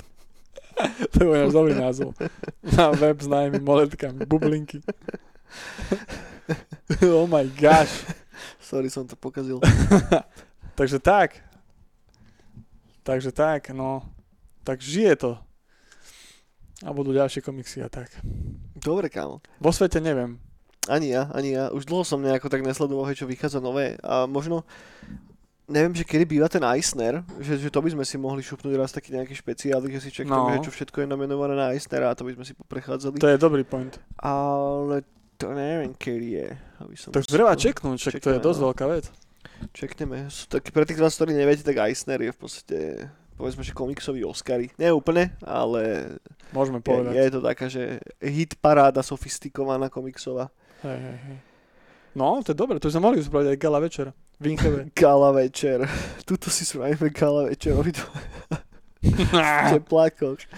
to 1.13 1.21
je 1.21 1.37
náš 1.37 1.53
dobrý 1.53 1.77
názov. 1.77 2.17
Na 2.65 2.89
web 2.97 3.21
s 3.21 3.29
najmä 3.29 3.61
moletkami. 3.61 4.25
Bublinky. 4.25 4.81
oh 7.13 7.29
my 7.29 7.45
gosh. 7.53 8.09
Sorry, 8.57 8.89
som 8.89 9.05
to 9.05 9.13
pokazil. 9.13 9.61
Takže 10.79 10.97
tak. 10.97 11.45
Takže 13.05 13.29
tak, 13.29 13.69
no. 13.69 14.01
Tak 14.65 14.81
žije 14.81 15.15
to. 15.15 15.31
A 16.83 16.91
budú 16.91 17.15
ďalšie 17.15 17.39
komiksy 17.39 17.79
a 17.79 17.87
tak. 17.87 18.11
Dobre, 18.75 19.07
kámo. 19.07 19.39
Vo 19.57 19.71
svete 19.71 20.03
neviem. 20.03 20.35
Ani 20.91 21.15
ja, 21.15 21.31
ani 21.31 21.55
ja. 21.55 21.71
Už 21.71 21.87
dlho 21.87 22.03
som 22.03 22.19
nejako 22.19 22.51
tak 22.51 22.59
nesledoval, 22.59 23.07
hej, 23.07 23.23
čo 23.23 23.29
vychádza 23.29 23.63
nové. 23.63 23.95
A 24.03 24.27
možno, 24.27 24.67
neviem, 25.63 25.95
že 25.95 26.03
kedy 26.03 26.27
býva 26.27 26.51
ten 26.51 26.59
Eisner, 26.59 27.23
že, 27.39 27.55
že 27.55 27.71
to 27.71 27.79
by 27.79 27.95
sme 27.95 28.03
si 28.03 28.19
mohli 28.19 28.43
šupnúť 28.43 28.75
raz 28.75 28.91
taký 28.91 29.15
nejaký 29.15 29.31
špeciál, 29.31 29.79
že 29.87 30.03
si 30.03 30.11
čekneme, 30.11 30.35
No. 30.35 30.51
že 30.59 30.67
čo 30.67 30.75
všetko 30.75 31.03
je 31.03 31.07
namenované 31.07 31.55
na 31.55 31.71
Eisnera 31.71 32.11
a 32.11 32.17
to 32.19 32.27
by 32.27 32.35
sme 32.35 32.43
si 32.43 32.51
poprechádzali. 32.51 33.15
To 33.15 33.31
je 33.31 33.39
dobrý 33.39 33.63
point. 33.63 33.95
Ale 34.19 35.07
to 35.39 35.55
neviem, 35.55 35.95
kedy 35.95 36.27
je. 36.35 36.47
Aby 36.83 36.95
som 36.99 37.15
Tak 37.15 37.31
treba 37.31 37.55
čeknúť, 37.55 37.95
však 37.95 38.19
to 38.19 38.29
je 38.35 38.39
dosť 38.43 38.59
no. 38.59 38.65
veľká 38.69 38.85
vec. 38.91 39.07
Čekneme. 39.71 40.27
Sú 40.27 40.51
tak, 40.51 40.67
pre 40.67 40.83
tých 40.83 40.99
z 40.99 41.03
vás, 41.07 41.15
ktorí 41.15 41.31
neviete, 41.31 41.63
tak 41.63 41.79
Eisner 41.79 42.19
je 42.19 42.35
v 42.35 42.39
podstate 42.43 42.79
povedzme, 43.35 43.65
že 43.65 43.73
komiksový 43.75 44.23
Oscary. 44.23 44.69
Nie 44.77 44.93
úplne, 44.93 45.33
ale 45.43 46.15
Môžeme 46.53 46.79
je, 46.79 46.85
povedať. 46.85 47.13
je 47.17 47.31
to 47.33 47.41
taká, 47.41 47.65
že 47.67 47.83
hit 48.21 48.57
paráda 48.61 49.01
sofistikovaná 49.01 49.89
komiksová. 49.89 50.53
Hej, 50.85 50.99
hej, 50.99 51.17
hej. 51.29 51.37
No, 52.13 52.45
to 52.45 52.53
je 52.53 52.57
dobre, 52.57 52.77
to 52.77 52.93
sme 52.93 53.09
mohli 53.09 53.25
spraviť 53.25 53.47
aj 53.53 53.57
gala 53.57 53.79
večera. 53.81 54.11
V 54.37 54.45
Inchebe. 54.53 54.89
Gala 55.01 55.31
večer. 55.33 55.85
Tuto 56.27 56.49
si 56.53 56.65
spravíme 56.65 57.09
gala 57.09 57.49
večer. 57.49 57.73
v 57.73 59.69
teplákoch. 59.77 60.41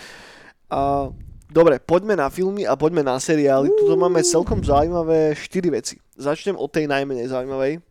A, 0.66 1.14
dobre, 1.46 1.78
poďme 1.78 2.18
na 2.18 2.26
filmy 2.34 2.66
a 2.66 2.74
poďme 2.74 3.06
na 3.06 3.22
seriály. 3.22 3.70
Tuto 3.70 3.94
máme 3.94 4.26
celkom 4.26 4.66
zaujímavé 4.66 5.38
4 5.38 5.70
veci. 5.70 6.02
Začnem 6.18 6.58
od 6.58 6.74
tej 6.74 6.90
najmenej 6.90 7.30
zaujímavej. 7.30 7.86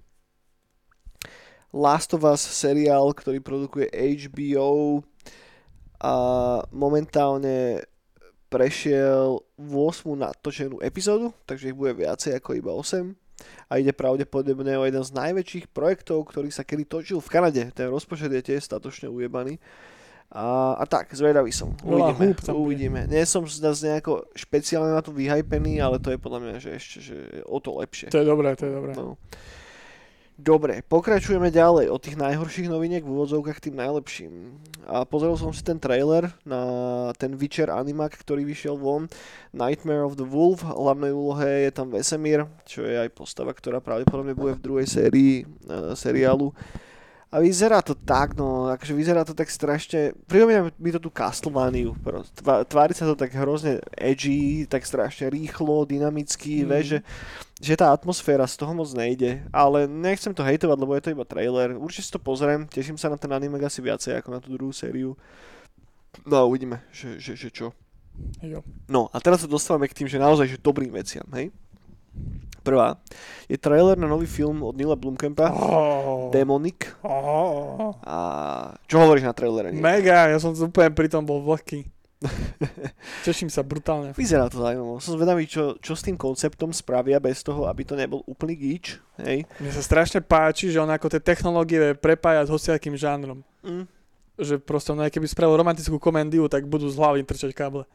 Last 1.74 2.14
of 2.14 2.22
Us 2.22 2.38
seriál, 2.38 3.10
ktorý 3.10 3.42
produkuje 3.42 3.90
HBO 3.90 5.02
a 5.98 6.14
momentálne 6.70 7.82
prešiel 8.46 9.42
8 9.58 10.06
natočenú 10.14 10.78
epizódu, 10.78 11.34
takže 11.42 11.74
ich 11.74 11.76
bude 11.76 11.98
viacej 11.98 12.38
ako 12.38 12.54
iba 12.54 12.70
8 12.70 13.10
a 13.66 13.82
ide 13.82 13.90
pravdepodobne 13.90 14.78
o 14.78 14.86
jeden 14.86 15.02
z 15.02 15.10
najväčších 15.10 15.74
projektov, 15.74 16.30
ktorý 16.30 16.54
sa 16.54 16.62
kedy 16.62 16.86
točil 16.86 17.18
v 17.18 17.32
Kanade. 17.32 17.62
Ten 17.74 17.90
rozpočet 17.90 18.30
je 18.30 18.54
tiež 18.54 18.62
statočne 18.62 19.10
ujebaný. 19.10 19.58
A, 20.30 20.78
a 20.78 20.84
tak, 20.86 21.10
zvedavý 21.14 21.50
som. 21.50 21.74
Veľa 21.82 22.14
Uvidíme, 22.14 22.26
bude. 22.34 22.52
uvidíme. 22.54 23.00
Nie 23.10 23.26
som 23.26 23.46
zase 23.46 23.86
nejako 23.90 24.30
špeciálne 24.34 24.94
na 24.94 25.02
to 25.02 25.10
vyhypený, 25.10 25.78
ale 25.82 25.98
to 25.98 26.14
je 26.14 26.18
podľa 26.18 26.40
mňa, 26.42 26.54
že 26.58 26.70
ešte 26.74 26.96
že 27.02 27.16
o 27.46 27.58
to 27.58 27.74
lepšie. 27.78 28.10
To 28.10 28.22
je 28.22 28.26
dobré, 28.26 28.54
to 28.54 28.66
je 28.66 28.72
dobré. 28.72 28.92
No. 28.94 29.18
Dobre, 30.34 30.82
pokračujeme 30.90 31.46
ďalej 31.54 31.94
od 31.94 32.02
tých 32.02 32.18
najhorších 32.18 32.66
noviniek 32.66 33.06
v 33.06 33.14
úvodzovkách 33.14 33.70
tým 33.70 33.78
najlepším. 33.78 34.58
A 34.82 35.06
pozrel 35.06 35.38
som 35.38 35.54
si 35.54 35.62
ten 35.62 35.78
trailer 35.78 36.26
na 36.42 37.14
ten 37.14 37.38
Witcher 37.38 37.70
animák, 37.70 38.18
ktorý 38.18 38.42
vyšiel 38.42 38.74
von. 38.74 39.06
Nightmare 39.54 40.02
of 40.02 40.18
the 40.18 40.26
Wolf, 40.26 40.66
hlavnej 40.66 41.14
úlohe 41.14 41.70
je 41.70 41.70
tam 41.70 41.94
Vesemír, 41.94 42.50
čo 42.66 42.82
je 42.82 42.98
aj 42.98 43.14
postava, 43.14 43.54
ktorá 43.54 43.78
pravdepodobne 43.78 44.34
bude 44.34 44.58
v 44.58 44.64
druhej 44.66 44.88
sérii 44.90 45.46
e, 45.46 45.94
seriálu. 45.94 46.50
A 47.34 47.42
vyzerá 47.42 47.82
to 47.82 47.98
tak, 47.98 48.38
no, 48.38 48.70
akože 48.70 48.94
vyzerá 48.94 49.26
to 49.26 49.34
tak 49.34 49.50
strašne, 49.50 50.14
pripomína 50.30 50.70
mi 50.78 50.94
to 50.94 51.02
tú 51.02 51.10
Castlevaniu, 51.10 51.98
tvári 52.70 52.94
sa 52.94 53.10
to 53.10 53.18
tak 53.18 53.34
hrozne 53.34 53.82
edgy, 53.98 54.70
tak 54.70 54.86
strašne 54.86 55.34
rýchlo, 55.34 55.82
dynamicky, 55.82 56.62
mm. 56.62 56.66
vieš, 56.70 56.86
že, 56.86 56.98
že 57.58 57.74
tá 57.74 57.90
atmosféra 57.90 58.46
z 58.46 58.54
toho 58.54 58.70
moc 58.70 58.86
nejde, 58.94 59.42
ale 59.50 59.90
nechcem 59.90 60.30
to 60.30 60.46
hejtovať, 60.46 60.78
lebo 60.78 60.94
je 60.94 61.02
to 61.02 61.10
iba 61.10 61.26
trailer, 61.26 61.74
určite 61.74 62.06
si 62.06 62.14
to 62.14 62.22
pozriem, 62.22 62.70
teším 62.70 62.94
sa 62.94 63.10
na 63.10 63.18
ten 63.18 63.34
anime 63.34 63.58
asi 63.66 63.82
viacej 63.82 64.22
ako 64.22 64.28
na 64.30 64.38
tú 64.38 64.54
druhú 64.54 64.70
sériu. 64.70 65.18
No 66.22 66.38
a 66.38 66.46
uvidíme, 66.46 66.86
že, 66.94 67.18
že, 67.18 67.34
že 67.34 67.50
čo. 67.50 67.74
Jo. 68.46 68.62
No 68.86 69.10
a 69.10 69.18
teraz 69.18 69.42
sa 69.42 69.50
dostávame 69.50 69.90
k 69.90 69.98
tým, 69.98 70.06
že 70.06 70.22
naozaj 70.22 70.54
že 70.54 70.62
dobrým 70.62 70.94
veciam, 70.94 71.26
hej? 71.34 71.50
Prvá 72.64 72.96
je 73.44 73.60
trailer 73.60 74.00
na 74.00 74.08
nový 74.08 74.24
film 74.24 74.64
od 74.64 74.72
Nila 74.72 74.96
Blumkempa, 74.96 75.52
Oh. 75.52 76.32
Demonic. 76.32 76.96
Oh. 77.04 77.92
A 78.00 78.16
čo 78.88 79.04
hovoríš 79.04 79.28
na 79.28 79.36
trailere? 79.36 79.68
nie? 79.68 79.84
Mega, 79.84 80.32
ja 80.32 80.38
som 80.40 80.56
úplne 80.56 80.88
pri 80.90 81.12
tom 81.12 81.28
bol 81.28 81.44
vlhký. 81.44 81.84
Teším 83.28 83.52
sa 83.52 83.60
brutálne. 83.60 84.16
Vyzerá 84.16 84.48
to 84.48 84.64
zaujímavé. 84.64 84.96
Som 85.04 85.20
zvedavý, 85.20 85.44
čo, 85.44 85.76
čo 85.84 85.92
s 85.92 86.00
tým 86.00 86.16
konceptom 86.16 86.72
spravia 86.72 87.20
bez 87.20 87.44
toho, 87.44 87.68
aby 87.68 87.84
to 87.84 87.94
nebol 87.94 88.24
úplný 88.24 88.56
gíč. 88.56 88.96
Hej? 89.20 89.44
Mne 89.60 89.70
sa 89.76 89.84
strašne 89.84 90.24
páči, 90.24 90.72
že 90.72 90.80
on 90.80 90.88
ako 90.88 91.12
tie 91.12 91.20
technológie 91.20 91.76
vie 91.76 91.92
prepájať 91.92 92.48
s 92.48 92.54
hociakým 92.56 92.96
žánrom. 92.96 93.44
Mm. 93.60 93.84
Že 94.34 94.58
proste 94.58 94.90
on 94.90 94.98
aj 94.98 95.14
keby 95.14 95.30
spravil 95.30 95.54
romantickú 95.54 95.94
komédiu, 96.02 96.50
tak 96.50 96.66
budú 96.66 96.90
z 96.90 96.98
hlavy 96.98 97.22
trčať 97.22 97.54
káble. 97.54 97.86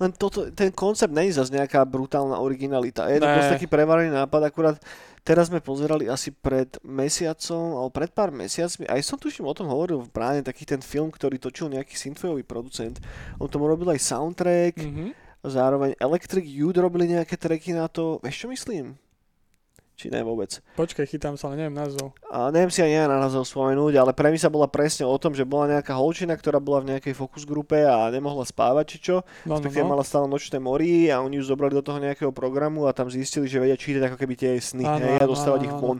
Len 0.00 0.08
toto, 0.08 0.48
ten 0.48 0.72
koncept 0.72 1.12
není 1.12 1.28
zase 1.36 1.52
nejaká 1.52 1.84
brutálna 1.84 2.40
originalita. 2.40 3.12
Je 3.12 3.20
to 3.20 3.28
dosť 3.28 3.50
taký 3.60 3.66
prevarený 3.68 4.08
nápad, 4.08 4.40
akurát 4.48 4.76
teraz 5.20 5.52
sme 5.52 5.60
pozerali 5.60 6.08
asi 6.08 6.32
pred 6.32 6.80
mesiacom, 6.80 7.76
alebo 7.76 7.92
pred 7.92 8.08
pár 8.08 8.32
mesiacmi, 8.32 8.88
aj 8.88 9.04
som 9.04 9.20
tuším 9.20 9.44
o 9.44 9.52
tom 9.52 9.68
hovoril 9.68 10.00
v 10.00 10.08
bráne, 10.08 10.40
taký 10.40 10.64
ten 10.64 10.80
film, 10.80 11.12
ktorý 11.12 11.36
točil 11.36 11.68
nejaký 11.68 11.92
synthwaveový 11.92 12.44
producent. 12.48 12.96
On 13.36 13.44
tomu 13.46 13.68
robil 13.68 13.92
aj 13.92 14.00
soundtrack, 14.00 14.80
Mhm. 14.80 15.04
zároveň 15.44 15.92
Electric 16.00 16.48
Youth 16.48 16.80
robili 16.80 17.12
nejaké 17.12 17.36
tracky 17.36 17.76
na 17.76 17.84
to. 17.84 18.16
Vieš 18.24 18.36
čo 18.36 18.48
myslím? 18.48 18.86
Či 19.92 20.08
ne 20.08 20.24
vôbec? 20.24 20.58
Počkaj, 20.74 21.04
chytám 21.04 21.36
sa, 21.36 21.52
ale 21.52 21.62
neviem 21.62 21.76
názov. 21.76 22.16
A 22.32 22.48
neviem 22.48 22.72
si 22.72 22.80
ani 22.80 22.96
ja 22.96 23.04
na 23.06 23.20
názov 23.20 23.44
spomenúť, 23.44 24.00
ale 24.00 24.16
premisa 24.16 24.48
bola 24.48 24.64
presne 24.66 25.04
o 25.04 25.14
tom, 25.20 25.36
že 25.36 25.44
bola 25.44 25.78
nejaká 25.78 25.92
holčina, 25.94 26.32
ktorá 26.32 26.58
bola 26.58 26.80
v 26.80 26.96
nejakej 26.96 27.12
fokus 27.12 27.44
grupe 27.44 27.84
a 27.84 28.08
nemohla 28.08 28.42
spávať 28.48 28.84
či 28.88 28.98
čo. 28.98 29.16
No, 29.44 29.60
no, 29.60 29.68
no. 29.68 29.84
mala 29.84 30.00
stále 30.00 30.24
nočné 30.24 30.56
mori 30.56 31.12
a 31.12 31.20
oni 31.20 31.38
ju 31.38 31.44
zobrali 31.44 31.76
do 31.76 31.84
toho 31.84 32.00
nejakého 32.00 32.32
programu 32.32 32.88
a 32.88 32.96
tam 32.96 33.12
zistili, 33.12 33.46
že 33.46 33.60
vedia 33.60 33.76
čítať 33.76 34.08
ako 34.08 34.16
keby 34.16 34.34
tie 34.34 34.48
jej 34.56 34.62
sny 34.74 34.84
Áno, 34.88 35.04
hej, 35.04 35.18
a 35.20 35.26
dostávať 35.28 35.60
áno, 35.60 35.68
ich 35.68 35.76
von. 35.76 35.98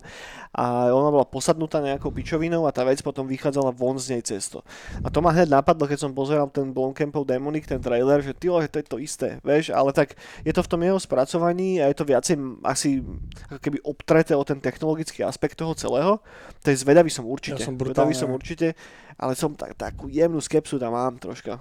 A 0.56 0.88
ona 0.88 1.12
bola 1.12 1.28
posadnutá 1.28 1.84
nejakou 1.84 2.08
pičovinou 2.08 2.64
a 2.64 2.72
tá 2.72 2.84
vec 2.88 3.04
potom 3.04 3.28
vychádzala 3.28 3.76
von 3.76 4.00
z 4.00 4.16
nej 4.16 4.22
cesto. 4.24 4.64
A 5.04 5.12
to 5.12 5.20
ma 5.20 5.36
hneď 5.36 5.52
napadlo, 5.52 5.84
keď 5.84 6.08
som 6.08 6.16
pozeral 6.16 6.48
ten 6.48 6.72
Blomkampov 6.72 7.28
Demonic, 7.28 7.68
ten 7.68 7.80
trailer, 7.80 8.24
že 8.24 8.32
ty 8.32 8.48
to 8.48 8.78
je 8.80 8.84
to 8.88 8.98
isté, 9.00 9.40
vieš, 9.44 9.72
ale 9.72 9.92
tak 9.92 10.16
je 10.44 10.52
to 10.52 10.64
v 10.64 10.70
tom 10.70 10.80
jeho 10.80 10.98
spracovaní 11.00 11.80
a 11.80 11.88
je 11.92 11.96
to 11.96 12.04
viacej 12.08 12.36
asi 12.64 13.04
ako 13.48 13.60
keby 13.60 13.78
obtreté 13.92 14.32
o 14.32 14.40
ten 14.42 14.56
technologický 14.56 15.20
aspekt 15.20 15.60
toho 15.60 15.76
celého. 15.76 16.24
To 16.64 16.66
je 16.72 16.80
zvedavý 16.80 17.12
som 17.12 17.28
určite. 17.28 17.60
Ja 17.60 17.68
som 17.68 17.76
zvedavý 17.76 18.16
brutálne. 18.16 18.16
som 18.16 18.28
určite, 18.32 18.72
ale 19.20 19.36
som 19.36 19.52
tak, 19.52 19.76
takú 19.76 20.08
jemnú 20.08 20.40
skepsu 20.40 20.80
tam 20.80 20.96
mám 20.96 21.20
troška. 21.20 21.60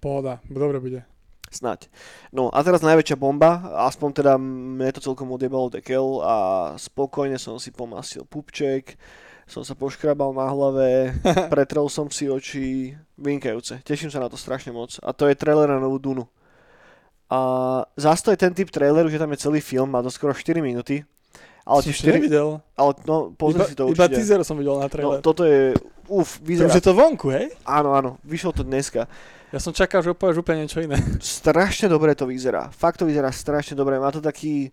Pohoda, 0.00 0.40
dobre 0.48 0.80
bude. 0.80 1.00
Snať. 1.48 1.88
No 2.28 2.52
a 2.52 2.60
teraz 2.60 2.84
najväčšia 2.84 3.16
bomba, 3.16 3.72
aspoň 3.88 4.08
teda 4.20 4.32
mne 4.36 4.92
to 4.92 5.00
celkom 5.00 5.32
odjebalo 5.32 5.72
dekel 5.72 6.20
a 6.20 6.34
spokojne 6.76 7.40
som 7.40 7.56
si 7.56 7.72
pomasil 7.72 8.28
pupček, 8.28 9.00
som 9.48 9.64
sa 9.64 9.72
poškrabal 9.72 10.36
na 10.36 10.44
hlave, 10.52 11.16
pretrel 11.52 11.88
som 11.88 12.12
si 12.12 12.28
oči, 12.28 12.92
vynikajúce. 13.16 13.80
Teším 13.80 14.12
sa 14.12 14.20
na 14.20 14.28
to 14.28 14.36
strašne 14.36 14.76
moc. 14.76 15.00
A 15.00 15.16
to 15.16 15.24
je 15.24 15.40
trailer 15.40 15.72
na 15.72 15.80
novú 15.80 15.96
Dunu. 15.96 16.28
A 17.28 17.40
zás 17.96 18.20
to 18.20 18.32
je 18.32 18.40
ten 18.40 18.52
typ 18.52 18.68
traileru, 18.68 19.08
že 19.08 19.20
tam 19.20 19.32
je 19.32 19.40
celý 19.40 19.60
film, 19.60 19.88
má 19.88 20.04
to 20.04 20.12
skoro 20.12 20.36
4 20.36 20.60
minúty 20.60 21.04
Ale 21.68 21.78
som 21.78 21.84
tie 21.84 21.92
ešte 21.92 22.08
4, 22.08 22.16
nevidel. 22.16 22.48
ale 22.72 22.90
no, 23.04 23.16
pozri 23.30 23.60
iba, 23.60 23.68
si 23.68 23.76
to 23.76 23.84
Iba 23.84 23.92
určite. 24.02 24.16
teaser 24.16 24.40
som 24.40 24.56
videl 24.56 24.74
na 24.74 24.88
No, 24.88 24.90
trailer. 24.90 25.20
toto 25.20 25.44
je, 25.44 25.76
uf, 26.08 26.40
vyzerá, 26.40 26.72
je 26.72 26.80
to 26.80 26.96
vonku, 26.96 27.28
hej? 27.28 27.52
áno, 27.62 27.92
áno, 27.92 28.10
vyšlo 28.24 28.50
to 28.50 28.64
dneska. 28.64 29.04
Ja 29.48 29.56
som 29.58 29.70
čakal, 29.70 30.00
že 30.00 30.12
povieš 30.12 30.40
úplne 30.40 30.64
niečo 30.64 30.80
iné. 30.80 30.96
strašne 31.20 31.86
dobre 31.86 32.12
to 32.12 32.24
vyzerá. 32.24 32.68
Fakt 32.70 32.96
to 32.96 33.04
vyzerá 33.04 33.28
strašne 33.28 33.72
dobre. 33.74 33.96
Má 33.96 34.08
to 34.08 34.18
taký... 34.18 34.72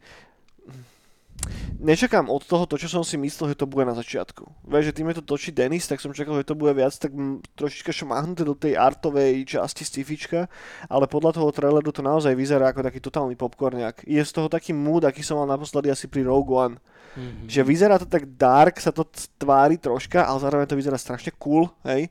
Nečakám 1.75 2.31
od 2.31 2.41
toho 2.41 2.65
to, 2.65 2.79
čo 2.79 2.89
som 2.89 3.03
si 3.05 3.19
myslel, 3.19 3.53
že 3.53 3.61
to 3.61 3.69
bude 3.69 3.85
na 3.85 3.93
začiatku. 3.93 4.65
Vieš, 4.65 4.89
že 4.89 4.95
tým 4.95 5.11
je 5.11 5.17
to 5.21 5.27
točí 5.27 5.53
Denis, 5.53 5.85
tak 5.85 6.01
som 6.01 6.15
čakal, 6.15 6.39
že 6.41 6.47
to 6.47 6.57
bude 6.57 6.73
viac 6.73 6.95
tak 6.95 7.13
mm, 7.13 7.45
trošička 7.53 7.91
šmahnuté 7.93 8.41
do 8.41 8.57
tej 8.57 8.79
artovej 8.79 9.45
časti 9.45 9.85
stifička, 9.85 10.49
ale 10.89 11.05
podľa 11.05 11.37
toho 11.37 11.51
traileru 11.53 11.91
to 11.93 12.01
naozaj 12.01 12.33
vyzerá 12.33 12.71
ako 12.71 12.81
taký 12.81 12.99
totálny 13.03 13.35
popcorniak. 13.37 14.01
Je 14.07 14.17
z 14.23 14.31
toho 14.33 14.47
taký 14.49 14.73
mood, 14.73 15.05
aký 15.05 15.21
som 15.21 15.37
mal 15.37 15.45
naposledy 15.45 15.91
asi 15.91 16.09
pri 16.09 16.25
Rogue 16.25 16.55
One. 16.55 16.75
Mhm. 17.15 17.47
Že 17.47 17.61
vyzerá 17.63 17.95
to 18.01 18.07
tak 18.07 18.25
dark, 18.33 18.81
sa 18.81 18.89
to 18.89 19.05
tvári 19.37 19.77
troška, 19.77 20.25
ale 20.25 20.41
zároveň 20.41 20.65
to 20.65 20.79
vyzerá 20.79 20.97
strašne 20.97 21.35
cool, 21.37 21.69
hej. 21.85 22.09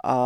A 0.00 0.16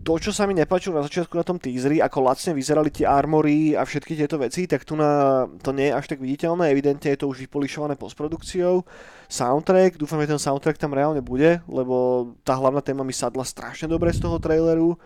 to, 0.00 0.16
čo 0.16 0.32
sa 0.32 0.48
mi 0.48 0.56
nepáčilo 0.56 0.96
na 0.96 1.04
začiatku 1.04 1.36
na 1.36 1.44
tom 1.44 1.60
teaseri, 1.60 2.00
ako 2.00 2.24
lacne 2.24 2.56
vyzerali 2.56 2.88
tie 2.88 3.04
armory 3.04 3.76
a 3.76 3.84
všetky 3.84 4.16
tieto 4.16 4.40
veci, 4.40 4.64
tak 4.64 4.82
tu 4.88 4.96
na, 4.96 5.44
to 5.60 5.76
nie 5.76 5.92
je 5.92 5.96
až 5.96 6.04
tak 6.08 6.24
viditeľné, 6.24 6.72
evidentne 6.72 7.12
je 7.12 7.20
to 7.20 7.28
už 7.28 7.44
vypolišované 7.44 8.00
postprodukciou. 8.00 8.82
Soundtrack, 9.28 10.00
dúfam, 10.00 10.18
že 10.24 10.32
ten 10.32 10.40
soundtrack 10.40 10.80
tam 10.80 10.96
reálne 10.96 11.20
bude, 11.20 11.60
lebo 11.68 12.26
tá 12.42 12.56
hlavná 12.56 12.80
téma 12.80 13.04
mi 13.04 13.12
sadla 13.12 13.44
strašne 13.44 13.92
dobre 13.92 14.10
z 14.10 14.24
toho 14.24 14.40
traileru. 14.40 14.96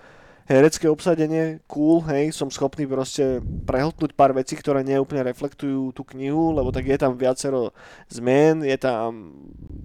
Herecké 0.45 0.93
obsadenie, 0.93 1.65
cool, 1.65 2.05
hej, 2.13 2.37
som 2.37 2.53
schopný 2.53 2.85
proste 2.85 3.41
prehltnúť 3.65 4.13
pár 4.13 4.37
vecí, 4.37 4.53
ktoré 4.61 4.85
neúplne 4.85 5.25
reflektujú 5.25 5.97
tú 5.97 6.05
knihu, 6.13 6.53
lebo 6.53 6.69
tak 6.69 6.85
je 6.85 7.01
tam 7.01 7.17
viacero 7.17 7.73
zmien, 8.13 8.61
je 8.61 8.77
tam 8.77 9.33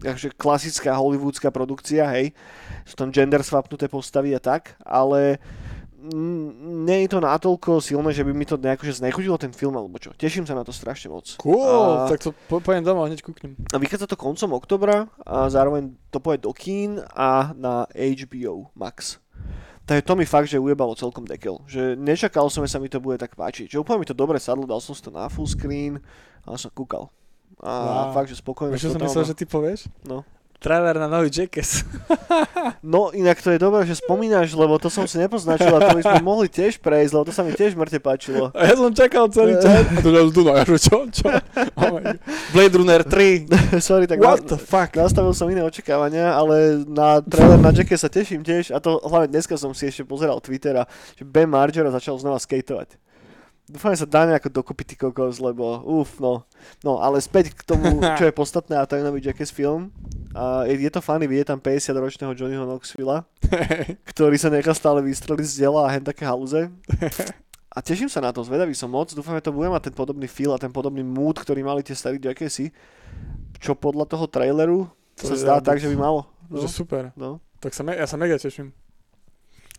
takže 0.03 0.35
klasická 0.35 0.99
hollywoodská 0.99 1.47
produkcia, 1.47 2.11
hej, 2.11 2.35
sú 2.83 2.99
tam 2.99 3.07
gender 3.15 3.39
swapnuté 3.39 3.87
postavy 3.87 4.35
a 4.35 4.43
tak, 4.43 4.75
ale 4.83 5.39
nie 5.99 7.03
je 7.03 7.09
to 7.11 7.19
natoľko 7.19 7.83
silné, 7.83 8.15
že 8.15 8.23
by 8.23 8.31
mi 8.31 8.47
to 8.47 8.55
nejako 8.55 8.87
že 8.87 9.03
znechutilo 9.03 9.35
ten 9.35 9.51
film, 9.51 9.75
alebo 9.75 9.99
čo. 9.99 10.15
Teším 10.15 10.47
sa 10.47 10.55
na 10.55 10.63
to 10.63 10.71
strašne 10.71 11.11
moc. 11.11 11.27
Cool, 11.35 11.59
A- 11.59 12.07
tak 12.07 12.23
to 12.23 12.31
po, 12.47 12.63
pojem 12.63 12.87
domov, 12.87 13.11
hneď 13.11 13.19
kúknem. 13.19 13.59
A 13.75 13.77
vychádza 13.77 14.07
to 14.07 14.15
koncom 14.15 14.55
oktobra 14.55 15.11
a 15.27 15.51
zároveň 15.51 15.91
to 16.07 16.23
pôjde 16.23 16.47
do 16.47 16.55
kín 16.55 17.03
a 17.15 17.51
na 17.55 17.83
HBO 17.91 18.71
Max. 18.79 19.19
Takže 19.89 20.05
to 20.05 20.13
mi 20.13 20.21
fakt, 20.29 20.45
že 20.45 20.61
ujebalo 20.61 20.93
celkom 20.93 21.25
dekel. 21.25 21.65
Že 21.65 21.97
nečakal 21.97 22.45
som, 22.53 22.61
že 22.61 22.69
sa 22.69 22.77
mi 22.77 22.93
to 22.93 23.01
bude 23.01 23.17
tak 23.17 23.33
páčiť. 23.33 23.73
Že 23.73 23.81
úplne 23.81 24.05
mi 24.05 24.05
to 24.05 24.13
dobre 24.13 24.37
sadlo, 24.37 24.69
dal 24.69 24.77
som 24.77 24.93
si 24.93 25.01
to 25.01 25.09
na 25.09 25.25
full 25.33 25.49
screen 25.49 25.97
a 26.45 26.53
som 26.61 26.69
kúkal. 26.69 27.09
A 27.57 28.13
Wow. 28.13 28.13
fakt, 28.13 28.29
že 28.29 28.37
spokojne. 28.37 28.77
Vieš, 28.77 28.85
čo 28.85 28.93
som 28.93 29.01
myslel, 29.01 29.25
že 29.25 29.33
ty 29.33 29.49
povieš? 29.49 29.89
No. 30.05 30.21
Trailer 30.59 30.99
na 30.99 31.07
nový 31.07 31.31
Jackass. 31.31 31.81
No 32.83 33.09
inak 33.13 33.41
to 33.41 33.49
je 33.53 33.59
dobré, 33.59 33.85
že 33.85 33.99
spomínaš, 33.99 34.53
lebo 34.53 34.77
to 34.77 34.87
som 34.91 35.05
si 35.05 35.17
nepoznačil 35.17 35.69
a 35.69 35.79
to 35.81 35.95
by 35.99 36.03
sme 36.05 36.21
mohli 36.21 36.47
tiež 36.49 36.77
prejsť, 36.79 37.11
lebo 37.15 37.23
to 37.27 37.33
sa 37.33 37.41
mi 37.45 37.53
tiež 37.53 37.73
mŕte 37.75 37.97
páčilo. 38.01 38.49
A 38.53 38.69
ja 38.69 38.73
som 38.77 38.89
čakal 38.93 39.29
celý 39.29 39.57
čas. 39.57 39.85
A 39.97 39.99
tu 40.01 40.09
nás 40.13 40.29
tu, 40.31 40.41
no 40.45 40.53
čo, 40.77 40.97
čo? 41.09 41.27
Oh. 41.79 41.95
Blade 42.51 42.75
Runner 42.75 43.01
3. 43.07 43.79
Sorry, 43.79 44.05
tak 44.05 44.19
What 44.19 44.43
na- 44.45 44.55
the 44.55 44.59
fuck? 44.59 44.93
nastavil 44.95 45.31
som 45.31 45.47
iné 45.47 45.63
očakávania, 45.63 46.35
ale 46.35 46.83
na 46.85 47.23
trailer 47.23 47.59
na 47.59 47.71
Jacke 47.71 47.95
sa 47.95 48.11
teším 48.11 48.43
tiež 48.43 48.75
a 48.75 48.77
to 48.83 48.99
hlavne 48.99 49.31
dneska 49.31 49.55
som 49.55 49.71
si 49.71 49.87
ešte 49.87 50.03
pozeral 50.03 50.37
Twittera, 50.43 50.85
že 51.15 51.23
Ben 51.23 51.47
Margera 51.49 51.89
začal 51.89 52.19
znova 52.19 52.37
skateovať. 52.37 52.99
Dúfam, 53.69 53.93
že 53.93 54.01
sa 54.01 54.09
dá 54.09 54.25
nejako 54.25 54.49
dokopy 54.49 54.83
ty 54.83 54.95
kokos, 54.97 55.37
lebo 55.37 55.85
uf, 55.85 56.17
no. 56.17 56.41
No, 56.81 56.97
ale 56.97 57.21
späť 57.21 57.53
k 57.53 57.61
tomu, 57.61 58.01
čo 58.17 58.25
je 58.25 58.33
podstatné 58.33 58.73
a 58.73 58.89
to 58.89 58.97
je 58.97 59.05
nový 59.05 59.21
Jackass 59.21 59.53
film. 59.53 59.93
A 60.33 60.65
je, 60.65 60.81
je 60.81 60.89
to 60.89 61.01
funny, 61.05 61.29
vidieť 61.29 61.53
tam 61.53 61.61
50-ročného 61.61 62.33
Johnnyho 62.33 62.65
Knoxvilla, 62.65 63.29
ktorý 64.11 64.35
sa 64.41 64.49
nechá 64.49 64.73
stále 64.73 65.05
vystreliť 65.05 65.45
z 65.45 65.55
diela 65.61 65.85
a 65.85 65.91
hen 65.93 66.01
také 66.01 66.25
halúze. 66.25 66.69
A 67.69 67.85
teším 67.85 68.09
sa 68.09 68.17
na 68.17 68.33
to, 68.33 68.41
zvedavý 68.41 68.73
som 68.73 68.89
moc, 68.89 69.13
dúfam, 69.13 69.37
že 69.37 69.45
to 69.45 69.53
bude 69.53 69.69
mať 69.69 69.87
ten 69.87 69.95
podobný 69.95 70.25
feel 70.25 70.57
a 70.57 70.59
ten 70.59 70.73
podobný 70.73 71.05
mood, 71.05 71.37
ktorý 71.37 71.61
mali 71.61 71.85
tie 71.85 71.93
starí 71.93 72.17
Jackassy, 72.17 72.73
čo 73.61 73.77
podľa 73.77 74.09
toho 74.09 74.25
traileru 74.25 74.89
To 75.21 75.23
sa 75.29 75.37
zdá 75.37 75.55
tak, 75.61 75.77
že 75.77 75.85
by 75.85 75.93
malo. 75.93 76.25
No, 76.49 76.65
Že 76.65 76.67
super. 76.67 77.03
no. 77.13 77.37
Tak 77.61 77.77
sa 77.77 77.85
me, 77.85 77.93
ja 77.93 78.09
sa 78.09 78.17
mega 78.17 78.41
teším. 78.41 78.73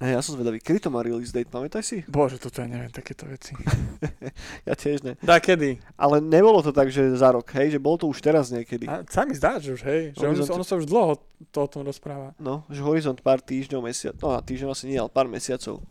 Hej, 0.00 0.16
ja 0.16 0.20
som 0.24 0.32
zvedavý, 0.32 0.64
kedy 0.64 0.80
to 0.80 0.88
má 0.88 1.04
release 1.04 1.28
date, 1.28 1.52
pamätaj 1.52 1.84
si? 1.84 2.00
Bože, 2.08 2.40
toto 2.40 2.64
ja 2.64 2.66
neviem, 2.66 2.88
takéto 2.88 3.28
veci. 3.28 3.52
Ja 4.68 4.72
tiež 4.72 5.04
ne. 5.04 5.12
Dá 5.20 5.36
kedy? 5.36 5.76
Ale 6.00 6.24
nebolo 6.24 6.64
to 6.64 6.72
tak, 6.72 6.88
že 6.88 7.04
za 7.20 7.28
rok, 7.36 7.44
hej, 7.52 7.76
že 7.76 7.78
bolo 7.80 8.00
to 8.00 8.08
už 8.08 8.24
teraz 8.24 8.48
niekedy. 8.48 8.88
A 8.88 9.04
sa 9.04 9.28
mi 9.28 9.36
zdá, 9.36 9.60
že 9.60 9.76
už 9.76 9.82
hej, 9.84 10.02
že 10.16 10.24
ono, 10.24 10.32
Horizont- 10.32 10.56
ono 10.56 10.64
sa 10.64 10.74
už 10.80 10.88
dlho 10.88 11.20
to 11.52 11.58
o 11.60 11.68
tom 11.68 11.84
rozpráva. 11.84 12.32
No, 12.40 12.64
že 12.72 12.80
horizont 12.80 13.20
pár 13.20 13.44
týždňov, 13.44 13.80
mesiac, 13.84 14.16
no 14.24 14.32
a 14.32 14.40
týždňov 14.40 14.72
asi 14.72 14.88
nie, 14.88 14.96
ale 14.96 15.12
pár 15.12 15.28
mesiacov. 15.28 15.84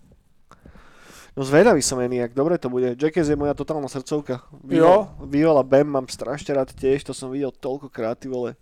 No 1.37 1.45
zvedavý 1.45 1.85
som 1.85 2.01
jak 2.01 2.33
dobre 2.33 2.57
to 2.57 2.67
bude. 2.73 2.97
Jackass 2.97 3.29
je 3.29 3.37
moja 3.37 3.53
totálna 3.53 3.85
srdcovka. 3.85 4.41
Jo. 4.65 5.13
Viola 5.29 5.61
Bam 5.61 5.85
mám 5.85 6.07
strašne 6.09 6.57
rád 6.57 6.73
tiež, 6.73 7.05
to 7.05 7.13
som 7.13 7.29
videl 7.29 7.53
toľkokrát, 7.53 8.17
ty 8.17 8.25
vole. 8.25 8.57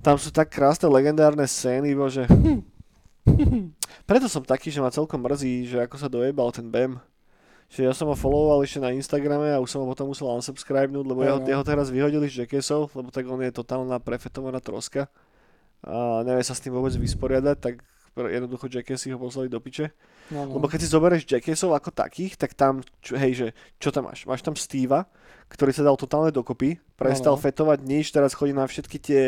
Tam 0.00 0.16
sú 0.16 0.32
tak 0.32 0.48
krásne 0.48 0.88
legendárne 0.88 1.44
scény, 1.44 1.92
bože. 1.92 2.24
Preto 4.08 4.26
som 4.26 4.44
taký, 4.44 4.72
že 4.72 4.80
ma 4.80 4.92
celkom 4.92 5.20
mrzí, 5.20 5.68
že 5.68 5.76
ako 5.84 5.96
sa 6.00 6.08
dojebal 6.08 6.48
ten 6.52 6.68
Bam. 6.68 7.02
Že 7.68 7.80
ja 7.84 7.92
som 7.92 8.08
ho 8.08 8.16
followoval 8.16 8.64
ešte 8.64 8.80
na 8.80 8.96
Instagrame 8.96 9.52
a 9.52 9.60
už 9.60 9.68
som 9.68 9.84
ho 9.84 9.86
potom 9.92 10.08
musel 10.08 10.24
unsubscribenúť, 10.32 11.04
lebo 11.04 11.20
jeho, 11.20 11.38
jeho 11.44 11.64
teraz 11.64 11.92
vyhodili 11.92 12.24
z 12.24 12.44
Jackassov, 12.44 12.88
lebo 12.96 13.12
tak 13.12 13.28
on 13.28 13.44
je 13.44 13.52
totálna 13.52 14.00
prefetovaná 14.00 14.56
troska 14.64 15.12
a 15.84 16.26
nevie 16.26 16.42
sa 16.42 16.56
s 16.56 16.64
tým 16.64 16.74
vôbec 16.74 16.90
vysporiadať, 16.96 17.56
tak 17.60 17.74
jednoducho 18.26 18.66
Jackassy 18.66 19.14
ho 19.14 19.18
poslali 19.18 19.46
do 19.46 19.62
piče. 19.62 19.94
No, 20.28 20.44
no. 20.44 20.58
Lebo 20.58 20.66
keď 20.66 20.82
si 20.82 20.90
zoberieš 20.90 21.24
Jackassov 21.24 21.70
ako 21.72 21.94
takých, 21.94 22.34
tak 22.34 22.52
tam, 22.52 22.82
čo, 22.98 23.14
hej, 23.14 23.32
že 23.32 23.46
čo 23.78 23.88
tam 23.88 24.10
máš? 24.10 24.26
Máš 24.26 24.42
tam 24.42 24.58
Steva, 24.58 25.06
ktorý 25.48 25.70
sa 25.70 25.80
dal 25.80 25.94
totálne 25.94 26.28
dokopy, 26.28 26.76
prestal 26.92 27.32
No, 27.32 27.40
no. 27.40 27.42
fetovať 27.42 27.78
nič, 27.80 28.10
teraz 28.10 28.36
chodí 28.36 28.52
na 28.52 28.68
všetky 28.68 28.96
tie 28.98 29.22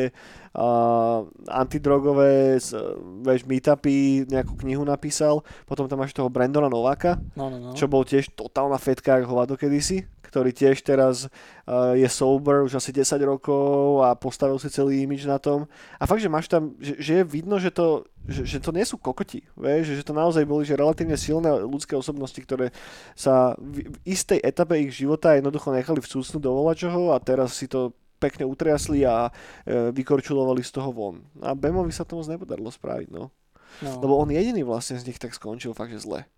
uh, 0.52 1.24
antidrogové, 1.48 2.60
s- 2.60 2.76
vieš, 3.22 3.46
meetupy, 3.46 4.26
nejakú 4.26 4.52
knihu 4.58 4.84
napísal, 4.84 5.40
potom 5.64 5.86
tam 5.86 6.00
máš 6.00 6.12
toho 6.12 6.28
Brandona 6.28 6.68
Nováka, 6.68 7.16
no, 7.32 7.48
no, 7.48 7.56
no. 7.58 7.70
čo 7.72 7.88
bol 7.88 8.04
tiež 8.04 8.36
totálna 8.36 8.76
fetka 8.76 9.16
ako 9.16 9.26
hovado 9.32 9.54
kedysi, 9.56 10.04
ktorý 10.30 10.54
tiež 10.54 10.86
teraz 10.86 11.26
uh, 11.26 11.98
je 11.98 12.06
sober 12.06 12.62
už 12.62 12.78
asi 12.78 12.94
10 12.94 13.18
rokov 13.26 14.06
a 14.06 14.14
postavil 14.14 14.56
si 14.62 14.70
celý 14.70 15.02
imič 15.02 15.26
na 15.26 15.42
tom. 15.42 15.66
A 15.98 16.06
fakt, 16.06 16.22
že 16.22 16.30
máš 16.30 16.46
tam, 16.46 16.78
že, 16.78 16.94
že 17.02 17.12
je 17.20 17.24
vidno, 17.26 17.58
že 17.58 17.74
to, 17.74 18.06
že, 18.30 18.46
že 18.46 18.58
to 18.62 18.70
nie 18.70 18.86
sú 18.86 18.94
kokoti, 18.94 19.42
vieš, 19.58 19.98
že 19.98 20.06
to 20.06 20.14
naozaj 20.14 20.46
boli 20.46 20.62
že 20.62 20.78
relatívne 20.78 21.18
silné 21.18 21.50
ľudské 21.66 21.98
osobnosti, 21.98 22.38
ktoré 22.38 22.70
sa 23.18 23.58
v, 23.58 23.90
v 23.90 23.96
istej 24.06 24.38
etape 24.46 24.78
ich 24.78 24.94
života 24.94 25.34
jednoducho 25.34 25.74
nechali 25.74 25.98
vcúcnúť 25.98 26.40
do 26.40 26.54
volačoho 26.54 27.10
a 27.10 27.18
teraz 27.18 27.58
si 27.58 27.66
to 27.66 27.90
pekne 28.20 28.44
utriasli 28.44 29.08
a 29.08 29.32
e, 29.64 29.90
vykorčulovali 29.96 30.60
z 30.60 30.70
toho 30.76 30.92
von. 30.92 31.24
A 31.40 31.56
Bemovi 31.56 31.90
sa 31.90 32.04
to 32.04 32.20
moc 32.20 32.28
nepodarilo 32.28 32.68
spraviť, 32.68 33.08
no. 33.08 33.32
no. 33.80 33.90
Lebo 34.04 34.20
on 34.20 34.28
jediný 34.28 34.62
vlastne 34.62 35.00
z 35.00 35.08
nich 35.08 35.16
tak 35.16 35.32
skončil 35.32 35.72
fakt, 35.72 35.96
že 35.96 36.04
zle. 36.04 36.28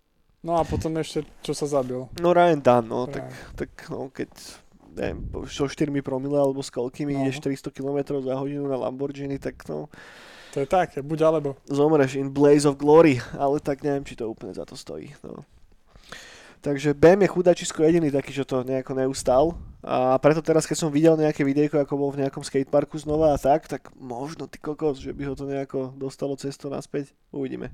No 0.43 0.59
a 0.59 0.63
potom 0.63 0.91
ešte, 0.99 1.23
čo 1.41 1.55
sa 1.55 1.65
zabil. 1.65 2.03
No 2.19 2.29
Ryan 2.31 2.59
Dunn, 2.59 2.85
no, 2.85 3.07
tak 3.07 3.25
Práve. 3.25 3.55
tak 3.55 3.69
no, 3.89 4.11
keď 4.11 4.29
neviem, 4.93 5.19
so 5.49 5.65
4 5.65 5.89
promile 6.05 6.37
alebo 6.37 6.61
s 6.61 6.69
koľkými 6.69 7.17
No. 7.17 7.19
ideš 7.25 7.41
400 7.41 7.73
km 7.73 8.19
za 8.21 8.37
hodinu 8.37 8.69
na 8.69 8.77
Lamborghini, 8.77 9.41
tak 9.41 9.65
no, 9.65 9.89
To 10.53 10.61
je 10.61 10.69
také, 10.69 11.01
buď 11.01 11.19
alebo. 11.25 11.57
zomreš 11.65 12.13
in 12.13 12.29
blaze 12.29 12.69
of 12.69 12.77
glory, 12.77 13.17
ale 13.33 13.57
tak 13.57 13.81
neviem, 13.81 14.05
či 14.05 14.13
to 14.13 14.29
úplne 14.29 14.53
za 14.53 14.61
to 14.69 14.77
stojí. 14.77 15.09
No. 15.25 15.41
Takže 16.63 16.95
BM 16.95 17.27
je 17.27 17.33
chudačisko 17.33 17.83
jediný 17.83 18.07
taký, 18.07 18.31
čo 18.31 18.47
to 18.47 18.63
nejako 18.63 18.95
neustal. 18.95 19.59
A 19.83 20.15
preto 20.15 20.39
teraz, 20.39 20.63
keď 20.63 20.77
som 20.79 20.95
videl 20.95 21.19
nejaké 21.19 21.43
videjko, 21.43 21.83
ako 21.83 21.99
bol 21.99 22.09
v 22.15 22.23
nejakom 22.23 22.39
skateparku 22.39 22.95
znova 22.95 23.35
a 23.35 23.41
tak, 23.41 23.67
tak 23.67 23.91
možno 23.99 24.47
ty 24.47 24.63
kokos, 24.63 24.95
že 24.95 25.11
by 25.11 25.27
ho 25.27 25.35
to 25.35 25.43
nejako 25.43 25.91
dostalo 25.99 26.39
cesto 26.39 26.71
naspäť. 26.71 27.11
Uvidíme. 27.35 27.67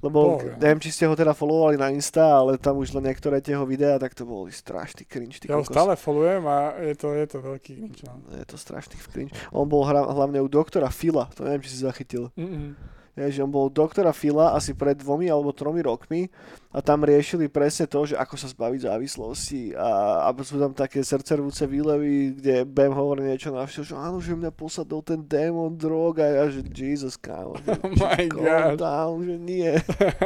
Lebo 0.00 0.40
Bože. 0.40 0.56
neviem, 0.56 0.80
či 0.80 0.96
ste 0.96 1.04
ho 1.04 1.12
teda 1.12 1.36
followovali 1.36 1.76
na 1.76 1.92
Insta, 1.92 2.40
ale 2.40 2.56
tam 2.56 2.80
už 2.80 2.96
len 2.96 3.12
niektoré 3.12 3.44
tie 3.44 3.52
jeho 3.52 3.68
videá, 3.68 4.00
tak 4.00 4.16
to 4.16 4.24
boli 4.24 4.48
strašný 4.48 5.04
cringe, 5.04 5.36
ty 5.36 5.52
Ja 5.52 5.60
ho 5.60 5.64
stále 5.64 5.92
followujem 5.92 6.44
a 6.48 6.80
je 6.80 6.94
to, 6.96 7.12
je 7.12 7.26
to 7.28 7.38
veľký 7.44 7.72
nič. 7.76 7.96
No. 8.08 8.16
Je 8.32 8.46
to 8.48 8.56
strašný 8.56 8.96
cringe. 9.12 9.36
On 9.52 9.68
bol 9.68 9.84
hra, 9.84 10.00
hlavne 10.00 10.40
u 10.40 10.48
doktora 10.48 10.88
Fila, 10.88 11.28
to 11.36 11.44
neviem, 11.44 11.60
či 11.60 11.76
si 11.76 11.84
zachytil. 11.84 12.32
Mm-mm. 12.32 12.99
Je, 13.18 13.38
že 13.38 13.42
on 13.42 13.50
bol 13.50 13.66
doktora 13.66 14.14
Fila 14.14 14.54
asi 14.54 14.70
pred 14.70 14.94
dvomi 14.94 15.26
alebo 15.26 15.50
tromi 15.50 15.82
rokmi 15.82 16.30
a 16.70 16.78
tam 16.78 17.02
riešili 17.02 17.50
presne 17.50 17.90
to, 17.90 18.06
že 18.06 18.14
ako 18.14 18.38
sa 18.38 18.46
zbaviť 18.46 18.86
závislosti 18.86 19.74
a, 19.74 20.22
a 20.24 20.28
sú 20.46 20.62
tam 20.62 20.70
také 20.70 21.02
srdcervúce 21.02 21.66
výlevy, 21.66 22.38
kde 22.38 22.62
Bam 22.62 22.94
hovorí 22.94 23.26
niečo 23.26 23.50
na 23.50 23.66
všetko, 23.66 23.90
že 23.90 23.96
áno, 23.98 24.16
že 24.22 24.38
mňa 24.38 24.54
posadol 24.54 25.02
ten 25.02 25.18
démon 25.18 25.74
drog 25.74 26.22
a 26.22 26.26
ja, 26.30 26.44
že 26.46 26.62
Jesus, 26.62 27.18
kámo, 27.18 27.58
že 27.58 27.74
Oh 27.82 27.90
my 27.98 28.24
God. 28.30 28.78
down, 28.78 29.18
že 29.26 29.36
nie. 29.36 29.74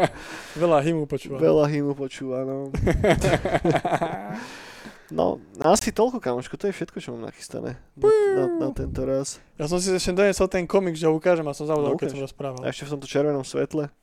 Veľa 0.60 0.84
hymu 0.84 1.08
počúvam. 1.08 1.40
Veľa 1.40 1.64
hymu 1.72 1.96
počúva, 1.96 2.44
no. 2.44 2.68
No, 5.14 5.38
asi 5.62 5.94
toľko, 5.94 6.18
kamoško, 6.18 6.58
to 6.58 6.66
je 6.66 6.74
všetko, 6.74 6.98
čo 6.98 7.14
mám 7.14 7.30
nachystané 7.30 7.78
na, 7.94 8.10
na, 8.34 8.44
na 8.66 8.68
tento 8.74 9.06
raz. 9.06 9.38
Ja 9.54 9.70
som 9.70 9.78
si 9.78 9.94
ešte 9.94 10.10
donesol 10.10 10.50
ten 10.50 10.66
komik, 10.66 10.98
že 10.98 11.06
ho 11.06 11.14
ukážem 11.14 11.46
a 11.46 11.54
som 11.54 11.70
zabudol, 11.70 11.94
No, 11.94 12.00
keď 12.02 12.18
som 12.18 12.22
rozprával. 12.26 12.66
A 12.66 12.74
ešte 12.74 12.90
v 12.90 12.98
tomto 12.98 13.06
červenom 13.06 13.46
svetle. 13.46 13.94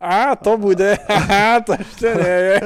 Á, 0.00 0.32
to 0.40 0.56
bude. 0.56 0.96
Á, 1.28 1.60
to 1.60 1.76
ešte 1.76 2.08
nie 2.08 2.38
je. 2.40 2.56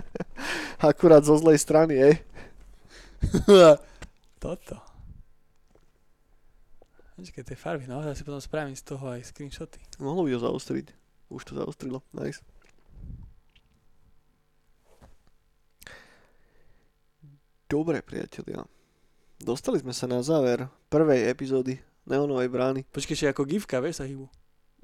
Akurát 0.92 1.24
zo 1.24 1.40
zlej 1.40 1.56
strany, 1.56 1.96
ej. 1.96 2.14
Toto. 4.44 4.76
Počkej, 7.16 7.48
tie 7.48 7.56
farby, 7.56 7.88
no, 7.88 8.04
ja 8.04 8.12
si 8.12 8.28
potom 8.28 8.44
spravím 8.44 8.76
z 8.76 8.84
toho 8.84 9.08
aj 9.08 9.24
screenshoty. 9.24 9.80
Mohlo 10.04 10.28
by 10.28 10.30
ho 10.36 10.40
zaostriť. 10.52 10.86
Už 11.32 11.48
to 11.48 11.56
zaostrilo, 11.56 12.04
nice. 12.12 12.44
Dobre, 17.64 18.04
priatelia. 18.04 18.60
Dostali 19.40 19.80
sme 19.80 19.96
sa 19.96 20.04
na 20.04 20.20
záver 20.20 20.68
prvej 20.92 21.32
epizódy 21.32 21.80
Neonovej 22.04 22.52
brány. 22.52 22.80
Počkej, 22.92 23.32
ako 23.32 23.48
gifka, 23.48 23.80
vieš 23.80 24.04
sa 24.04 24.08
hýbu. 24.08 24.28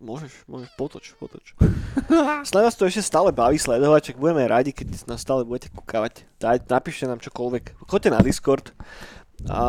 Môžeš, 0.01 0.49
môžeš, 0.49 0.73
potoč, 0.81 1.13
potoč. 1.21 1.53
Snad 2.49 2.65
vás 2.65 2.73
to 2.73 2.89
ešte 2.89 3.05
stále 3.05 3.37
baví 3.37 3.61
sledovať, 3.61 4.13
čak 4.13 4.17
budeme 4.17 4.49
radi, 4.49 4.73
keď 4.73 5.05
nás 5.05 5.21
stále 5.21 5.45
budete 5.45 5.69
kúkavať. 5.77 6.25
Daj, 6.41 6.65
napíšte 6.73 7.05
nám 7.05 7.21
čokoľvek. 7.21 7.85
Choďte 7.85 8.11
na 8.17 8.25
Discord 8.25 8.73
a 9.45 9.63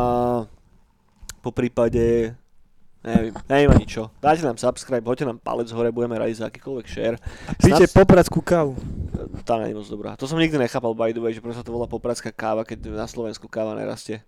po 1.44 1.50
prípade 1.52 2.32
neviem, 3.02 3.32
neviem 3.50 3.70
ani 3.74 3.86
čo. 3.86 4.10
Dajte 4.18 4.46
nám 4.46 4.58
subscribe, 4.58 5.04
hoďte 5.04 5.26
nám 5.28 5.38
palec 5.42 5.68
hore, 5.74 5.90
budeme 5.90 6.18
radi 6.18 6.34
za 6.38 6.48
akýkoľvek 6.48 6.86
share. 6.86 7.16
Píte 7.58 7.86
Snad- 7.86 7.94
popradskú 8.02 8.40
kávu. 8.42 8.74
Tá 9.42 9.58
nie 9.58 9.74
je 9.74 9.78
moc 9.78 9.88
dobrá. 9.90 10.10
To 10.18 10.26
som 10.30 10.38
nikdy 10.38 10.58
nechápal 10.58 10.94
by 10.94 11.10
the 11.10 11.22
way, 11.22 11.34
že 11.34 11.42
prečo 11.42 11.58
sa 11.60 11.66
to 11.66 11.74
volá 11.74 11.90
popradská 11.90 12.30
káva, 12.30 12.62
keď 12.62 12.94
na 12.94 13.06
Slovensku 13.10 13.50
káva 13.50 13.74
nerastie. 13.74 14.22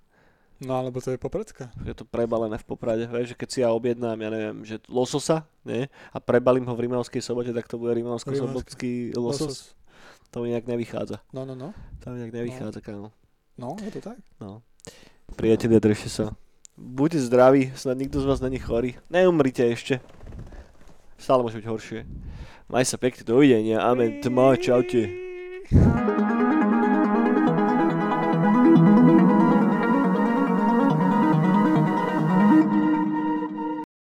No, 0.62 0.78
alebo 0.78 1.02
to 1.02 1.10
je 1.10 1.18
popradská. 1.18 1.74
Je 1.82 1.98
to 1.98 2.06
prebalené 2.06 2.54
v 2.54 2.66
Poprade, 2.66 3.10
vieš, 3.10 3.34
že 3.34 3.38
keď 3.38 3.48
si 3.50 3.58
ja 3.66 3.74
objednám, 3.74 4.14
ja 4.14 4.30
neviem, 4.30 4.62
že 4.62 4.78
lososa, 4.86 5.50
nie? 5.66 5.90
A 6.14 6.22
prebalím 6.22 6.62
ho 6.70 6.74
v 6.78 6.86
Rimavskej 6.86 7.18
sobote, 7.20 7.50
tak 7.50 7.66
to 7.66 7.74
bude 7.74 7.90
Rimavsko-sobotský 7.98 9.18
losos. 9.18 9.74
To 10.30 10.46
mi 10.46 10.54
nejak 10.54 10.70
nevychádza. 10.70 11.18
No, 11.34 11.42
no, 11.42 11.58
no. 11.58 11.74
To 12.02 12.14
mi 12.14 12.22
nejak 12.22 12.34
nevychádza, 12.38 12.78
kámo. 12.80 13.10
No, 13.58 13.74
je 13.82 13.90
to 13.98 14.14
tak. 14.14 14.18
No. 14.38 14.62
Priatelia, 15.34 15.82
držte 15.82 16.06
sa. 16.10 16.24
Buďte 16.74 17.20
zdraví, 17.20 17.72
snad 17.76 17.98
nikto 17.98 18.20
z 18.20 18.24
vás 18.24 18.40
není 18.42 18.58
chorý. 18.58 18.98
Neumrite 19.06 19.62
ešte. 19.70 20.02
Stále 21.14 21.46
môže 21.46 21.62
byť 21.62 21.70
horšie. 21.70 22.02
Maj 22.66 22.90
sa 22.90 22.98
pekne, 22.98 23.22
dovidenia. 23.22 23.78
Amen. 23.78 24.18
Tma, 24.18 24.58
čaute. 24.58 25.06